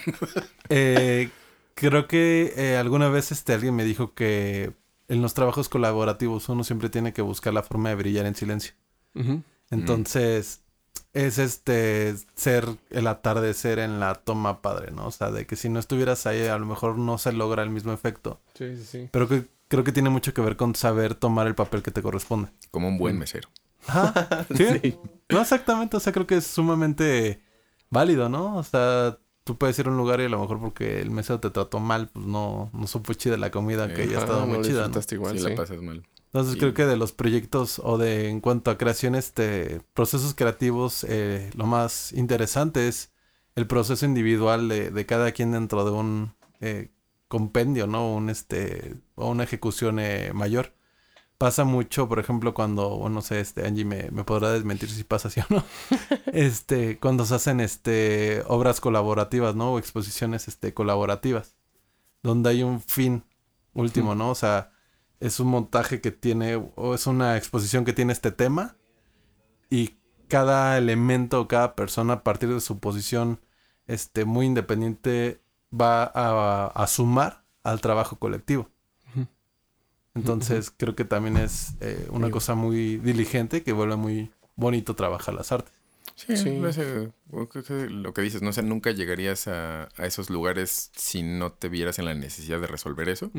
Eh, 0.69 1.29
creo 1.75 2.07
que 2.07 2.53
eh, 2.57 2.77
alguna 2.77 3.07
vez 3.09 3.31
este, 3.31 3.53
alguien 3.53 3.75
me 3.75 3.83
dijo 3.83 4.15
que 4.15 4.73
en 5.07 5.21
los 5.21 5.35
trabajos 5.35 5.69
colaborativos 5.69 6.49
uno 6.49 6.63
siempre 6.63 6.89
tiene 6.89 7.13
que 7.13 7.21
buscar 7.21 7.53
la 7.53 7.61
forma 7.61 7.89
de 7.89 7.95
brillar 7.95 8.25
en 8.25 8.33
silencio. 8.33 8.73
Ujú. 9.13 9.43
Entonces, 9.69 10.61
es 11.15 11.39
este 11.39 12.13
ser 12.35 12.67
el 12.91 13.07
atardecer 13.07 13.79
en 13.79 13.99
la 13.99 14.13
toma 14.15 14.61
padre, 14.61 14.91
¿no? 14.91 15.07
O 15.07 15.11
sea, 15.11 15.31
de 15.31 15.47
que 15.47 15.55
si 15.55 15.69
no 15.69 15.79
estuvieras 15.79 16.27
ahí, 16.27 16.45
a 16.45 16.57
lo 16.59 16.65
mejor 16.65 16.97
no 16.97 17.17
se 17.17 17.31
logra 17.31 17.63
el 17.63 17.69
mismo 17.71 17.93
efecto. 17.93 18.41
Sí, 18.53 18.75
sí, 18.75 18.83
sí. 18.83 19.09
Pero 19.11 19.27
que 19.27 19.45
creo 19.69 19.83
que 19.83 19.91
tiene 19.93 20.09
mucho 20.09 20.33
que 20.33 20.41
ver 20.41 20.57
con 20.57 20.75
saber 20.75 21.15
tomar 21.15 21.47
el 21.47 21.55
papel 21.55 21.81
que 21.81 21.91
te 21.91 22.01
corresponde. 22.01 22.49
Como 22.69 22.89
un 22.89 22.97
buen 22.97 23.17
mesero. 23.17 23.49
Ajá. 23.87 24.45
¿Sí? 24.55 24.97
No 25.29 25.41
exactamente, 25.41 25.95
o 25.97 25.99
sea, 25.99 26.11
creo 26.13 26.27
que 26.27 26.37
es 26.37 26.45
sumamente 26.45 27.41
válido, 27.89 28.27
¿no? 28.29 28.57
O 28.57 28.63
sea, 28.63 29.17
tú 29.45 29.57
puedes 29.57 29.79
ir 29.79 29.87
a 29.87 29.91
un 29.91 29.97
lugar 29.97 30.19
y 30.19 30.25
a 30.25 30.29
lo 30.29 30.39
mejor 30.39 30.59
porque 30.59 30.99
el 31.01 31.11
mesero 31.11 31.39
te 31.39 31.49
trató 31.49 31.79
mal, 31.79 32.09
pues 32.09 32.25
no, 32.25 32.69
no 32.73 32.87
supo 32.87 33.13
chida 33.13 33.37
la 33.37 33.51
comida 33.51 33.93
que 33.93 34.07
ya 34.07 34.17
ha 34.17 34.19
Ah, 34.19 34.23
estado 34.23 34.39
no 34.41 34.47
muy 34.47 34.61
chida, 34.63 34.87
¿no? 34.89 34.99
igual, 35.11 35.37
si 35.37 35.43
sí. 35.43 35.49
la 35.49 35.55
pasas 35.55 35.81
mal. 35.81 36.03
Entonces 36.35 36.55
Sí. 36.55 36.59
creo 36.59 36.73
que 36.73 36.85
de 36.85 36.97
los 36.97 37.13
proyectos 37.13 37.79
o 37.81 37.97
de 37.97 38.27
en 38.29 38.41
cuanto 38.41 38.69
a 38.69 38.77
creación, 38.77 39.15
este, 39.15 39.79
procesos 39.93 40.33
creativos, 40.35 41.05
eh, 41.07 41.49
lo 41.55 41.65
más 41.65 42.11
interesante 42.11 42.89
es 42.89 43.13
el 43.55 43.67
proceso 43.67 44.05
individual 44.05 44.67
de, 44.67 44.91
de 44.91 45.05
cada 45.05 45.31
quien 45.31 45.53
dentro 45.53 45.85
de 45.85 45.91
un 45.91 46.33
eh, 46.59 46.91
compendio, 47.29 47.87
¿no? 47.87 48.13
Un 48.13 48.29
este, 48.29 48.95
o 49.15 49.29
una 49.29 49.43
ejecución 49.45 49.97
eh, 49.99 50.31
mayor. 50.33 50.73
Pasa 51.37 51.63
mucho, 51.63 52.09
por 52.09 52.19
ejemplo, 52.19 52.53
cuando, 52.53 52.97
bueno, 52.97 53.15
no 53.15 53.21
sé, 53.21 53.39
este, 53.39 53.65
Angie 53.65 53.85
me, 53.85 54.09
me 54.11 54.25
podrá 54.25 54.51
desmentir 54.51 54.89
si 54.89 55.05
pasa 55.05 55.29
así 55.29 55.39
o 55.39 55.45
no. 55.49 55.63
este, 56.33 56.99
cuando 56.99 57.25
se 57.25 57.35
hacen 57.35 57.61
este, 57.61 58.43
obras 58.47 58.81
colaborativas, 58.81 59.55
¿no? 59.55 59.73
O 59.73 59.79
exposiciones 59.79 60.49
este, 60.49 60.73
colaborativas. 60.73 61.55
Donde 62.23 62.49
hay 62.49 62.63
un 62.63 62.81
fin 62.81 63.23
último, 63.73 64.15
¿no? 64.15 64.31
O 64.31 64.35
sea, 64.35 64.71
es 65.19 65.39
un 65.39 65.47
montaje 65.47 66.01
que 66.01 66.11
tiene, 66.11 66.55
o 66.75 66.95
es 66.95 67.07
una 67.07 67.37
exposición 67.37 67.85
que 67.85 67.93
tiene 67.93 68.13
este 68.13 68.31
tema. 68.31 68.75
Y 69.69 69.95
cada 70.27 70.77
elemento, 70.77 71.41
o 71.41 71.47
cada 71.47 71.75
persona, 71.75 72.13
a 72.13 72.23
partir 72.23 72.49
de 72.53 72.61
su 72.61 72.79
posición 72.79 73.39
este, 73.87 74.25
muy 74.25 74.45
independiente, 74.45 75.39
va 75.73 76.03
a, 76.03 76.67
a 76.67 76.87
sumar 76.87 77.43
al 77.63 77.81
trabajo 77.81 78.17
colectivo. 78.17 78.69
Entonces, 80.13 80.71
creo 80.75 80.95
que 80.95 81.03
también 81.03 81.35
es 81.35 81.73
eh, 81.81 82.07
una 82.09 82.31
cosa 82.31 82.55
muy 82.55 82.97
diligente 82.97 83.63
que 83.63 83.73
vuelve 83.73 83.97
muy 83.97 84.31
bonito 84.55 84.95
trabajar 84.95 85.33
las 85.33 85.51
artes. 85.51 85.73
Sí, 86.15 86.37
Sí. 86.37 86.57
lo 87.31 87.49
que 87.49 87.89
lo 87.89 88.13
que 88.13 88.21
dices, 88.21 88.41
no 88.41 88.53
sé, 88.53 88.63
nunca 88.63 88.91
llegarías 88.91 89.49
a, 89.49 89.89
a 89.97 90.05
esos 90.05 90.29
lugares 90.29 90.91
si 90.95 91.21
no 91.23 91.51
te 91.51 91.67
vieras 91.67 91.99
en 91.99 92.05
la 92.05 92.13
necesidad 92.13 92.61
de 92.61 92.67
resolver 92.67 93.09
eso. 93.09 93.29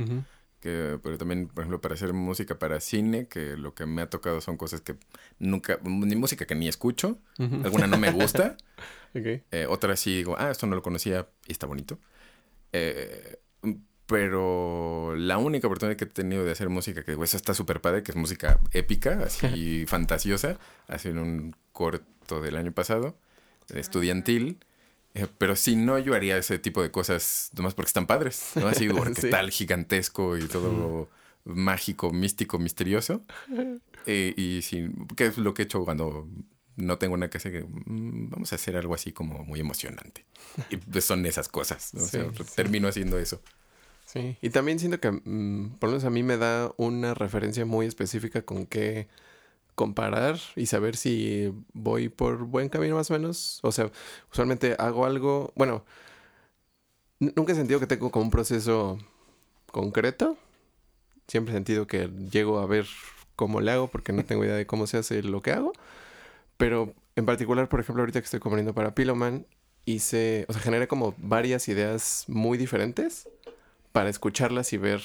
Que, 0.66 0.98
pero 1.00 1.16
también, 1.16 1.46
por 1.46 1.62
ejemplo, 1.62 1.80
para 1.80 1.94
hacer 1.94 2.12
música 2.12 2.58
para 2.58 2.80
cine, 2.80 3.28
que 3.28 3.56
lo 3.56 3.72
que 3.72 3.86
me 3.86 4.02
ha 4.02 4.10
tocado 4.10 4.40
son 4.40 4.56
cosas 4.56 4.80
que 4.80 4.96
nunca, 5.38 5.78
ni 5.84 6.16
música 6.16 6.44
que 6.44 6.56
ni 6.56 6.66
escucho, 6.66 7.18
alguna 7.38 7.86
no 7.86 7.98
me 7.98 8.10
gusta, 8.10 8.56
Ok. 9.14 9.26
eh, 9.52 9.66
otra 9.68 9.94
sí 9.96 10.16
digo, 10.16 10.34
ah, 10.36 10.50
esto 10.50 10.66
no 10.66 10.74
lo 10.74 10.82
conocía 10.82 11.28
y 11.46 11.52
está 11.52 11.66
bonito. 11.68 11.98
Eh, 12.72 13.38
pero 14.06 15.14
la 15.16 15.38
única 15.38 15.66
oportunidad 15.68 15.96
que 15.96 16.04
he 16.04 16.08
tenido 16.08 16.44
de 16.44 16.50
hacer 16.50 16.68
música, 16.68 17.04
que 17.04 17.12
eso 17.12 17.36
está 17.36 17.54
súper 17.54 17.80
padre, 17.80 18.02
que 18.02 18.10
es 18.12 18.16
música 18.16 18.58
épica, 18.72 19.22
así 19.24 19.84
fantasiosa, 19.88 20.58
hace 20.88 21.12
un 21.12 21.54
corto 21.72 22.40
del 22.40 22.56
año 22.56 22.72
pasado, 22.72 23.16
estudiantil. 23.72 24.58
Eh, 25.16 25.26
pero 25.38 25.56
si 25.56 25.76
no, 25.76 25.98
yo 25.98 26.14
haría 26.14 26.36
ese 26.36 26.58
tipo 26.58 26.82
de 26.82 26.90
cosas 26.90 27.50
nomás 27.56 27.74
porque 27.74 27.88
están 27.88 28.06
padres, 28.06 28.52
¿no? 28.54 28.68
Así 28.68 28.88
orquestal, 28.90 29.50
gigantesco 29.50 30.36
y 30.36 30.46
todo 30.46 31.08
mágico, 31.44 32.12
místico, 32.12 32.58
misterioso. 32.58 33.22
Eh, 34.08 34.34
y 34.36 34.62
sí, 34.62 34.88
que 35.16 35.26
es 35.26 35.36
lo 35.36 35.52
que 35.52 35.62
he 35.62 35.64
hecho 35.64 35.84
cuando 35.84 36.28
no 36.76 36.96
tengo 36.96 37.14
una 37.14 37.28
casa 37.28 37.50
que 37.50 37.64
mm, 37.64 38.30
vamos 38.30 38.52
a 38.52 38.54
hacer 38.54 38.76
algo 38.76 38.94
así 38.94 39.10
como 39.10 39.44
muy 39.44 39.58
emocionante. 39.58 40.24
Y 40.70 40.76
pues 40.76 41.04
son 41.04 41.26
esas 41.26 41.48
cosas. 41.48 41.92
¿no? 41.92 42.04
O 42.04 42.06
sea, 42.06 42.24
Sí, 42.32 42.44
termino 42.54 42.86
haciendo 42.86 43.18
eso. 43.18 43.42
Sí, 44.04 44.36
y 44.40 44.50
también 44.50 44.78
siento 44.78 45.00
que, 45.00 45.10
mm, 45.10 45.78
por 45.80 45.88
lo 45.88 45.94
menos 45.94 46.04
a 46.04 46.10
mí 46.10 46.22
me 46.22 46.36
da 46.36 46.72
una 46.76 47.14
referencia 47.14 47.66
muy 47.66 47.86
específica 47.86 48.42
con 48.42 48.64
qué 48.64 49.08
comparar 49.76 50.40
y 50.56 50.66
saber 50.66 50.96
si 50.96 51.52
voy 51.72 52.08
por 52.08 52.44
buen 52.46 52.68
camino 52.68 52.96
más 52.96 53.10
o 53.10 53.14
menos. 53.14 53.60
O 53.62 53.70
sea, 53.70 53.92
usualmente 54.32 54.74
hago 54.78 55.06
algo, 55.06 55.52
bueno, 55.54 55.84
nunca 57.20 57.52
he 57.52 57.54
sentido 57.54 57.78
que 57.78 57.86
tengo 57.86 58.10
como 58.10 58.24
un 58.24 58.30
proceso 58.32 58.98
concreto. 59.70 60.36
Siempre 61.28 61.52
he 61.52 61.56
sentido 61.56 61.86
que 61.86 62.08
llego 62.32 62.58
a 62.58 62.66
ver 62.66 62.86
cómo 63.36 63.60
le 63.60 63.70
hago 63.70 63.88
porque 63.88 64.12
no 64.12 64.24
tengo 64.24 64.44
idea 64.44 64.56
de 64.56 64.66
cómo 64.66 64.86
se 64.88 64.96
hace 64.96 65.22
lo 65.22 65.42
que 65.42 65.52
hago. 65.52 65.72
Pero 66.56 66.94
en 67.14 67.26
particular, 67.26 67.68
por 67.68 67.80
ejemplo, 67.80 68.02
ahorita 68.02 68.20
que 68.20 68.24
estoy 68.24 68.40
componiendo 68.40 68.74
para 68.74 68.94
Piloman, 68.94 69.46
hice, 69.84 70.46
o 70.48 70.52
sea, 70.52 70.62
generé 70.62 70.88
como 70.88 71.14
varias 71.18 71.68
ideas 71.68 72.24
muy 72.28 72.58
diferentes 72.58 73.28
para 73.92 74.08
escucharlas 74.08 74.72
y 74.72 74.78
ver 74.78 75.02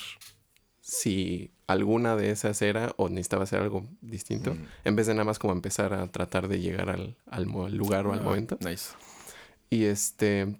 si 0.80 1.52
alguna 1.72 2.16
de 2.16 2.32
esas 2.32 2.62
era 2.62 2.94
o 2.98 3.10
necesitaba 3.10 3.44
hacer 3.44 3.62
algo 3.62 3.86
distinto, 4.02 4.54
Mm. 4.54 4.66
en 4.86 4.96
vez 4.96 5.08
de 5.08 5.14
nada 5.14 5.26
más 5.26 5.40
como 5.40 5.54
empezar 5.54 5.94
a 5.94 6.08
tratar 6.12 6.48
de 6.48 6.60
llegar 6.60 6.90
al, 6.90 7.18
al 7.28 7.46
lugar 7.76 8.06
o 8.08 8.14
al 8.14 8.20
Ah, 8.20 8.24
momento. 8.24 8.58
Nice. 8.62 8.90
Y 9.70 9.86
este. 9.86 10.58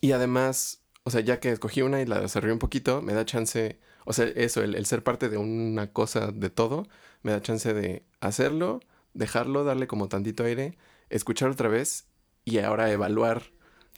Y 0.00 0.12
además, 0.12 0.80
o 1.04 1.10
sea, 1.10 1.20
ya 1.20 1.40
que 1.40 1.50
escogí 1.52 1.82
una 1.82 2.00
y 2.02 2.06
la 2.06 2.20
desarrollé 2.20 2.52
un 2.52 2.58
poquito, 2.58 3.02
me 3.02 3.12
da 3.14 3.24
chance. 3.24 3.78
O 4.04 4.12
sea, 4.12 4.26
eso, 4.26 4.62
el, 4.62 4.74
el 4.74 4.86
ser 4.86 5.02
parte 5.02 5.28
de 5.28 5.36
una 5.38 5.92
cosa 5.92 6.30
de 6.32 6.50
todo, 6.50 6.86
me 7.22 7.32
da 7.32 7.40
chance 7.42 7.72
de 7.74 8.04
hacerlo, 8.20 8.80
dejarlo, 9.14 9.64
darle 9.64 9.86
como 9.88 10.08
tantito 10.08 10.44
aire, 10.44 10.76
escuchar 11.10 11.50
otra 11.50 11.68
vez 11.68 12.06
y 12.44 12.58
ahora 12.58 12.90
evaluar 12.92 13.42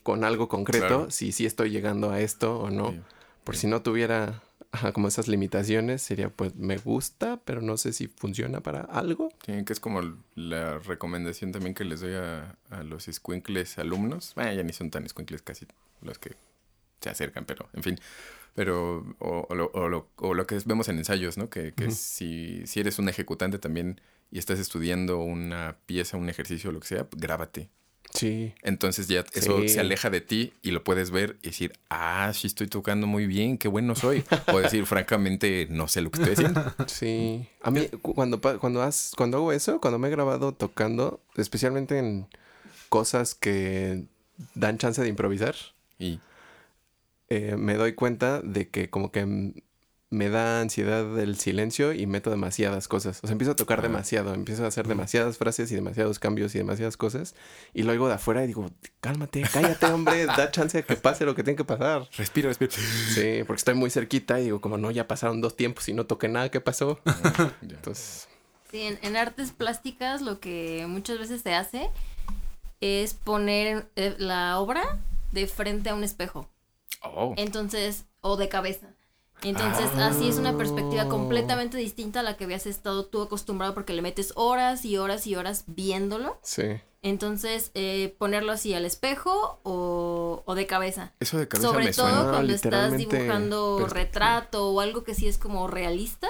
con 0.03 0.23
algo 0.23 0.47
concreto 0.47 0.87
Claro. 0.87 1.11
si 1.11 1.31
sí 1.31 1.45
estoy 1.45 1.69
llegando 1.69 2.09
a 2.11 2.21
esto 2.21 2.57
o 2.59 2.69
no. 2.71 2.91
Sí. 2.91 3.01
Por 3.43 3.55
si 3.57 3.67
no 3.67 3.81
tuviera 3.83 4.41
ajá, 4.71 4.91
como 4.91 5.07
esas 5.07 5.27
limitaciones, 5.27 6.01
sería 6.01 6.29
pues 6.29 6.55
me 6.55 6.77
gusta, 6.77 7.39
pero 7.45 7.61
no 7.61 7.77
sé 7.77 7.93
si 7.93 8.07
funciona 8.07 8.61
para 8.61 8.81
algo. 8.81 9.29
Sí, 9.45 9.63
que 9.65 9.73
es 9.73 9.79
como 9.79 10.01
la 10.35 10.79
recomendación 10.79 11.51
también 11.51 11.73
que 11.73 11.83
les 11.85 12.01
doy 12.01 12.13
a, 12.15 12.55
a 12.69 12.83
los 12.83 13.05
squinkles 13.05 13.77
alumnos. 13.79 14.33
Bueno, 14.35 14.53
ya 14.53 14.63
ni 14.63 14.73
son 14.73 14.91
tan 14.91 15.07
squinkles 15.09 15.41
casi 15.41 15.65
los 16.01 16.19
que 16.19 16.35
se 17.01 17.09
acercan, 17.09 17.45
pero 17.45 17.67
en 17.73 17.83
fin. 17.83 17.99
Pero, 18.55 19.15
o, 19.19 19.47
o 19.49 19.55
lo, 19.55 19.71
o 19.73 19.89
lo- 19.89 20.09
o 20.17 20.33
lo 20.33 20.47
que 20.47 20.59
vemos 20.65 20.89
en 20.89 20.97
ensayos, 20.97 21.37
¿no? 21.37 21.49
Que, 21.49 21.73
que 21.73 21.91
si, 21.91 22.65
si 22.67 22.79
eres 22.81 22.99
un 22.99 23.07
ejecutante 23.09 23.59
también 23.59 24.01
y 24.31 24.39
estás 24.39 24.59
estudiando 24.59 25.19
una 25.19 25.77
pieza, 25.85 26.17
un 26.17 26.29
ejercicio, 26.29 26.71
lo 26.71 26.79
que 26.81 26.87
sea, 26.87 27.07
grábate. 27.15 27.69
Sí. 28.13 28.53
Entonces 28.63 29.07
ya 29.07 29.23
eso 29.33 29.61
Sí. 29.61 29.69
se 29.69 29.79
aleja 29.79 30.09
de 30.09 30.19
ti 30.21 30.53
y 30.61 30.71
lo 30.71 30.83
puedes 30.83 31.11
ver 31.11 31.37
y 31.43 31.47
decir, 31.47 31.73
ah, 31.89 32.31
sí 32.33 32.47
estoy 32.47 32.67
tocando 32.67 33.05
muy 33.07 33.27
bien, 33.27 33.57
qué 33.57 33.67
bueno 33.67 33.95
soy. 33.95 34.23
O 34.51 34.59
decir, 34.59 34.85
francamente, 34.85 35.67
no 35.69 35.87
sé 35.87 36.01
lo 36.01 36.09
que 36.11 36.19
estoy 36.21 36.33
haciendo. 36.33 36.73
Sí. 36.87 37.47
A 37.61 37.69
mí, 37.71 37.87
cu- 38.01 38.15
cuando, 38.15 38.41
cuando, 38.41 38.81
has- 38.81 39.13
cuando 39.15 39.37
hago 39.37 39.51
eso, 39.53 39.79
cuando 39.79 39.99
me 39.99 40.07
he 40.07 40.11
grabado 40.11 40.53
tocando, 40.53 41.21
especialmente 41.37 41.99
en 41.99 42.27
cosas 42.89 43.35
que 43.35 44.05
dan 44.55 44.77
chance 44.79 45.01
de 45.01 45.07
improvisar, 45.09 45.55
Y 45.99 46.19
eh, 47.29 47.55
me 47.57 47.75
doy 47.75 47.93
cuenta 47.93 48.41
de 48.41 48.69
que 48.69 48.89
como 48.89 49.11
que 49.11 49.53
me 50.11 50.29
da 50.29 50.59
ansiedad 50.61 51.19
el 51.19 51.37
silencio 51.37 51.93
y 51.93 52.07
meto 52.07 52.31
demasiadas 52.31 52.87
cosas. 52.87 53.19
O 53.23 53.27
sea, 53.27 53.31
empiezo 53.33 53.51
a 53.51 53.55
tocar 53.55 53.79
Ah. 53.79 53.83
demasiado, 53.83 54.33
empiezo 54.33 54.65
a 54.65 54.67
hacer 54.67 54.87
demasiadas 54.87 55.37
frases 55.37 55.71
y 55.71 55.75
demasiados 55.75 56.17
cambios 56.17 56.55
y 56.55 56.57
demasiadas 56.57 56.97
cosas. 56.97 57.35
Y 57.75 57.83
lo 57.83 57.91
oigo 57.91 58.07
de 58.07 58.15
afuera 58.15 58.43
y 58.43 58.47
digo, 58.47 58.71
cálmate, 59.01 59.43
cállate, 59.53 59.85
hombre, 59.85 60.25
da 60.25 60.49
chance 60.51 60.79
de 60.79 60.83
que 60.83 60.95
pase 60.95 61.25
lo 61.25 61.35
que 61.35 61.43
tiene 61.43 61.57
que 61.57 61.63
pasar. 61.65 62.07
respira, 62.17 62.47
respira. 62.47 62.71
Sí, 62.71 63.43
porque 63.45 63.59
estoy 63.59 63.75
muy 63.75 63.91
cerquita 63.91 64.39
y 64.39 64.45
digo, 64.45 64.61
como 64.61 64.77
no, 64.79 64.89
ya 64.89 65.07
pasaron 65.07 65.41
dos 65.41 65.55
tiempos 65.55 65.87
y 65.89 65.93
no 65.93 66.05
toqué 66.07 66.27
nada, 66.27 66.49
¿qué 66.49 66.59
pasó? 66.61 66.99
Entonces, 67.61 68.27
Sí, 68.71 68.81
en, 68.81 68.99
en 69.01 69.15
artes 69.17 69.51
plásticas 69.51 70.21
lo 70.21 70.39
que 70.39 70.85
muchas 70.87 71.17
veces 71.17 71.41
se 71.41 71.55
hace 71.55 71.89
es 72.81 73.13
poner 73.13 73.89
eh, 73.95 74.15
la 74.19 74.59
obra 74.59 74.99
de 75.31 75.47
frente 75.47 75.89
a 75.89 75.95
un 75.95 76.03
espejo. 76.03 76.47
Oh. 77.03 77.33
Entonces, 77.37 78.05
o 78.21 78.37
de 78.37 78.47
cabeza. 78.49 78.87
Entonces, 79.43 79.85
así 79.97 80.27
es 80.27 80.37
una 80.37 80.57
perspectiva 80.57 81.07
completamente 81.07 81.77
distinta 81.77 82.19
a 82.19 82.23
la 82.23 82.35
que 82.37 82.43
habías 82.43 82.65
estado 82.65 83.05
tú 83.05 83.21
acostumbrado 83.21 83.73
porque 83.73 83.93
le 83.93 84.01
metes 84.01 84.33
horas 84.35 84.83
y 84.85 84.97
horas 84.97 85.25
y 85.27 85.35
horas 85.35 85.63
viéndolo. 85.67 86.37
Sí. 86.43 86.63
Entonces, 87.01 87.71
eh, 87.75 88.13
ponerlo 88.17 88.51
así 88.51 88.73
al 88.73 88.83
espejo 88.83 89.59
o, 89.63 90.43
o 90.45 90.55
de 90.55 90.67
cabeza. 90.67 91.13
Eso 91.21 91.37
de 91.37 91.47
cabeza 91.47 91.69
Sobre 91.69 91.85
me 91.85 91.91
todo 91.93 92.09
suena. 92.09 92.29
cuando 92.31 92.53
estás 92.53 92.97
dibujando 92.97 93.87
retrato 93.87 94.69
o 94.71 94.81
algo 94.81 95.03
que 95.05 95.13
sí 95.15 95.27
es 95.27 95.37
como 95.37 95.67
realista. 95.67 96.27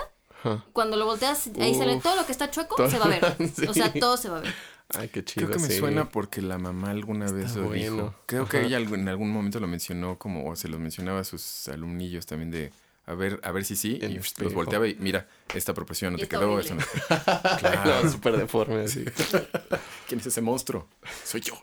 Cuando 0.71 0.95
lo 0.95 1.05
volteas, 1.05 1.49
ahí 1.59 1.71
Uf. 1.77 2.01
todo 2.03 2.15
lo 2.15 2.25
que 2.25 2.31
está 2.31 2.49
chueco, 2.49 2.75
Todo- 2.77 2.89
se 2.89 2.97
va 2.99 3.05
a 3.05 3.09
ver. 3.09 3.35
O 3.69 3.73
sea, 3.73 3.91
todo 3.91 4.15
se 4.15 4.29
va 4.29 4.37
a 4.37 4.41
ver. 4.41 4.53
Ay, 4.97 5.09
qué 5.09 5.23
chido. 5.25 5.47
Creo 5.47 5.57
que 5.57 5.63
me 5.63 5.69
sí. 5.73 5.79
suena 5.79 6.09
porque 6.09 6.41
la 6.41 6.57
mamá 6.57 6.91
alguna 6.91 7.29
vez 7.31 7.47
Está 7.47 7.59
lo 7.59 7.71
dijo. 7.71 7.93
bueno. 7.95 8.15
Creo 8.25 8.47
que 8.47 8.61
ella 8.65 8.77
en 8.79 9.09
algún 9.09 9.31
momento 9.31 9.59
lo 9.59 9.67
mencionó 9.67 10.17
como, 10.17 10.49
o 10.49 10.55
se 10.55 10.67
lo 10.69 10.79
mencionaba 10.79 11.19
a 11.19 11.23
sus 11.25 11.67
alumnillos 11.67 12.25
también 12.25 12.51
de, 12.51 12.71
a 13.09 13.15
ver, 13.15 13.39
a 13.41 13.51
ver 13.51 13.65
si 13.65 13.75
sí. 13.75 13.97
El 14.03 14.11
y 14.11 14.15
los 14.17 14.53
volteaba 14.53 14.87
y 14.87 14.95
mira, 14.99 15.27
esta 15.55 15.73
proporción 15.73 16.13
no 16.13 16.19
Y 16.19 16.21
te 16.21 16.27
quedó. 16.27 16.59
Eso 16.59 16.75
no. 16.75 16.81
Claro. 17.57 18.03
No, 18.03 18.11
súper 18.11 18.37
deforme 18.37 18.81
así. 18.83 19.03
¿Quién 20.07 20.19
es 20.19 20.27
ese 20.27 20.41
monstruo? 20.41 20.87
Soy 21.23 21.41
yo. 21.41 21.55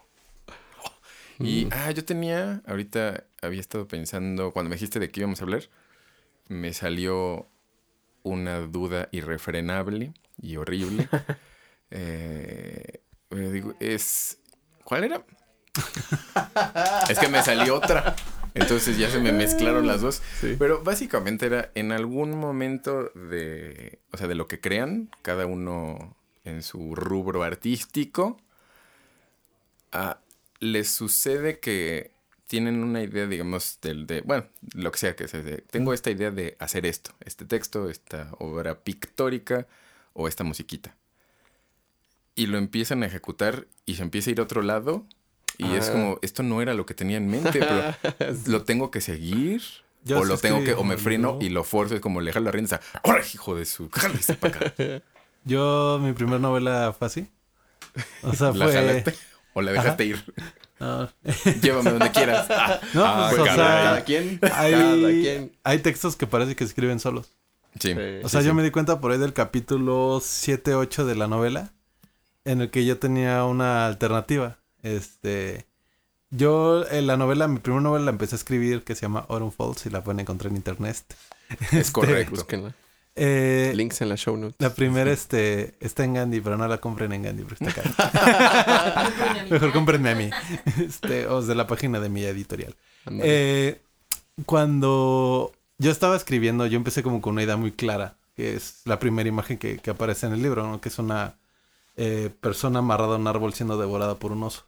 Y, 1.38 1.68
ah, 1.70 1.92
yo 1.92 2.04
tenía, 2.04 2.62
ahorita 2.66 3.24
había 3.42 3.60
estado 3.60 3.86
pensando, 3.86 4.52
cuando 4.52 4.70
me 4.70 4.74
dijiste 4.74 4.98
de 4.98 5.08
qué 5.10 5.20
íbamos 5.20 5.40
a 5.40 5.44
hablar, 5.44 5.62
me 6.48 6.72
salió 6.72 7.48
una 8.24 8.60
duda 8.60 9.08
irrefrenable 9.12 10.14
y 10.40 10.56
horrible. 10.56 11.08
Eh, 11.88 13.00
digo, 13.30 13.76
es, 13.78 14.40
¿cuál 14.82 15.04
era? 15.04 15.24
es 17.08 17.16
que 17.16 17.28
me 17.28 17.40
salió 17.44 17.76
otra. 17.76 18.16
Entonces 18.56 18.96
ya 18.98 19.10
se 19.10 19.20
me 19.20 19.32
mezclaron 19.32 19.86
las 19.86 20.00
dos. 20.00 20.22
Sí. 20.40 20.56
Pero 20.58 20.82
básicamente 20.82 21.46
era 21.46 21.70
en 21.74 21.92
algún 21.92 22.36
momento 22.38 23.10
de, 23.14 23.98
o 24.12 24.16
sea, 24.16 24.28
de 24.28 24.34
lo 24.34 24.48
que 24.48 24.60
crean, 24.60 25.10
cada 25.22 25.46
uno 25.46 26.16
en 26.44 26.62
su 26.62 26.94
rubro 26.94 27.42
artístico, 27.42 28.40
ah, 29.92 30.20
les 30.60 30.88
sucede 30.90 31.60
que 31.60 32.12
tienen 32.46 32.82
una 32.82 33.02
idea, 33.02 33.26
digamos, 33.26 33.78
del 33.82 34.06
de, 34.06 34.20
bueno, 34.22 34.46
lo 34.74 34.90
que 34.92 34.98
sea 34.98 35.16
que 35.16 35.28
sea, 35.28 35.42
de, 35.42 35.58
tengo 35.58 35.92
esta 35.92 36.10
idea 36.10 36.30
de 36.30 36.56
hacer 36.58 36.86
esto, 36.86 37.12
este 37.24 37.44
texto, 37.44 37.90
esta 37.90 38.30
obra 38.38 38.80
pictórica 38.80 39.66
o 40.12 40.28
esta 40.28 40.44
musiquita. 40.44 40.96
Y 42.34 42.46
lo 42.46 42.58
empiezan 42.58 43.02
a 43.02 43.06
ejecutar 43.06 43.66
y 43.84 43.96
se 43.96 44.02
empieza 44.02 44.30
a 44.30 44.32
ir 44.32 44.40
a 44.40 44.44
otro 44.44 44.62
lado 44.62 45.04
y 45.58 45.74
es 45.74 45.90
como, 45.90 46.18
esto 46.22 46.42
no 46.42 46.60
era 46.62 46.74
lo 46.74 46.86
que 46.86 46.94
tenía 46.94 47.16
en 47.16 47.28
mente, 47.28 47.50
pero 47.60 47.94
lo 48.46 48.62
tengo 48.64 48.90
que 48.90 49.00
seguir. 49.00 49.62
O 50.14 50.24
lo 50.24 50.38
tengo 50.38 50.62
que, 50.62 50.72
o 50.74 50.84
me 50.84 50.96
freno 50.96 51.32
¿no? 51.32 51.44
y 51.44 51.48
lo 51.48 51.64
forzo, 51.64 51.96
es 51.96 52.00
como 52.00 52.20
le 52.20 52.32
jalo 52.32 52.44
la 52.46 52.52
rienda. 52.52 52.80
¡Ahora, 53.02 53.22
hijo 53.34 53.56
de 53.56 53.64
su! 53.64 53.90
¡Jálese 53.90 54.34
para 54.34 54.56
acá! 54.68 54.74
Yo, 55.44 55.98
mi 56.00 56.12
primera 56.12 56.38
novela 56.38 56.94
fue 56.96 57.06
así. 57.08 57.28
O 58.22 58.32
sea, 58.34 58.52
¿La 58.52 58.66
fue... 58.66 58.74
jalaste 58.74 59.14
o 59.52 59.62
la 59.62 59.72
dejaste 59.72 60.04
ir? 60.04 60.24
No, 60.78 61.08
Llévame 61.62 61.90
donde 61.90 62.10
quieras. 62.10 62.46
Ah, 62.50 62.78
No, 62.94 63.04
ah, 63.04 63.28
pues, 63.30 63.40
o 63.40 63.44
caray. 63.46 63.56
sea, 63.56 63.82
Cada 63.82 64.04
quien. 64.04 64.38
hay, 64.52 64.72
Cada 64.72 65.08
quien. 65.08 65.52
hay 65.64 65.78
textos 65.80 66.14
que 66.16 66.26
parece 66.26 66.54
que 66.54 66.64
escriben 66.64 67.00
solos. 67.00 67.32
Sí. 67.80 67.92
Sí. 67.94 68.00
O 68.22 68.28
sea, 68.28 68.42
yo 68.42 68.54
me 68.54 68.62
di 68.62 68.70
cuenta 68.70 69.00
por 69.00 69.10
ahí 69.12 69.18
del 69.18 69.32
capítulo 69.32 70.20
7, 70.22 70.74
8 70.74 71.04
de 71.06 71.14
la 71.16 71.26
novela, 71.26 71.72
en 72.44 72.60
el 72.60 72.70
que 72.70 72.84
yo 72.84 72.98
tenía 72.98 73.44
una 73.44 73.86
alternativa. 73.86 74.58
Este, 74.82 75.66
yo 76.30 76.86
en 76.90 77.06
la 77.06 77.16
novela, 77.16 77.48
mi 77.48 77.58
primera 77.58 77.82
novela 77.82 78.06
la 78.06 78.10
empecé 78.10 78.34
a 78.34 78.38
escribir 78.38 78.82
que 78.82 78.94
se 78.94 79.02
llama 79.02 79.26
Autumn 79.28 79.52
Falls 79.52 79.86
y 79.86 79.90
la 79.90 80.02
pueden 80.02 80.20
encontrar 80.20 80.50
en 80.50 80.56
internet. 80.56 81.02
Es 81.72 81.90
correcto. 81.90 82.32
Búsquenla. 82.32 82.74
Eh, 83.18 83.72
Links 83.74 84.02
en 84.02 84.10
la 84.10 84.16
show 84.16 84.36
notes. 84.36 84.56
la 84.58 84.74
primera 84.74 85.10
este, 85.10 85.74
está 85.80 86.04
en 86.04 86.14
Gandhi, 86.14 86.40
pero 86.42 86.58
no 86.58 86.68
la 86.68 86.78
compren 86.78 87.12
en 87.14 87.22
Gandhi 87.22 87.44
porque 87.44 87.64
está 87.64 87.82
cara. 87.82 89.10
Mejor 89.50 89.72
comprenme 89.72 90.10
a 90.10 90.14
mí. 90.14 90.30
Este, 90.84 91.26
o 91.26 91.40
de 91.40 91.54
la 91.54 91.66
página 91.66 91.98
de 91.98 92.10
mi 92.10 92.24
editorial. 92.24 92.74
Eh, 93.22 93.80
cuando 94.44 95.52
yo 95.78 95.90
estaba 95.90 96.16
escribiendo, 96.16 96.66
yo 96.66 96.76
empecé 96.76 97.02
como 97.02 97.22
con 97.22 97.34
una 97.34 97.42
idea 97.42 97.56
muy 97.56 97.72
clara, 97.72 98.16
que 98.34 98.54
es 98.54 98.82
la 98.84 98.98
primera 98.98 99.28
imagen 99.28 99.56
que, 99.56 99.78
que 99.78 99.90
aparece 99.90 100.26
en 100.26 100.34
el 100.34 100.42
libro, 100.42 100.66
¿no? 100.66 100.80
Que 100.82 100.90
es 100.90 100.98
una 100.98 101.36
eh, 101.96 102.30
persona 102.40 102.80
amarrada 102.80 103.14
a 103.14 103.18
un 103.18 103.26
árbol 103.26 103.54
siendo 103.54 103.78
devorada 103.78 104.16
por 104.16 104.32
un 104.32 104.42
oso. 104.42 104.66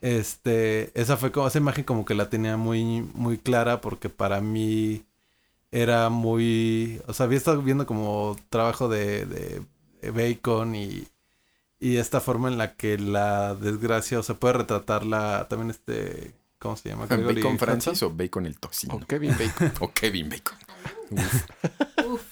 Este, 0.00 0.90
esa 1.00 1.16
fue 1.16 1.30
como, 1.30 1.46
esa 1.46 1.58
imagen 1.58 1.84
como 1.84 2.04
que 2.04 2.14
la 2.14 2.28
tenía 2.28 2.56
muy, 2.56 3.02
muy 3.14 3.38
clara 3.38 3.80
porque 3.80 4.08
para 4.08 4.40
mí 4.40 5.04
era 5.70 6.08
muy, 6.08 7.00
o 7.06 7.12
sea, 7.12 7.26
había 7.26 7.38
estado 7.38 7.62
viendo 7.62 7.86
como 7.86 8.36
trabajo 8.48 8.88
de, 8.88 9.24
de 9.24 10.10
Bacon 10.10 10.74
y, 10.74 11.06
y 11.80 11.96
esta 11.96 12.20
forma 12.20 12.48
en 12.48 12.58
la 12.58 12.74
que 12.74 12.98
la 12.98 13.54
desgracia, 13.54 14.18
o 14.18 14.22
se 14.22 14.34
puede 14.34 14.54
retratar 14.54 15.06
la, 15.06 15.46
también 15.48 15.70
este, 15.70 16.32
¿cómo 16.58 16.76
se 16.76 16.88
llama? 16.88 17.06
Gregory 17.06 17.36
¿Bacon. 17.42 17.58
Francis 17.58 18.02
o 18.02 18.10
Bacon 18.10 18.46
el 18.46 18.58
tocino? 18.58 18.94
Oh, 18.94 19.00
Kevin 19.06 19.36
Bacon. 19.38 19.72
O 19.80 19.92
Kevin 19.92 20.28
Bacon. 20.28 20.58
Uf. 22.06 22.24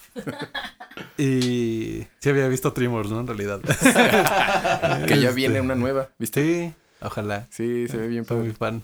Y 1.17 2.05
sí 2.19 2.29
había 2.29 2.47
visto 2.47 2.73
Tremors, 2.73 3.09
¿no? 3.09 3.19
En 3.21 3.27
realidad. 3.27 3.59
que 5.07 5.19
ya 5.19 5.29
Este, 5.29 5.33
viene 5.33 5.61
una 5.61 5.75
nueva, 5.75 6.09
¿viste? 6.19 6.43
Sí, 6.43 6.73
ojalá. 7.01 7.47
Sí, 7.49 7.87
se 7.87 7.97
ve 7.97 8.07
bien 8.07 8.25
Soy 8.25 8.51
padre. 8.51 8.53
fan. 8.53 8.83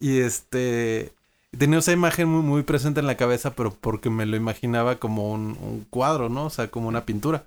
Y 0.00 0.20
este... 0.20 1.14
Tenía 1.56 1.78
esa 1.78 1.92
imagen 1.92 2.28
muy, 2.28 2.42
muy 2.42 2.62
presente 2.64 2.98
en 3.00 3.06
la 3.06 3.16
cabeza, 3.16 3.54
pero 3.54 3.72
porque 3.72 4.10
me 4.10 4.26
lo 4.26 4.36
imaginaba 4.36 4.96
como 4.98 5.30
un, 5.32 5.56
un 5.60 5.86
cuadro, 5.88 6.28
¿no? 6.28 6.46
O 6.46 6.50
sea, 6.50 6.68
como 6.68 6.88
una 6.88 7.06
pintura. 7.06 7.44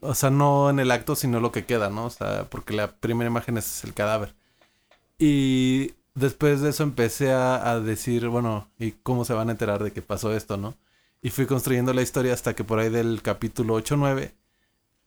O 0.00 0.14
sea, 0.14 0.30
no 0.30 0.68
en 0.70 0.80
el 0.80 0.90
acto, 0.90 1.16
sino 1.16 1.40
lo 1.40 1.50
que 1.52 1.64
queda, 1.64 1.88
¿no? 1.90 2.06
O 2.06 2.10
sea, 2.10 2.44
porque 2.50 2.74
la 2.74 2.92
primera 2.92 3.30
imagen 3.30 3.56
es 3.56 3.84
el 3.84 3.94
cadáver. 3.94 4.34
Y 5.18 5.92
después 6.14 6.60
de 6.60 6.70
eso 6.70 6.82
empecé 6.82 7.32
a, 7.32 7.70
a 7.70 7.80
decir, 7.80 8.28
bueno, 8.28 8.68
¿y 8.78 8.92
cómo 8.92 9.24
se 9.24 9.34
van 9.34 9.48
a 9.48 9.52
enterar 9.52 9.82
de 9.82 9.92
que 9.92 10.02
pasó 10.02 10.34
esto, 10.36 10.56
no? 10.56 10.74
Y 11.22 11.30
fui 11.30 11.46
construyendo 11.46 11.92
la 11.94 12.02
historia 12.02 12.34
hasta 12.34 12.54
que 12.54 12.64
por 12.64 12.78
ahí 12.80 12.90
del 12.90 13.22
capítulo 13.22 13.78
8-9 13.80 14.32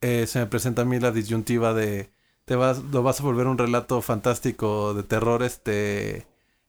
eh, 0.01 0.25
se 0.27 0.39
me 0.39 0.45
presenta 0.45 0.83
a 0.83 0.85
mí 0.85 0.99
la 0.99 1.11
disyuntiva 1.11 1.73
de 1.73 2.09
te 2.45 2.55
vas, 2.55 2.79
lo 2.91 3.03
vas 3.03 3.19
a 3.19 3.23
volver 3.23 3.47
un 3.47 3.57
relato 3.57 4.01
fantástico 4.01 4.93
de 4.93 5.03
terror, 5.03 5.41
este, 5.43 6.25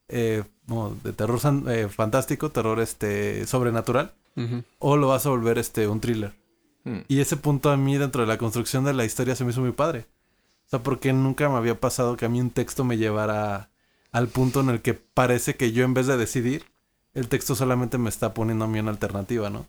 eh, 0.09 0.43
no, 0.67 0.97
de 1.05 1.13
terror 1.13 1.39
san- 1.39 1.69
eh, 1.69 1.89
fantástico, 1.89 2.51
terror 2.51 2.81
este 2.81 3.47
sobrenatural, 3.47 4.15
o 4.79 4.97
lo 4.97 5.09
vas 5.09 5.25
a 5.27 5.31
volver 5.31 5.59
este 5.59 5.87
un 5.87 6.01
thriller. 6.01 6.35
Mm. 6.85 6.99
Y 7.09 7.21
ese 7.21 7.37
punto 7.37 7.71
a 7.71 7.77
mí 7.77 7.97
dentro 7.99 8.23
de 8.23 8.27
la 8.29 8.39
construcción 8.39 8.85
de 8.85 8.95
la 8.95 9.05
historia 9.05 9.35
se 9.37 9.45
me 9.45 9.51
hizo 9.51 9.61
muy 9.61 9.73
padre. 9.73 10.07
O 10.67 10.69
sea, 10.69 10.83
porque 10.83 11.13
nunca 11.13 11.49
me 11.49 11.57
había 11.57 11.79
pasado 11.81 12.17
que 12.17 12.25
a 12.25 12.29
mí 12.29 12.41
un 12.41 12.51
texto 12.51 12.85
me 12.85 12.99
llevara 12.99 13.71
al 14.13 14.29
punto 14.29 14.61
en 14.61 14.71
el 14.71 14.83
que 14.83 14.95
parece 14.95 15.57
que 15.57 15.73
yo 15.73 15.85
en 15.85 15.95
vez 15.95 16.07
de 16.07 16.17
decidir, 16.17 16.65
el 17.17 17.29
texto 17.29 17.55
solamente 17.57 17.99
me 17.99 18.09
está 18.09 18.33
poniendo 18.35 18.65
a 18.65 18.69
mí 18.69 18.79
una 18.79 18.91
alternativa, 18.93 19.51
¿no? 19.51 19.61
O 19.61 19.67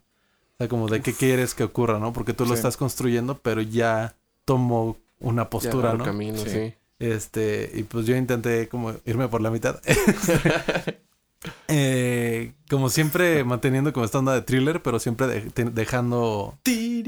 sea, 0.60 0.68
como 0.68 0.88
de 0.88 1.02
qué 1.02 1.14
quieres 1.14 1.54
que 1.56 1.64
ocurra, 1.64 1.98
¿no? 2.00 2.14
Porque 2.14 2.34
tú 2.34 2.44
lo 2.46 2.50
Sí. 2.52 2.56
estás 2.56 2.78
construyendo, 2.78 3.40
pero 3.40 3.62
ya 3.62 4.16
tomo 4.46 4.98
una 5.20 5.44
Ya 5.44 5.50
postura, 5.50 5.90
agarro 5.90 5.98
¿no? 6.00 6.04
camino, 6.06 6.38
Sí. 6.40 6.50
sí. 6.50 6.74
Este, 7.00 7.72
y 7.76 7.84
pues 7.84 8.06
yo 8.08 8.16
intenté 8.16 8.68
como 8.68 8.94
irme 9.06 9.28
por 9.28 9.42
la 9.42 9.50
mitad. 9.52 9.82
Eh, 11.68 12.54
como 12.70 12.90
siempre, 12.90 13.44
manteniendo 13.44 13.94
como 13.94 14.06
esta 14.06 14.18
onda 14.20 14.34
de 14.34 14.42
thriller, 14.42 14.82
pero 14.82 15.00
siempre 15.00 15.28
de- 15.28 15.66
dejando 15.72 16.58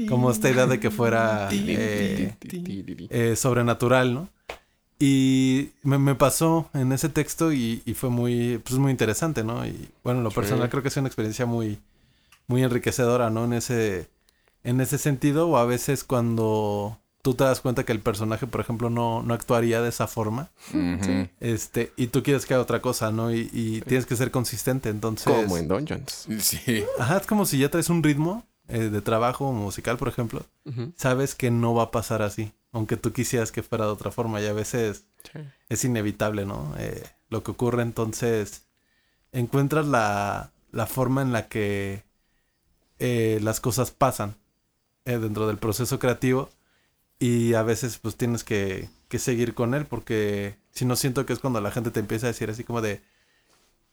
como 0.08 0.30
esta 0.30 0.48
idea 0.48 0.66
de 0.66 0.78
que 0.78 0.90
fuera 0.90 1.48
eh, 1.50 2.32
eh, 3.10 3.34
sobrenatural, 3.36 4.14
¿no? 4.14 4.28
Y 5.02 5.70
me, 5.82 5.98
me 5.98 6.14
pasó 6.14 6.68
en 6.74 6.92
ese 6.92 7.08
texto 7.08 7.52
y, 7.52 7.82
y 7.86 7.94
fue 7.94 8.10
muy, 8.10 8.58
pues 8.58 8.78
muy 8.78 8.90
interesante, 8.92 9.42
¿no? 9.42 9.66
Y 9.66 9.88
bueno, 10.04 10.18
en 10.20 10.24
lo 10.24 10.30
Sí. 10.30 10.36
personal 10.36 10.68
creo 10.68 10.82
que 10.82 10.88
es 10.88 10.96
una 10.98 11.08
experiencia 11.08 11.46
muy, 11.46 11.78
muy 12.46 12.62
enriquecedora, 12.62 13.30
¿no? 13.30 13.46
En 13.46 13.54
ese, 13.54 14.08
en 14.62 14.80
ese 14.82 14.98
sentido, 14.98 15.48
o 15.48 15.56
a 15.56 15.64
veces 15.64 16.04
cuando 16.04 16.98
tú 17.22 17.32
te 17.34 17.44
das 17.44 17.60
cuenta 17.62 17.84
que 17.84 17.92
el 17.92 18.00
personaje, 18.00 18.46
por 18.46 18.60
ejemplo, 18.60 18.90
no, 18.90 19.22
no 19.22 19.32
actuaría 19.32 19.80
de 19.80 19.88
esa 19.88 20.06
forma, 20.06 20.50
este, 21.40 21.92
y 21.96 22.08
tú 22.08 22.22
quieres 22.22 22.44
que 22.44 22.52
haga 22.54 22.62
otra 22.62 22.80
cosa, 22.82 23.10
¿no? 23.10 23.32
Y, 23.32 23.48
y 23.52 23.80
tienes 23.82 24.04
que 24.06 24.16
ser 24.16 24.30
consistente, 24.30 24.90
entonces... 24.90 25.32
Como 25.32 25.56
en 25.56 25.66
Dungeons. 25.68 26.26
Sí. 26.40 26.84
Ajá, 26.98 27.18
es 27.18 27.26
como 27.26 27.46
si 27.46 27.58
ya 27.58 27.70
traes 27.70 27.88
un 27.88 28.02
ritmo 28.02 28.44
eh, 28.68 28.88
de 28.90 29.00
trabajo 29.00 29.50
musical, 29.52 29.96
por 29.96 30.08
ejemplo, 30.08 30.44
sabes 30.96 31.34
que 31.34 31.50
no 31.50 31.74
va 31.74 31.84
a 31.84 31.90
pasar 31.90 32.22
así, 32.22 32.52
aunque 32.72 32.96
tú 32.96 33.12
quisieras 33.12 33.52
que 33.52 33.62
fuera 33.62 33.86
de 33.86 33.92
otra 33.92 34.10
forma 34.10 34.40
y 34.40 34.46
a 34.46 34.52
veces 34.52 35.04
Sí. 35.32 35.38
es 35.68 35.84
inevitable, 35.84 36.46
¿no? 36.46 36.74
Eh, 36.78 37.02
lo 37.28 37.42
que 37.42 37.50
ocurre 37.50 37.82
entonces, 37.82 38.64
encuentras 39.32 39.86
la, 39.86 40.52
la 40.72 40.86
forma 40.86 41.22
en 41.22 41.32
la 41.32 41.48
que 41.48 42.04
eh, 42.98 43.38
las 43.42 43.60
cosas 43.60 43.90
pasan. 43.90 44.36
eh, 45.06 45.18
dentro 45.18 45.46
del 45.46 45.58
proceso 45.58 45.98
creativo 45.98 46.50
y 47.18 47.54
a 47.54 47.62
veces 47.62 47.98
pues 47.98 48.16
tienes 48.16 48.44
que, 48.44 48.88
que 49.08 49.18
seguir 49.18 49.54
con 49.54 49.74
él 49.74 49.86
porque 49.86 50.56
si 50.72 50.84
no 50.84 50.94
siento 50.96 51.26
que 51.26 51.32
es 51.32 51.38
cuando 51.40 51.60
la 51.60 51.70
gente 51.70 51.90
te 51.90 52.00
empieza 52.00 52.26
a 52.26 52.32
decir 52.32 52.50
así 52.50 52.64
como 52.64 52.80
de... 52.82 53.02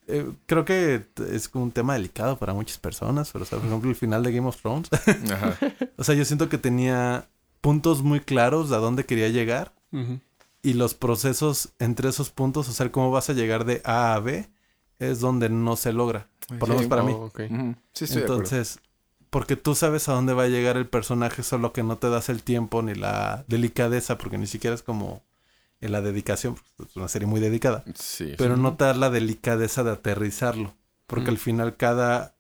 eh, 0.08 0.30
creo 0.46 0.66
que 0.66 1.06
es 1.32 1.50
un 1.54 1.72
tema 1.72 1.94
delicado 1.96 2.38
para 2.38 2.54
muchas 2.54 2.78
personas, 2.78 3.32
pero 3.32 3.44
o 3.44 3.48
sea, 3.48 3.58
por 3.60 3.68
ejemplo 3.68 3.90
el 3.90 3.96
final 3.96 4.24
de 4.24 4.32
Game 4.34 4.48
of 4.48 4.62
Thrones. 4.62 4.90
Ajá. 5.32 5.58
o 5.98 6.04
sea, 6.04 6.16
yo 6.16 6.26
siento 6.26 6.50
que 6.50 6.58
tenía 6.58 7.28
puntos 7.68 8.02
muy 8.02 8.22
claros 8.22 8.70
de 8.70 8.76
a 8.78 8.80
dónde 8.80 9.06
quería 9.06 9.28
llegar 9.28 9.74
y 10.62 10.74
los 10.74 10.94
procesos 10.94 11.74
entre 11.80 12.08
esos 12.10 12.30
puntos, 12.30 12.70
o 12.70 12.72
sea, 12.72 12.90
cómo 12.92 13.12
vas 13.12 13.30
a 13.30 13.34
llegar 13.34 13.66
de 13.66 13.82
A 13.84 14.14
a 14.14 14.20
B, 14.20 14.50
es 15.00 15.20
donde 15.20 15.50
no 15.50 15.76
se 15.76 15.92
logra. 15.92 16.30
Por 16.60 16.70
lo 16.70 16.76
Sí. 16.76 16.80
menos 16.80 16.88
para 16.88 17.04
mí. 17.04 17.12
Oh, 17.14 17.26
ok. 17.26 17.42
Ujú. 17.52 17.76
Sí, 17.94 18.06
estoy 18.06 18.20
de 18.20 18.24
acuerdo. 18.24 18.44
Entonces, 18.44 18.80
porque 19.30 19.58
tú 19.58 19.76
sabes 19.76 20.08
a 20.08 20.14
dónde 20.14 20.34
va 20.34 20.44
a 20.44 20.48
llegar 20.48 20.78
el 20.78 20.88
personaje, 20.88 21.44
solo 21.44 21.74
que 21.74 21.84
no 21.84 21.98
te 21.98 22.10
das 22.10 22.30
el 22.30 22.42
tiempo 22.42 22.82
ni 22.82 22.96
la 22.96 23.44
delicadeza, 23.50 24.18
porque 24.18 24.38
ni 24.38 24.48
siquiera 24.48 24.74
es 24.74 24.82
como 24.84 25.22
en 25.82 25.92
la 25.92 26.02
dedicación, 26.02 26.56
porque 26.78 26.92
es 26.92 26.96
una 26.96 27.10
serie 27.10 27.28
muy 27.28 27.40
dedicada, 27.42 27.84
Sí. 27.96 28.34
pero 28.38 28.56
sí. 28.56 28.62
no 28.62 28.78
te 28.78 28.86
das 28.86 28.96
la 28.98 29.10
delicadeza 29.10 29.84
de 29.84 29.92
aterrizarlo, 29.92 30.74
porque 31.06 31.26
Mm. 31.32 31.34
al 31.34 31.38
final 31.38 31.76
cada 31.76 32.36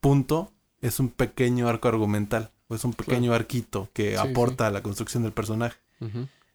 punto 0.00 0.52
es 0.80 1.00
un 1.00 1.08
pequeño 1.10 1.68
arco 1.68 1.88
argumental, 1.88 2.52
es 2.74 2.84
un 2.84 2.92
pequeño 2.94 3.32
arquito 3.34 3.88
que 3.92 4.12
Sí, 4.12 4.16
aporta 4.16 4.66
a 4.66 4.70
la 4.70 4.82
construcción 4.82 5.22
del 5.22 5.32
personaje. 5.32 5.78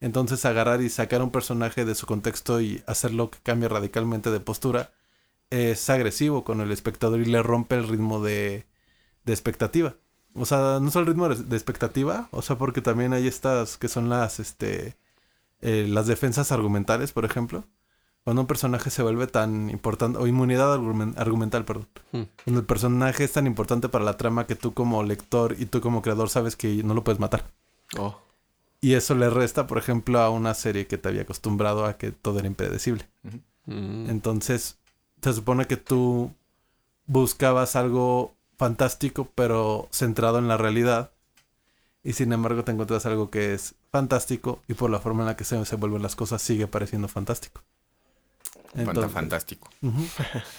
Entonces 0.00 0.44
agarrar 0.44 0.82
y 0.82 0.90
sacar 0.90 1.22
un 1.22 1.30
personaje 1.30 1.84
de 1.84 1.94
su 1.94 2.06
contexto 2.06 2.60
y 2.60 2.82
hacerlo 2.86 3.30
que 3.30 3.38
cambie 3.42 3.68
radicalmente 3.68 4.30
de 4.30 4.40
postura 4.40 4.92
es 5.50 5.88
agresivo 5.90 6.44
con 6.44 6.60
el 6.60 6.70
espectador 6.70 7.20
y 7.20 7.24
le 7.24 7.42
rompe 7.42 7.74
el 7.76 7.88
ritmo 7.88 8.22
de, 8.22 8.66
de 9.24 9.32
expectativa. 9.32 9.96
O 10.34 10.44
sea, 10.44 10.78
no 10.80 10.90
solo 10.90 11.04
el 11.04 11.08
ritmo 11.08 11.28
de 11.28 11.36
de 11.36 11.56
expectativa, 11.56 12.28
o 12.30 12.42
sea, 12.42 12.56
porque 12.58 12.80
también 12.82 13.12
hay 13.12 13.26
estas 13.26 13.76
que 13.78 13.88
son 13.88 14.08
las, 14.08 14.38
este, 14.40 14.96
eh, 15.62 15.86
las 15.88 16.06
defensas 16.06 16.52
argumentales, 16.52 17.12
por 17.12 17.24
ejemplo. 17.24 17.64
Cuando 18.28 18.42
un 18.42 18.46
personaje 18.46 18.90
se 18.90 19.02
vuelve 19.02 19.26
tan 19.26 19.70
importante, 19.70 20.18
o 20.18 20.26
inmunidad 20.26 20.74
argumen- 20.74 21.14
argumental, 21.16 21.64
perdón. 21.64 21.88
Hmm. 22.12 22.24
Cuando 22.44 22.60
el 22.60 22.66
personaje 22.66 23.24
es 23.24 23.32
tan 23.32 23.46
importante 23.46 23.88
para 23.88 24.04
la 24.04 24.18
trama 24.18 24.46
que 24.46 24.54
tú 24.54 24.74
como 24.74 25.02
lector 25.02 25.56
y 25.58 25.64
tú 25.64 25.80
como 25.80 26.02
creador 26.02 26.28
sabes 26.28 26.54
que 26.54 26.82
no 26.84 26.92
lo 26.92 27.02
puedes 27.02 27.20
matar. 27.20 27.50
Oh. 27.96 28.20
Y 28.82 28.92
eso 28.92 29.14
le 29.14 29.30
resta, 29.30 29.66
por 29.66 29.78
ejemplo, 29.78 30.20
a 30.20 30.28
una 30.28 30.52
serie 30.52 30.86
que 30.86 30.98
te 30.98 31.08
había 31.08 31.22
acostumbrado 31.22 31.86
a 31.86 31.96
que 31.96 32.12
todo 32.12 32.38
era 32.38 32.48
impredecible. 32.48 33.08
Mm. 33.64 34.10
Entonces, 34.10 34.76
se 35.22 35.32
supone 35.32 35.66
que 35.66 35.78
tú 35.78 36.30
buscabas 37.06 37.76
algo 37.76 38.34
fantástico, 38.58 39.30
pero 39.34 39.88
centrado 39.90 40.38
en 40.38 40.48
la 40.48 40.58
realidad. 40.58 41.12
Y 42.04 42.12
sin 42.12 42.30
embargo, 42.34 42.62
te 42.62 42.72
encuentras 42.72 43.06
algo 43.06 43.30
que 43.30 43.54
es 43.54 43.74
fantástico 43.90 44.60
y 44.68 44.74
por 44.74 44.90
la 44.90 45.00
forma 45.00 45.22
en 45.22 45.28
la 45.28 45.36
que 45.36 45.44
se, 45.44 45.64
se 45.64 45.76
vuelven 45.76 46.02
las 46.02 46.14
cosas 46.14 46.42
sigue 46.42 46.66
pareciendo 46.66 47.08
fantástico. 47.08 47.62
Entonces- 48.74 49.12
fantástico. 49.12 49.68
Ujú. 49.82 50.06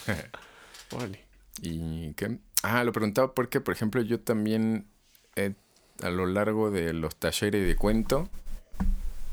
Órale. 0.92 1.24
¿Y 1.62 2.14
qué? 2.14 2.40
Ah, 2.64 2.84
lo 2.84 2.92
preguntaba 2.92 3.34
porque, 3.34 3.62
por 3.62 3.74
ejemplo, 3.74 4.02
yo 4.02 4.20
también 4.20 4.88
he- 5.36 5.54
a 6.02 6.10
lo 6.10 6.26
largo 6.26 6.72
de 6.72 6.94
los 6.94 7.16
talleres 7.16 7.66
de 7.68 7.76
cuento 7.76 8.30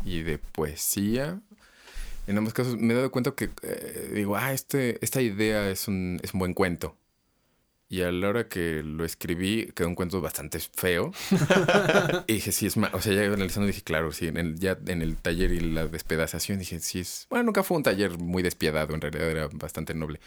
y 0.05 0.23
de 0.23 0.39
poesía, 0.39 1.40
en 2.27 2.39
ambos 2.39 2.53
casos 2.55 2.77
me 2.77 2.93
he 2.93 2.97
dado 2.97 3.11
cuenta 3.11 3.32
que 3.32 3.51
eh, 3.62 4.11
digo, 4.15 4.36
ah, 4.36 4.53
este, 4.53 5.03
esta 5.05 5.20
idea 5.23 5.69
es 5.70 5.86
un, 5.89 6.19
es 6.23 6.35
un 6.35 6.40
buen 6.40 6.55
cuento. 6.55 6.97
Y 7.88 8.02
a 8.02 8.10
la 8.10 8.28
hora 8.28 8.48
que 8.48 8.82
lo 8.82 9.04
escribí, 9.04 9.70
quedó 9.74 9.88
un 9.88 9.94
cuento 9.94 10.20
bastante 10.20 10.58
feo. 10.58 11.12
y 12.26 12.34
dije, 12.34 12.50
sí, 12.50 12.66
es 12.66 12.76
más. 12.76 12.92
O 12.94 13.00
sea, 13.00 13.12
ya 13.12 13.32
analizando, 13.32 13.68
dije, 13.68 13.82
claro, 13.82 14.10
sí, 14.10 14.26
en 14.26 14.36
el, 14.38 14.58
ya 14.58 14.76
en 14.86 15.02
el 15.02 15.16
taller 15.16 15.52
y 15.52 15.60
la 15.60 15.86
despedazación, 15.86 16.58
dije, 16.58 16.80
sí, 16.80 17.00
es. 17.00 17.26
Bueno, 17.30 17.44
nunca 17.44 17.62
fue 17.62 17.76
un 17.76 17.84
taller 17.84 18.18
muy 18.18 18.42
despiadado, 18.42 18.94
en 18.94 19.00
realidad 19.00 19.30
era 19.30 19.48
bastante 19.52 19.94
noble. 19.94 20.20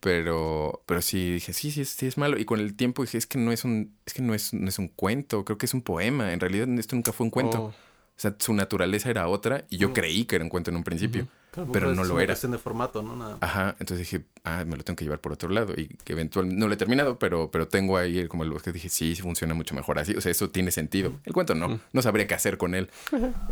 Pero, 0.00 0.82
pero 0.86 1.02
sí, 1.02 1.32
dije, 1.32 1.52
sí, 1.52 1.70
sí, 1.70 1.84
sí 1.84 2.06
es 2.06 2.16
malo. 2.16 2.38
Y 2.38 2.44
con 2.44 2.60
el 2.60 2.74
tiempo 2.74 3.02
dije, 3.02 3.18
es 3.18 3.26
que 3.26 3.38
no 3.38 3.52
es 3.52 3.64
un, 3.64 3.94
es 4.06 4.14
que 4.14 4.22
no 4.22 4.34
es, 4.34 4.54
no 4.54 4.68
es 4.68 4.78
un 4.78 4.88
cuento, 4.88 5.44
creo 5.44 5.58
que 5.58 5.66
es 5.66 5.74
un 5.74 5.82
poema. 5.82 6.32
En 6.32 6.40
realidad 6.40 6.68
esto 6.78 6.96
nunca 6.96 7.12
fue 7.12 7.24
un 7.24 7.30
cuento. 7.30 7.64
Oh. 7.64 7.74
O 8.16 8.20
sea, 8.20 8.34
su 8.38 8.54
naturaleza 8.54 9.10
era 9.10 9.28
otra 9.28 9.64
y 9.68 9.76
yo 9.76 9.90
Mm. 9.90 9.92
creí 9.92 10.24
que 10.24 10.36
era 10.36 10.44
un 10.44 10.48
cuento 10.48 10.70
en 10.70 10.76
un 10.76 10.84
principio. 10.84 11.28
Claro, 11.50 11.70
Pero 11.72 11.94
no 11.94 12.02
es 12.02 12.08
lo 12.08 12.18
era. 12.20 12.28
cuestión 12.34 12.52
de 12.52 12.58
formato, 12.58 13.02
¿no? 13.02 13.16
Nada. 13.16 13.38
Ajá, 13.40 13.76
entonces 13.80 13.98
dije, 14.10 14.26
ah, 14.44 14.62
me 14.66 14.76
lo 14.76 14.84
tengo 14.84 14.96
que 14.96 15.04
llevar 15.04 15.20
por 15.20 15.32
otro 15.32 15.48
lado. 15.48 15.72
Y 15.74 15.86
que 16.04 16.12
eventualmente, 16.12 16.60
no 16.60 16.66
lo 16.68 16.74
he 16.74 16.76
terminado, 16.76 17.18
pero, 17.18 17.50
pero 17.50 17.66
tengo 17.66 17.96
ahí 17.96 18.28
como 18.28 18.44
el 18.44 18.52
que 18.60 18.72
dije, 18.72 18.90
sí, 18.90 19.14
sí 19.16 19.22
funciona 19.22 19.54
mucho 19.54 19.74
mejor 19.74 19.98
así. 19.98 20.14
O 20.14 20.20
sea, 20.20 20.30
eso 20.30 20.50
tiene 20.50 20.70
sentido. 20.70 21.14
El 21.24 21.32
cuento 21.32 21.54
no, 21.54 21.80
no 21.92 22.02
sabría 22.02 22.26
qué 22.26 22.34
hacer 22.34 22.58
con 22.58 22.74
él. 22.74 22.90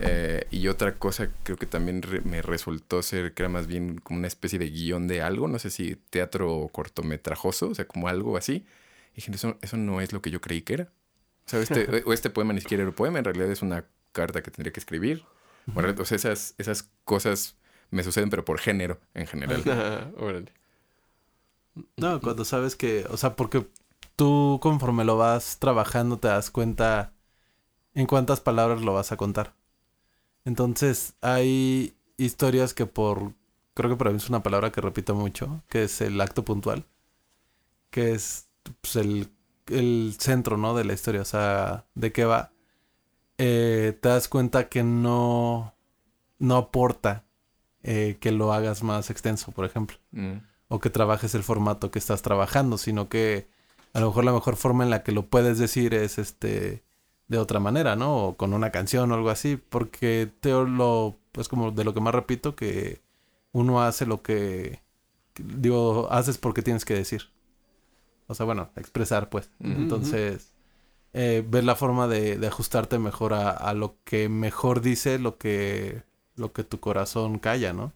Eh, 0.01 0.47
y 0.51 0.69
otra 0.69 0.97
cosa 0.99 1.31
creo 1.45 1.57
que 1.57 1.65
también 1.67 2.03
re- 2.03 2.21
me 2.23 2.43
resultó 2.43 3.03
ser 3.03 3.33
que 3.33 3.43
era 3.43 3.49
más 3.49 3.67
bien 3.67 3.99
como 3.99 4.19
una 4.19 4.29
especie 4.29 4.59
de 4.59 4.69
guion 4.69 5.09
de 5.09 5.23
algo, 5.23 5.49
no 5.49 5.59
sé 5.59 5.71
si 5.71 5.97
teatro 6.11 6.69
cortometrajoso, 6.73 7.71
o 7.71 7.75
sea, 7.75 7.87
como 7.87 8.09
algo 8.09 8.37
así. 8.37 8.67
Y 9.13 9.17
dije, 9.17 9.33
eso, 9.33 9.57
eso 9.63 9.77
no 9.77 10.01
es 10.03 10.13
lo 10.13 10.21
que 10.21 10.31
yo 10.31 10.41
creí 10.41 10.63
que 10.63 10.75
era. 10.75 10.85
O 11.47 11.49
sea, 11.49 11.61
este, 11.61 11.87
o 12.07 12.13
este 12.13 12.31
poema 12.31 12.53
ni 12.53 12.61
siquiera 12.61 12.83
era 12.83 12.91
un 12.91 12.95
poema, 12.97 13.19
en 13.19 13.25
realidad 13.25 13.51
es 13.51 13.63
una 13.63 13.85
carta 14.15 14.43
que 14.43 14.51
tendría 14.51 14.73
que 14.73 14.81
escribir. 14.81 15.25
Bueno, 15.67 16.05
sea, 16.05 16.17
esas, 16.17 16.55
esas 16.57 16.91
cosas 17.05 17.57
me 17.91 18.03
suceden, 18.03 18.31
pero 18.31 18.45
por 18.45 18.59
género 18.59 18.99
en 19.13 19.27
general. 19.27 19.63
Órale. 20.19 20.53
No, 21.97 22.21
cuando 22.21 22.45
sabes 22.45 22.77
que, 22.77 23.07
o 23.11 23.17
sea, 23.17 23.37
porque 23.37 23.67
tú 24.17 24.59
conforme 24.63 25.05
lo 25.05 25.17
vas 25.17 25.59
trabajando 25.59 26.19
te 26.19 26.29
das 26.29 26.51
cuenta 26.51 27.13
en 27.95 28.07
cuántas 28.07 28.41
palabras 28.41 28.83
lo 28.83 28.95
vas 28.95 29.13
a 29.13 29.17
contar. 29.17 29.55
Entonces, 30.45 31.15
hay 31.21 31.95
historias 32.17 32.75
que 32.75 32.87
por, 32.87 33.33
creo 33.75 33.91
que 33.91 33.97
para 33.97 34.11
mí 34.11 34.19
es 34.19 34.29
una 34.29 34.43
palabra 34.43 34.71
que 34.71 34.81
repito 34.81 35.15
mucho, 35.15 35.63
que 35.69 35.85
es 35.85 36.01
el 36.01 36.21
acto 36.21 36.45
puntual, 36.45 36.85
que 37.91 38.13
es 38.13 38.49
pues, 38.81 38.97
el, 38.97 39.29
el 39.69 40.17
centro, 40.19 40.57
¿no? 40.57 40.75
De 40.75 40.85
la 40.85 40.93
historia, 40.93 41.23
o 41.23 41.27
sea, 41.27 41.87
de 41.95 42.13
qué 42.13 42.25
va. 42.25 42.53
Eh, 43.39 43.99
te 44.01 44.09
das 44.09 44.29
cuenta 44.29 44.69
que 44.69 44.83
no, 44.85 45.75
no 46.39 46.57
aporta 46.57 47.25
eh, 47.83 48.17
que 48.21 48.31
lo 48.33 48.53
hagas 48.53 48.83
más 48.83 49.11
extenso, 49.11 49.53
por 49.53 49.65
ejemplo 49.65 49.97
Mm. 50.13 50.35
o 50.69 50.79
que 50.81 50.91
trabajes 50.91 51.35
el 51.35 51.43
formato 51.43 51.91
que 51.91 51.99
estás 51.99 52.23
trabajando, 52.23 52.79
sino 52.79 53.09
que 53.09 53.49
a 53.93 54.01
lo 54.01 54.07
mejor 54.09 54.25
la 54.25 54.33
mejor 54.33 54.57
forma 54.57 54.85
en 54.85 54.91
la 54.91 55.03
que 55.03 55.13
lo 55.13 55.27
puedes 55.27 55.59
decir 55.59 55.95
es 55.95 56.19
este 56.19 56.83
de 57.29 57.39
otra 57.39 57.59
manera, 57.61 57.97
¿no? 57.97 58.17
O 58.29 58.37
con 58.37 58.53
una 58.55 58.71
canción 58.71 59.11
o 59.11 59.15
algo 59.15 59.31
así, 59.31 59.57
porque 59.57 60.31
te 60.41 60.51
lo 60.51 61.17
pues 61.33 61.49
como 61.49 61.73
de 61.73 61.85
lo 61.85 61.93
que 61.95 62.01
más 62.01 62.15
repito 62.15 62.55
que 62.55 63.01
uno 63.53 63.83
hace 63.83 64.07
lo 64.07 64.23
que 64.23 64.81
digo, 65.37 66.09
haces 66.13 66.39
porque 66.39 66.63
tienes 66.63 66.85
que 66.85 66.95
decir. 66.95 67.23
O 68.29 68.35
sea, 68.35 68.47
bueno, 68.47 68.71
expresar 68.77 69.29
pues. 69.29 69.51
Entonces, 69.61 70.54
eh, 71.15 71.43
ver 71.49 71.65
la 71.65 71.77
forma 71.77 72.07
de, 72.09 72.37
de 72.37 72.47
ajustarte 72.47 72.99
mejor 72.99 73.33
a, 73.33 73.51
a 73.51 73.73
lo 73.73 73.97
que 74.05 74.29
mejor 74.29 74.81
dice 74.83 75.19
lo 75.19 75.39
que 75.39 76.03
lo 76.37 76.53
que 76.53 76.65
tu 76.65 76.81
corazón 76.81 77.39
calla, 77.39 77.73
¿no? 77.73 77.93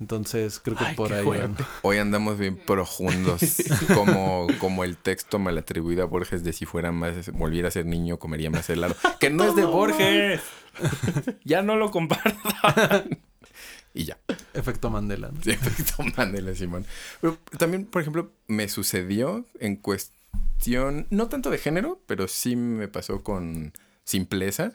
Entonces, 0.00 0.60
creo 0.60 0.76
que 0.76 0.84
Ay, 0.84 0.94
por 0.94 1.12
ahí 1.12 1.24
van. 1.24 1.56
Hoy 1.82 1.98
andamos 1.98 2.38
bien 2.38 2.56
profundos, 2.56 3.40
como, 3.94 4.46
como 4.60 4.84
el 4.84 4.96
texto 4.96 5.40
mal 5.40 5.58
atribuido 5.58 6.04
a 6.04 6.06
Borges 6.06 6.44
de 6.44 6.52
si 6.52 6.66
fuera 6.66 6.92
más, 6.92 7.32
volviera 7.32 7.66
a 7.66 7.72
ser 7.72 7.86
niño, 7.86 8.18
comería 8.18 8.48
más 8.48 8.70
helado. 8.70 8.94
Que 9.18 9.30
no 9.30 9.44
es 9.44 9.56
de 9.56 9.64
Borges. 9.64 10.40
ya 11.44 11.62
no 11.62 11.74
lo 11.74 11.90
compartan. 11.90 13.18
y 13.92 14.04
ya. 14.04 14.18
Efecto 14.54 14.88
Mandela, 14.88 15.32
¿no? 15.32 15.42
Sí, 15.42 15.50
efecto 15.50 16.04
Mandela, 16.16 16.54
Simón. 16.54 16.86
Pero 17.20 17.36
también, 17.58 17.84
por 17.84 18.00
ejemplo, 18.00 18.30
me 18.46 18.68
sucedió 18.68 19.44
en 19.58 19.74
cuestión, 19.74 20.17
no 21.10 21.28
tanto 21.28 21.50
de 21.50 21.58
género, 21.58 22.00
pero 22.06 22.28
sí 22.28 22.56
me 22.56 22.88
pasó 22.88 23.22
con 23.22 23.72
simpleza, 24.04 24.72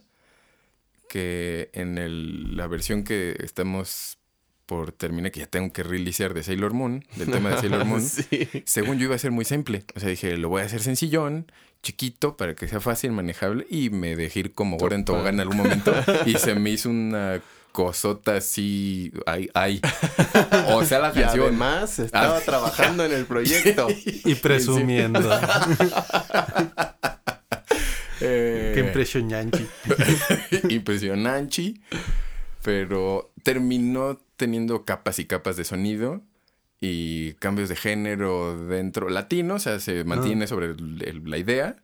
que 1.09 1.69
en 1.73 1.97
el- 1.97 2.57
la 2.57 2.67
versión 2.67 3.03
que 3.03 3.35
estamos 3.43 4.17
por 4.65 4.91
terminar, 4.93 5.31
que 5.31 5.41
ya 5.41 5.45
tengo 5.45 5.71
que 5.73 5.83
releasear 5.83 6.33
de 6.33 6.41
Sailor 6.41 6.73
Moon, 6.73 7.03
del 7.17 7.29
tema 7.29 7.49
de 7.51 7.57
Sailor 7.57 7.85
Moon, 7.85 8.01
sí. 8.01 8.47
según 8.65 8.97
yo 8.97 9.05
iba 9.05 9.15
a 9.15 9.19
ser 9.19 9.31
muy 9.31 9.45
simple. 9.45 9.83
O 9.95 9.99
sea, 9.99 10.09
dije, 10.09 10.37
lo 10.37 10.49
voy 10.49 10.61
a 10.61 10.65
hacer 10.65 10.81
sencillón, 10.81 11.51
chiquito, 11.83 12.37
para 12.37 12.55
que 12.55 12.67
sea 12.67 12.79
fácil, 12.79 13.11
manejable, 13.11 13.67
y 13.69 13.89
me 13.89 14.15
dejé 14.15 14.39
ir 14.39 14.53
como 14.53 14.77
Gordon 14.77 15.05
tobogán 15.05 15.35
en 15.35 15.41
algún 15.41 15.57
momento, 15.57 15.93
y 16.25 16.35
se 16.35 16.55
me 16.55 16.69
hizo 16.71 16.89
una 16.89 17.41
cosota 17.73 18.37
así, 18.37 19.11
ay, 19.25 19.49
ay. 19.53 19.81
O 20.69 20.85
sea, 20.85 20.99
la 20.99 21.09
Y 21.09 21.19
canción. 21.21 21.47
además 21.47 21.99
estaba 21.99 22.37
Ah. 22.37 22.41
trabajando 22.45 23.03
en 23.03 23.11
el 23.11 23.25
proyecto. 23.25 23.87
Y 24.05 24.35
presumiendo. 24.35 25.19
eh, 28.21 28.71
Qué 28.75 28.79
impresionante. 28.81 29.65
impresionante, 30.69 31.73
pero 32.63 33.31
terminó 33.43 34.19
teniendo 34.37 34.85
capas 34.85 35.19
y 35.19 35.25
capas 35.25 35.57
de 35.57 35.63
sonido 35.65 36.21
y 36.79 37.33
cambios 37.35 37.69
de 37.69 37.75
género 37.75 38.57
dentro 38.67 39.09
latino, 39.09 39.55
o 39.55 39.59
sea, 39.59 39.79
se 39.79 40.03
mantiene 40.03 40.47
sobre 40.47 40.67
el- 40.67 41.03
el- 41.05 41.29
la 41.29 41.37
idea, 41.37 41.75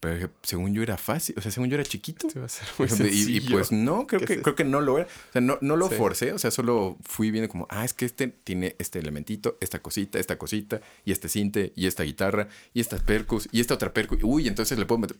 Pero 0.00 0.30
según 0.42 0.74
yo 0.74 0.82
era 0.82 0.96
fácil, 0.96 1.34
o 1.38 1.40
sea, 1.40 1.50
según 1.50 1.68
yo 1.70 1.74
era 1.74 1.82
chiquito. 1.84 2.30
Se 2.30 2.38
va 2.38 2.44
a 2.44 2.46
hacer 2.46 2.68
muy 2.78 3.10
Y, 3.10 3.38
y, 3.38 3.40
pues 3.40 3.72
no, 3.72 4.06
creo 4.06 4.20
¿Qué 4.20 4.26
que, 4.26 4.32
es 4.34 4.42
creo 4.42 4.54
que 4.54 4.62
no 4.64 4.80
lo 4.80 4.98
era. 4.98 5.08
O 5.08 5.32
sea, 5.32 5.40
no, 5.40 5.58
no 5.60 5.76
lo 5.76 5.88
Sí. 5.88 5.96
forcé, 5.96 6.32
o 6.32 6.38
sea, 6.38 6.52
solo 6.52 6.96
fui 7.02 7.32
viendo 7.32 7.48
como, 7.48 7.66
ah, 7.68 7.84
es 7.84 7.94
que 7.94 8.04
este 8.04 8.28
tiene 8.28 8.76
este 8.78 9.00
elementito, 9.00 9.58
esta 9.60 9.80
cosita, 9.80 10.20
esta 10.20 10.38
cosita, 10.38 10.80
y 11.04 11.10
este 11.10 11.28
cinte, 11.28 11.72
y 11.74 11.86
esta 11.88 12.04
guitarra, 12.04 12.46
y 12.74 12.80
estas 12.80 13.02
percus, 13.02 13.48
y 13.50 13.60
esta 13.60 13.74
otra 13.74 13.92
percus. 13.92 14.20
Uy, 14.22 14.46
entonces 14.46 14.78
le 14.78 14.86
puedo 14.86 15.00
meter. 15.00 15.16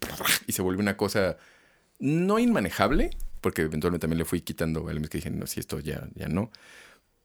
Y 0.46 0.52
se 0.52 0.62
volvió 0.62 0.80
una 0.80 0.96
cosa 0.96 1.36
no 1.98 2.38
inmanejable, 2.38 3.10
porque 3.40 3.62
eventualmente 3.62 4.02
también 4.02 4.18
le 4.18 4.24
fui 4.24 4.42
quitando 4.42 4.82
elementos 4.90 5.10
que 5.10 5.18
dije, 5.18 5.30
no, 5.30 5.48
si 5.48 5.58
esto 5.58 5.80
ya, 5.80 6.08
ya 6.14 6.28
no. 6.28 6.52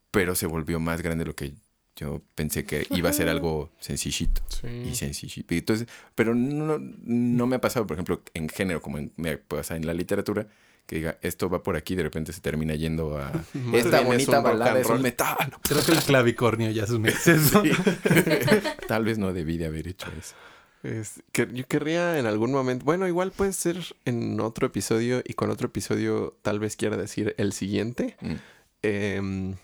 Pero 0.09 0.33
se 0.35 0.47
volvió 0.47 0.79
más 0.79 1.01
grande 1.03 1.23
de 1.23 1.27
lo 1.27 1.35
que 1.35 1.53
yo 1.95 2.21
pensé 2.35 2.65
que 2.65 2.87
iba 2.91 3.09
a 3.09 3.13
ser 3.13 3.29
algo 3.29 3.71
sencillito 3.79 4.41
Sí. 4.49 4.67
y 4.91 4.95
sencillito. 4.95 5.53
Y 5.53 5.59
Entonces, 5.59 5.87
pero 6.15 6.33
no, 6.33 6.79
no 6.79 7.47
me 7.47 7.55
ha 7.57 7.61
pasado, 7.61 7.85
por 7.85 7.95
ejemplo, 7.95 8.21
en 8.33 8.49
género, 8.49 8.81
como 8.81 8.97
en- 8.97 9.11
me 9.15 9.37
pasa 9.37 9.75
en 9.75 9.85
la 9.85 9.93
literatura, 9.93 10.47
que 10.87 10.97
diga, 10.97 11.17
esto 11.21 11.49
va 11.49 11.63
por 11.63 11.77
aquí, 11.77 11.95
de 11.95 12.03
repente 12.03 12.33
se 12.33 12.41
termina 12.41 12.75
yendo 12.75 13.17
a 13.17 13.31
esta 13.73 14.01
es 14.01 14.05
bonita 14.05 14.35
rock 14.37 14.43
balada 14.43 14.79
es 14.79 14.87
un 14.89 15.01
metal. 15.01 15.37
Creo 15.63 15.85
que 15.85 15.91
el 15.93 15.99
clavicornio 15.99 16.71
ya 16.71 16.83
es 16.83 16.89
un 16.89 17.05
exceso. 17.07 17.63
Sí. 17.63 17.71
Tal 18.87 19.05
vez 19.05 19.17
no 19.17 19.31
debí 19.33 19.57
de 19.57 19.67
haber 19.67 19.87
hecho 19.87 20.07
eso. 20.19 20.35
Es- 20.83 21.23
que 21.31 21.47
yo 21.53 21.65
querría 21.67 22.19
en 22.19 22.25
algún 22.25 22.51
momento, 22.51 22.83
bueno, 22.83 23.07
igual 23.07 23.31
puede 23.31 23.53
ser 23.53 23.77
en 24.03 24.39
otro 24.41 24.67
episodio 24.67 25.21
y 25.25 25.33
con 25.35 25.49
otro 25.49 25.67
episodio 25.67 26.35
tal 26.41 26.59
vez 26.59 26.75
quiera 26.75 26.97
decir 26.97 27.33
el 27.37 27.53
siguiente, 27.53 28.17
Mm. 28.19 28.33
em, 28.81 29.55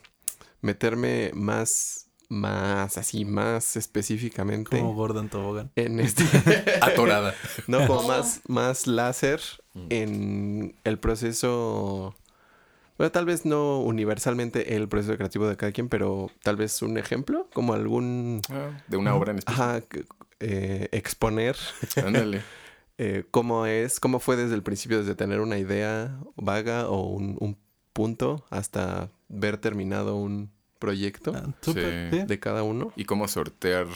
meterme 0.62 1.32
más, 1.34 2.08
más 2.30 2.98
así, 2.98 3.26
más 3.26 3.76
específicamente 3.76 4.78
Como 4.78 4.94
Gordon 4.94 5.30
Tobogán. 5.30 5.72
en 5.76 6.00
este, 6.00 6.24
Atorada. 6.82 7.34
no, 7.68 7.86
como 7.88 8.04
más, 8.08 8.42
más 8.48 8.86
láser 8.88 9.42
en 9.90 10.76
el 10.84 11.00
proceso, 11.00 12.14
bueno, 12.98 13.12
tal 13.12 13.26
vez 13.26 13.46
no 13.46 13.80
universalmente 13.80 14.76
el 14.76 14.88
proceso 14.88 15.16
creativo 15.18 15.48
de 15.48 15.58
cada 15.58 15.72
quien, 15.72 15.90
pero 15.90 16.30
tal 16.44 16.56
vez 16.58 16.82
un 16.82 16.98
ejemplo, 16.98 17.48
como 17.54 17.74
algún, 17.74 18.42
Ah, 18.50 18.70
de 18.88 18.98
una 18.98 19.16
obra 19.16 19.32
en 19.32 19.40
específico. 19.40 19.64
ajá, 19.68 19.82
eh, 20.42 20.88
exponer 20.92 21.56
Ándale. 22.06 22.42
eh, 22.98 23.24
cómo 23.32 23.66
es, 23.66 24.00
cómo 24.00 24.20
fue 24.20 24.36
desde 24.36 24.56
el 24.56 24.64
principio, 24.64 25.00
desde 25.00 25.16
tener 25.16 25.40
una 25.40 25.58
idea 25.58 26.20
vaga 26.36 26.90
o 26.90 27.08
un, 27.08 27.38
un 27.40 27.58
punto 27.94 28.46
hasta 28.50 29.10
ver 29.30 29.58
terminado 29.58 30.16
un 30.16 30.52
proyecto 30.80 31.34
Ah, 31.36 31.54
Sí. 31.62 31.74
de 31.74 32.40
cada 32.40 32.64
uno. 32.64 32.92
Y 32.96 33.06
cómo 33.06 33.28
sortear 33.28 33.88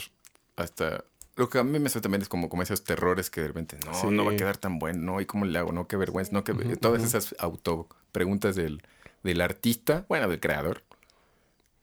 hasta... 0.56 1.04
Lo 1.36 1.50
que 1.50 1.58
a 1.58 1.64
mí 1.64 1.80
me 1.80 1.90
suena 1.90 2.04
también 2.04 2.22
es 2.22 2.30
como, 2.30 2.48
como 2.48 2.62
esos 2.62 2.84
terrores 2.84 3.32
que 3.32 3.42
de 3.42 3.48
repente, 3.48 3.78
no, 3.86 3.94
Sí. 3.96 4.08
no 4.12 4.24
va 4.26 4.34
a 4.34 4.36
quedar 4.36 4.58
tan 4.58 4.78
bueno, 4.78 5.02
no, 5.14 5.22
¿y 5.22 5.26
cómo 5.26 5.46
le 5.46 5.58
hago? 5.58 5.72
No, 5.72 5.88
qué 5.88 5.96
vergüenza, 5.98 6.32
no, 6.34 6.44
qué... 6.44 6.54
Todas 6.78 7.02
esas 7.04 7.34
auto 7.40 7.88
preguntas 8.12 8.56
del, 8.56 8.84
del 9.24 9.42
artista, 9.42 10.06
bueno, 10.10 10.28
del 10.30 10.40
creador, 10.40 10.84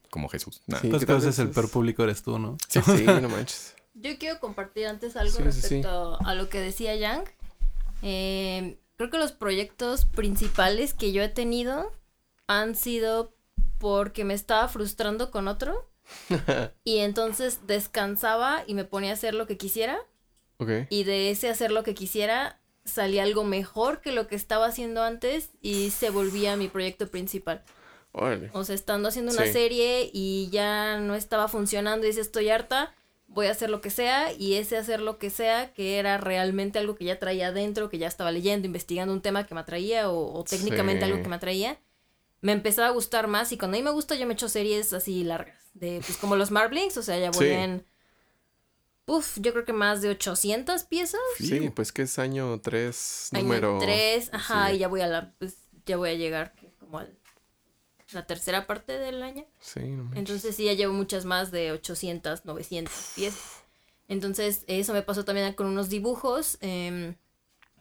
como 0.08 0.28
Jesús. 0.28 0.62
Nah. 0.66 0.78
Sí. 0.78 0.88
Pues 0.88 1.04
vez 1.06 1.38
el 1.40 1.50
peor 1.50 1.68
público 1.70 2.04
eres 2.04 2.22
tú, 2.22 2.38
¿no? 2.38 2.58
Sí, 2.68 2.80
sí, 2.84 3.04
no 3.04 3.28
manches. 3.28 3.74
Yo 3.94 4.16
quiero 4.18 4.38
compartir 4.38 4.86
antes 4.86 5.16
algo 5.16 5.32
Sí, 5.32 5.42
sí, 5.44 5.52
sí. 5.52 5.52
respecto 5.60 6.18
a 6.24 6.34
lo 6.34 6.48
que 6.48 6.60
decía 6.60 6.94
Yang. 6.94 7.24
Eh, 8.02 8.78
creo 8.96 9.10
que 9.10 9.18
los 9.18 9.32
proyectos 9.32 10.04
principales 10.04 10.94
que 10.94 11.12
yo 11.12 11.22
he 11.22 11.28
tenido 11.28 11.92
han 12.46 12.74
sido 12.76 13.34
porque 13.80 14.24
me 14.24 14.34
estaba 14.34 14.68
frustrando 14.68 15.32
con 15.32 15.48
otro 15.48 15.90
y 16.84 16.98
entonces 16.98 17.66
descansaba 17.66 18.62
y 18.66 18.74
me 18.74 18.84
ponía 18.84 19.10
a 19.10 19.14
hacer 19.14 19.34
lo 19.34 19.46
que 19.48 19.56
quisiera 19.56 19.98
Ok. 20.58 20.70
y 20.90 21.04
de 21.04 21.30
ese 21.30 21.48
hacer 21.48 21.72
lo 21.72 21.82
que 21.82 21.94
quisiera 21.94 22.60
salía 22.84 23.22
algo 23.24 23.42
mejor 23.44 24.00
que 24.00 24.12
lo 24.12 24.26
que 24.28 24.36
estaba 24.36 24.66
haciendo 24.66 25.02
antes 25.02 25.50
y 25.62 25.90
se 25.90 26.10
volvía 26.10 26.56
mi 26.56 26.68
proyecto 26.68 27.08
principal. 27.08 27.62
Órale. 28.12 28.50
O 28.52 28.64
sea, 28.64 28.74
estando 28.74 29.08
haciendo 29.08 29.32
una 29.32 29.44
Sí. 29.46 29.52
serie 29.52 30.10
y 30.12 30.48
ya 30.50 30.98
no 30.98 31.14
estaba 31.14 31.46
funcionando 31.48 32.04
y 32.06 32.10
dice 32.10 32.20
estoy 32.22 32.48
harta, 32.50 32.92
voy 33.28 33.46
a 33.46 33.52
hacer 33.52 33.70
lo 33.70 33.80
que 33.80 33.90
sea 33.90 34.32
y 34.32 34.54
ese 34.54 34.76
hacer 34.76 35.00
lo 35.00 35.18
que 35.18 35.30
sea 35.30 35.72
que 35.72 35.98
era 35.98 36.18
realmente 36.18 36.78
algo 36.80 36.96
que 36.96 37.04
ya 37.04 37.18
traía 37.18 37.48
adentro, 37.48 37.88
que 37.88 37.98
ya 37.98 38.08
estaba 38.08 38.32
leyendo, 38.32 38.66
investigando 38.66 39.12
un 39.14 39.22
tema 39.22 39.46
que 39.46 39.54
me 39.54 39.60
atraía 39.60 40.10
o, 40.10 40.38
o 40.38 40.44
técnicamente 40.44 41.04
Sí. 41.06 41.10
algo 41.12 41.22
que 41.22 41.28
me 41.28 41.36
atraía, 41.36 41.78
me 42.40 42.52
empezaba 42.52 42.88
a 42.88 42.92
gustar 42.92 43.26
más 43.28 43.52
y 43.52 43.58
cuando 43.58 43.76
a 43.76 43.80
mí 43.80 43.84
me 43.84 43.90
gusta 43.90 44.14
yo 44.14 44.26
me 44.26 44.34
echo 44.34 44.48
series 44.48 44.92
así 44.92 45.24
largas, 45.24 45.62
de 45.74 46.00
pues 46.04 46.16
como 46.18 46.36
los 46.36 46.50
Marblings, 46.50 46.96
o 46.96 47.02
sea, 47.02 47.18
ya 47.18 47.30
voy 47.30 47.46
Sí. 47.46 47.52
en... 47.52 47.86
Uf, 49.06 49.38
yo 49.40 49.52
creo 49.52 49.64
que 49.64 49.72
más 49.72 50.02
de 50.02 50.10
800 50.10 50.84
piezas. 50.84 51.20
Sí, 51.36 51.68
pues 51.70 51.90
que 51.92 52.02
es 52.02 52.18
año 52.20 52.60
3, 52.60 53.30
Año 53.32 53.42
número... 53.42 53.78
3, 53.80 54.30
ajá, 54.32 54.68
sí. 54.68 54.76
y 54.76 54.78
ya 54.78 54.88
voy 54.88 55.00
a 55.00 55.08
la, 55.08 55.32
pues, 55.38 55.56
ya 55.84 55.96
voy 55.96 56.10
a 56.10 56.14
llegar 56.14 56.54
como 56.78 57.00
a 57.00 57.08
la 58.12 58.26
tercera 58.26 58.66
parte 58.68 58.98
del 58.98 59.22
año. 59.22 59.44
Sí, 59.60 59.80
no 59.80 60.04
manches. 60.04 60.18
Entonces 60.18 60.54
sí, 60.56 60.64
ya 60.64 60.74
llevo 60.74 60.92
muchas 60.92 61.24
más 61.24 61.50
de 61.50 61.72
800, 61.72 62.44
900 62.44 62.92
piezas. 63.16 63.42
Entonces 64.06 64.64
eso 64.68 64.92
me 64.92 65.02
pasó 65.02 65.24
también 65.24 65.52
con 65.54 65.66
unos 65.66 65.88
dibujos, 65.88 66.58
em, 66.60 67.16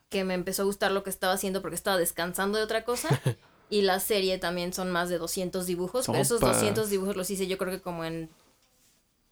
que 0.10 0.24
me 0.24 0.34
empezó 0.34 0.64
a 0.64 0.66
gustar 0.66 0.92
lo 0.92 1.04
que 1.04 1.10
estaba 1.12 1.34
haciendo 1.34 1.62
porque 1.62 1.76
estaba 1.76 1.98
descansando 1.98 2.58
de 2.58 2.64
otra 2.64 2.84
cosa. 2.86 3.08
y 3.70 3.82
la 3.84 4.00
serie 4.00 4.38
también 4.40 4.74
son 4.74 4.90
más 4.92 5.10
de 5.10 5.18
200 5.18 5.66
dibujos, 5.66 6.06
pero 6.08 6.20
esos 6.20 6.40
Sopas. 6.40 6.56
200 6.58 6.90
dibujos 6.90 7.16
los 7.16 7.30
hice 7.30 7.48
yo 7.48 7.58
creo 7.58 7.72
que 7.72 7.82
como 7.82 8.04
en 8.06 8.30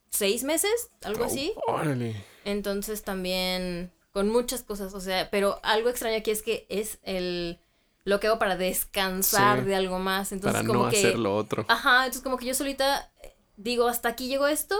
seis 0.09 0.43
meses, 0.43 0.89
algo 1.03 1.25
así. 1.25 1.53
Órale. 1.67 2.15
Entonces 2.45 3.03
también 3.03 3.91
con 4.11 4.29
muchas 4.29 4.63
cosas, 4.63 4.93
o 4.93 4.99
sea, 5.01 5.29
pero 5.29 5.59
algo 5.63 5.89
extraño 5.89 6.17
aquí 6.17 6.31
es 6.31 6.41
que 6.41 6.65
es 6.69 6.99
el 7.03 7.59
lo 8.03 8.19
que 8.21 8.27
hago 8.27 8.39
para 8.39 8.55
descansar 8.55 9.59
Sí. 9.59 9.65
de 9.65 9.75
algo 9.75 9.99
más. 9.99 10.31
Entonces 10.31 10.61
Para 10.61 10.67
como 10.67 10.85
no 10.85 10.89
que 10.89 10.97
hacer 10.97 11.19
lo 11.19 11.35
otro. 11.35 11.65
Ajá, 11.67 12.05
entonces 12.05 12.21
como 12.23 12.37
que 12.37 12.45
yo 12.45 12.53
solita 12.53 13.11
eh, 13.21 13.35
digo, 13.57 13.87
hasta 13.87 14.07
aquí 14.09 14.27
llegó 14.29 14.47
esto, 14.47 14.77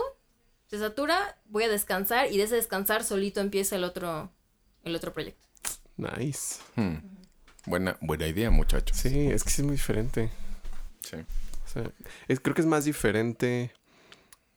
se 0.66 0.78
satura, 0.78 1.38
voy 1.46 1.64
a 1.64 1.68
descansar 1.68 2.32
y 2.32 2.38
de 2.38 2.44
ese 2.44 2.54
descansar 2.56 3.04
solito 3.04 3.40
empieza 3.40 3.76
el 3.76 3.84
otro 3.84 4.30
el 4.82 4.96
otro 4.96 5.12
proyecto. 5.12 5.46
Nice. 5.96 6.56
Hmm. 6.76 6.96
Buena, 7.68 7.96
buena 8.00 8.26
idea, 8.26 8.50
muchachos. 8.50 8.96
Sí, 8.96 9.26
es 9.28 9.44
que 9.44 9.50
sí 9.50 9.62
es 9.62 9.66
muy 9.66 9.76
diferente. 9.76 10.30
Sí. 11.02 11.16
O 11.16 11.68
sea, 11.70 11.90
es, 12.28 12.40
creo 12.40 12.54
que 12.54 12.62
es 12.62 12.66
más 12.66 12.84
diferente 12.84 13.72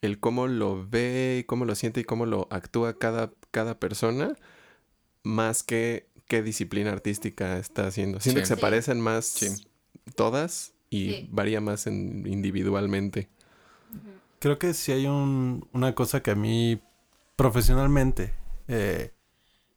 el 0.02 0.20
cómo 0.20 0.48
lo 0.48 0.88
ve, 0.88 1.40
y 1.42 1.44
cómo 1.44 1.66
lo 1.66 1.76
siente 1.76 2.00
y 2.00 2.04
cómo 2.04 2.26
lo 2.26 2.48
actúa 2.50 2.98
cada, 2.98 3.32
cada 3.52 3.80
persona, 3.80 4.36
más 5.24 5.64
que 5.64 6.08
qué 6.28 6.42
disciplina 6.42 6.92
artística 6.92 7.58
está 7.58 7.88
haciendo. 7.88 8.20
Siento 8.22 8.40
Sí. 8.40 8.44
que 8.44 8.48
se 8.48 8.56
Sí. 8.56 8.62
parecen 8.62 9.00
más 9.02 9.26
Sí. 9.26 9.68
todas 10.16 10.74
y 10.90 11.10
Sí. 11.10 11.30
varía 11.32 11.60
más 11.62 11.88
en, 11.88 12.26
individualmente. 12.26 13.28
Creo 14.40 14.58
que 14.58 14.74
sí 14.74 14.92
hay 14.94 15.06
un- 15.08 15.68
una 15.74 15.94
cosa 15.94 16.24
que 16.24 16.32
a 16.32 16.36
mí 16.36 16.82
profesionalmente 17.36 18.34
eh, 18.68 19.12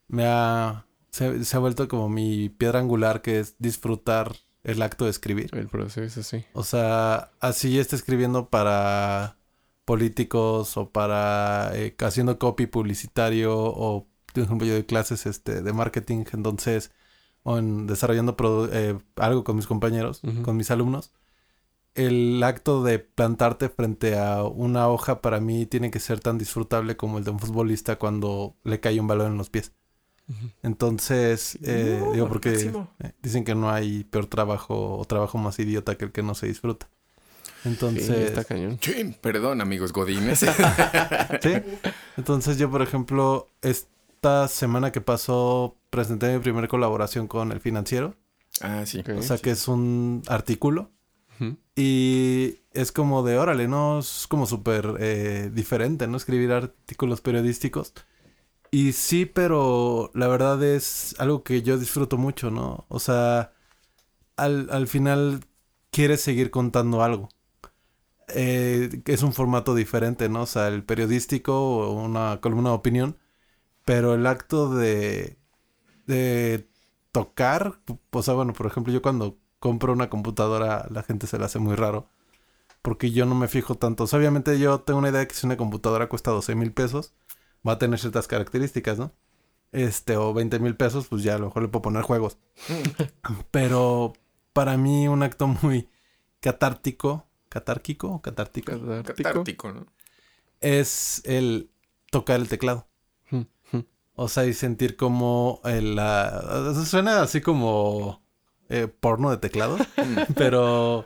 me 0.08 0.24
ha... 0.26 0.86
Se, 1.14 1.44
se 1.44 1.56
ha 1.56 1.60
vuelto 1.60 1.86
como 1.86 2.08
mi 2.08 2.48
piedra 2.48 2.80
angular, 2.80 3.22
que 3.22 3.38
es 3.38 3.54
disfrutar 3.60 4.32
el 4.64 4.82
acto 4.82 5.04
de 5.04 5.12
escribir. 5.12 5.48
El 5.52 5.68
proceso, 5.68 6.24
sí. 6.24 6.44
O 6.54 6.64
sea, 6.64 7.30
así 7.38 7.72
ya 7.72 7.80
está 7.80 7.94
escribiendo 7.94 8.48
para 8.48 9.36
políticos 9.84 10.76
o 10.76 10.90
para 10.90 11.70
eh, 11.74 11.94
haciendo 12.00 12.40
copy 12.40 12.66
publicitario 12.66 13.56
o, 13.56 14.08
por 14.32 14.42
ejemplo, 14.42 14.66
yo 14.66 14.72
doy 14.72 14.82
clases 14.82 15.26
este, 15.26 15.62
de 15.62 15.72
marketing, 15.72 16.24
entonces, 16.32 16.90
o 17.44 17.58
en 17.58 17.86
desarrollando 17.86 18.34
eh, 18.72 18.98
algo 19.14 19.44
con 19.44 19.54
mis 19.54 19.68
compañeros, 19.68 20.20
con 20.42 20.56
mis 20.56 20.72
alumnos. 20.72 21.12
El 21.94 22.42
acto 22.42 22.82
de 22.82 22.98
plantarte 22.98 23.68
frente 23.68 24.18
a 24.18 24.42
una 24.42 24.88
hoja 24.88 25.20
para 25.20 25.38
mí 25.38 25.64
tiene 25.64 25.92
que 25.92 26.00
ser 26.00 26.18
tan 26.18 26.38
disfrutable 26.38 26.96
como 26.96 27.18
el 27.18 27.24
de 27.24 27.30
un 27.30 27.38
futbolista 27.38 28.00
cuando 28.00 28.56
le 28.64 28.80
cae 28.80 28.98
un 28.98 29.06
balón 29.06 29.30
en 29.30 29.38
los 29.38 29.48
pies. 29.48 29.70
Entonces, 30.62 31.58
eh, 31.62 32.00
No, 32.02 32.12
digo, 32.12 32.28
porque 32.28 32.50
máximo. 32.52 32.90
eh, 33.00 33.12
dicen 33.22 33.44
que 33.44 33.54
no 33.54 33.70
hay 33.70 34.04
peor 34.04 34.26
trabajo 34.26 34.96
o 34.98 35.04
trabajo 35.04 35.36
más 35.38 35.58
idiota 35.58 35.96
que 35.96 36.06
el 36.06 36.12
que 36.12 36.22
no 36.22 36.34
se 36.34 36.46
disfruta. 36.46 36.88
Entonces, 37.64 38.06
Sí, 38.06 38.12
está 38.14 38.44
cañón. 38.44 38.78
Sí, 38.80 39.16
perdón, 39.20 39.60
amigos 39.60 39.92
godines. 39.92 40.38
sí. 40.40 40.46
Entonces 42.16 42.58
yo, 42.58 42.70
por 42.70 42.82
ejemplo, 42.82 43.48
esta 43.62 44.48
semana 44.48 44.92
que 44.92 45.00
pasó, 45.00 45.76
presenté 45.90 46.32
mi 46.32 46.40
primera 46.40 46.68
colaboración 46.68 47.26
con 47.26 47.52
El 47.52 47.60
Financiero. 47.60 48.14
ah, 48.60 48.84
sí. 48.86 49.00
Ok. 49.00 49.10
O 49.18 49.22
sea, 49.22 49.38
que 49.38 49.50
es 49.50 49.68
un 49.68 50.22
artículo. 50.28 50.90
Y 51.76 52.60
es 52.72 52.92
como 52.92 53.24
de, 53.24 53.36
órale, 53.36 53.66
¿no? 53.66 53.98
Es 53.98 54.26
como 54.28 54.46
súper 54.46 54.94
eh, 55.00 55.50
diferente, 55.52 56.06
¿no? 56.06 56.16
Escribir 56.16 56.52
artículos 56.52 57.20
periodísticos. 57.20 57.92
Y 58.74 58.92
sí, 58.92 59.24
pero 59.24 60.10
la 60.14 60.26
verdad 60.26 60.60
es 60.64 61.14
algo 61.20 61.44
que 61.44 61.62
yo 61.62 61.78
disfruto 61.78 62.16
mucho, 62.18 62.50
¿no? 62.50 62.86
O 62.88 62.98
sea, 62.98 63.52
al, 64.36 64.70
al 64.70 64.88
final 64.88 65.44
quieres 65.90 66.22
seguir 66.22 66.50
contando 66.50 67.02
algo. 67.02 67.28
Eh, 68.28 69.02
es 69.06 69.22
un 69.22 69.32
formato 69.32 69.74
diferente, 69.74 70.28
¿no? 70.28 70.42
O 70.42 70.46
sea, 70.46 70.68
el 70.68 70.84
periodístico 70.84 71.54
o 71.88 71.92
una 72.04 72.40
columna 72.40 72.70
de 72.70 72.76
opinión. 72.76 73.18
Pero 73.84 74.14
el 74.14 74.26
acto 74.26 74.74
de 74.74 75.38
de 76.06 76.68
tocar, 77.12 77.80
o 78.10 78.22
sea, 78.22 78.34
bueno, 78.34 78.52
por 78.54 78.66
ejemplo, 78.66 78.92
yo 78.92 79.02
cuando 79.02 79.38
compro 79.60 79.92
una 79.94 80.10
computadora, 80.10 80.86
la 80.90 81.02
gente 81.04 81.26
se 81.28 81.38
la 81.38 81.46
hace 81.46 81.58
muy 81.60 81.76
raro. 81.76 82.08
Porque 82.82 83.10
yo 83.10 83.26
no 83.26 83.34
me 83.34 83.48
fijo 83.48 83.76
tanto. 83.76 84.04
O 84.04 84.06
sea, 84.06 84.18
obviamente 84.18 84.58
yo 84.58 84.80
tengo 84.80 84.98
una 85.00 85.08
idea 85.10 85.20
de 85.20 85.28
que 85.28 85.34
si 85.34 85.46
una 85.46 85.56
computadora 85.56 86.08
cuesta 86.08 86.30
12 86.30 86.54
mil 86.54 86.72
pesos, 86.72 87.14
va 87.66 87.72
a 87.72 87.78
tener 87.78 87.98
ciertas 87.98 88.28
características, 88.28 88.98
¿no? 88.98 89.12
Este, 89.72 90.16
o 90.16 90.32
20 90.32 90.58
mil 90.60 90.76
pesos, 90.76 91.08
pues 91.08 91.22
ya 91.22 91.34
a 91.34 91.38
lo 91.38 91.46
mejor 91.46 91.62
le 91.62 91.68
puedo 91.68 91.82
poner 91.82 92.02
juegos. 92.02 92.38
Pero 93.50 94.12
para 94.52 94.76
mí 94.76 95.08
un 95.08 95.22
acto 95.22 95.48
muy 95.48 95.88
catártico, 96.40 97.26
catárquico 97.48 98.08
o 98.08 98.22
catártico, 98.22 98.72
Catártico, 99.04 99.72
¿no? 99.72 99.86
es 100.60 101.22
el 101.24 101.70
tocar 102.10 102.40
el 102.40 102.48
teclado. 102.48 102.86
O 104.16 104.28
sea, 104.28 104.46
y 104.46 104.54
sentir 104.54 104.96
como 104.96 105.60
el, 105.64 105.96
la... 105.96 106.72
Suena 106.86 107.20
así 107.20 107.40
como 107.40 108.22
eh, 108.68 108.86
porno 108.86 109.30
de 109.30 109.38
teclado, 109.38 109.76
pero... 110.36 111.04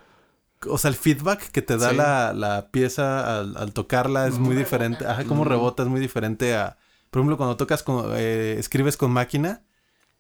O 0.67 0.79
sea, 0.79 0.89
el 0.91 0.97
feedback 0.97 1.51
que 1.51 1.63
te 1.63 1.77
da 1.77 1.91
Sí. 1.91 1.97
la, 1.97 2.33
la 2.33 2.71
pieza 2.71 3.39
al, 3.41 3.57
al 3.57 3.73
tocarla 3.73 4.27
es 4.27 4.39
muy 4.39 4.57
diferente. 4.57 5.07
Ajá, 5.07 5.25
como 5.25 5.45
rebota 5.45 5.83
es 5.83 5.89
muy 5.89 6.01
diferente 6.01 6.55
a... 6.57 6.77
Por 7.11 7.21
ejemplo, 7.21 7.37
cuando 7.37 7.57
tocas 7.57 7.83
con... 7.83 8.07
eh, 8.15 8.57
escribes 8.59 8.97
con 8.97 9.11
máquina, 9.13 9.63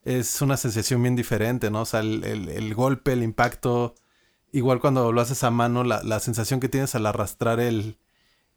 es 0.05 0.41
una 0.41 0.57
sensación 0.57 1.03
bien 1.03 1.17
diferente, 1.17 1.71
¿no? 1.71 1.83
O 1.83 1.85
sea, 1.87 2.01
el, 2.01 2.23
el- 2.25 2.49
el 2.49 2.75
golpe, 2.75 3.13
el 3.13 3.23
impacto... 3.23 3.95
Igual 4.51 4.81
cuando 4.81 5.13
lo 5.13 5.21
haces 5.21 5.45
a 5.45 5.51
mano, 5.51 5.85
la, 5.85 6.03
la 6.03 6.21
sensación 6.21 6.59
que 6.61 6.71
tienes 6.71 6.95
al 6.95 7.05
arrastrar 7.05 7.61
el, 7.61 7.99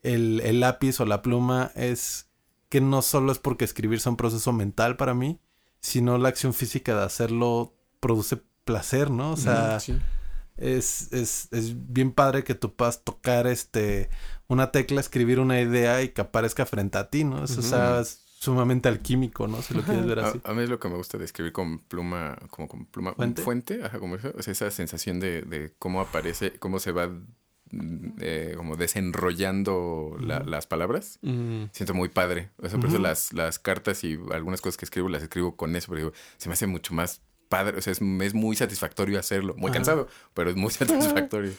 el, 0.03 0.39
el 0.45 0.61
lápiz 0.61 0.99
o 1.01 1.05
la 1.05 1.21
pluma 1.21 1.71
es 1.75 2.27
que 2.69 2.79
no 2.79 3.01
solo 3.01 3.33
es 3.33 3.39
porque 3.39 3.65
escribir 3.65 3.99
sea 3.99 4.11
un 4.11 4.15
proceso 4.17 4.53
mental 4.53 4.95
para 4.95 5.13
mí, 5.13 5.41
sino 5.81 6.17
la 6.17 6.29
acción 6.29 6.53
física 6.53 6.95
de 6.95 7.03
hacerlo 7.03 7.73
produce 7.99 8.37
placer, 8.63 9.11
¿no? 9.11 9.31
O 9.33 9.37
sea, 9.37 9.81
Sí. 9.81 9.99
Es, 10.61 11.11
es, 11.11 11.47
es 11.51 11.73
bien 11.91 12.11
padre 12.11 12.43
que 12.43 12.55
tú 12.55 12.73
puedas 12.75 13.03
tocar 13.03 13.47
este 13.47 14.09
una 14.47 14.71
tecla, 14.71 14.99
escribir 15.01 15.39
una 15.39 15.59
idea 15.61 16.01
y 16.01 16.09
que 16.09 16.21
aparezca 16.21 16.65
frente 16.65 16.97
a 16.97 17.09
ti, 17.09 17.23
¿no? 17.23 17.43
Eso 17.43 17.61
o 17.61 17.63
sea, 17.63 17.99
es 18.01 18.21
sumamente 18.39 18.89
alquímico, 18.89 19.47
¿no? 19.47 19.61
Si 19.61 19.73
lo 19.73 19.81
quieres 19.83 20.05
ver 20.05 20.19
así. 20.19 20.41
A, 20.43 20.51
a 20.51 20.53
mí 20.53 20.63
es 20.63 20.69
lo 20.69 20.79
que 20.79 20.89
me 20.89 20.95
gusta 20.95 21.17
de 21.17 21.25
escribir 21.25 21.53
con 21.53 21.79
pluma, 21.79 22.37
como 22.49 22.67
con 22.67 22.85
pluma 22.85 23.13
¿Fuente? 23.13 23.41
fuente, 23.43 23.83
ajá, 23.83 23.99
como 23.99 24.15
eso, 24.15 24.33
o 24.37 24.41
sea, 24.41 24.51
esa 24.51 24.69
sensación 24.71 25.19
de, 25.19 25.43
de 25.43 25.73
cómo 25.79 26.01
aparece, 26.01 26.53
cómo 26.59 26.79
se 26.79 26.91
va 26.91 27.07
mm, 27.07 28.07
eh, 28.19 28.53
como 28.57 28.75
desenrollando 28.75 30.17
la- 30.19 30.39
las 30.41 30.67
palabras. 30.67 31.19
Mm. 31.21 31.65
Siento 31.71 31.93
muy 31.93 32.09
padre. 32.09 32.49
O 32.57 32.67
sea, 32.67 32.79
por 32.79 32.89
eso 32.89 32.99
las, 32.99 33.31
las 33.33 33.59
cartas 33.59 34.03
y 34.03 34.19
algunas 34.33 34.59
cosas 34.61 34.77
que 34.77 34.85
escribo 34.85 35.07
las 35.09 35.23
escribo 35.23 35.55
con 35.55 35.75
eso, 35.75 35.87
pero 35.89 35.99
digo, 35.99 36.13
se 36.37 36.49
me 36.49 36.53
hace 36.53 36.67
mucho 36.67 36.93
más 36.93 37.21
padre. 37.51 37.77
O 37.77 37.81
sea, 37.83 37.91
es, 37.93 38.01
es 38.01 38.33
muy 38.33 38.55
satisfactorio 38.55 39.19
hacerlo. 39.19 39.53
Muy 39.55 39.69
Ajá. 39.69 39.75
cansado, 39.75 40.07
pero 40.33 40.49
es 40.49 40.55
muy 40.55 40.71
satisfactorio. 40.71 41.53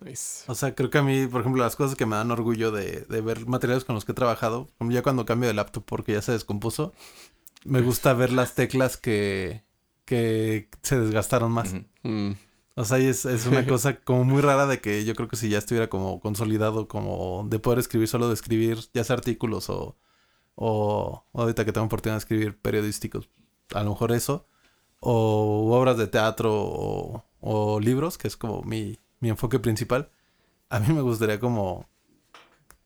Nice. 0.00 0.44
O 0.46 0.54
sea, 0.54 0.74
creo 0.74 0.88
que 0.88 0.96
a 0.96 1.02
mí, 1.02 1.26
por 1.26 1.42
ejemplo, 1.42 1.62
las 1.62 1.76
cosas 1.76 1.96
que 1.96 2.06
me 2.06 2.16
dan 2.16 2.30
orgullo 2.30 2.70
de, 2.72 3.02
de 3.02 3.20
ver 3.20 3.46
materiales 3.46 3.84
con 3.84 3.94
los 3.94 4.06
que 4.06 4.12
he 4.12 4.14
trabajado, 4.14 4.68
como 4.78 4.90
ya 4.90 5.02
cuando 5.02 5.26
cambio 5.26 5.48
de 5.48 5.54
laptop 5.54 5.84
porque 5.84 6.14
ya 6.14 6.22
se 6.22 6.32
descompuso, 6.32 6.94
me 7.64 7.82
gusta 7.82 8.14
ver 8.14 8.32
las 8.32 8.54
teclas 8.54 8.96
que, 8.96 9.64
que 10.06 10.70
se 10.82 10.98
desgastaron 10.98 11.52
más. 11.52 11.74
Mm. 12.02 12.32
O 12.76 12.84
sea, 12.84 12.98
y 12.98 13.06
es, 13.06 13.26
es 13.26 13.46
una 13.46 13.66
cosa 13.68 13.96
como 13.96 14.24
muy 14.24 14.40
rara 14.40 14.66
de 14.66 14.80
que 14.80 15.04
yo 15.04 15.14
creo 15.14 15.28
que 15.28 15.36
si 15.36 15.50
ya 15.50 15.58
estuviera 15.58 15.88
como 15.88 16.20
consolidado, 16.20 16.88
como 16.88 17.46
de 17.48 17.58
poder 17.58 17.78
escribir 17.78 18.08
solo 18.08 18.28
de 18.28 18.34
escribir, 18.34 18.78
ya 18.94 19.04
sea 19.04 19.16
artículos 19.16 19.68
o, 19.68 19.98
o 20.54 21.24
o 21.32 21.40
ahorita 21.42 21.64
que 21.64 21.72
tengo 21.72 21.86
oportunidad 21.86 22.16
de 22.16 22.20
escribir 22.20 22.58
periodísticos, 22.58 23.28
a 23.74 23.82
lo 23.82 23.90
mejor 23.90 24.12
eso, 24.12 24.46
o 25.08 25.72
obras 25.72 25.96
de 25.96 26.08
teatro 26.08 26.52
o, 26.52 27.24
o 27.40 27.78
libros, 27.78 28.18
que 28.18 28.26
es 28.26 28.36
como 28.36 28.62
mi, 28.62 28.98
mi 29.20 29.28
enfoque 29.28 29.60
principal, 29.60 30.10
a 30.68 30.80
mí 30.80 30.92
me 30.92 31.00
gustaría 31.00 31.38
como 31.38 31.88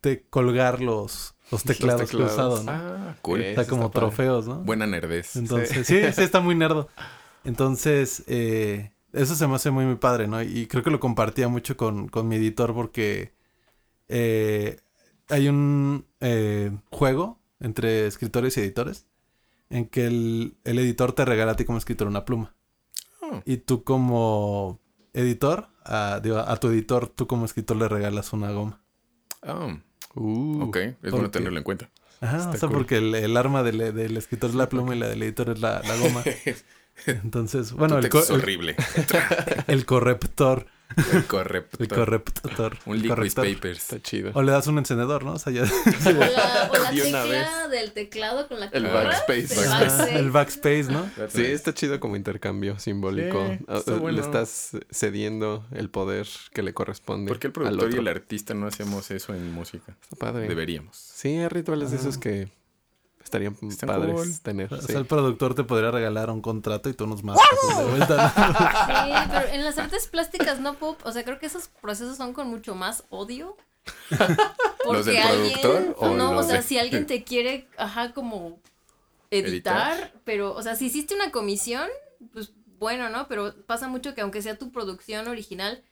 te 0.02 0.26
colgar 0.28 0.82
los, 0.82 1.34
los 1.50 1.64
teclados, 1.64 2.10
que 2.10 2.16
he 2.18 2.20
teclados. 2.20 2.64
¿no? 2.66 2.72
Ah, 2.72 3.16
cool. 3.22 3.38
Como 3.40 3.62
está 3.62 3.64
padre. 3.64 3.90
trofeos, 3.92 4.46
¿no? 4.46 4.56
Buena 4.56 4.86
nerdez. 4.86 5.36
Entonces, 5.36 5.86
sí, 5.86 6.12
sí, 6.12 6.22
está 6.22 6.40
muy 6.40 6.54
nerdo. 6.54 6.90
Entonces, 7.44 8.22
eh, 8.26 8.92
eso 9.14 9.34
se 9.34 9.46
me 9.46 9.54
hace 9.54 9.70
muy, 9.70 9.86
muy 9.86 9.96
padre, 9.96 10.28
¿no? 10.28 10.42
Y 10.42 10.66
creo 10.66 10.82
que 10.82 10.90
lo 10.90 11.00
compartía 11.00 11.48
mucho 11.48 11.78
con, 11.78 12.08
con 12.08 12.28
mi 12.28 12.36
editor 12.36 12.74
porque 12.74 13.32
eh, 14.08 14.78
hay 15.30 15.48
un 15.48 16.04
eh, 16.20 16.70
juego 16.90 17.40
entre 17.60 18.06
escritores 18.06 18.58
y 18.58 18.60
editores 18.60 19.06
en 19.70 19.86
que 19.86 20.06
el, 20.06 20.56
el 20.64 20.78
editor 20.78 21.12
te 21.12 21.24
regala 21.24 21.52
a 21.52 21.56
ti 21.56 21.64
como 21.64 21.78
escritor 21.78 22.06
una 22.08 22.24
pluma. 22.24 22.54
Oh. 23.22 23.40
Y 23.46 23.58
tú 23.58 23.82
como 23.84 24.80
editor, 25.12 25.68
a, 25.84 26.20
digo, 26.22 26.38
a 26.38 26.56
tu 26.58 26.68
editor, 26.68 27.08
tú 27.08 27.26
como 27.26 27.44
escritor 27.44 27.76
le 27.76 27.88
regalas 27.88 28.32
una 28.32 28.50
goma. 28.50 28.82
Ah, 29.42 29.78
Uh. 30.16 30.62
ok. 30.64 30.76
Es 30.76 30.94
¿por 31.02 31.10
bueno 31.12 31.30
tenerlo 31.30 31.58
en 31.58 31.64
cuenta. 31.64 31.88
Ajá, 32.20 32.38
Está 32.38 32.50
o 32.50 32.56
sea, 32.56 32.68
cool. 32.68 32.78
porque 32.78 32.96
el, 32.98 33.14
el 33.14 33.36
arma 33.36 33.62
del, 33.62 33.78
del 33.94 34.16
escritor 34.16 34.50
es 34.50 34.56
la 34.56 34.68
pluma 34.68 34.94
y 34.94 34.98
la 34.98 35.08
del 35.08 35.22
editor 35.22 35.50
es 35.50 35.60
la, 35.60 35.80
la 35.82 35.96
goma. 35.96 36.22
Entonces, 37.06 37.72
bueno, 37.72 37.96
el, 37.98 38.06
es 38.06 38.30
horrible. 38.30 38.74
el 39.68 39.86
corrector. 39.86 40.66
El 41.12 41.24
corrector. 41.26 41.80
El 41.82 41.88
corrector. 41.88 42.76
Un 42.86 43.00
liquid 43.00 43.32
papers. 43.34 43.78
Está 43.78 44.00
chido. 44.02 44.30
O 44.34 44.42
le 44.42 44.52
das 44.52 44.66
un 44.66 44.78
encendedor, 44.78 45.24
¿no? 45.24 45.32
O 45.34 45.38
sea, 45.38 45.52
ya. 45.52 45.62
O 45.62 46.10
la, 46.10 46.70
o 46.70 46.76
la 46.78 46.90
De 46.92 47.08
una 47.08 47.22
tecla 47.22 47.68
del 47.68 47.92
teclado 47.92 48.48
con 48.48 48.60
la 48.60 48.70
que 48.70 48.76
El 48.78 48.86
backspace. 48.88 49.54
el 49.54 49.68
backspace. 49.70 50.18
el 50.18 50.30
backspace, 50.30 50.84
¿no? 50.90 51.10
Sí, 51.28 51.44
está 51.44 51.72
chido 51.74 52.00
como 52.00 52.16
intercambio 52.16 52.78
simbólico. 52.78 53.46
Sí, 53.48 53.64
Ah, 53.68 53.76
está 53.78 53.92
bueno. 53.94 54.16
Le 54.18 54.22
estás 54.22 54.72
cediendo 54.90 55.64
el 55.72 55.90
poder 55.90 56.26
que 56.52 56.62
le 56.62 56.74
corresponde. 56.74 57.28
¿Por 57.28 57.38
qué 57.38 57.46
el 57.48 57.52
productor 57.52 57.94
y 57.94 57.98
el 57.98 58.08
artista 58.08 58.54
no 58.54 58.66
hacemos 58.66 59.10
eso 59.10 59.34
en 59.34 59.52
música? 59.52 59.96
Está 60.02 60.16
padre. 60.16 60.48
Deberíamos. 60.48 60.96
Sí, 60.96 61.28
hay 61.28 61.48
rituales 61.48 61.90
de 61.90 61.98
esos 61.98 62.18
que 62.18 62.48
estarían 63.22 63.56
Están 63.62 63.88
padres 63.88 64.14
cool. 64.14 64.40
tener. 64.40 64.72
O 64.72 64.80
sí. 64.80 64.86
sea, 64.88 64.98
el 64.98 65.06
productor 65.06 65.54
te 65.54 65.64
podría 65.64 65.90
regalar 65.90 66.30
un 66.30 66.40
contrato 66.40 66.88
y 66.88 66.94
tú 66.94 67.04
unos 67.04 67.22
más 67.22 67.36
de 67.78 67.84
vuelta. 67.84 68.30
Sí, 68.30 69.30
pero 69.32 69.48
en 69.54 69.64
las 69.64 69.78
artes 69.78 70.06
plásticas 70.08 70.60
no 70.60 70.74
puedo, 70.74 70.96
o 71.04 71.12
sea, 71.12 71.24
creo 71.24 71.38
que 71.38 71.46
esos 71.46 71.68
procesos 71.80 72.16
son 72.16 72.32
con 72.32 72.48
mucho 72.48 72.74
más 72.74 73.04
odio. 73.10 73.56
¿Los 74.90 75.06
del 75.06 75.16
alguien- 75.18 75.94
o 75.96 76.10
no, 76.14 76.36
o 76.36 76.42
sea, 76.42 76.56
de- 76.58 76.62
si 76.62 76.78
alguien 76.78 77.06
te 77.06 77.22
quiere, 77.24 77.68
ajá, 77.76 78.12
como 78.12 78.58
editar, 79.30 80.12
pero, 80.24 80.54
o 80.54 80.62
sea, 80.62 80.74
si 80.76 80.86
hiciste 80.86 81.14
una 81.14 81.30
comisión, 81.30 81.88
pues 82.32 82.52
bueno, 82.78 83.08
¿no? 83.10 83.28
Pero 83.28 83.54
pasa 83.66 83.88
mucho 83.88 84.14
que 84.14 84.20
aunque 84.22 84.42
sea 84.42 84.58
tu 84.58 84.72
producción 84.72 85.28
original, 85.28 85.82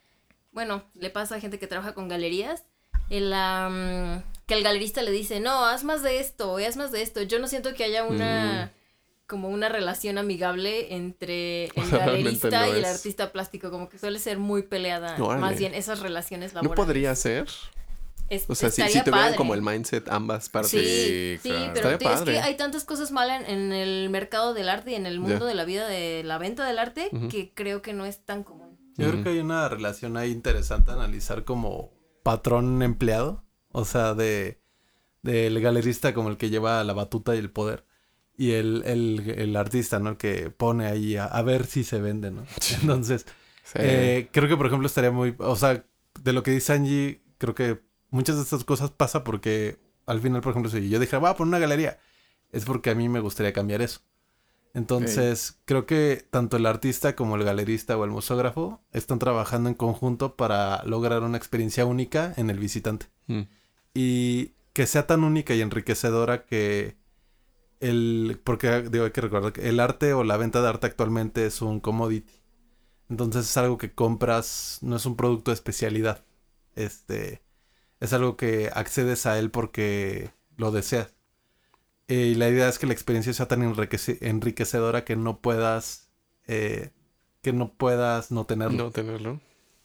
bueno, 0.51 0.83
le 0.95 1.09
pasa 1.09 1.35
a 1.35 1.39
gente 1.39 1.59
que 1.59 1.67
trabaja 1.67 1.93
con 1.93 2.07
galerías, 2.07 2.63
el, 3.09 3.31
am, 3.33 4.21
que 4.45 4.53
el 4.55 4.63
galerista 4.63 5.01
le 5.01 5.11
dice, 5.11 5.39
no, 5.39 5.65
haz 5.65 5.83
más 5.83 6.03
de 6.03 6.19
esto, 6.19 6.57
haz 6.57 6.77
más 6.77 6.91
de 6.91 7.01
esto. 7.01 7.21
Yo 7.21 7.39
no 7.39 7.47
siento 7.47 7.73
que 7.73 7.83
haya 7.83 8.03
una, 8.03 8.71
como 9.27 9.49
una 9.49 9.69
relación 9.69 10.17
amigable 10.17 10.93
entre 10.95 11.65
el 11.75 11.89
galerista 11.91 12.49
no 12.49 12.67
y 12.67 12.77
el 12.79 12.85
es. 12.85 12.95
artista 12.97 13.31
plástico, 13.31 13.71
como 13.71 13.89
que 13.89 13.97
suele 13.99 14.19
ser 14.19 14.37
muy 14.37 14.63
peleada, 14.63 15.15
Órale. 15.21 15.41
más 15.41 15.57
bien 15.57 15.73
esas 15.73 15.99
relaciones 15.99 16.53
No 16.53 16.61
laborales. 16.61 16.85
podría 16.85 17.15
ser. 17.15 17.47
Es- 18.29 18.45
O 18.47 18.53
sea, 18.53 18.69
si, 18.69 18.81
estaría 18.83 19.03
si 19.03 19.09
tuvieran 19.09 19.33
como 19.33 19.55
el 19.55 19.63
mindset 19.63 20.07
ambas 20.09 20.49
partes. 20.49 20.69
Sí, 20.69 21.39
Sí, 21.41 21.49
sí, 21.49 21.69
pero 21.73 21.89
es 21.89 22.21
que 22.21 22.39
hay 22.39 22.55
tantas 22.57 22.85
cosas 22.85 23.11
malas 23.11 23.41
en, 23.41 23.55
en 23.55 23.71
el 23.73 24.09
mercado 24.11 24.53
del 24.53 24.69
arte 24.69 24.91
y 24.91 24.95
en 24.95 25.07
el 25.07 25.19
mundo 25.19 25.45
de 25.47 25.55
la 25.55 25.65
vida 25.65 25.87
de 25.87 26.21
la 26.23 26.37
venta 26.37 26.63
del 26.67 26.77
arte 26.77 27.09
que 27.31 27.51
creo 27.55 27.81
que 27.81 27.93
no 27.93 28.05
es 28.05 28.23
tan 28.23 28.43
común. 28.43 28.77
Yo 28.97 29.09
creo 29.09 29.23
que 29.23 29.29
hay 29.29 29.39
una 29.39 29.67
relación 29.69 30.15
ahí 30.17 30.29
interesante 30.29 30.91
a 30.91 30.95
analizar 30.95 31.43
como 31.43 31.89
patrón 32.23 32.81
empleado. 32.83 33.43
O 33.71 33.85
sea, 33.85 34.13
de 34.13 34.59
del 35.21 35.59
galerista 35.61 36.13
como 36.13 36.29
el 36.29 36.37
que 36.37 36.49
lleva 36.49 36.83
la 36.83 36.93
batuta 36.93 37.35
y 37.35 37.39
el 37.39 37.51
poder. 37.51 37.85
Y 38.37 38.51
el, 38.53 38.83
el, 38.85 39.33
el 39.37 39.55
artista, 39.57 39.99
¿no? 39.99 40.11
El 40.11 40.17
que 40.17 40.49
pone 40.49 40.85
ahí 40.87 41.17
a, 41.17 41.25
a 41.25 41.41
ver 41.41 41.65
si 41.65 41.83
se 41.83 41.99
vende, 41.99 42.31
¿no? 42.31 42.45
Entonces, 42.81 43.25
Sí. 43.63 43.77
Eh, 43.81 44.29
creo 44.31 44.47
que, 44.49 44.57
por 44.57 44.65
ejemplo, 44.65 44.87
estaría 44.87 45.11
muy... 45.11 45.35
O 45.37 45.55
sea, 45.55 45.85
de 46.23 46.33
lo 46.33 46.41
que 46.41 46.49
dice 46.49 46.73
Angie, 46.73 47.21
creo 47.37 47.53
que 47.53 47.79
muchas 48.09 48.37
de 48.37 48.41
estas 48.41 48.63
cosas 48.63 48.89
pasa 48.89 49.23
porque 49.23 49.77
al 50.07 50.19
final, 50.21 50.41
por 50.41 50.51
ejemplo, 50.51 50.71
si 50.71 50.89
yo 50.89 50.99
dije, 50.99 51.17
voy 51.17 51.29
a 51.29 51.35
poner 51.35 51.49
una 51.49 51.59
galería, 51.59 51.99
es 52.51 52.65
porque 52.65 52.89
a 52.89 52.95
mí 52.95 53.07
me 53.09 53.19
gustaría 53.19 53.53
cambiar 53.53 53.83
eso. 53.83 54.01
Entonces, 54.73 55.59
creo 55.65 55.85
que 55.85 56.25
tanto 56.29 56.57
el 56.57 56.65
artista 56.65 57.15
como 57.15 57.35
el 57.35 57.43
galerista 57.43 57.97
o 57.97 58.05
el 58.05 58.11
museógrafo 58.11 58.81
están 58.91 59.19
trabajando 59.19 59.69
en 59.69 59.75
conjunto 59.75 60.35
para 60.35 60.83
lograr 60.83 61.23
una 61.23 61.37
experiencia 61.37 61.85
única 61.85 62.33
en 62.37 62.49
el 62.49 62.59
visitante. 62.59 63.07
Mm. 63.27 63.41
Y 63.93 64.53
que 64.73 64.85
sea 64.85 65.07
tan 65.07 65.23
única 65.23 65.55
y 65.55 65.61
enriquecedora 65.61 66.45
que 66.45 66.97
el... 67.79 68.39
Porque 68.43 68.83
digo, 68.89 69.05
hay 69.05 69.11
que 69.11 69.21
recordar 69.21 69.53
que 69.53 69.67
el 69.67 69.79
arte 69.79 70.13
o 70.13 70.23
la 70.23 70.37
venta 70.37 70.61
de 70.61 70.69
arte 70.69 70.87
actualmente 70.87 71.45
es 71.45 71.61
un 71.61 71.79
commodity. 71.79 72.31
Entonces 73.09 73.49
es 73.49 73.57
algo 73.57 73.77
que 73.77 73.93
compras, 73.93 74.79
no 74.81 74.95
es 74.95 75.05
un 75.05 75.15
producto 75.15 75.49
de 75.49 75.55
especialidad. 75.55 76.23
Este 76.75 77.41
es 77.99 78.13
algo 78.13 78.37
que 78.37 78.69
accedes 78.73 79.25
a 79.25 79.39
él 79.39 79.49
porque 79.49 80.31
lo 80.57 80.71
deseas. 80.71 81.13
Eh, 82.09 82.31
y 82.31 82.35
la 82.35 82.49
idea 82.49 82.67
es 82.67 82.77
que 82.79 82.87
la 82.87 82.93
experiencia 82.93 83.31
sea 83.33 83.47
tan 83.47 83.61
enriquece- 83.61 84.17
enriquecedora 84.21 85.05
que 85.05 85.15
no 85.15 85.39
puedas, 85.39 86.09
eh, 86.47 86.91
que 87.41 87.53
no 87.53 87.71
puedas 87.71 88.31
no 88.31 88.45
tenerlo. 88.45 88.85
No 88.85 88.91
tenerlo. 88.91 89.39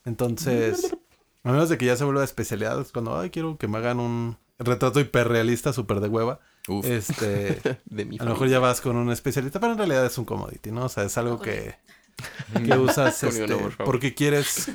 Entonces, 0.04 0.96
a 1.44 1.52
menos 1.52 1.68
de 1.68 1.78
que 1.78 1.86
ya 1.86 1.96
se 1.96 2.04
vuelva 2.04 2.24
especialidad, 2.24 2.80
es 2.80 2.92
cuando, 2.92 3.16
ay, 3.18 3.30
quiero 3.30 3.56
que 3.58 3.68
me 3.68 3.78
hagan 3.78 4.00
un 4.00 4.36
retrato 4.58 5.00
hiperrealista 5.00 5.72
súper 5.72 6.00
de 6.00 6.08
hueva. 6.08 6.40
Uf. 6.68 6.84
Este, 6.86 7.60
De 7.84 8.04
mi 8.04 8.18
a 8.18 8.24
lo 8.24 8.30
mejor 8.30 8.48
ya 8.48 8.58
vas 8.58 8.80
con 8.80 8.96
un 8.96 9.10
especialista, 9.12 9.60
pero 9.60 9.72
en 9.72 9.78
realidad 9.78 10.04
es 10.06 10.16
un 10.18 10.24
commodity, 10.24 10.72
¿no? 10.72 10.86
O 10.86 10.88
sea, 10.88 11.04
es 11.04 11.16
algo 11.18 11.40
que, 11.40 11.74
que 12.66 12.78
usas 12.78 13.22
este, 13.22 13.54
porque 13.84 14.14
quieres 14.14 14.70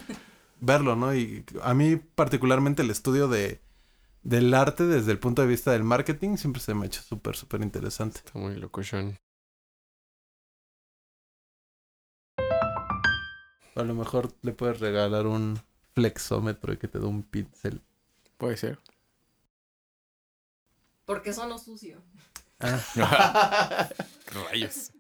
verlo, 0.59 0.95
¿no? 0.95 1.15
Y 1.15 1.43
a 1.63 1.73
mí 1.73 1.95
particularmente 1.95 2.81
el 2.83 2.91
estudio 2.91 3.27
de 3.27 3.61
del 4.23 4.53
arte 4.53 4.85
desde 4.85 5.11
el 5.11 5.19
punto 5.19 5.41
de 5.41 5.47
vista 5.47 5.71
del 5.71 5.83
marketing 5.83 6.37
siempre 6.37 6.61
se 6.61 6.73
me 6.73 6.83
ha 6.83 6.87
hecho 6.87 7.01
súper, 7.01 7.35
súper 7.35 7.61
interesante. 7.61 8.19
Está 8.19 8.37
muy 8.37 8.55
locochón. 8.55 9.17
A 13.75 13.83
lo 13.83 13.95
mejor 13.95 14.33
le 14.41 14.51
puedes 14.51 14.79
regalar 14.79 15.25
un 15.25 15.59
flexómetro 15.93 16.73
y 16.73 16.77
que 16.77 16.87
te 16.87 16.99
dé 16.99 17.05
un 17.05 17.23
pixel. 17.23 17.81
Puede 18.37 18.57
ser. 18.57 18.79
Porque 21.05 21.33
sonó 21.33 21.57
sucio. 21.57 22.01
Ah, 22.59 22.79
Rayos. 24.33 24.91